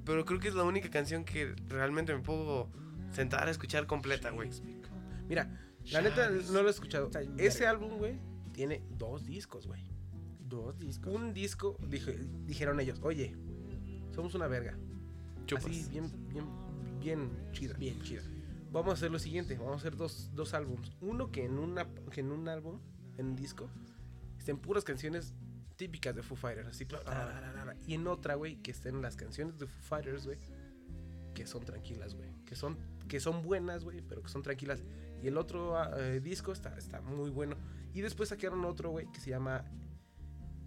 Pero 0.05 0.25
creo 0.25 0.41
que 0.41 0.49
es 0.49 0.55
la 0.55 0.65
única 0.65 0.91
canción 0.91 1.25
que 1.25 1.55
realmente 1.69 2.15
me 2.15 2.21
puedo 2.21 2.69
sentar 3.13 3.47
a 3.47 3.51
escuchar 3.51 3.87
completa, 3.87 4.31
güey. 4.31 4.51
Mira, 5.29 5.73
la 5.91 6.03
neta 6.03 6.31
no 6.31 6.63
lo 6.63 6.69
he 6.69 6.71
escuchado. 6.71 7.11
Ese 7.39 7.67
álbum, 7.67 7.99
güey, 7.99 8.19
tiene 8.53 8.83
dos 8.91 9.25
discos, 9.25 9.67
güey. 9.67 9.85
Dos 10.41 10.79
discos. 10.79 11.15
Un 11.15 11.33
disco, 11.33 11.77
dije, 11.89 12.19
dijeron 12.45 12.81
ellos, 12.81 12.99
oye, 13.03 13.37
somos 14.15 14.35
una 14.35 14.47
verga. 14.49 14.77
Chupas. 15.47 15.67
Así, 15.67 15.87
bien, 15.91 16.11
bien, 16.29 16.47
bien 17.01 17.31
chida. 17.53 17.77
Bien 17.77 18.01
chido. 18.03 18.23
Vamos 18.71 18.91
a 18.91 18.95
hacer 18.95 19.11
lo 19.11 19.19
siguiente, 19.19 19.57
vamos 19.57 19.75
a 19.75 19.77
hacer 19.77 19.97
dos, 19.97 20.31
dos 20.35 20.55
álbums. 20.55 20.93
Uno 21.01 21.31
que 21.31 21.45
en, 21.45 21.59
una, 21.59 21.87
que 22.11 22.21
en 22.21 22.33
un 22.33 22.49
álbum, 22.49 22.81
en 23.19 23.27
un 23.27 23.37
disco, 23.37 23.69
estén 24.39 24.59
puras 24.59 24.85
canciones 24.85 25.35
típicas 25.77 26.15
de 26.15 26.23
Foo 26.23 26.37
Fighters. 26.37 26.69
Así, 26.69 26.87
y 27.87 27.95
en 27.95 28.07
otra, 28.07 28.35
güey, 28.35 28.57
que 28.57 28.71
estén 28.71 29.03
las 29.03 29.17
canciones 29.17 29.59
de 29.59 29.67
Foo 29.67 29.83
Fighters, 29.83 30.27
güey, 30.27 30.39
que 31.35 31.47
son 31.47 31.65
tranquilas, 31.65 32.15
güey. 32.15 32.31
Que 32.45 32.55
son, 32.55 32.79
que 33.09 33.21
son 33.21 33.43
buenas, 33.43 33.85
güey, 33.85 34.01
pero 34.03 34.23
que 34.23 34.29
son 34.29 34.43
tranquilas. 34.43 34.83
Y 35.23 35.29
el 35.29 35.37
otro 35.39 35.77
ah, 35.79 35.91
eh, 35.97 36.21
disco 36.21 36.53
está, 36.53 36.77
está 36.77 37.01
muy 37.01 37.31
bueno. 37.31 37.57
Y 37.95 38.01
después 38.01 38.29
sacaron 38.29 38.65
otro, 38.65 38.91
güey, 38.91 39.11
que 39.13 39.21
se 39.21 39.31
llama 39.31 39.65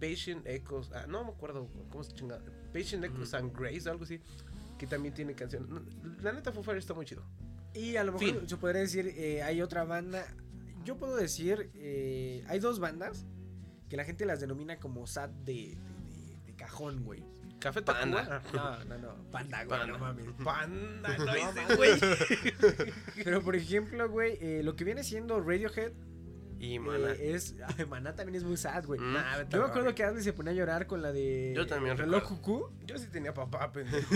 Patient 0.00 0.46
Echoes. 0.46 0.90
Ah, 0.92 1.06
no 1.06 1.24
me 1.24 1.30
acuerdo 1.30 1.68
cómo 1.90 2.04
se 2.04 2.12
chinga. 2.12 2.40
Patient 2.72 3.04
Echoes 3.04 3.34
and 3.34 3.56
Grace, 3.56 3.88
algo 3.88 4.04
así. 4.04 4.20
Que 4.78 4.86
también 4.86 5.14
tiene 5.14 5.34
canciones. 5.34 5.68
La 6.22 6.32
neta, 6.32 6.52
Foo 6.52 6.62
Fighters 6.62 6.84
está 6.84 6.94
muy 6.94 7.06
chido. 7.06 7.22
Y 7.74 7.96
a 7.96 8.04
lo 8.04 8.12
mejor 8.12 8.40
Fin. 8.40 8.48
se 8.48 8.56
podría 8.56 8.80
decir, 8.80 9.06
eh, 9.16 9.42
hay 9.42 9.60
otra 9.60 9.84
banda. 9.84 10.26
Yo 10.84 10.96
puedo 10.96 11.16
decir, 11.16 11.70
eh, 11.74 12.44
hay 12.48 12.58
dos 12.58 12.78
bandas 12.78 13.26
que 13.88 13.96
la 13.96 14.04
gente 14.04 14.24
las 14.26 14.40
denomina 14.40 14.78
como 14.78 15.06
sad 15.06 15.28
de, 15.30 15.52
de- 15.52 15.76
de- 15.76 16.40
de 16.46 16.54
cajón, 16.56 17.04
güey. 17.04 17.24
Café 17.58 17.80
Panda. 17.82 18.42
No, 18.52 18.84
no, 18.84 18.98
no. 18.98 19.30
Panda, 19.30 19.64
güey. 19.64 19.78
Panda. 19.80 19.86
No 19.92 19.98
mames. 19.98 20.26
Panda, 20.44 21.16
no 21.18 21.36
hice, 21.36 21.76
güey. 21.76 22.92
Pero 23.24 23.40
por 23.42 23.56
ejemplo, 23.56 24.08
güey, 24.10 24.36
eh, 24.40 24.62
lo 24.62 24.76
que 24.76 24.84
viene 24.84 25.02
siendo 25.02 25.40
Radiohead 25.40 25.92
Y 26.58 26.74
eh, 26.74 26.80
mana. 26.80 27.12
es. 27.12 27.54
ay, 27.78 27.86
Maná 27.86 28.14
también 28.14 28.36
es 28.36 28.44
muy 28.44 28.56
sad, 28.58 28.84
güey. 28.84 29.00
Mm. 29.00 29.12
Nah, 29.14 29.42
Yo 29.48 29.60
me 29.62 29.68
acuerdo 29.68 29.94
que 29.94 30.04
Adley 30.04 30.22
se 30.22 30.32
ponía 30.34 30.52
a 30.52 30.54
llorar 30.54 30.86
con 30.86 31.00
la 31.00 31.12
de. 31.12 31.54
Yo 31.56 31.66
también 31.66 31.96
Reloj. 31.96 32.24
Cucú. 32.24 32.70
Yo 32.84 32.98
sí 32.98 33.06
tenía 33.08 33.32
papá, 33.32 33.72
pendejo. 33.72 34.14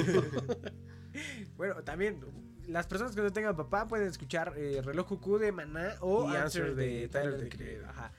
Bueno, 1.56 1.82
también. 1.82 2.20
Las 2.66 2.86
personas 2.86 3.16
que 3.16 3.22
no 3.22 3.32
tengan 3.32 3.56
papá 3.56 3.88
pueden 3.88 4.06
escuchar 4.06 4.52
eh, 4.56 4.80
Reloj 4.84 5.08
Cucú 5.08 5.38
de 5.38 5.50
Maná 5.50 5.94
o 6.00 6.24
Y 6.30 6.36
Answer 6.36 6.62
Answer 6.66 6.74
de 6.76 6.86
de 7.00 7.08
Tyler, 7.08 7.34
Creator. 7.48 7.58
Creator. 7.58 7.88
Ajá. 7.88 8.12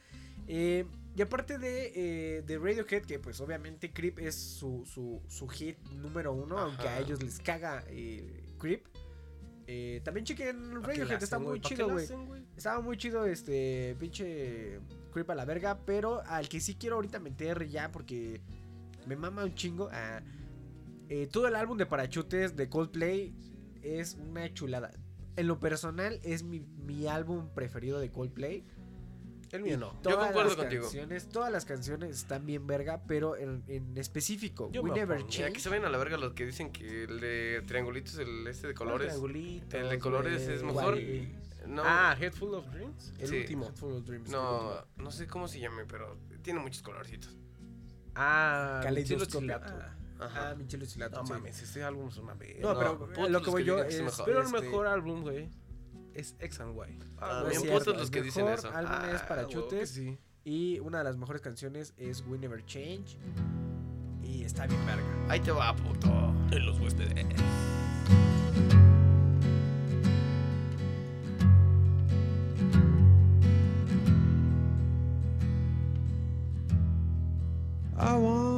Eh, 0.47 0.85
Y 1.15 1.21
aparte 1.21 1.57
de, 1.57 1.91
eh, 1.93 2.41
de 2.43 2.57
Radiohead, 2.57 3.03
que 3.03 3.19
pues 3.19 3.41
obviamente 3.41 3.91
Creep 3.91 4.19
es 4.19 4.35
su, 4.35 4.85
su, 4.85 5.21
su 5.27 5.47
hit 5.49 5.77
número 5.89 6.31
uno, 6.33 6.57
Ajá. 6.57 6.65
aunque 6.67 6.87
a 6.87 6.99
ellos 6.99 7.21
les 7.21 7.39
caga 7.39 7.83
eh, 7.87 8.53
Creep. 8.57 8.85
Eh, 9.67 10.01
también 10.03 10.25
chequen 10.25 10.57
¿Pa' 10.57 10.69
qué 10.69 10.75
la 10.75 10.87
Radiohead, 10.87 11.23
está 11.23 11.37
muy 11.37 11.59
¿Pa' 11.59 11.69
qué 11.69 11.75
chido, 11.75 11.89
güey. 11.89 12.07
Estaba 12.55 12.81
muy 12.81 12.97
chido 12.97 13.25
este 13.25 13.95
pinche 13.99 14.79
Creep 15.13 15.29
a 15.29 15.35
la 15.35 15.45
verga, 15.45 15.79
pero 15.85 16.21
al 16.25 16.47
que 16.47 16.61
sí 16.61 16.75
quiero 16.75 16.95
ahorita 16.95 17.19
meter 17.19 17.67
ya 17.67 17.91
porque 17.91 18.41
me 19.05 19.15
mama 19.15 19.43
un 19.43 19.53
chingo. 19.53 19.89
ah, 19.91 20.21
todo 21.31 21.47
el 21.49 21.55
álbum 21.55 21.77
de 21.77 21.85
Parachutes 21.85 22.55
de 22.55 22.69
Coldplay 22.69 23.35
es 23.81 24.15
una 24.15 24.53
chulada. 24.53 24.91
En 25.35 25.47
lo 25.47 25.59
personal 25.59 26.19
es 26.23 26.43
mi, 26.43 26.61
mi 26.61 27.07
álbum 27.07 27.49
preferido 27.53 27.99
de 27.99 28.09
Coldplay. 28.11 28.63
El 29.51 29.63
mío 29.63 29.77
no. 29.77 29.91
Todas 30.01 30.25
concuerdo 30.27 30.49
las 30.49 30.57
contigo. 30.57 30.83
Canciones, 30.83 31.27
todas 31.29 31.51
las 31.51 31.65
canciones 31.65 32.11
están 32.17 32.45
bien 32.45 32.65
verga, 32.67 33.01
pero 33.07 33.35
en, 33.35 33.63
en 33.67 33.97
específico, 33.97 34.69
Yo 34.71 34.81
We 34.81 34.91
me 34.91 34.95
Never. 34.95 35.19
Y 35.19 35.23
aquí 35.23 35.37
Change. 35.37 35.59
se 35.59 35.69
ven 35.69 35.83
a 35.85 35.89
la 35.89 35.97
verga 35.97 36.17
los 36.17 36.33
que 36.33 36.45
dicen 36.45 36.71
que 36.71 37.03
el 37.03 37.19
de 37.19 37.61
triangulitos, 37.67 38.15
el 38.17 38.47
este 38.47 38.67
de 38.67 38.73
colores. 38.73 39.07
Triangulitos, 39.09 39.73
el 39.73 39.89
de 39.89 39.99
colores 39.99 40.47
es 40.47 40.63
mejor. 40.63 40.97
No, 41.67 41.83
Ah, 41.85 42.15
Head 42.19 42.33
Full 42.33 42.53
of 42.55 42.65
Dreams. 42.71 43.13
El 43.19 43.27
Sí. 43.27 43.37
último. 43.39 43.71
Full 43.75 43.91
of 43.93 44.05
Dreams, 44.05 44.27
el 44.27 44.31
no, 44.31 44.85
no 44.97 45.11
sé 45.11 45.27
cómo 45.27 45.47
se 45.47 45.59
llame, 45.59 45.85
pero 45.85 46.17
tiene 46.41 46.59
muchos 46.59 46.81
colorcitos. 46.81 47.37
Ah, 48.15 48.79
Caleidoscopio. 48.83 49.39
Chilato. 49.41 49.73
Ajá. 50.19 50.49
Ah, 50.51 50.55
Michelo 50.55 50.85
Chilato. 50.85 51.19
No 51.19 51.25
sí. 51.25 51.33
mames, 51.33 51.61
este 51.61 51.83
álbum 51.83 52.07
es 52.09 52.17
una 52.17 52.33
verga. 52.35 52.61
No, 52.61 52.77
pero 53.09 53.27
lo 53.29 53.41
que 53.41 53.49
voy 53.49 53.63
yo 53.63 53.79
es 53.83 54.01
mejor. 54.01 54.25
Pero 54.25 54.39
el 54.41 54.45
este, 54.45 54.61
mejor 54.61 54.87
álbum, 54.87 55.21
güey, 55.23 55.49
es 56.15 56.35
X 56.39 56.59
and 56.61 56.75
Y. 56.75 56.99
Ah, 57.19 57.41
no 57.43 57.49
es 57.49 57.61
bien 57.61 57.73
putos 57.73 57.93
los 57.95 58.05
el 58.05 58.11
que 58.11 58.21
dicen 58.21 58.47
eso. 58.47 58.69
álbum 58.71 59.09
es 59.13 59.21
Ah, 59.21 59.25
Parachutes. 59.27 59.57
huevo 59.63 59.69
que 59.79 59.85
sí. 59.87 60.17
Y 60.43 60.79
una 60.79 60.99
de 60.99 61.03
las 61.03 61.17
mejores 61.17 61.41
canciones 61.41 61.93
es 61.97 62.23
We 62.27 62.37
Never 62.37 62.65
Change. 62.65 63.17
Y 64.23 64.43
está 64.43 64.65
bien 64.67 64.83
verga. 64.85 65.03
Ahí 65.29 65.39
te 65.39 65.51
va, 65.51 65.75
puto. 65.75 66.07
En 66.51 66.65
los 66.65 66.79
huéspedes. 66.79 67.25
I 77.97 78.15
wanna 78.17 78.50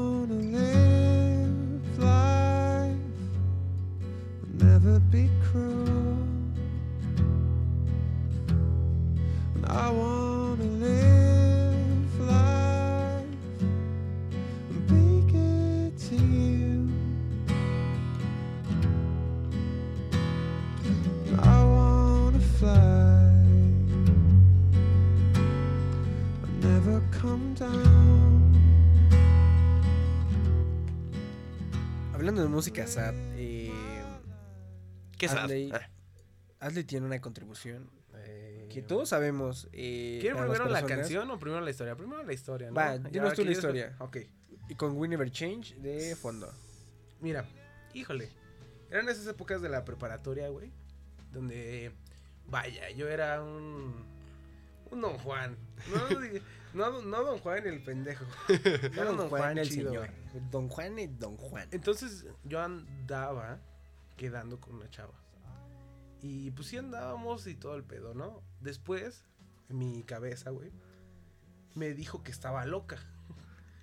música 32.64 32.88
sad, 32.88 33.14
eh, 33.36 33.70
¿Qué? 35.18 35.26
Adley, 35.28 35.70
Ah, 35.74 35.82
Adley 36.62 36.86
tiene 36.86 37.06
una 37.06 37.20
contribución 37.20 37.90
Eh, 38.26 38.70
que 38.72 38.82
todos 38.82 39.10
sabemos. 39.10 39.68
Eh, 39.74 40.20
¿Quieren 40.22 40.38
primero 40.40 40.64
la 40.70 40.80
personas. 40.80 40.98
canción 41.00 41.30
o 41.30 41.38
primero 41.40 41.60
la 41.60 41.70
historia? 41.72 41.94
Primero 41.98 42.24
la 42.24 42.32
historia, 42.32 42.70
¿no? 42.70 42.74
Va, 42.76 42.98
dinos 42.98 43.34
tú 43.34 43.44
la 43.44 43.50
después- 43.50 43.58
historia. 43.58 43.96
Ok. 44.00 44.18
Y 44.70 44.76
con 44.76 44.96
We 44.98 45.10
Never 45.10 45.30
Change 45.30 45.76
de 45.80 46.16
fondo. 46.16 46.50
Mira, 47.20 47.46
híjole. 47.94 48.30
Eran 48.90 49.10
esas 49.10 49.28
épocas 49.28 49.62
de 49.62 49.68
la 49.68 49.84
preparatoria, 49.84 50.48
güey. 50.48 50.72
Donde, 51.34 51.92
vaya, 52.48 52.90
yo 52.92 53.10
era 53.10 53.44
un. 53.44 54.06
Un 54.90 55.02
Don 55.02 55.18
Juan. 55.18 55.58
No, 55.94 56.08
no, 56.74 57.02
no 57.02 57.24
Don 57.24 57.40
Juan 57.40 57.66
el 57.68 57.84
pendejo. 57.84 58.26
Era 58.96 59.12
un 59.12 59.18
Don 59.18 59.30
Juan 59.30 59.58
el 59.58 59.70
chido, 59.70 59.90
señor. 59.92 60.10
güey. 60.32 60.50
Don 60.52 60.70
Juan 60.70 61.00
es 61.00 61.20
Don 61.20 61.38
Juan. 61.38 61.68
Entonces 61.72 62.26
yo 62.44 62.62
andaba 62.62 63.60
quedando 64.18 64.60
con 64.60 64.76
una 64.76 64.90
chava. 64.90 65.14
Y 66.22 66.52
pues 66.52 66.70
sí 66.70 66.78
andábamos 66.78 67.46
y 67.48 67.56
todo 67.56 67.76
el 67.76 67.84
pedo, 67.84 68.14
¿no? 68.14 68.42
Después, 68.62 69.26
en 69.70 69.78
mi 69.78 70.04
cabeza, 70.04 70.52
güey, 70.52 70.72
me 71.76 71.94
dijo 71.94 72.24
que 72.24 72.32
estaba 72.32 72.66
loca. 72.66 72.98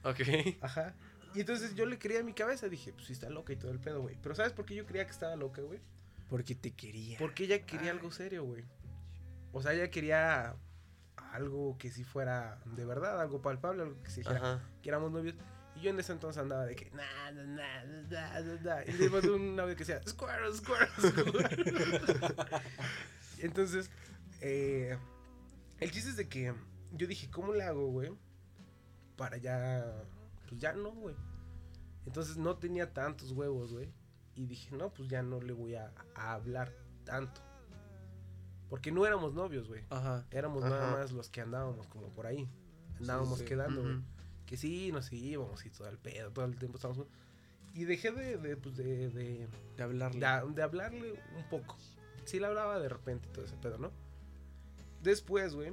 Ok. 0.05 0.21
Ajá. 0.63 0.95
Y 1.35 1.41
entonces 1.41 1.75
yo 1.75 1.87
le 1.87 1.99
creía 1.99 2.21
a 2.21 2.23
mi 2.25 2.33
cabeza, 2.33 2.69
dije, 2.69 2.93
pues 2.93 3.07
sí 3.07 3.13
está 3.13 3.29
loca 3.31 3.53
y 3.53 3.57
todo 3.57 3.71
el 3.71 3.79
pedo, 3.79 4.01
güey. 4.01 4.17
Pero 4.23 4.35
¿sabes 4.35 4.53
por 4.53 4.65
qué 4.65 4.75
yo 4.75 4.87
creía 4.87 5.05
que 5.05 5.13
estaba 5.13 5.37
loca, 5.37 5.63
güey? 5.63 5.81
Porque 6.29 6.55
te 6.55 6.73
quería. 6.73 7.19
Porque 7.19 7.45
ella 7.45 7.65
quería 7.67 7.91
algo 7.91 8.11
serio, 8.11 8.45
güey. 8.45 8.65
O 9.53 9.63
sea, 9.63 9.75
ella 9.75 9.91
quería 9.91 10.57
algo 11.33 11.77
que 11.79 11.91
sí 11.91 12.05
fuera 12.05 12.59
de 12.65 12.85
verdad, 12.85 13.21
algo 13.21 13.41
palpable, 13.43 13.83
algo 13.83 14.03
que 14.03 14.11
se 14.11 14.21
dijera 14.21 14.39
Ajá. 14.39 14.61
que 14.83 14.89
éramos 14.89 15.11
novios. 15.13 15.35
Y 15.77 15.81
yo 15.83 15.91
en 15.91 16.01
ese 16.01 16.13
entonces 16.13 16.43
andaba 16.43 16.67
de 16.67 16.75
que, 16.75 16.91
nah, 16.91 17.31
nah, 17.33 17.45
nah, 17.45 17.85
nah, 18.11 18.41
nah, 18.41 18.61
nah. 18.63 18.83
Y 18.87 18.93
le 18.93 19.09
mandé 19.11 19.31
un 19.31 19.59
audio 19.59 19.75
que 19.77 19.85
decía, 19.85 20.01
square, 20.07 20.53
square, 20.53 20.89
square. 20.99 22.63
entonces, 23.39 23.91
eh, 24.41 24.99
el 25.79 25.91
chiste 25.91 26.11
es 26.11 26.17
de 26.17 26.29
que 26.29 26.55
yo 26.93 27.07
dije, 27.07 27.31
¿cómo 27.31 27.53
le 27.55 27.63
hago, 27.63 27.87
güey? 27.87 28.11
Para 29.17 29.37
ya, 29.37 29.85
pues 30.49 30.61
ya 30.61 30.73
no, 30.73 30.91
güey. 30.91 31.15
Entonces 32.07 32.37
no 32.37 32.57
tenía 32.57 32.93
tantos 32.93 33.33
huevos, 33.33 33.73
güey. 33.73 33.93
Y 34.35 34.47
dije, 34.47 34.75
no, 34.75 34.93
pues 34.93 35.09
ya 35.09 35.23
no 35.23 35.41
le 35.41 35.53
voy 35.53 35.75
a, 35.77 35.93
a 36.15 36.33
hablar 36.33 36.73
tanto. 37.05 37.41
Porque 38.71 38.91
no 38.93 39.05
éramos 39.05 39.35
novios, 39.35 39.69
güey. 39.69 39.85
Ajá. 39.91 40.25
Éramos 40.31 40.63
nada 40.63 40.89
Ajá. 40.89 40.97
más 40.99 41.13
los 41.13 41.29
que 41.29 41.41
andábamos 41.43 41.87
como 41.89 42.09
por 42.09 42.27
ahí. 42.27 42.49
Andábamos 43.01 43.41
sí. 43.41 43.45
quedando, 43.45 43.83
güey. 43.83 43.95
Ujú. 43.97 44.05
Que 44.47 44.57
sí, 44.57 44.91
nos 44.93 45.13
íbamos 45.13 45.65
y 45.67 45.71
todo 45.71 45.89
el 45.89 45.99
pedo, 45.99 46.31
todo 46.31 46.45
el 46.45 46.57
tiempo 46.57 46.77
estábamos. 46.79 47.07
Y 47.75 47.85
dejé 47.85 48.11
de, 48.13 48.37
de, 48.37 48.57
pues 48.57 48.77
de, 48.77 49.11
de, 49.11 49.49
De 49.77 49.83
hablarle. 49.83 50.21
de- 50.21 50.55
de 50.55 50.63
hablarle 50.63 51.13
un 51.37 51.45
poco. 51.51 51.77
Sí 52.25 52.39
le 52.41 52.47
hablaba 52.47 52.79
de 52.81 52.89
repente 52.89 53.29
y 53.29 53.33
todo 53.33 53.45
ese 53.45 53.57
pedo, 53.57 53.79
¿no? 53.79 53.91
Después, 55.03 55.55
güey, 55.55 55.73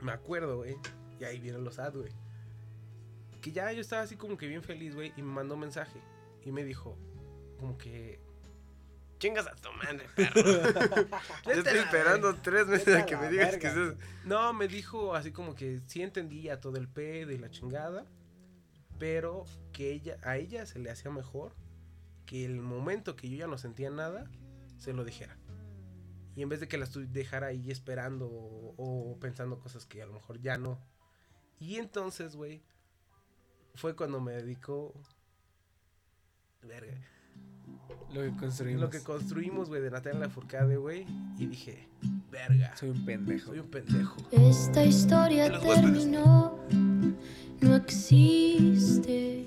me 0.00 0.12
acuerdo, 0.12 0.58
güey, 0.58 0.76
y 1.20 1.24
ahí 1.24 1.38
vienen 1.40 1.64
los 1.64 1.78
ads, 1.78 1.96
güey. 1.96 2.12
Que 3.40 3.52
ya 3.52 3.70
yo 3.72 3.80
estaba 3.80 4.02
así 4.02 4.16
como 4.16 4.36
que 4.36 4.46
bien 4.46 4.62
feliz, 4.62 4.94
güey, 4.94 5.12
y 5.16 5.22
me 5.22 5.32
mandó 5.32 5.54
un 5.54 5.60
mensaje. 5.60 6.00
Y 6.44 6.52
me 6.52 6.64
dijo, 6.64 6.96
como 7.58 7.76
que... 7.78 8.20
Chingas 9.22 9.46
a 9.46 9.54
tu 9.54 9.70
madre, 9.74 10.04
perro. 10.16 10.42
Yo 11.44 11.52
estoy 11.52 11.78
esperando 11.78 12.34
tres 12.42 12.66
meses 12.66 12.92
a 12.92 13.06
que 13.06 13.16
me 13.16 13.30
digas 13.30 13.56
que 13.56 13.68
es 13.68 13.76
No, 14.24 14.52
me 14.52 14.66
dijo 14.66 15.14
así 15.14 15.30
como 15.30 15.54
que 15.54 15.80
sí 15.86 16.02
entendía 16.02 16.60
todo 16.60 16.76
el 16.76 16.88
pedo 16.88 17.30
y 17.30 17.38
la 17.38 17.48
chingada, 17.48 18.04
pero 18.98 19.44
que 19.72 19.92
ella 19.92 20.16
a 20.24 20.38
ella 20.38 20.66
se 20.66 20.80
le 20.80 20.90
hacía 20.90 21.12
mejor 21.12 21.54
que 22.26 22.44
el 22.44 22.60
momento 22.62 23.14
que 23.14 23.30
yo 23.30 23.36
ya 23.36 23.46
no 23.46 23.58
sentía 23.58 23.90
nada 23.90 24.28
se 24.76 24.92
lo 24.92 25.04
dijera. 25.04 25.38
Y 26.34 26.42
en 26.42 26.48
vez 26.48 26.58
de 26.58 26.66
que 26.66 26.76
la 26.76 26.88
dejara 26.92 27.46
ahí 27.46 27.70
esperando 27.70 28.26
o, 28.26 28.74
o 28.76 29.20
pensando 29.20 29.60
cosas 29.60 29.86
que 29.86 30.02
a 30.02 30.06
lo 30.06 30.14
mejor 30.14 30.40
ya 30.40 30.58
no. 30.58 30.80
Y 31.60 31.76
entonces, 31.76 32.34
güey, 32.34 32.64
fue 33.76 33.94
cuando 33.94 34.20
me 34.20 34.32
dedicó 34.32 34.92
verga, 36.62 36.98
Lo 38.12 38.20
que 38.22 38.30
construimos. 38.36 38.80
lo 38.82 38.90
que 38.90 39.00
construimos, 39.00 39.68
güey, 39.68 39.80
de 39.80 39.90
Natalia 39.90 40.20
Lafourcade, 40.20 40.76
güey, 40.76 41.06
y 41.38 41.46
dije, 41.46 41.88
verga, 42.30 42.76
Soy 42.76 42.90
un 42.90 43.04
pendejo. 43.06 43.46
soy 43.46 43.58
un 43.60 43.68
pendejo. 43.68 44.16
Esta 44.30 44.84
historia 44.84 45.50
terminó, 45.60 46.58
no 47.60 47.74
existe. 47.76 49.46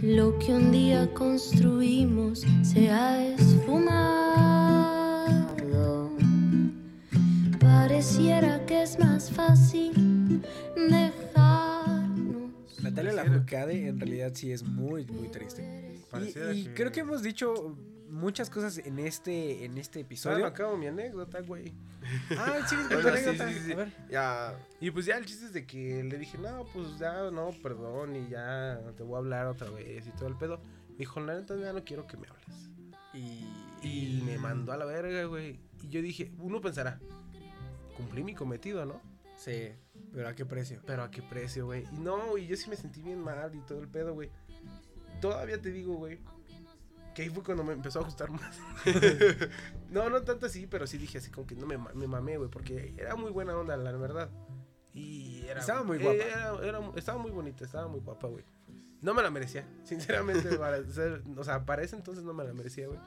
Lo 0.00 0.38
que 0.38 0.54
un 0.54 0.70
día 0.70 1.12
construimos 1.12 2.46
se 2.62 2.88
ha 2.90 3.20
esfumado. 3.34 4.28
Pareciera 7.58 8.64
que 8.64 8.82
es 8.82 8.98
más 8.98 9.28
fácil 9.30 10.40
dejarnos. 10.76 12.52
Natalia 12.82 13.12
Lafourcade 13.12 13.88
en 13.88 13.98
realidad 13.98 14.30
sí 14.34 14.52
es 14.52 14.62
muy, 14.62 15.04
muy 15.06 15.28
triste. 15.28 15.87
Y, 16.08 16.10
Pareciera 16.10 16.52
y 16.54 16.64
que- 16.64 16.74
creo 16.74 16.92
que 16.92 17.00
hemos 17.00 17.22
dicho 17.22 17.76
muchas 18.08 18.48
cosas 18.48 18.78
en 18.78 18.98
este, 18.98 19.64
en 19.66 19.76
este 19.76 20.00
episodio. 20.00 20.46
acabo 20.46 20.76
mi 20.78 20.86
anécdota, 20.86 21.40
güey. 21.42 21.72
Ah, 22.38 22.66
sí, 22.66 22.76
Bueno, 22.90 23.08
anécdota. 23.10 23.48
sí, 23.48 23.54
sí, 23.54 23.60
sí. 23.66 23.72
A 23.72 23.76
ver. 23.76 23.92
Ya. 24.10 24.58
Y 24.80 24.90
pues 24.90 25.04
ya 25.06 25.16
el 25.18 25.26
chiste 25.26 25.46
es 25.46 25.52
de 25.52 25.66
que 25.66 26.02
le 26.04 26.16
dije, 26.18 26.38
no, 26.38 26.64
pues 26.72 26.98
ya, 26.98 27.30
no, 27.30 27.50
perdón, 27.62 28.16
y 28.16 28.28
ya 28.30 28.80
te 28.96 29.02
voy 29.02 29.16
a 29.16 29.18
hablar 29.18 29.46
otra 29.46 29.68
vez 29.70 30.06
y 30.06 30.10
todo 30.12 30.28
el 30.28 30.36
pedo. 30.36 30.60
Me 30.92 30.98
dijo, 30.98 31.20
la 31.20 31.34
neta, 31.38 31.54
ya 31.56 31.72
no 31.74 31.84
quiero 31.84 32.06
que 32.06 32.16
me 32.16 32.26
hables. 32.28 32.70
Y, 33.12 33.44
Y 33.82 34.22
me 34.24 34.38
mandó 34.38 34.72
a 34.72 34.76
la 34.78 34.84
verga, 34.86 35.24
güey. 35.24 35.60
Y 35.82 35.88
yo 35.88 36.00
dije, 36.02 36.32
uno 36.38 36.60
pensará, 36.60 36.98
cumplí 37.96 38.22
mi 38.24 38.34
cometido, 38.34 38.84
¿no? 38.86 39.00
Sí, 39.36 39.70
Pero 40.12 40.28
a 40.28 40.34
qué 40.34 40.44
precio. 40.46 40.80
Pero 40.86 41.02
a 41.02 41.10
qué 41.10 41.22
precio, 41.22 41.66
güey. 41.66 41.84
Y 41.92 41.98
no, 41.98 42.36
y 42.38 42.46
yo 42.46 42.56
sí 42.56 42.68
me 42.70 42.76
sentí 42.76 43.02
bien 43.02 43.20
mal 43.20 43.54
y 43.54 43.60
todo 43.60 43.80
el 43.80 43.88
pedo, 43.88 44.14
güey. 44.14 44.30
Todavía 45.20 45.60
te 45.60 45.70
digo, 45.70 45.94
güey. 45.94 46.18
Que 47.14 47.22
ahí 47.22 47.30
fue 47.30 47.42
cuando 47.42 47.64
me 47.64 47.72
empezó 47.72 48.00
a 48.00 48.04
gustar 48.04 48.30
más. 48.30 48.58
no, 49.90 50.08
no 50.10 50.22
tanto 50.22 50.46
así, 50.46 50.66
pero 50.66 50.86
sí 50.86 50.98
dije 50.98 51.18
así 51.18 51.30
como 51.30 51.46
que 51.46 51.54
no 51.54 51.66
me, 51.66 51.76
me 51.78 52.06
mamé, 52.06 52.36
güey. 52.38 52.50
Porque 52.50 52.94
era 52.96 53.16
muy 53.16 53.30
buena 53.30 53.56
onda, 53.56 53.76
la 53.76 53.92
verdad. 53.92 54.30
Y 54.94 55.44
era. 55.46 55.60
Estaba 55.60 55.82
muy 55.82 55.98
guapa. 55.98 56.14
era- 56.14 56.58
era- 56.62 56.92
estaba 56.96 57.18
muy 57.18 57.30
bonita, 57.30 57.64
estaba 57.64 57.88
muy 57.88 58.00
guapa, 58.00 58.28
güey. 58.28 58.44
No 59.00 59.14
me 59.14 59.22
la 59.22 59.30
merecía, 59.30 59.66
sinceramente. 59.84 60.56
para 60.58 60.84
ser- 60.86 61.22
o 61.36 61.44
sea, 61.44 61.64
para 61.64 61.82
ese 61.82 61.96
entonces 61.96 62.24
no 62.24 62.34
me 62.34 62.44
la 62.44 62.52
merecía, 62.52 62.86
güey. 62.86 62.98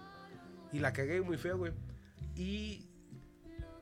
Y 0.74 0.80
la 0.80 0.94
cagué 0.94 1.22
muy 1.22 1.38
feo, 1.38 1.58
güey. 1.58 1.74
Y 2.36 2.88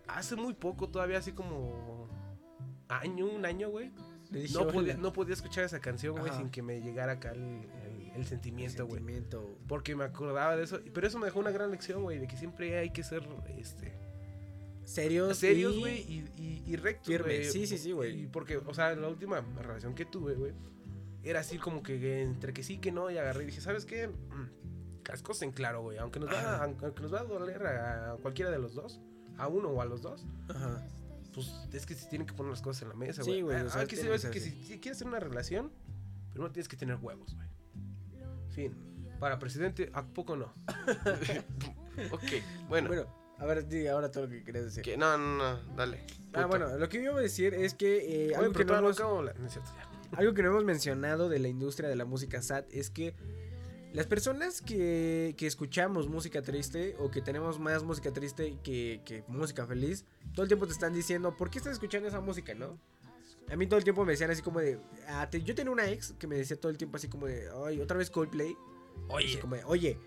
hace 0.07 0.35
muy 0.35 0.53
poco, 0.55 0.89
todavía 0.89 1.19
así 1.19 1.31
como 1.33 2.07
año, 2.87 3.27
un 3.27 3.45
año, 3.45 3.69
güey. 3.69 3.91
No 4.53 4.67
podía, 4.67 4.95
no 4.97 5.13
podía 5.13 5.33
escuchar 5.33 5.63
esa 5.65 5.79
canción, 5.79 6.17
güey, 6.19 6.31
sin 6.33 6.49
que 6.49 6.61
me 6.61 6.81
llegara 6.81 7.13
acá 7.13 7.31
el, 7.31 7.41
el- 8.15 8.25
sentimiento, 8.25 8.85
güey. 8.85 8.97
Sentimiento. 8.99 9.57
Porque 9.67 9.95
me 9.95 10.03
acordaba 10.03 10.55
de 10.55 10.63
eso. 10.63 10.79
Pero 10.93 11.07
eso 11.07 11.17
me 11.19 11.25
dejó 11.25 11.39
una 11.39 11.51
gran 11.51 11.71
lección, 11.71 12.03
güey, 12.03 12.19
de 12.19 12.27
que 12.27 12.37
siempre 12.37 12.77
hay 12.77 12.91
que 12.91 13.03
ser 13.03 13.23
este, 13.57 13.93
Serios. 14.85 15.37
serios, 15.37 15.77
güey, 15.77 15.99
y, 16.01 16.25
y, 16.37 16.63
y 16.65 16.75
rectos, 16.75 17.21
güey. 17.21 17.45
Sí, 17.45 17.67
sí, 17.67 17.77
sí, 17.77 17.91
güey. 17.91 18.23
Y 18.23 18.27
porque, 18.27 18.57
o 18.57 18.73
sea, 18.73 18.95
la 18.95 19.07
última 19.07 19.41
relación 19.61 19.93
que 19.93 20.05
tuve, 20.05 20.33
güey, 20.35 20.53
era 21.23 21.41
así 21.41 21.57
como 21.57 21.83
que 21.83 22.21
entre 22.21 22.53
que 22.53 22.63
sí, 22.63 22.79
que 22.79 22.91
no, 22.91 23.11
y 23.11 23.17
agarré 23.17 23.43
y 23.43 23.45
dije, 23.47 23.61
¿sabes 23.61 23.85
qué? 23.85 24.07
Mm, 24.07 24.49
Las 25.07 25.21
cosas 25.21 25.43
en 25.43 25.51
claro, 25.51 25.81
güey. 25.81 25.97
Aunque 25.97 26.19
nos, 26.19 26.29
va, 26.29 26.63
aunque 26.63 27.01
nos 27.01 27.13
va 27.13 27.19
a 27.21 27.23
doler 27.23 27.65
a 27.65 28.15
cualquiera 28.21 28.49
de 28.51 28.59
los 28.59 28.73
dos, 28.75 28.99
a 29.37 29.47
uno 29.47 29.69
o 29.69 29.81
a 29.81 29.85
los 29.85 30.01
dos, 30.01 30.25
Ajá. 30.49 30.85
pues 31.33 31.51
es 31.73 31.85
que 31.85 31.93
se 31.95 32.07
tienen 32.09 32.25
que 32.27 32.33
poner 32.33 32.51
las 32.51 32.61
cosas 32.61 32.83
en 32.83 32.89
la 32.89 32.95
mesa, 32.95 33.23
Sí, 33.23 33.29
güey. 33.31 33.41
güey, 33.41 33.57
Ah, 33.57 33.63
o 33.65 33.69
sea, 33.69 33.81
hay 33.81 33.87
que 33.87 33.95
que 33.95 34.39
si, 34.39 34.51
si 34.65 34.79
quieres 34.79 34.97
tener 34.99 35.09
una 35.13 35.19
relación, 35.19 35.71
primero 36.31 36.51
tienes 36.51 36.67
que 36.67 36.77
tener 36.77 36.95
huevos, 37.01 37.35
güey. 37.35 37.47
Fin. 38.49 38.75
Para 39.19 39.37
presidente, 39.39 39.89
¿a 39.93 40.05
poco 40.05 40.35
no? 40.35 40.53
Ok, 42.11 42.23
bueno. 42.69 42.87
Bueno, 42.87 43.05
a 43.39 43.45
ver, 43.45 43.67
di 43.67 43.85
ahora 43.87 44.09
todo 44.09 44.23
lo 44.23 44.29
que 44.29 44.43
querías 44.43 44.63
decir. 44.65 44.83
que- 44.83 44.95
no, 44.95 45.17
no, 45.17 45.37
no, 45.37 45.75
dale. 45.75 46.05
Ah, 46.33 46.43
Puto. 46.43 46.47
bueno, 46.47 46.77
lo 46.77 46.87
que 46.87 46.97
yo 47.03 47.11
iba 47.11 47.19
a 47.19 47.21
decir 47.21 47.53
es 47.53 47.73
que 47.73 47.97
eh, 47.97 48.25
Oye, 48.27 48.35
algo, 48.35 48.53
que 48.53 48.63
no 48.65 48.77
hemos, 48.77 48.99
algo 50.13 50.33
que 50.33 50.43
no 50.43 50.61
mencionado 50.61 51.27
de 51.27 51.39
la 51.39 51.49
industria 51.49 51.89
de 51.89 51.95
la 51.97 52.05
música 52.05 52.41
sad 52.41 52.63
es 52.71 52.89
que 52.89 53.15
las 53.91 54.05
personas 54.07 54.61
que, 54.61 55.33
que 55.37 55.47
escuchamos 55.47 56.07
música 56.07 56.41
triste 56.41 56.95
o 56.99 57.09
que 57.11 57.21
tenemos 57.21 57.59
más 57.59 57.83
música 57.83 58.13
triste 58.13 58.57
que, 58.63 59.01
que 59.03 59.23
música 59.27 59.65
feliz, 59.65 60.05
todo 60.33 60.43
el 60.43 60.47
tiempo 60.47 60.67
te 60.67 60.73
están 60.73 60.93
diciendo, 60.93 61.35
¿por 61.35 61.49
qué 61.49 61.57
estás 61.57 61.73
escuchando 61.73 62.07
esa 62.07 62.21
música, 62.21 62.53
no? 62.53 62.79
A 63.51 63.55
mí 63.55 63.65
todo 63.67 63.77
el 63.77 63.83
tiempo 63.83 64.05
me 64.05 64.11
decían 64.13 64.29
así 64.31 64.41
como 64.41 64.59
de... 64.59 64.79
ah, 65.07 65.27
te- 65.29 65.41
yo 65.41 65.55
tenía 65.55 65.71
una 65.71 65.89
ex 65.89 66.13
que 66.19 66.27
me 66.27 66.35
decía 66.35 66.59
todo 66.59 66.71
el 66.71 66.77
tiempo 66.77 66.97
así 66.97 67.07
como 67.09 67.25
de... 67.27 67.49
Ay, 67.65 67.79
otra 67.81 67.97
vez 67.97 68.09
Coldplay. 68.09 68.51
Así 68.51 69.05
Oye, 69.09 69.39
como 69.39 69.55
de, 69.55 69.63
Oye, 69.65 69.99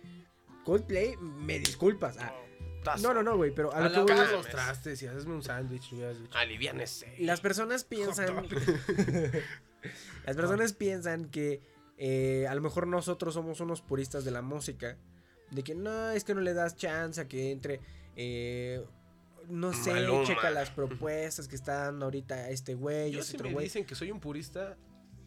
Coldplay, 0.64 1.16
me 1.16 1.58
disculpas. 1.58 2.16
Ah, 2.18 2.32
no, 3.00 3.14
no, 3.14 3.22
no, 3.22 3.36
güey, 3.36 3.52
pero 3.54 3.72
a 3.72 3.88
lo 3.88 4.06
que 4.06 4.12
voy 4.12 4.26
los 4.32 4.46
trastes 4.48 5.02
y 5.02 5.06
hazme 5.06 5.34
un 5.34 5.42
sándwich. 5.42 5.92
Aliviánese. 6.32 7.14
Las 7.18 7.40
personas 7.40 7.84
piensan. 7.84 8.46
las 10.26 10.36
personas 10.36 10.72
piensan 10.72 11.26
que 11.30 11.60
eh, 11.98 12.46
a 12.48 12.54
lo 12.54 12.60
mejor 12.60 12.86
nosotros 12.86 13.34
somos 13.34 13.60
unos 13.60 13.82
puristas 13.82 14.24
de 14.24 14.30
la 14.30 14.42
música. 14.42 14.96
De 15.50 15.62
que 15.62 15.74
no, 15.74 16.10
es 16.10 16.24
que 16.24 16.34
no 16.34 16.40
le 16.40 16.54
das 16.54 16.76
chance 16.76 17.20
a 17.20 17.28
que 17.28 17.50
entre. 17.52 17.80
eh, 18.16 18.84
no 19.48 19.72
sé, 19.72 19.92
Maluma. 19.92 20.24
checa 20.24 20.50
las 20.50 20.70
propuestas 20.70 21.48
que 21.48 21.56
está 21.56 21.84
dando 21.84 22.06
ahorita 22.06 22.48
este 22.50 22.74
güey. 22.74 23.12
Yo 23.12 23.20
ese 23.20 23.30
si 23.32 23.36
otro 23.36 23.48
me 23.48 23.54
güey. 23.54 23.64
dicen 23.66 23.84
que 23.84 23.94
soy 23.94 24.10
un 24.10 24.20
purista, 24.20 24.76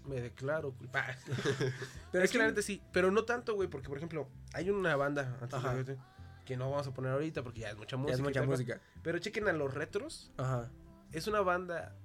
me 0.05 0.21
declaro 0.21 0.73
culpable. 0.73 1.15
Pero 2.11 2.23
es 2.23 2.31
que 2.31 2.37
la 2.37 2.45
aquí- 2.45 2.51
neta 2.51 2.61
sí, 2.61 2.81
pero 2.91 3.11
no 3.11 3.23
tanto, 3.25 3.55
güey, 3.55 3.67
porque 3.69 3.87
por 3.89 3.97
ejemplo, 3.97 4.29
hay 4.53 4.69
una 4.69 4.95
banda 4.95 5.37
antes 5.41 5.53
Ajá. 5.59 5.73
de- 5.75 5.97
que 6.45 6.55
no 6.57 6.69
vamos 6.69 6.85
a 6.87 6.93
poner 6.93 7.11
ahorita 7.11 7.41
porque 7.41 7.61
ya 7.61 7.69
es 7.71 7.75
mucha 7.77 7.95
Ya 7.95 7.97
música. 7.97 8.13
es 8.13 8.19
y 8.19 8.23
mucha 8.23 8.39
tal, 8.41 8.49
música. 8.49 8.81
Pero 9.01 9.17
chequen 9.19 9.47
a 9.47 9.53
los 9.53 9.73
retros. 9.73 10.31
Ajá. 10.37 10.71
Es 11.11 11.25
una 11.27 11.41
banda 11.41 11.95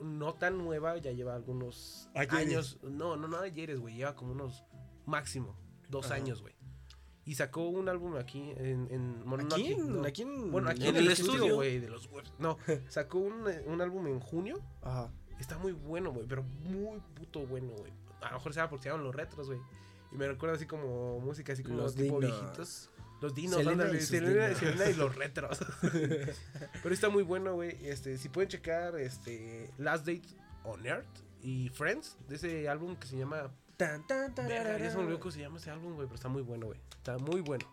no 0.00 0.34
tan 0.34 0.58
nueva, 0.58 0.96
ya 0.98 1.12
lleva 1.12 1.34
algunos 1.36 2.08
Ayeres. 2.14 2.38
años. 2.46 2.78
No, 2.82 3.16
no, 3.16 3.28
no 3.28 3.38
ayeres, 3.38 3.78
güey. 3.78 3.94
Lleva 3.94 4.14
como 4.16 4.32
unos 4.32 4.64
máximo 5.06 5.56
dos 5.88 6.06
Ajá. 6.06 6.16
años, 6.16 6.42
güey. 6.42 6.54
Y 7.28 7.34
sacó 7.34 7.68
un 7.68 7.90
álbum 7.90 8.16
aquí 8.16 8.52
en... 8.56 8.88
en 8.90 9.22
¿Aquí 9.52 9.72
en- 9.74 9.96
no. 10.00 10.04
aquí 10.08 10.22
en- 10.22 10.50
bueno, 10.50 10.70
aquí 10.70 10.86
en 10.88 10.96
el 10.96 11.04
el 11.06 11.12
estudio, 11.12 11.56
güey, 11.56 11.78
de 11.78 11.88
los 11.90 12.10
webs. 12.10 12.32
No, 12.38 12.56
sacó 12.88 13.18
un, 13.18 13.44
un 13.66 13.80
álbum 13.82 14.06
en 14.06 14.18
junio. 14.18 14.62
Ajá. 14.80 15.10
Está 15.38 15.58
muy 15.58 15.72
bueno, 15.72 16.10
güey, 16.10 16.26
pero 16.26 16.42
muy 16.42 16.98
puto 17.14 17.46
bueno, 17.46 17.68
güey. 17.76 17.92
A 18.22 18.30
lo 18.30 18.38
mejor 18.38 18.54
sea 18.54 18.70
porque 18.70 18.84
se 18.84 18.88
llaman 18.88 19.04
los 19.04 19.14
retros, 19.14 19.46
güey. 19.46 19.60
Y 20.10 20.16
me 20.16 20.26
recuerda 20.26 20.56
así 20.56 20.64
como 20.64 21.20
música 21.20 21.52
así 21.52 21.62
como 21.62 21.76
Los 21.82 21.94
tipo 21.94 22.18
dinos. 22.18 22.40
viejitos. 22.40 22.90
Los 23.20 23.34
dinos, 23.34 23.56
Selena 23.56 23.72
ándale, 23.72 23.98
y 23.98 24.00
sus 24.00 24.08
Selena, 24.08 24.44
dinos. 24.46 24.58
Selena 24.60 24.90
y 24.90 24.94
los 24.94 25.14
retros. 25.14 25.58
pero 26.82 26.94
está 26.94 27.10
muy 27.10 27.22
bueno, 27.24 27.54
güey. 27.54 27.76
Este, 27.86 28.16
si 28.16 28.30
pueden 28.30 28.48
checar 28.48 28.98
este 28.98 29.70
Last 29.76 30.06
Date 30.06 30.22
on 30.64 30.86
Earth 30.86 31.06
y 31.42 31.68
Friends 31.68 32.16
de 32.26 32.36
ese 32.36 32.68
álbum 32.70 32.96
que 32.96 33.06
se 33.06 33.18
llama 33.18 33.50
Tan, 33.78 34.06
tan, 34.06 34.34
Verga, 34.34 34.76
ya 34.78 34.90
se 34.90 34.96
me 34.96 35.04
olvidó 35.04 35.18
tararara. 35.18 35.20
cómo 35.20 35.30
se 35.32 35.40
llama 35.40 35.56
ese 35.58 35.70
álbum, 35.70 35.94
güey, 35.94 36.06
pero 36.06 36.16
está 36.16 36.28
muy 36.28 36.42
bueno, 36.42 36.66
güey. 36.66 36.80
Está 36.90 37.16
muy 37.18 37.40
bueno. 37.40 37.64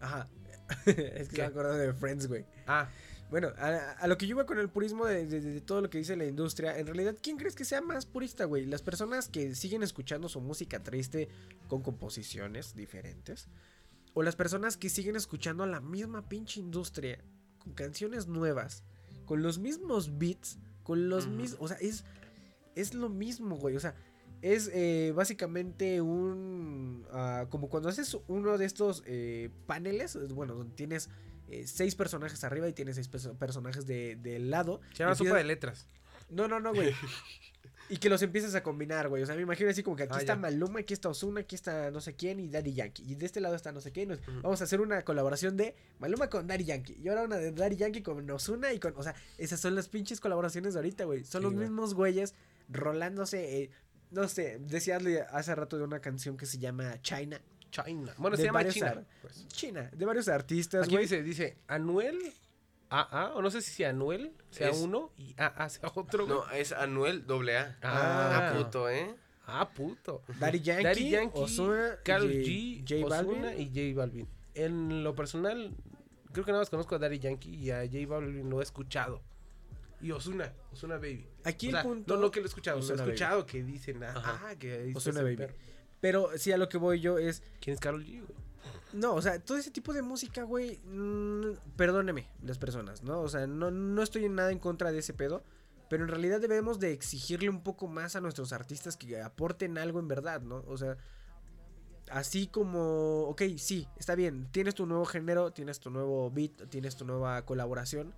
Ajá. 0.00 0.28
es 0.86 1.28
que 1.28 1.36
¿Qué? 1.36 1.42
me 1.42 1.48
acuerdo 1.48 1.74
de 1.74 1.92
Friends, 1.94 2.26
güey. 2.28 2.44
Ah, 2.66 2.88
Bueno, 3.30 3.48
a, 3.58 3.92
a 3.98 4.06
lo 4.06 4.18
que 4.18 4.26
yo 4.26 4.32
iba 4.36 4.46
con 4.46 4.58
el 4.58 4.68
purismo 4.68 5.04
de, 5.06 5.26
de- 5.26 5.40
de 5.40 5.60
todo 5.60 5.80
lo 5.80 5.90
que 5.90 5.98
dice 5.98 6.14
la 6.16 6.26
industria, 6.26 6.78
en 6.78 6.86
realidad, 6.86 7.16
¿quién 7.20 7.38
crees 7.38 7.54
que 7.56 7.64
sea 7.64 7.80
más 7.80 8.06
purista, 8.06 8.44
güey? 8.44 8.66
¿Las 8.66 8.82
personas 8.82 9.28
que 9.28 9.54
siguen 9.56 9.82
escuchando 9.82 10.28
su 10.28 10.40
música 10.40 10.82
triste 10.82 11.28
con 11.66 11.82
composiciones 11.82 12.74
diferentes? 12.76 13.48
¿O 14.14 14.22
las 14.22 14.36
personas 14.36 14.76
que 14.76 14.88
siguen 14.90 15.16
escuchando 15.16 15.64
a 15.64 15.66
la 15.66 15.80
misma 15.80 16.28
pinche 16.28 16.60
industria 16.60 17.18
con 17.58 17.72
canciones 17.74 18.26
nuevas, 18.28 18.84
con 19.24 19.42
los 19.42 19.58
mismos 19.58 20.18
beats, 20.18 20.58
con 20.84 21.08
los 21.08 21.26
Ujú. 21.26 21.34
mismos... 21.34 21.60
O 21.62 21.68
sea, 21.68 21.78
es, 21.78 22.04
es 22.76 22.94
lo 22.94 23.08
mismo, 23.08 23.56
güey. 23.56 23.76
O 23.76 23.80
sea, 23.80 23.94
es 24.54 24.70
eh, 24.72 25.12
básicamente 25.14 26.00
un... 26.00 27.06
ah, 27.12 27.46
como 27.50 27.68
cuando 27.68 27.88
haces 27.88 28.16
uno 28.28 28.58
de 28.58 28.64
estos 28.66 29.02
eh, 29.06 29.50
paneles, 29.66 30.16
es, 30.16 30.32
bueno, 30.32 30.54
donde 30.54 30.74
tienes 30.74 31.08
eh, 31.48 31.66
seis 31.66 31.94
personajes 31.94 32.42
arriba 32.44 32.68
y 32.68 32.72
tienes 32.72 32.96
seis 32.96 33.10
perso- 33.10 33.36
personajes 33.36 33.86
de, 33.86 34.16
del 34.16 34.50
lado. 34.50 34.80
se 34.92 34.98
llama 35.04 35.14
Sopa 35.14 35.36
de 35.36 35.44
Letras. 35.44 35.86
No, 36.28 36.48
no, 36.48 36.58
no, 36.60 36.74
güey. 36.74 36.92
y 37.88 37.98
que 37.98 38.08
los 38.08 38.20
empiezas 38.22 38.54
a 38.56 38.62
combinar, 38.64 39.08
güey. 39.08 39.22
O 39.22 39.26
sea, 39.26 39.36
me 39.36 39.42
imagino 39.42 39.70
así 39.70 39.82
como 39.84 39.94
que 39.96 40.02
aquí 40.04 40.14
Ah, 40.16 40.18
está 40.18 40.34
ya. 40.34 40.40
Maluma, 40.40 40.80
aquí 40.80 40.92
está 40.92 41.08
Ozuna, 41.08 41.40
aquí 41.42 41.54
está 41.54 41.90
no 41.92 42.00
sé 42.00 42.14
quién 42.16 42.40
y 42.40 42.48
Daddy 42.48 42.72
Yankee. 42.74 43.04
Y 43.06 43.14
de 43.14 43.26
este 43.26 43.40
lado 43.40 43.54
está 43.54 43.70
no 43.70 43.80
sé 43.80 43.92
quién. 43.92 44.18
Vamos 44.42 44.60
a 44.60 44.64
hacer 44.64 44.80
una 44.80 45.02
colaboración 45.02 45.56
de 45.56 45.76
Maluma 46.00 46.28
con 46.28 46.48
Daddy 46.48 46.64
Yankee. 46.64 46.96
Y 47.00 47.08
ahora 47.08 47.22
una 47.22 47.36
de 47.36 47.52
Daddy 47.52 47.76
Yankee 47.76 48.02
con 48.02 48.28
Ozuna 48.28 48.72
y 48.72 48.80
con... 48.80 48.92
O 48.96 49.02
sea, 49.04 49.14
esas 49.38 49.60
son 49.60 49.76
las 49.76 49.88
pinches 49.88 50.20
colaboraciones 50.20 50.74
de 50.74 50.80
ahorita, 50.80 51.04
güey. 51.04 51.24
Son 51.24 51.42
Sí, 51.42 51.44
los 51.44 51.54
güey. 51.54 51.66
mismos 51.68 51.94
güeyes 51.94 52.34
rolándose... 52.68 53.62
eh, 53.62 53.70
no 54.10 54.28
sé, 54.28 54.58
decía 54.60 54.98
hace 55.30 55.54
rato 55.54 55.76
de 55.78 55.84
una 55.84 56.00
canción 56.00 56.36
que 56.36 56.46
se 56.46 56.58
llama 56.58 57.00
China. 57.02 57.40
China. 57.70 58.14
Bueno, 58.16 58.36
De 58.36 58.42
se 58.42 58.46
llama 58.46 58.58
varios 58.60 58.74
China. 58.74 58.88
ar- 58.88 59.04
pues. 59.20 59.46
China, 59.48 59.90
de 59.92 60.04
varios 60.06 60.28
artistas, 60.28 60.82
Aquí 60.84 60.92
güey. 60.92 61.04
dice, 61.04 61.22
dice, 61.22 61.56
Anuel 61.66 62.18
AA, 62.88 63.32
o 63.34 63.42
no 63.42 63.50
sé 63.50 63.60
si 63.60 63.72
sea 63.72 63.90
Anuel, 63.90 64.32
sea 64.50 64.70
Es- 64.70 64.78
uno, 64.80 65.10
y 65.18 65.34
AA 65.36 65.68
sea 65.68 65.90
otro. 65.94 66.26
No, 66.26 66.48
es 66.52 66.72
Anuel 66.72 67.26
doble 67.26 67.58
A. 67.58 67.76
Ah, 67.82 68.48
Ah, 68.52 68.56
puto, 68.56 68.88
¿eh? 68.88 69.14
Ah, 69.48 69.68
puto. 69.74 70.22
Daddy 70.40 70.60
Yankee, 70.60 70.84
Daddy 70.84 71.10
Yankee, 71.10 71.38
Ozuna, 71.40 71.98
Karol 72.04 72.28
J- 72.32 72.38
G, 72.44 72.84
J 72.88 73.08
Balvin. 73.08 73.30
Ozuna 73.32 73.54
y 73.56 73.66
J 73.68 73.96
Balvin. 74.00 74.28
En 74.54 75.04
lo 75.04 75.14
personal, 75.14 75.74
creo 76.32 76.44
que 76.44 76.52
nada 76.52 76.62
más 76.62 76.70
conozco 76.70 76.94
a 76.94 76.98
Daddy 76.98 77.18
Yankee 77.18 77.54
y 77.54 77.70
a 77.70 77.80
J 77.84 78.06
Balvin 78.08 78.48
lo 78.48 78.60
he 78.60 78.62
escuchado. 78.62 79.20
Y 80.00 80.10
Ozuna, 80.12 80.52
Ozuna 80.72 80.96
Baby. 80.96 81.26
Aquí 81.44 81.72
O 81.72 81.76
el 81.76 81.82
punto- 81.82 82.14
No, 82.14 82.20
no 82.20 82.30
que 82.30 82.40
lo 82.40 82.46
he 82.46 82.48
escuchado, 82.48 82.76
lo 82.78 82.82
he 82.82 82.84
Ozuna 82.84 83.02
Baby. 83.02 83.12
escuchado 83.14 83.46
que 83.46 83.62
dicen, 83.62 84.02
ah, 84.04 84.54
que 84.58 84.90
ese 84.90 85.12
Baby. 85.12 85.36
perro. 85.36 85.54
Pero 86.00 86.30
sí, 86.36 86.52
a 86.52 86.58
lo 86.58 86.68
que 86.68 86.76
voy 86.78 87.00
yo 87.00 87.18
es... 87.18 87.42
¿Quién 87.60 87.74
es 87.74 87.80
Karol 87.80 88.04
G, 88.04 88.20
güey? 88.20 88.38
No, 88.92 89.14
o 89.14 89.22
sea, 89.22 89.38
todo 89.40 89.56
ese 89.58 89.70
tipo 89.70 89.92
de 89.92 90.02
música, 90.02 90.42
güey, 90.44 90.78
mm, 90.84 91.74
perdóneme 91.76 92.28
las 92.42 92.58
personas, 92.58 93.02
¿no? 93.02 93.20
O 93.20 93.28
sea, 93.28 93.46
no, 93.46 93.70
no 93.70 94.02
estoy 94.02 94.24
en 94.24 94.34
nada 94.34 94.52
en 94.52 94.58
contra 94.58 94.92
de 94.92 94.98
ese 94.98 95.12
pedo, 95.14 95.42
pero 95.90 96.04
en 96.04 96.08
realidad 96.10 96.40
debemos 96.40 96.78
de 96.78 96.92
exigirle 96.92 97.48
un 97.50 97.62
poco 97.62 97.88
más 97.88 98.16
a 98.16 98.20
nuestros 98.20 98.52
artistas 98.52 98.96
que 98.96 99.20
aporten 99.20 99.76
algo 99.78 99.98
en 99.98 100.08
verdad, 100.08 100.40
¿no? 100.42 100.62
O 100.68 100.76
sea, 100.78 100.96
así 102.10 102.46
como, 102.46 103.22
ok, 103.24 103.42
sí, 103.58 103.88
está 103.98 104.14
bien, 104.14 104.48
tienes 104.52 104.74
tu 104.74 104.86
nuevo 104.86 105.04
género, 105.04 105.52
tienes 105.52 105.80
tu 105.80 105.90
nuevo 105.90 106.30
beat, 106.30 106.68
tienes 106.70 106.96
tu 106.96 107.04
nueva 107.04 107.44
colaboración, 107.44 108.14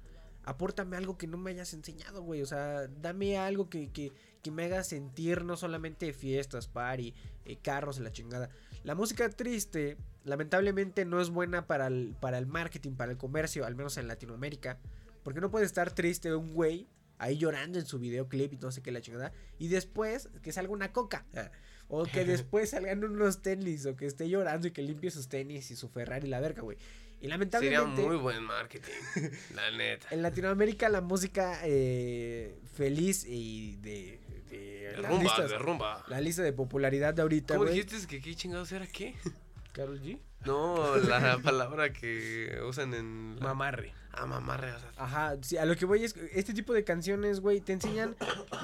apórtame 0.48 0.96
algo 0.96 1.18
que 1.18 1.26
no 1.26 1.36
me 1.36 1.50
hayas 1.50 1.74
enseñado, 1.74 2.22
güey, 2.22 2.40
o 2.40 2.46
sea, 2.46 2.88
dame 2.88 3.36
algo 3.36 3.68
que, 3.68 3.90
que, 3.90 4.12
que 4.42 4.50
me 4.50 4.64
haga 4.64 4.82
sentir 4.82 5.44
no 5.44 5.58
solamente 5.58 6.12
fiestas, 6.14 6.68
party, 6.68 7.14
eh, 7.44 7.58
carros 7.60 7.98
la 7.98 8.10
chingada. 8.10 8.48
La 8.82 8.94
música 8.94 9.28
triste, 9.28 9.98
lamentablemente, 10.24 11.04
no 11.04 11.20
es 11.20 11.28
buena 11.28 11.66
para 11.66 11.88
el, 11.88 12.16
para 12.18 12.38
el 12.38 12.46
marketing, 12.46 12.92
para 12.92 13.12
el 13.12 13.18
comercio, 13.18 13.66
al 13.66 13.74
menos 13.74 13.98
en 13.98 14.08
Latinoamérica. 14.08 14.78
Porque 15.22 15.40
no 15.42 15.50
puede 15.50 15.66
estar 15.66 15.92
triste 15.92 16.34
un 16.34 16.54
güey 16.54 16.88
ahí 17.18 17.36
llorando 17.36 17.78
en 17.78 17.84
su 17.84 17.98
videoclip 17.98 18.54
y 18.54 18.56
no 18.56 18.70
sé 18.72 18.80
qué 18.80 18.90
la 18.90 19.02
chingada. 19.02 19.32
Y 19.58 19.68
después 19.68 20.30
que 20.42 20.52
salga 20.52 20.72
una 20.72 20.92
coca. 20.92 21.26
ah, 21.34 21.50
O 21.88 22.04
que 22.04 22.24
después 22.24 22.70
salgan 22.70 23.04
unos 23.04 23.42
tenis 23.42 23.84
o 23.84 23.96
que 23.96 24.06
esté 24.06 24.30
llorando 24.30 24.68
y 24.68 24.70
que 24.70 24.82
limpie 24.82 25.10
sus 25.10 25.28
tenis 25.28 25.70
y 25.70 25.76
su 25.76 25.88
Ferrari 25.88 26.26
y 26.26 26.30
la 26.30 26.40
verga, 26.40 26.62
güey. 26.62 26.78
Y 27.18 27.22
Sería 27.22 27.34
lamentablemente 27.36 28.02
muy 28.02 28.16
buen 28.16 28.44
marketing, 28.44 28.92
la 29.54 29.70
neta. 29.72 30.06
en 30.12 30.22
Latinoamérica 30.22 30.88
la 30.88 31.00
música 31.00 31.58
eh, 31.64 32.58
feliz 32.74 33.24
y 33.26 33.76
de, 33.76 34.20
de 34.50 34.58
De 34.92 35.02
las 35.02 35.10
rumba, 35.10 35.22
listas- 35.24 35.50
de 35.50 35.58
rumba. 35.58 36.04
la 36.08 36.20
lista 36.20 36.42
de 36.42 36.52
popularidad 36.52 37.14
de 37.14 37.22
ahorita, 37.22 37.54
¿Cómo 37.54 37.66
güey. 37.68 37.82
dijiste 37.82 38.06
que 38.06 38.20
qué 38.20 38.34
chingados 38.36 38.70
era 38.72 38.86
qué? 38.86 39.14
Carol 39.72 40.00
G. 40.00 40.18
No, 40.46 40.96
la 40.96 41.38
palabra 41.42 41.92
que 41.92 42.60
usan 42.68 42.94
en... 42.94 43.36
la- 43.40 43.46
Mamarre. 43.46 43.92
Ah, 44.12 44.26
mamarre, 44.26 44.72
o 44.72 44.78
sea... 44.80 44.90
Ajá, 44.96 45.36
sí, 45.42 45.56
a 45.58 45.64
lo 45.64 45.76
que 45.76 45.84
voy 45.84 46.02
es 46.04 46.14
este 46.32 46.52
tipo 46.54 46.72
de 46.72 46.82
canciones, 46.84 47.40
güey, 47.40 47.60
te 47.60 47.72
enseñan 47.72 48.16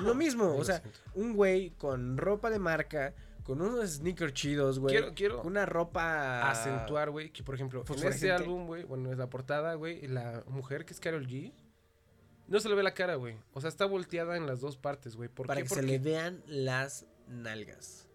lo 0.02 0.14
mismo. 0.14 0.56
O 0.56 0.64
sea, 0.64 0.82
un 1.14 1.35
güey 1.35 1.70
con 1.78 2.16
ropa 2.18 2.51
de 2.51 2.59
marca, 2.59 3.14
con 3.44 3.60
unos 3.62 3.88
sneakers 3.90 4.32
chidos, 4.32 4.78
güey. 4.80 4.94
Quiero- 4.94 5.14
quiero 5.14 5.38
con 5.38 5.48
una 5.48 5.66
ropa. 5.66 6.50
Acentuar, 6.50 7.10
güey, 7.10 7.30
que 7.30 7.42
por 7.44 7.54
ejemplo, 7.54 7.84
en 7.88 8.08
este 8.08 8.32
álbum, 8.32 8.66
güey, 8.66 8.84
bueno, 8.84 9.12
es 9.12 9.18
la 9.18 9.28
portada, 9.30 9.74
güey, 9.74 10.06
la 10.08 10.42
mujer 10.48 10.84
que 10.84 10.92
es 10.94 11.00
Carol 11.00 11.26
G, 11.26 11.52
no 12.48 12.58
se 12.60 12.68
le 12.68 12.74
ve 12.74 12.82
la 12.82 12.94
cara, 12.94 13.14
güey. 13.16 13.36
O 13.52 13.60
sea, 13.60 13.68
está 13.68 13.84
volteada 13.86 14.36
en 14.36 14.46
las 14.46 14.60
dos 14.60 14.76
partes, 14.76 15.14
güey. 15.16 15.28
¿Por 15.28 15.46
Para 15.46 15.62
qué? 15.62 15.68
que 15.68 15.74
se 15.74 15.82
le 15.82 15.98
vean 15.98 16.42
las 16.46 17.06
nalgas. 17.28 18.06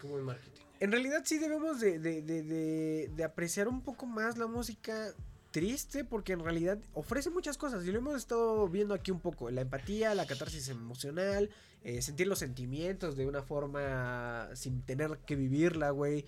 Qué 0.00 0.06
buen 0.06 0.24
marketing. 0.24 0.62
En 0.80 0.90
realidad 0.90 1.22
sí 1.24 1.38
debemos 1.38 1.78
de, 1.80 1.98
de, 2.00 2.22
de, 2.22 2.42
de, 2.42 3.10
de 3.14 3.24
apreciar 3.24 3.68
un 3.68 3.82
poco 3.82 4.04
más 4.04 4.36
la 4.36 4.46
música 4.48 5.14
triste 5.52 6.04
porque 6.04 6.32
en 6.32 6.40
realidad 6.40 6.78
ofrece 6.94 7.30
muchas 7.30 7.56
cosas 7.56 7.84
y 7.86 7.92
lo 7.92 7.98
hemos 7.98 8.16
estado 8.16 8.66
viendo 8.68 8.94
aquí 8.94 9.10
un 9.10 9.20
poco. 9.20 9.50
La 9.50 9.60
empatía, 9.60 10.14
la 10.14 10.26
catarsis 10.26 10.68
emocional, 10.68 11.50
eh, 11.84 12.02
sentir 12.02 12.26
los 12.26 12.40
sentimientos 12.40 13.16
de 13.16 13.26
una 13.26 13.42
forma 13.42 14.48
sin 14.54 14.82
tener 14.82 15.18
que 15.26 15.36
vivirla, 15.36 15.90
güey. 15.90 16.24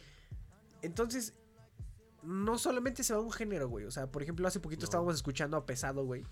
Entonces, 0.82 1.34
no 2.22 2.58
solamente 2.58 3.02
se 3.02 3.12
va 3.14 3.20
a 3.20 3.22
un 3.22 3.32
género, 3.32 3.68
güey. 3.68 3.86
O 3.86 3.90
sea, 3.90 4.06
por 4.06 4.22
ejemplo, 4.22 4.46
hace 4.46 4.60
poquito 4.60 4.82
No. 4.82 4.84
estábamos 4.84 5.14
escuchando 5.14 5.56
a 5.56 5.66
Pesado, 5.66 6.04
güey. 6.04 6.24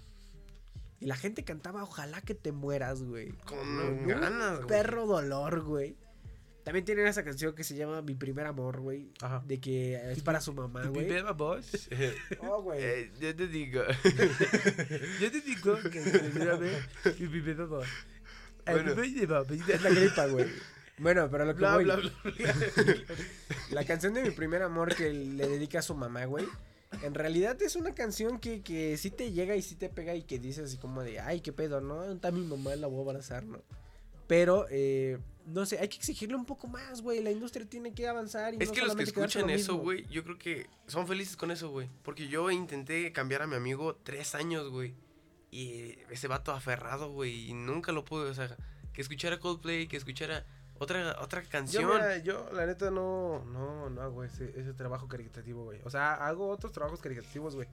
Y 1.00 1.06
la 1.06 1.16
gente 1.16 1.42
cantaba 1.44 1.82
Ojalá 1.82 2.20
que 2.20 2.34
te 2.34 2.52
mueras, 2.52 3.02
güey. 3.02 3.32
Con 3.44 3.58
Un 3.58 4.06
ganas, 4.06 4.56
güey. 4.58 4.68
Perro 4.68 5.06
dolor, 5.06 5.62
güey. 5.62 5.96
También 6.64 6.84
tienen 6.84 7.06
esa 7.06 7.24
canción 7.24 7.54
que 7.54 7.64
se 7.64 7.74
llama 7.74 8.02
Mi 8.02 8.14
primer 8.14 8.46
amor, 8.46 8.80
güey. 8.80 9.10
Ajá. 9.20 9.42
De 9.44 9.60
que 9.60 10.12
es 10.12 10.22
para 10.22 10.40
su 10.40 10.52
mamá, 10.52 10.82
¿Y 10.84 10.88
güey. 10.88 11.06
Beba 11.08 11.32
Boss? 11.32 11.88
Oh, 12.40 12.62
güey. 12.62 12.78
Eh, 12.82 13.10
yo 13.20 13.34
te 13.34 13.48
digo. 13.48 13.82
Yo 15.20 15.30
te 15.30 15.40
digo 15.40 15.78
que 15.90 16.00
mi 16.00 17.40
Beba 17.40 17.64
Boss. 17.66 17.88
Bueno. 18.64 18.92
Es 19.02 19.82
la 19.82 19.90
gripa, 19.90 20.26
güey. 20.26 20.46
Bueno, 20.98 21.28
pero 21.30 21.44
lo 21.46 21.52
que 21.54 21.58
Bla, 21.58 21.74
voy. 21.74 21.84
bla, 21.84 21.96
bla. 21.96 22.12
La 23.70 23.84
canción 23.84 24.14
de 24.14 24.22
Mi 24.22 24.30
primer 24.30 24.62
amor 24.62 24.94
que 24.94 25.12
le 25.12 25.48
dedica 25.48 25.80
a 25.80 25.82
su 25.82 25.94
mamá, 25.94 26.26
güey. 26.26 26.46
En 27.02 27.14
realidad 27.14 27.60
es 27.62 27.74
una 27.74 27.94
canción 27.94 28.38
que, 28.38 28.62
que 28.62 28.96
sí 28.98 29.10
te 29.10 29.32
llega 29.32 29.56
y 29.56 29.62
sí 29.62 29.74
te 29.74 29.88
pega 29.88 30.14
y 30.14 30.22
que 30.24 30.38
dices 30.38 30.66
así 30.66 30.76
como 30.76 31.02
de, 31.02 31.18
ay, 31.18 31.40
qué 31.40 31.52
pedo, 31.52 31.80
¿no? 31.80 32.04
Está 32.04 32.30
mi 32.30 32.44
mamá, 32.46 32.76
la 32.76 32.86
voy 32.86 33.00
a 33.00 33.10
abrazar, 33.10 33.44
¿no? 33.44 33.62
Pero, 34.26 34.66
eh, 34.70 35.18
no 35.46 35.66
sé, 35.66 35.78
hay 35.78 35.88
que 35.88 35.96
exigirle 35.96 36.36
un 36.36 36.44
poco 36.44 36.66
más, 36.66 37.02
güey. 37.02 37.22
La 37.22 37.30
industria 37.30 37.66
tiene 37.68 37.92
que 37.94 38.06
avanzar 38.06 38.54
y 38.54 38.58
Es 38.60 38.68
no 38.68 38.74
que 38.74 38.82
los 38.82 38.96
que 38.96 39.02
escuchan 39.02 39.50
eso, 39.50 39.76
güey, 39.76 40.06
yo 40.08 40.22
creo 40.24 40.38
que 40.38 40.68
son 40.86 41.06
felices 41.06 41.36
con 41.36 41.50
eso, 41.50 41.70
güey. 41.70 41.88
Porque 42.02 42.28
yo 42.28 42.50
intenté 42.50 43.12
cambiar 43.12 43.42
a 43.42 43.46
mi 43.46 43.56
amigo 43.56 43.96
tres 44.02 44.34
años, 44.34 44.68
güey. 44.70 44.94
Y 45.50 45.98
ese 46.10 46.28
vato 46.28 46.52
aferrado, 46.52 47.12
güey. 47.12 47.50
Y 47.50 47.54
nunca 47.54 47.92
lo 47.92 48.04
pude, 48.04 48.30
o 48.30 48.34
sea, 48.34 48.56
que 48.92 49.02
escuchara 49.02 49.38
Coldplay, 49.38 49.86
que 49.86 49.96
escuchara 49.96 50.46
otra, 50.78 51.16
otra 51.20 51.42
Yo, 51.42 51.48
canción. 51.50 51.84
mira, 51.86 52.18
yo, 52.18 52.48
la 52.52 52.66
neta, 52.66 52.90
no, 52.90 53.44
no, 53.44 53.90
no 53.90 54.00
hago 54.02 54.24
ese, 54.24 54.52
ese 54.58 54.72
trabajo 54.72 55.08
caritativo, 55.08 55.64
güey. 55.64 55.80
O 55.84 55.90
sea, 55.90 56.14
hago 56.14 56.48
otros 56.48 56.72
trabajos 56.72 57.00
caritativos, 57.00 57.54
güey. 57.54 57.68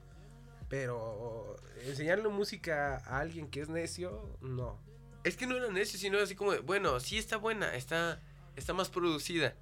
Pero 0.68 1.56
enseñarle 1.86 2.28
música 2.28 3.02
a 3.04 3.18
alguien 3.18 3.48
que 3.48 3.60
es 3.60 3.68
necio, 3.68 4.36
no. 4.40 4.78
Es 5.24 5.36
que 5.36 5.46
no 5.46 5.56
era 5.56 5.68
necio, 5.70 5.98
sino 5.98 6.18
así 6.18 6.34
como, 6.34 6.52
de, 6.52 6.60
bueno, 6.60 6.98
sí 7.00 7.18
está 7.18 7.36
buena, 7.36 7.74
está, 7.74 8.20
está 8.56 8.72
más 8.72 8.88
producida. 8.88 9.54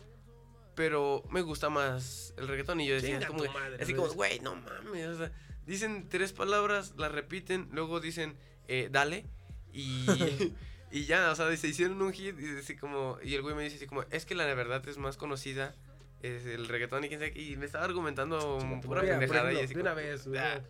Pero 0.75 1.25
me 1.31 1.43
gusta 1.43 1.69
más 1.71 2.35
el 2.37 2.47
reggaetón. 2.47 2.81
Y 2.81 2.87
yo 2.87 2.95
decía, 2.95 3.27
como, 3.27 3.45
madre, 3.53 3.83
así 3.83 3.95
como, 3.95 4.09
güey, 4.13 4.39
no 4.41 4.55
mames. 4.55 5.07
O 5.09 5.19
sea, 5.19 5.33
dicen 5.67 6.09
tres 6.09 6.33
palabras, 6.33 6.95
las 6.97 7.11
repiten, 7.11 7.69
luego 7.73 7.99
dicen, 8.01 8.37
eh, 8.69 8.89
dale. 8.91 9.27
Y, 9.73 10.07
y 10.93 11.05
ya, 11.07 11.33
o 11.33 11.35
sea, 11.35 11.55
se 11.57 11.69
hicieron 11.69 12.01
un 12.01 12.13
hit. 12.13 12.39
Y, 12.39 12.59
así 12.59 12.77
como, 12.77 13.19
y 13.23 13.35
el 13.35 13.43
güey 13.43 13.57
me 13.57 13.65
dice 13.65 13.77
así 13.77 13.87
como, 13.87 14.05
es 14.11 14.25
que 14.25 14.37
la 14.37 14.47
verdad 14.55 14.87
es 14.89 14.99
más 14.99 15.17
conocida. 15.17 15.75
Es 16.23 16.47
el 16.47 16.69
reggaetón 16.69 17.05
y 17.05 17.09
quién 17.09 17.21
sabe 17.21 17.33
qué", 17.33 17.43
Y 17.43 17.57
me 17.57 17.67
estaba 17.67 17.85
argumentando 17.85 18.59
tu 18.59 18.81
pura 18.81 19.03
pendejada. 19.03 19.53
Y 19.53 19.59
así 19.59 19.75
de 19.75 19.81
una 19.81 19.91
como, 19.95 20.03
vez, 20.03 20.29
"Ah". 20.37 20.61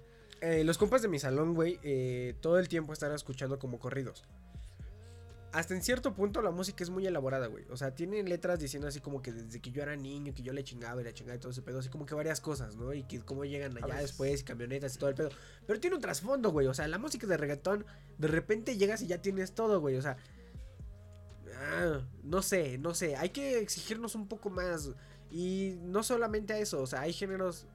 Eh, 0.40 0.62
los 0.65 0.78
compas 0.78 1.02
de 1.02 1.09
mi 1.09 1.19
salón, 1.19 1.55
güey, 1.55 1.81
eh, 1.82 2.35
todo 2.40 2.59
el 2.59 2.69
tiempo 2.69 2.93
están 2.93 3.12
escuchando 3.12 3.59
como 3.59 3.78
corridos. 3.78 4.24
Hasta 5.51 5.75
en 5.75 5.83
cierto 5.83 6.12
punto 6.12 6.43
la 6.43 6.51
música 6.51 6.85
es 6.85 6.91
muy 6.91 7.07
elaborada, 7.07 7.47
güey. 7.47 7.65
O 7.70 7.77
sea, 7.77 7.95
tienen 7.95 8.29
letras 8.29 8.59
diciendo 8.59 8.87
así 8.87 9.01
como 9.01 9.23
que 9.23 9.33
desde 9.33 9.61
que 9.61 9.70
yo 9.70 9.83
era 9.83 9.97
niño, 9.97 10.35
que 10.35 10.43
yo 10.43 10.53
le 10.53 10.62
chingaba 10.62 11.01
y 11.01 11.05
la 11.05 11.15
chingaba 11.15 11.37
y 11.37 11.39
todo 11.39 11.53
ese 11.53 11.62
pedo, 11.62 11.79
así 11.79 11.89
como 11.89 12.05
que 12.05 12.15
varias 12.15 12.41
cosas, 12.41 12.77
¿no? 12.77 12.93
Y 12.93 13.05
que 13.05 13.20
cómo 13.20 13.47
llegan 13.47 13.83
allá 13.83 13.97
después, 13.97 14.43
camionetas 14.43 14.95
y 14.95 14.99
todo 14.99 15.09
el 15.09 15.16
pedo. 15.16 15.31
Pero 15.66 15.81
tiene 15.81 15.97
un 15.97 16.03
trasfondo, 16.03 16.51
güey. 16.51 16.66
O 16.66 16.75
sea, 16.75 16.87
la 16.87 16.99
música 16.99 17.27
de 17.27 17.39
reggaetón, 17.39 17.87
de 18.19 18.29
repente 18.29 18.77
llegas 18.77 19.01
y 19.01 19.07
ya 19.07 19.23
tienes 19.23 19.53
todo, 19.53 19.81
güey. 19.81 19.97
O 19.97 20.03
sea, 20.03 20.19
ah, 21.57 22.03
no 22.23 22.43
sé, 22.43 22.77
no 22.77 22.95
sé. 22.95 23.16
Hay 23.16 23.31
que 23.31 23.59
exigirnos 23.59 24.15
un 24.15 24.29
poco 24.29 24.51
más. 24.51 24.91
Y 25.31 25.79
no 25.81 26.03
solamente 26.03 26.53
a 26.53 26.59
eso, 26.59 26.83
o 26.83 26.87
sea, 26.87 27.03
hay 27.03 27.15
géneros 27.15 27.66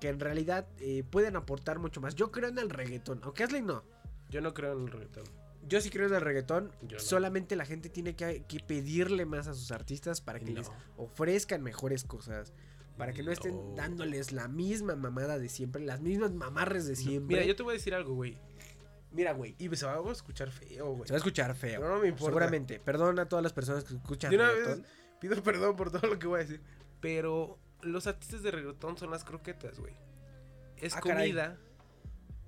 que 0.00 0.08
en 0.08 0.20
realidad 0.20 0.66
eh, 0.78 1.04
pueden 1.08 1.36
aportar 1.36 1.78
mucho 1.78 2.00
más. 2.00 2.14
Yo 2.16 2.30
creo 2.30 2.48
en 2.48 2.58
el 2.58 2.70
reggaetón, 2.70 3.20
aunque 3.22 3.44
Asley 3.44 3.62
no. 3.62 3.84
Yo 4.30 4.40
no 4.40 4.52
creo 4.52 4.72
en 4.72 4.82
el 4.82 4.90
reggaetón. 4.90 5.24
Yo 5.66 5.80
sí 5.80 5.90
creo 5.90 6.06
en 6.06 6.14
el 6.14 6.20
reggaetón. 6.20 6.72
Yo 6.82 6.96
no. 6.96 7.02
Solamente 7.02 7.56
la 7.56 7.64
gente 7.66 7.88
tiene 7.90 8.14
que, 8.16 8.44
que 8.48 8.60
pedirle 8.60 9.26
más 9.26 9.48
a 9.48 9.54
sus 9.54 9.70
artistas 9.72 10.20
para 10.20 10.38
que 10.40 10.50
No. 10.52 10.60
les 10.60 10.70
ofrezcan 10.96 11.62
mejores 11.62 12.04
cosas. 12.04 12.52
Para 12.96 13.12
que 13.12 13.22
no 13.22 13.30
estén 13.30 13.54
No. 13.54 13.74
dándoles 13.76 14.32
la 14.32 14.48
misma 14.48 14.96
mamada 14.96 15.38
de 15.38 15.48
siempre, 15.48 15.84
las 15.84 16.00
mismas 16.00 16.32
mamarres 16.32 16.86
de 16.86 16.96
siempre. 16.96 17.36
Mira, 17.36 17.46
yo 17.46 17.54
te 17.54 17.62
voy 17.62 17.72
a 17.72 17.76
decir 17.76 17.94
algo, 17.94 18.14
güey. 18.14 18.38
Mira, 19.12 19.32
güey. 19.32 19.54
Y 19.58 19.74
se 19.76 19.86
va 19.86 19.94
a 19.96 20.12
escuchar 20.12 20.50
feo, 20.50 20.92
güey. 20.92 21.06
Se 21.06 21.12
va 21.12 21.16
a 21.16 21.18
escuchar 21.18 21.54
feo. 21.54 21.80
No, 21.80 21.88
no 21.88 21.98
me 22.00 22.08
importa. 22.08 22.26
Seguramente. 22.26 22.78
Perdón 22.80 23.18
a 23.18 23.28
todas 23.28 23.42
las 23.42 23.52
personas 23.52 23.84
que 23.84 23.94
escuchan 23.94 24.30
De 24.30 24.36
una 24.36 24.50
reggaetón. 24.50 24.82
vez 24.82 24.90
pido 25.20 25.42
perdón 25.42 25.76
por 25.76 25.90
todo 25.90 26.06
lo 26.08 26.18
que 26.18 26.26
voy 26.26 26.40
a 26.40 26.42
decir. 26.44 26.60
Pero 27.00 27.58
los 27.82 28.06
artistas 28.06 28.42
de 28.42 28.50
reggaetón 28.50 28.98
son 28.98 29.10
las 29.10 29.24
croquetas, 29.24 29.78
güey. 29.78 29.94
Es 30.76 30.94
Ah, 30.94 31.00
caray. 31.00 31.30
comida 31.30 31.56
Para 31.56 31.67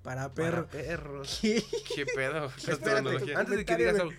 para 0.02 0.32
perro. 0.32 0.66
perros. 0.68 1.38
¿Qué? 1.40 1.62
¿Qué 1.94 2.06
pedo? 2.06 2.46
Espérate, 2.68 3.34
antes 3.34 3.56
de 3.56 3.64
que 3.64 3.76
digas 3.76 4.00
algo. 4.00 4.12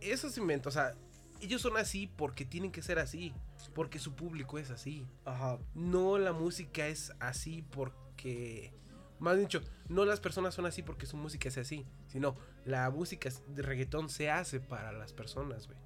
Esos 0.00 0.36
inventos, 0.36 0.74
o 0.74 0.78
sea, 0.78 0.94
ellos 1.40 1.62
son 1.62 1.76
así 1.76 2.06
porque 2.06 2.44
tienen 2.44 2.70
que 2.70 2.82
ser 2.82 2.98
así. 2.98 3.34
Porque 3.74 3.98
su 3.98 4.14
público 4.14 4.58
es 4.58 4.70
así. 4.70 5.06
Ajá. 5.24 5.58
No 5.74 6.18
la 6.18 6.32
música 6.32 6.86
es 6.86 7.12
así 7.20 7.62
porque. 7.62 8.72
Más 9.20 9.38
dicho, 9.38 9.62
no 9.88 10.04
las 10.04 10.20
personas 10.20 10.54
son 10.54 10.66
así 10.66 10.82
porque 10.82 11.06
su 11.06 11.16
música 11.16 11.48
es 11.48 11.56
así. 11.56 11.86
Sino 12.08 12.36
la 12.64 12.90
música 12.90 13.30
de 13.48 13.62
reggaetón 13.62 14.08
se 14.08 14.30
hace 14.30 14.60
para 14.60 14.92
las 14.92 15.12
personas, 15.12 15.66
güey. 15.66 15.78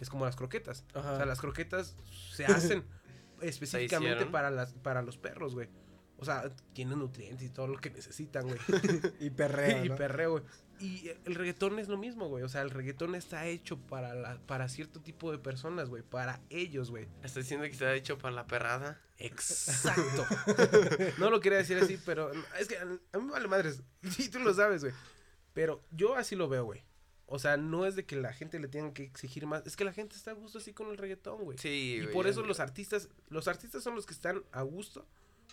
Es 0.00 0.08
como 0.08 0.24
las 0.24 0.36
croquetas. 0.36 0.84
Ajá. 0.94 1.12
O 1.12 1.16
sea, 1.16 1.26
las 1.26 1.40
croquetas 1.40 1.96
se 2.32 2.44
hacen 2.46 2.84
específicamente 3.40 4.26
para, 4.26 4.50
las, 4.50 4.74
para 4.74 5.02
los 5.02 5.18
perros, 5.18 5.54
güey. 5.54 5.68
O 6.18 6.24
sea, 6.24 6.50
tienen 6.72 6.98
nutrientes 6.98 7.46
y 7.46 7.50
todo 7.50 7.66
lo 7.66 7.78
que 7.78 7.90
necesitan, 7.90 8.46
güey. 8.46 8.58
Y 9.20 9.30
perreo. 9.30 9.84
y 9.84 9.88
¿no? 9.88 9.96
perreo, 9.96 10.30
güey. 10.32 10.44
Y 10.78 11.10
el 11.24 11.34
reggaetón 11.34 11.78
es 11.78 11.88
lo 11.88 11.96
mismo, 11.96 12.28
güey. 12.28 12.44
O 12.44 12.48
sea, 12.48 12.60
el 12.62 12.70
reggaetón 12.70 13.14
está 13.14 13.46
hecho 13.46 13.78
para, 13.78 14.14
la, 14.14 14.38
para 14.46 14.68
cierto 14.68 15.00
tipo 15.00 15.32
de 15.32 15.38
personas, 15.38 15.88
güey. 15.88 16.02
Para 16.02 16.40
ellos, 16.50 16.90
güey. 16.90 17.08
¿Estás 17.22 17.44
diciendo 17.44 17.64
que 17.64 17.72
está 17.72 17.94
hecho 17.94 18.18
para 18.18 18.34
la 18.34 18.46
perrada? 18.46 19.00
Exacto. 19.18 20.26
no 21.18 21.30
lo 21.30 21.40
quería 21.40 21.58
decir 21.58 21.78
así, 21.78 21.98
pero 22.04 22.30
es 22.58 22.68
que 22.68 22.76
a 22.76 22.84
mí 22.84 22.98
me 23.24 23.32
vale 23.32 23.48
madres. 23.48 23.82
Sí, 24.10 24.30
tú 24.30 24.38
lo 24.38 24.52
sabes, 24.52 24.82
güey. 24.82 24.92
Pero 25.54 25.82
yo 25.90 26.14
así 26.14 26.36
lo 26.36 26.48
veo, 26.48 26.64
güey. 26.64 26.84
O 27.24 27.38
sea, 27.38 27.56
no 27.56 27.86
es 27.86 27.96
de 27.96 28.04
que 28.04 28.16
la 28.16 28.32
gente 28.32 28.60
le 28.60 28.68
tenga 28.68 28.92
que 28.92 29.02
exigir 29.02 29.46
más. 29.46 29.66
Es 29.66 29.76
que 29.76 29.84
la 29.84 29.92
gente 29.92 30.14
está 30.14 30.32
a 30.32 30.34
gusto 30.34 30.58
así 30.58 30.72
con 30.72 30.90
el 30.90 30.98
reggaetón, 30.98 31.42
güey. 31.42 31.58
Sí, 31.58 32.02
y 32.02 32.06
por 32.08 32.26
eso 32.26 32.42
los 32.42 32.60
artistas, 32.60 33.08
los 33.28 33.48
artistas 33.48 33.82
son 33.82 33.94
los 33.94 34.06
que 34.06 34.12
están 34.12 34.44
a 34.52 34.62
gusto. 34.62 35.06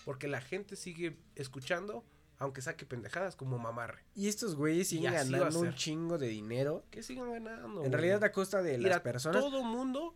Porque 0.06 0.28
la 0.28 0.42
gente 0.42 0.76
sigue 0.76 1.18
escuchando, 1.36 2.04
aunque 2.38 2.62
saque 2.62 2.86
pendejadas 2.86 3.36
como 3.36 3.58
mamarre. 3.58 4.04
Y 4.16 4.28
estos 4.28 4.56
güeyes 4.56 4.90
siguen 4.90 5.14
ganando 5.14 5.60
un 5.60 5.74
chingo 5.76 6.18
de 6.18 6.28
dinero. 6.28 6.86
Que 6.92 7.04
sigan 7.04 7.32
ganando. 7.32 7.68
En 7.68 7.74
güey. 7.76 7.90
realidad 7.92 8.24
a 8.24 8.32
costa 8.32 8.62
de 8.62 8.78
Mira, 8.78 8.90
las 8.92 9.02
personas. 9.02 9.42
todo 9.42 9.64
mundo 9.64 10.16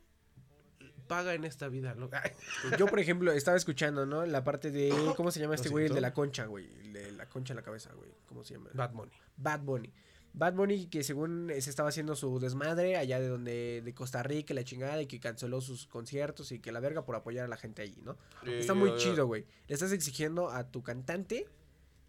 paga 1.07 1.33
en 1.33 1.45
esta 1.45 1.69
vida. 1.69 1.93
lo- 1.95 2.09
Yo, 2.77 2.87
por 2.87 2.99
ejemplo, 2.99 3.31
estaba 3.31 3.55
escuchando, 3.55 4.05
¿no? 4.05 4.25
La 4.25 4.43
parte 4.43 4.71
de. 4.71 4.93
¿Cómo 5.15 5.31
se 5.31 5.39
llama 5.39 5.55
este 5.55 5.69
güey? 5.69 5.85
El 5.85 5.93
de 5.93 6.01
la 6.01 6.13
concha, 6.13 6.45
güey. 6.45 6.65
El 6.81 6.93
de 6.93 7.11
la 7.13 7.29
concha 7.29 7.53
en 7.53 7.57
la 7.57 7.63
cabeza, 7.63 7.93
güey. 7.93 8.09
¿Cómo 8.27 8.43
se 8.43 8.55
llama? 8.55 8.69
Bad 8.73 8.91
Money. 8.91 9.13
Bad 9.37 9.61
Bunny. 9.61 9.93
Bad 10.37 10.53
Bunny 10.53 10.85
que 10.87 11.03
según 11.03 11.51
se 11.59 11.69
estaba 11.69 11.89
haciendo 11.89 12.15
su 12.15 12.39
desmadre 12.39 12.95
allá 12.95 13.19
de 13.19 13.27
donde 13.27 13.81
de 13.83 13.93
Costa 13.93 14.21
Rica, 14.21 14.53
la 14.53 14.63
chingada, 14.63 15.01
y 15.01 15.07
que 15.07 15.19
canceló 15.19 15.61
sus 15.61 15.87
conciertos 15.87 16.51
y 16.51 16.59
que 16.59 16.71
la 16.71 16.79
verga 16.79 17.05
por 17.05 17.15
apoyar 17.15 17.45
a 17.45 17.47
la 17.47 17.57
gente 17.57 17.81
allí, 17.81 17.99
¿no? 18.03 18.17
Está 18.45 18.73
muy 18.73 18.95
chido, 18.97 19.25
güey. 19.25 19.45
Le 19.67 19.73
estás 19.73 19.91
exigiendo 19.91 20.49
a 20.49 20.69
tu 20.69 20.83
cantante 20.83 21.47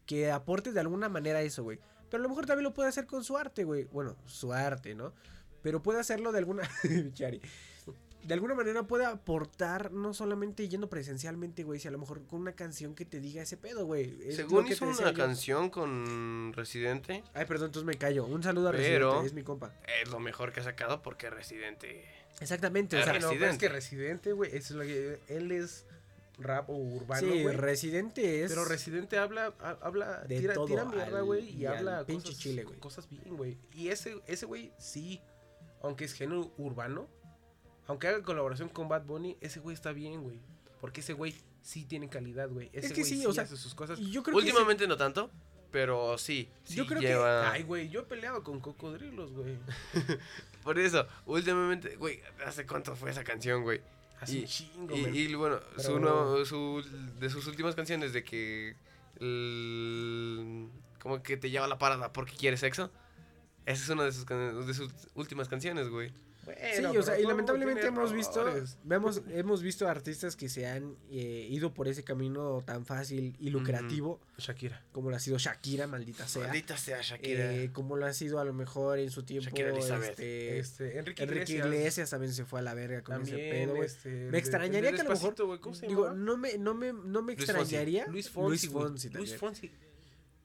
que 0.05 0.31
aporte 0.31 0.73
de 0.73 0.81
alguna 0.81 1.09
manera 1.09 1.41
eso, 1.43 1.63
güey. 1.63 1.79
Pero 2.11 2.21
a 2.21 2.23
lo 2.23 2.29
mejor 2.29 2.47
también 2.47 2.65
lo 2.65 2.75
puede 2.75 2.89
hacer 2.89 3.07
con 3.07 3.25
su 3.25 3.37
arte, 3.37 3.65
güey. 3.65 3.85
Bueno, 3.85 4.17
su 4.27 4.53
arte, 4.53 4.95
¿no? 4.95 5.13
Pero 5.63 5.83
puede 5.83 6.01
hacerlo 6.01 6.33
de 6.33 6.39
alguna... 6.39 6.69
Chari. 7.15 7.41
De 8.25 8.35
alguna 8.35 8.55
manera 8.55 8.83
puede 8.83 9.07
aportar, 9.07 9.91
no 9.93 10.13
solamente 10.13 10.69
yendo 10.69 10.91
presencialmente, 10.91 11.63
güey, 11.65 11.81
si 11.81 11.89
a 11.89 11.91
lo 11.91 11.99
mejor 11.99 12.27
con 12.27 12.41
una 12.41 12.53
canción 12.53 12.95
que 12.95 13.05
te 13.07 13.21
diga 13.21 13.43
ese 13.43 13.57
pedo, 13.57 13.87
güey. 13.87 14.19
Es 14.23 14.37
Según 14.37 14.67
hizo 14.67 14.85
una 14.87 15.13
yo. 15.13 15.15
canción 15.17 15.71
con 15.71 16.53
Residente, 16.55 17.23
Ay, 17.33 17.47
perdón, 17.47 17.67
entonces 17.67 17.87
me 17.87 17.95
callo. 17.95 18.27
Un 18.27 18.43
saludo 18.43 18.69
a 18.69 18.73
Pero- 18.73 19.07
Residente, 19.11 19.27
es 19.29 19.33
mi 19.35 19.43
compa. 19.45 19.73
es 20.03 20.11
lo 20.11 20.19
mejor 20.21 20.53
que 20.53 20.61
ha 20.61 20.65
sacado 20.65 21.01
porque 21.01 21.31
Residente. 21.31 22.05
Exactamente, 22.41 22.97
o 22.97 23.03
sea, 23.03 23.15
No, 23.15 23.19
pero 23.19 23.27
es 23.27 23.33
Residente. 23.33 23.59
que 23.67 23.73
Residente, 23.73 24.33
güey, 24.33 24.55
es 24.55 24.71
lo 24.73 24.83
que 24.83 25.21
él 25.29 25.51
es 25.53 25.87
rap 26.39 26.69
o 26.71 26.75
urbano, 26.77 27.21
sí, 27.33 27.43
güey. 27.43 27.57
Residente 27.57 28.43
es 28.45 28.51
Pero 28.51 28.65
Residente 28.65 29.17
habla, 29.19 29.55
ha- 29.61 29.79
habla, 29.81 30.21
De 30.25 30.39
tira, 30.39 30.55
todo 30.55 30.67
tira 30.67 30.85
mierda, 30.85 31.19
al- 31.19 31.25
güey, 31.25 31.49
y 31.49 31.67
habla 31.67 32.05
pinche 32.05 32.27
cosas, 32.29 32.39
chile, 32.43 32.65
güey. 32.65 32.79
cosas 32.79 33.09
bien, 33.09 33.37
güey. 33.37 33.59
Y 33.73 33.89
ese, 33.89 34.21
ese 34.27 34.45
güey, 34.47 34.73
sí, 34.79 35.21
aunque 35.83 36.05
es 36.05 36.13
género 36.13 36.53
urbano, 36.59 37.09
aunque 37.89 38.07
haga 38.07 38.23
colaboración 38.23 38.69
con 38.69 38.89
Bad 38.89 39.03
Bunny, 39.05 39.37
ese 39.41 39.59
güey 39.59 39.75
está 39.75 39.93
bien, 39.93 40.23
güey. 40.23 40.39
Porque 40.81 41.01
ese 41.01 41.13
güey 41.15 41.35
sí 41.61 41.85
tiene 41.85 42.09
calidad, 42.09 42.49
güey. 42.49 42.71
Ese 42.73 42.95
que 42.95 43.01
güey 43.01 43.13
sí, 43.13 43.27
o 43.27 43.33
sea, 43.33 43.43
hace 43.43 43.57
sus 43.57 43.75
cosas. 43.75 43.99
yo 43.99 44.23
creo 44.23 44.37
que 44.39 44.45
Últimamente 44.45 44.87
no 44.87 44.97
tanto, 44.97 45.29
pero 45.73 46.17
sí. 46.19 46.49
sí 46.65 46.77
Yo 46.77 46.87
creo 46.87 47.01
que-. 47.01 47.13
Ay, 47.13 47.65
güey, 47.65 47.89
yo 47.89 48.01
he 48.01 48.05
peleado 48.05 48.45
con 48.45 48.61
cocodrilos, 48.61 49.33
güey. 49.33 49.59
Por 50.63 50.79
eso, 50.79 51.07
últimamente, 51.27 51.97
güey, 51.97 52.21
¿hace 52.47 52.65
cuánto 52.67 52.95
fue 52.95 53.11
esa 53.11 53.25
canción, 53.25 53.63
güey? 53.65 53.81
Hace 54.21 54.37
Y- 54.39 54.41
un 54.43 54.47
chingo, 54.47 54.97
Y, 54.97 55.19
y, 55.19 55.35
bueno, 55.35 55.59
su, 55.79 55.99
no- 55.99 56.45
su- 56.45 56.85
de 57.19 57.31
sus 57.31 57.47
últimas 57.47 57.75
canciones 57.75 58.13
de 58.13 58.23
que... 58.23 58.77
el- 59.21 60.69
como 61.01 61.23
que 61.23 61.37
te 61.37 61.51
lleva 61.51 61.65
a 61.65 61.69
la 61.69 61.79
parada 61.79 62.13
porque 62.13 62.35
quiere 62.37 62.57
sexo. 62.57 62.91
Esa 63.67 63.83
es 63.85 63.89
una 63.91 64.05
de 64.05 64.13
sus, 64.13 64.27
de 64.27 64.75
sus 64.75 64.91
últimas 65.15 65.49
canciones, 65.49 65.89
güey. 65.89 66.13
Sí, 66.77 66.85
o 66.85 67.03
sea, 67.03 67.19
y 67.19 67.25
lamentablemente 67.25 67.87
hemos 67.87 68.13
visto, 68.13 68.45
vemos, 68.85 69.23
hemos 69.31 69.63
visto 69.63 69.89
artistas 69.89 70.37
que 70.37 70.49
se 70.49 70.67
han 70.67 70.97
eh, 71.11 71.47
ido 71.51 71.73
por 71.75 71.89
ese 71.89 72.05
camino 72.05 72.63
tan 72.65 72.85
fácil 72.87 73.37
y 73.39 73.51
lucrativo 73.51 74.21
Shakira. 74.39 74.83
como 74.93 75.11
lo 75.11 75.17
ha 75.17 75.19
sido 75.21 75.39
Shakira, 75.39 75.87
maldita 75.87 76.27
sea. 76.29 76.45
Maldita 76.49 76.77
sea 76.77 77.01
Shakira. 77.03 77.55
Eh, 77.55 77.71
como 77.73 77.97
lo 77.97 78.07
ha 78.07 78.13
sido 78.13 78.39
a 78.41 78.45
lo 78.45 78.53
mejor 78.53 78.99
en 78.99 79.11
su 79.11 79.23
tiempo 79.25 79.47
Shakira 79.49 79.71
Elizabeth. 79.71 80.11
este, 80.11 80.59
Este, 80.59 80.99
Enrique, 80.99 81.23
Enrique 81.23 81.53
Iglesias. 81.53 81.67
Iglesias. 81.67 82.11
también 82.11 82.33
se 82.33 82.45
fue 82.45 82.61
a 82.61 82.63
la 82.63 82.75
verga 82.75 83.03
con 83.03 83.23
ese 83.23 83.31
También, 83.33 83.51
pedo, 83.51 83.75
güey. 83.77 83.87
este, 83.87 84.09
Me 84.31 84.39
extrañaría 84.39 84.91
de 84.91 84.97
que 84.97 85.01
a 85.03 85.05
lo 85.05 85.11
mejor 85.11 85.35
güey, 85.47 85.59
¿cómo 85.61 85.75
se 85.75 85.87
digo, 85.87 86.11
no 86.13 86.37
me 86.37 86.59
no 86.59 86.75
me 86.75 86.93
no 86.93 87.23
me 87.23 87.35
Luis 87.35 87.47
Fonsi. 87.47 87.61
extrañaría 87.61 88.07
Luis 88.07 88.31
Fonsi, 88.31 88.67
Luis. 88.69 88.73
Fonsi 88.73 89.09
Luis. 89.11 89.37
Fonsi. 89.37 89.71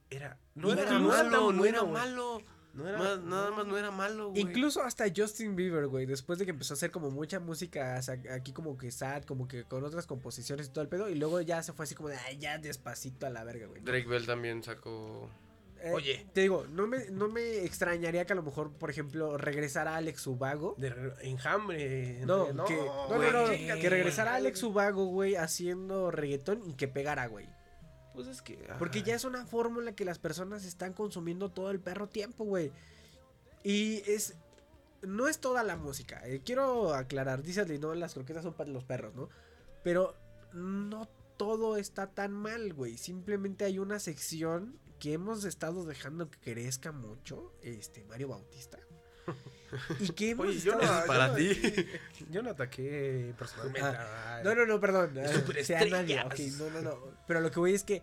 Era, 0.09 0.37
No 0.55 0.75
no 0.75 0.81
era 0.81 0.91
malo, 0.99 1.03
malo, 1.29 1.51
no 1.53 1.65
era 1.65 1.83
malo. 1.83 2.41
No 2.73 2.87
era, 2.89 2.97
Más- 2.97 3.21
nada 3.21 3.51
más 3.51 3.67
no 3.67 3.77
era 3.77 3.91
malo, 3.91 4.29
güey. 4.29 4.41
Incluso 4.41 4.81
hasta 4.81 5.05
Justin 5.15 5.55
Bieber, 5.55 5.85
güey, 5.87 6.05
después 6.07 6.39
de 6.39 6.45
que 6.45 6.51
empezó 6.51 6.73
a 6.73 6.75
hacer 6.75 6.89
como 6.89 7.11
mucha 7.11 7.39
música 7.39 7.99
aquí 8.31 8.51
como 8.51 8.77
que 8.77 8.89
sad, 8.89 9.23
como 9.23 9.47
que 9.47 9.63
con 9.63 9.83
otras 9.83 10.07
composiciones 10.07 10.67
y 10.67 10.69
todo 10.71 10.81
el 10.81 10.87
pedo, 10.89 11.07
y 11.09 11.15
luego 11.15 11.39
ya 11.41 11.61
se 11.61 11.71
fue 11.73 11.83
así 11.85 11.93
como 11.93 12.09
de, 12.09 12.17
ay, 12.17 12.39
ya 12.39 12.57
despacito 12.57 13.27
a 13.27 13.29
la 13.29 13.43
verga, 13.43 13.67
güey. 13.67 13.81
Drake 13.83 14.07
Bell 14.07 14.25
también 14.25 14.63
sacó... 14.63 15.29
Eh, 15.81 15.91
Oye. 15.91 16.25
Te 16.33 16.39
digo, 16.41 16.65
no 16.71 16.87
me, 16.87 17.09
no 17.11 17.27
me 17.27 17.65
extrañaría 17.65 18.25
que 18.25 18.31
a 18.31 18.37
lo 18.37 18.41
mejor, 18.41 18.71
por 18.71 18.89
ejemplo, 18.89 19.37
regresara 19.37 19.97
Alex 19.97 20.25
Ubago. 20.27 20.75
De 20.77 20.89
re- 20.89 21.13
enjambre. 21.29 22.21
No, 22.25 22.53
no, 22.53 22.63
que, 22.63 22.73
no, 22.77 23.09
no, 23.09 23.31
no, 23.47 23.49
que 23.49 23.89
regresara. 23.89 24.35
Alex 24.35 24.63
Ubago, 24.63 25.05
güey, 25.07 25.35
haciendo 25.35 26.09
reggaetón 26.09 26.61
y 26.69 26.73
que 26.75 26.87
pegara, 26.87 27.27
güey. 27.27 27.49
Pues 28.13 28.27
es 28.27 28.41
que. 28.41 28.57
Porque 28.79 29.03
ya 29.03 29.15
es 29.15 29.23
una 29.23 29.45
fórmula 29.45 29.93
que 29.93 30.05
las 30.05 30.19
personas 30.19 30.65
están 30.65 30.93
consumiendo 30.93 31.49
todo 31.49 31.71
el 31.71 31.79
perro 31.79 32.07
tiempo, 32.07 32.43
güey. 32.43 32.71
Y 33.63 34.03
es. 34.09 34.35
No 35.01 35.27
es 35.27 35.39
toda 35.39 35.63
la 35.63 35.75
música. 35.75 36.21
eh, 36.25 36.41
quiero 36.45 36.93
aclarar. 36.93 37.43
Dice 37.43 37.61
Adli, 37.61 37.79
no, 37.79 37.93
las 37.93 38.13
croquetas 38.13 38.43
son 38.43 38.53
para 38.53 38.69
los 38.69 38.83
perros, 38.83 39.13
¿no? 39.15 39.29
Pero 39.83 40.15
no 40.53 41.09
todo 41.37 41.77
está 41.77 42.07
tan 42.07 42.31
mal, 42.31 42.73
güey. 42.73 42.97
Simplemente 42.97 43.65
hay 43.65 43.79
una 43.79 43.99
sección 43.99 44.79
que 44.99 45.13
hemos 45.13 45.43
estado 45.43 45.83
dejando 45.83 46.29
que 46.29 46.39
crezca 46.39 46.91
mucho. 46.93 47.53
Este, 47.61 48.05
Mario 48.05 48.29
Bautista. 48.29 48.79
Y 49.99 50.09
que 50.09 50.29
hemos 50.31 50.47
Oye, 50.47 50.59
yo 50.59 50.75
no, 50.75 50.81
es 50.81 50.89
para 51.07 51.37
yo 51.37 51.53
no-. 51.53 52.29
Yo 52.31 52.41
no 52.43 52.49
ataqué 52.51 53.33
personalmente. 53.37 53.81
Ah, 53.81 54.37
a- 54.39 54.43
No, 54.43 54.55
no, 54.55 54.65
no, 54.65 54.79
perdón. 54.79 55.11
Superestrellas. 55.33 55.65
Sea 55.65 55.85
nadie. 56.01 56.21
ok, 56.21 56.39
no, 56.57 56.69
no, 56.69 56.81
no. 56.81 56.97
Pero 57.27 57.41
lo 57.41 57.51
que 57.51 57.59
voy 57.59 57.73
es 57.73 57.83
que 57.83 58.01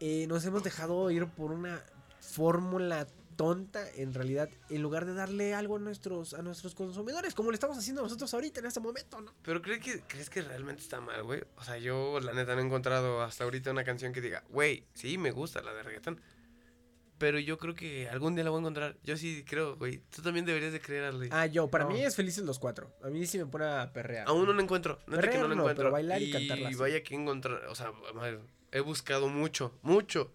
eh, 0.00 0.26
nos 0.28 0.44
hemos 0.44 0.62
dejado 0.62 1.10
ir 1.10 1.26
por 1.26 1.52
una 1.52 1.82
fórmula 2.20 3.06
tonta, 3.36 3.84
en 3.96 4.14
realidad, 4.14 4.48
en 4.70 4.80
lugar 4.80 5.06
de 5.06 5.14
darle 5.14 5.54
algo 5.54 5.76
a 5.76 5.78
nuestros, 5.80 6.34
a 6.34 6.42
nuestros 6.42 6.74
consumidores, 6.76 7.34
como 7.34 7.50
lo 7.50 7.54
estamos 7.54 7.76
haciendo 7.76 8.00
nosotros 8.00 8.32
ahorita 8.32 8.60
en 8.60 8.66
este 8.66 8.78
momento, 8.78 9.20
¿no? 9.20 9.34
Pero 9.42 9.60
¿crees 9.60 9.80
que, 9.80 10.02
¿crees 10.06 10.30
que 10.30 10.40
realmente 10.40 10.82
está 10.82 11.00
mal, 11.00 11.22
güey? 11.24 11.42
O 11.56 11.64
sea, 11.64 11.76
yo 11.78 12.20
la 12.20 12.32
neta 12.32 12.54
no 12.54 12.60
he 12.60 12.64
encontrado 12.64 13.22
hasta 13.22 13.42
ahorita 13.42 13.72
una 13.72 13.82
canción 13.82 14.12
que 14.12 14.20
diga, 14.20 14.44
güey, 14.50 14.84
sí, 14.94 15.18
me 15.18 15.32
gusta 15.32 15.62
la 15.62 15.74
de 15.74 15.82
reggaetón. 15.82 16.20
Pero 17.18 17.38
yo 17.38 17.58
creo 17.58 17.74
que 17.74 18.08
algún 18.08 18.34
día 18.34 18.42
la 18.44 18.50
voy 18.50 18.58
a 18.58 18.60
encontrar. 18.60 18.96
Yo 19.04 19.16
sí 19.16 19.44
creo, 19.46 19.76
güey. 19.76 20.02
Tú 20.10 20.20
también 20.20 20.44
deberías 20.44 20.72
de 20.72 20.80
creer, 20.80 21.04
Arley. 21.04 21.28
Ah, 21.32 21.46
yo, 21.46 21.68
para 21.70 21.84
No. 21.84 21.90
mí 21.90 22.02
es 22.02 22.16
felices 22.16 22.44
los 22.44 22.58
cuatro. 22.58 22.92
A 23.02 23.08
mí 23.08 23.24
sí 23.26 23.38
me 23.38 23.46
pone 23.46 23.66
a 23.66 23.92
perrear. 23.92 24.26
Aún 24.28 24.44
no 24.46 24.52
lo 24.52 24.60
encuentro. 24.60 24.98
Neta 25.06 25.22
que 25.22 25.28
Perrear 25.28 25.42
no 25.42 25.48
lo 25.48 25.54
no, 25.54 25.62
encuentro. 25.62 25.82
pero 25.84 25.92
bailar 25.92 26.20
y 26.20 26.30
cantarla 26.32 26.68
sí. 26.70 26.74
vaya 26.74 27.02
que 27.04 27.14
encontrar. 27.14 27.64
O 27.66 27.74
sea, 27.76 27.92
madre, 28.14 28.40
he 28.72 28.80
buscado 28.80 29.28
mucho, 29.28 29.78
mucho. 29.82 30.32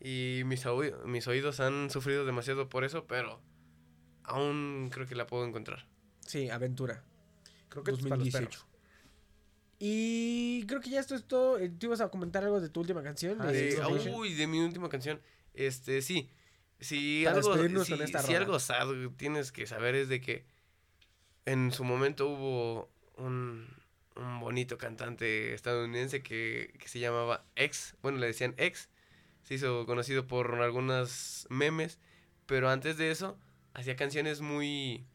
Y 0.00 0.42
mis, 0.46 0.64
oí- 0.66 0.94
mis 1.06 1.26
oídos 1.26 1.58
han 1.60 1.90
sufrido 1.90 2.24
demasiado 2.24 2.68
por 2.68 2.84
eso, 2.84 3.06
pero 3.06 3.40
aún 4.24 4.90
creo 4.92 5.06
que 5.08 5.16
la 5.16 5.26
puedo 5.26 5.44
encontrar. 5.44 5.86
Sí, 6.20 6.48
aventura. 6.50 7.04
Creo 7.68 7.82
que 7.84 7.90
es 7.90 7.98
para 7.98 8.16
los 8.16 8.24
2018. 8.32 8.48
perros. 8.60 8.66
Y 9.78 10.64
creo 10.66 10.80
que 10.80 10.90
ya 10.90 11.00
esto 11.00 11.14
es 11.16 11.24
todo. 11.24 11.58
Eh, 11.58 11.68
¿Tú 11.68 11.86
ibas 11.86 12.00
a 12.00 12.08
comentar 12.08 12.44
algo 12.44 12.60
de 12.60 12.68
tu 12.68 12.80
última 12.80 13.02
canción? 13.02 13.38
Ah, 13.40 13.46
de 13.46 13.62
De- 13.64 13.72
sí, 13.72 14.10
uy, 14.14 14.34
de 14.34 14.46
mi 14.46 14.60
última 14.60 14.88
canción. 14.88 15.20
Este, 15.54 16.02
sí. 16.02 16.30
Si 16.80 17.22
Para 17.24 17.36
algo, 17.36 17.84
si, 17.84 17.94
esta 17.94 18.18
algo 18.36 18.58
sad 18.58 18.88
tienes 19.16 19.52
que 19.52 19.66
saber 19.66 19.94
es 19.94 20.08
de 20.08 20.20
que 20.20 20.44
en 21.44 21.70
su 21.72 21.84
momento 21.84 22.28
hubo 22.28 22.90
un, 23.16 23.68
un 24.16 24.40
bonito 24.40 24.78
cantante 24.78 25.54
estadounidense 25.54 26.22
que, 26.22 26.74
que 26.78 26.88
se 26.88 26.98
llamaba 26.98 27.44
X. 27.56 27.94
Bueno, 28.02 28.18
le 28.18 28.26
decían 28.26 28.54
X. 28.56 28.88
Se 29.44 29.54
hizo 29.54 29.86
conocido 29.86 30.26
por 30.26 30.54
algunas 30.60 31.46
memes. 31.50 31.98
Pero 32.46 32.68
antes 32.68 32.96
de 32.96 33.10
eso, 33.10 33.38
hacía 33.74 33.96
canciones 33.96 34.40
muy. 34.40 35.06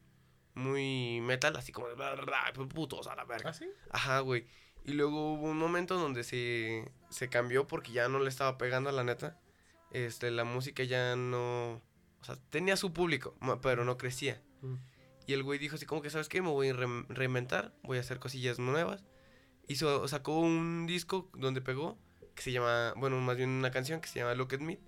Muy 0.53 1.21
metal, 1.21 1.55
así 1.55 1.71
como 1.71 1.87
de 1.87 1.93
bla, 1.93 2.15
bla, 2.15 2.23
bla, 2.23 2.67
putos 2.67 3.05
a 3.05 3.15
la 3.15 3.25
verga. 3.25 3.51
¿Ah, 3.51 3.53
sí? 3.53 3.69
Ajá, 3.91 4.21
güey. 4.21 4.47
Y 4.83 4.93
luego 4.93 5.33
hubo 5.33 5.51
un 5.51 5.57
momento 5.57 5.99
donde 5.99 6.23
se, 6.23 6.91
se 7.09 7.29
cambió 7.29 7.67
porque 7.67 7.91
ya 7.91 8.09
no 8.09 8.17
le 8.17 8.29
estaba 8.29 8.57
pegando 8.57 8.89
a 8.89 8.93
la 8.93 9.03
neta. 9.03 9.39
Este, 10.05 10.31
la 10.31 10.43
música 10.43 10.83
ya 10.83 11.15
no... 11.15 11.81
O 12.19 12.23
sea, 12.23 12.35
tenía 12.49 12.77
su 12.77 12.93
público, 12.93 13.35
pero 13.61 13.85
no 13.85 13.97
crecía. 13.97 14.41
Mm. 14.61 14.75
Y 15.27 15.33
el 15.33 15.43
güey 15.43 15.59
dijo 15.59 15.75
así 15.75 15.85
como 15.85 16.01
que, 16.01 16.09
¿sabes 16.09 16.29
qué? 16.29 16.41
Me 16.41 16.49
voy 16.49 16.69
a 16.69 16.73
re- 16.73 17.05
reinventar, 17.09 17.73
voy 17.83 17.97
a 17.97 18.01
hacer 18.01 18.19
cosillas 18.19 18.59
nuevas. 18.59 19.03
Hizo, 19.67 20.07
sacó 20.07 20.39
un 20.39 20.87
disco 20.87 21.29
donde 21.33 21.61
pegó, 21.61 21.97
que 22.35 22.41
se 22.41 22.51
llama, 22.51 22.93
bueno, 22.95 23.19
más 23.19 23.35
bien 23.37 23.49
una 23.49 23.71
canción 23.71 23.99
que 24.01 24.07
se 24.07 24.19
llama 24.19 24.35
Look 24.35 24.53
at 24.53 24.59
Me. 24.59 24.79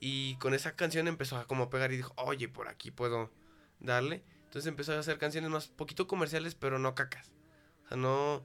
Y 0.00 0.36
con 0.36 0.54
esa 0.54 0.76
canción 0.76 1.08
empezó 1.08 1.36
a 1.36 1.46
como 1.46 1.70
pegar 1.70 1.92
y 1.92 1.96
dijo, 1.96 2.12
oye, 2.16 2.48
por 2.48 2.68
aquí 2.68 2.90
puedo 2.90 3.32
darle. 3.80 4.22
Entonces 4.44 4.68
empezó 4.68 4.92
a 4.92 4.98
hacer 5.00 5.18
canciones 5.18 5.50
más 5.50 5.68
poquito 5.68 6.06
comerciales, 6.06 6.54
pero 6.54 6.78
no 6.78 6.94
cacas. 6.94 7.32
O 7.84 7.88
sea, 7.88 7.96
no, 7.96 8.44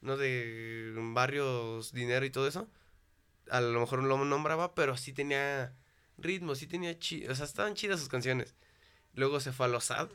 no 0.00 0.16
de 0.16 0.92
barrios, 1.12 1.92
dinero 1.92 2.24
y 2.24 2.30
todo 2.30 2.46
eso. 2.46 2.68
A 3.50 3.60
lo 3.60 3.80
mejor 3.80 4.02
no 4.02 4.08
lo 4.08 4.24
nombraba, 4.24 4.74
pero 4.74 4.96
sí 4.96 5.12
tenía 5.12 5.74
ritmo, 6.18 6.54
sí 6.54 6.66
tenía 6.66 6.98
chi 6.98 7.26
o 7.26 7.34
sea, 7.34 7.44
estaban 7.44 7.74
chidas 7.74 8.00
sus 8.00 8.08
canciones. 8.08 8.54
Luego 9.14 9.40
se 9.40 9.52
fue 9.52 9.66
a 9.66 9.68
lo 9.68 9.80
sad. 9.80 10.08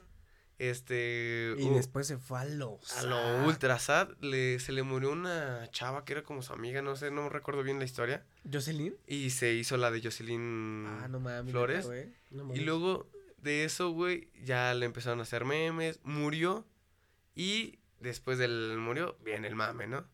Este. 0.59 1.53
Y 1.57 1.69
después 1.69 2.07
se 2.07 2.17
fue 2.17 2.39
a 2.39 2.45
los. 2.45 2.91
a 2.97 3.03
lo 3.03 3.45
ultra 3.45 3.77
sad. 3.77 4.09
Le, 4.21 4.59
se 4.59 4.71
le 4.71 4.81
murió 4.81 5.11
una 5.11 5.69
chava 5.71 6.03
que 6.03 6.13
era 6.13 6.23
como 6.23 6.41
su 6.41 6.51
amiga, 6.51 6.81
no 6.81 6.95
sé, 6.95 7.11
no 7.11 7.29
recuerdo 7.29 7.61
bien 7.61 7.77
la 7.77 7.85
historia. 7.85 8.25
¿Jocelyn? 8.51 8.95
Y 9.05 9.29
se 9.29 9.53
hizo 9.53 9.77
la 9.77 9.91
de 9.91 10.01
Jocelyn 10.01 10.85
Ah, 10.87 11.07
no 11.07 11.19
mames. 11.19 11.51
Flores. 11.51 11.77
neta, 11.77 11.87
güey. 11.87 12.13
No 12.31 12.55
y 12.55 12.61
luego 12.61 13.07
de 13.37 13.65
eso, 13.65 13.91
güey, 13.91 14.31
ya 14.43 14.73
le 14.73 14.87
empezaron 14.87 15.19
a 15.19 15.23
hacer 15.23 15.45
memes. 15.45 15.99
Murió. 16.03 16.65
Y 17.35 17.77
después 17.99 18.39
del 18.39 18.77
murió, 18.79 19.15
viene 19.23 19.47
el 19.47 19.55
mame, 19.55 19.85
¿no? 19.85 20.07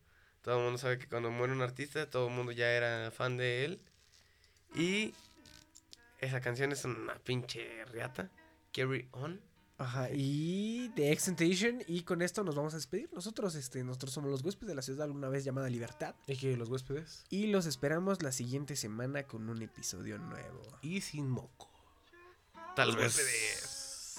Todo 0.44 0.58
el 0.58 0.64
mundo 0.66 0.78
sabe 0.78 1.00
que 1.00 1.08
cuando 1.08 1.32
muere 1.32 1.54
un 1.54 1.62
artista, 1.62 2.10
todo 2.10 2.28
el 2.28 2.34
mundo 2.34 2.52
ya 2.52 2.70
era 2.70 3.10
fan 3.12 3.38
de 3.38 3.64
él. 3.66 3.82
Y 4.76 5.14
esa 6.20 6.42
canción 6.42 6.72
es 6.72 6.84
una 6.84 7.16
pinche 7.20 7.86
riata. 7.86 8.30
Carry 8.74 9.08
on. 9.12 9.40
Ajá, 9.78 10.10
y 10.12 10.90
de 10.90 11.12
Extentation. 11.12 11.82
Y 11.88 12.04
con 12.04 12.22
esto 12.22 12.44
nos 12.44 12.56
vamos 12.56 12.74
a 12.74 12.78
despedir. 12.78 13.10
Nosotros, 13.14 13.56
este, 13.56 13.84
nosotros 13.84 14.12
somos 14.14 14.30
los 14.30 14.44
huéspedes 14.44 14.68
de 14.70 14.76
la 14.76 14.82
ciudad 14.82 15.04
alguna 15.06 15.30
vez 15.30 15.44
llamada 15.46 15.70
Libertad. 15.70 16.14
Y 16.28 16.36
que 16.36 16.58
los 16.58 16.70
huéspedes. 16.70 17.24
Y 17.30 17.48
los 17.48 17.66
esperamos 17.66 18.22
la 18.22 18.32
siguiente 18.32 18.76
semana 18.76 19.24
con 19.24 19.50
un 19.50 19.62
episodio 19.62 20.18
nuevo. 20.18 20.62
Y 20.82 21.02
sin 21.02 21.30
moco. 21.30 21.70
Tal 22.76 22.90
Los 22.90 22.98
vez. 22.98 23.16
huéspedes. 23.16 24.18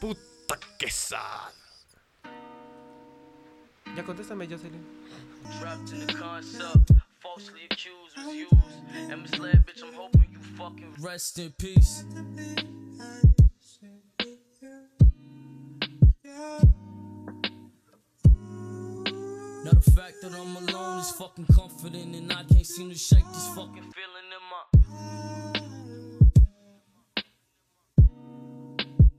Puta 0.00 0.60
que 0.78 0.90
sad. 0.90 1.52
Ya 3.94 4.02
contéstame, 4.02 4.46
Jocelyn. 4.48 4.84
Trapped 5.60 5.92
in 5.92 6.06
the 6.06 6.12
concept, 6.12 6.92
falsely 7.20 7.60
accused 7.70 8.16
was 8.16 8.34
used 8.34 8.52
and 9.10 9.22
misled, 9.22 9.64
bitch. 9.66 9.82
I'm 9.82 9.94
hoping 9.94 10.28
you 10.32 10.38
fucking 10.56 10.94
rest 11.00 11.38
in 11.38 11.52
peace. 11.52 12.04
Now 19.64 19.72
the 19.72 19.90
fact 19.94 20.14
that 20.22 20.32
I'm 20.32 20.56
alone 20.56 20.98
is 20.98 21.10
fucking 21.12 21.46
comforting, 21.54 22.14
and 22.14 22.32
I 22.32 22.44
can't 22.44 22.66
seem 22.66 22.90
to 22.90 22.96
shake 22.96 23.24
this 23.32 23.48
fucking 23.54 23.92
feeling 23.92 24.30
in 24.36 24.42
my. 24.50 24.62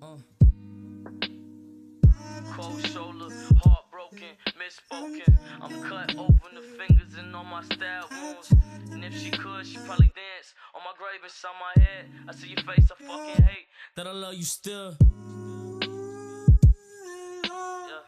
Uh. 0.02 0.18
Cold 2.54 2.88
shoulder, 2.88 3.30
broken, 3.98 4.30
misspoken. 4.62 5.36
I'm 5.60 5.82
cut 5.90 6.16
open 6.18 6.54
the 6.54 6.62
fingers 6.62 7.18
and 7.18 7.36
all 7.36 7.44
my 7.44 7.64
stab 7.64 8.06
wounds. 8.12 8.54
And 8.92 9.04
if 9.04 9.18
she 9.18 9.32
could, 9.32 9.66
she 9.66 9.78
probably 9.78 10.12
dance 10.14 10.54
on 10.76 10.82
my 10.86 10.94
grave 11.00 11.24
inside 11.24 11.56
my 11.60 11.82
head. 11.82 12.06
I 12.30 12.34
see 12.34 12.50
your 12.50 12.64
face, 12.64 12.92
I 12.92 13.04
fucking 13.04 13.44
hate 13.44 13.66
that 13.96 14.06
I 14.06 14.12
love 14.12 14.36
you 14.36 14.44
still. 14.44 14.96
Yeah. 17.82 18.04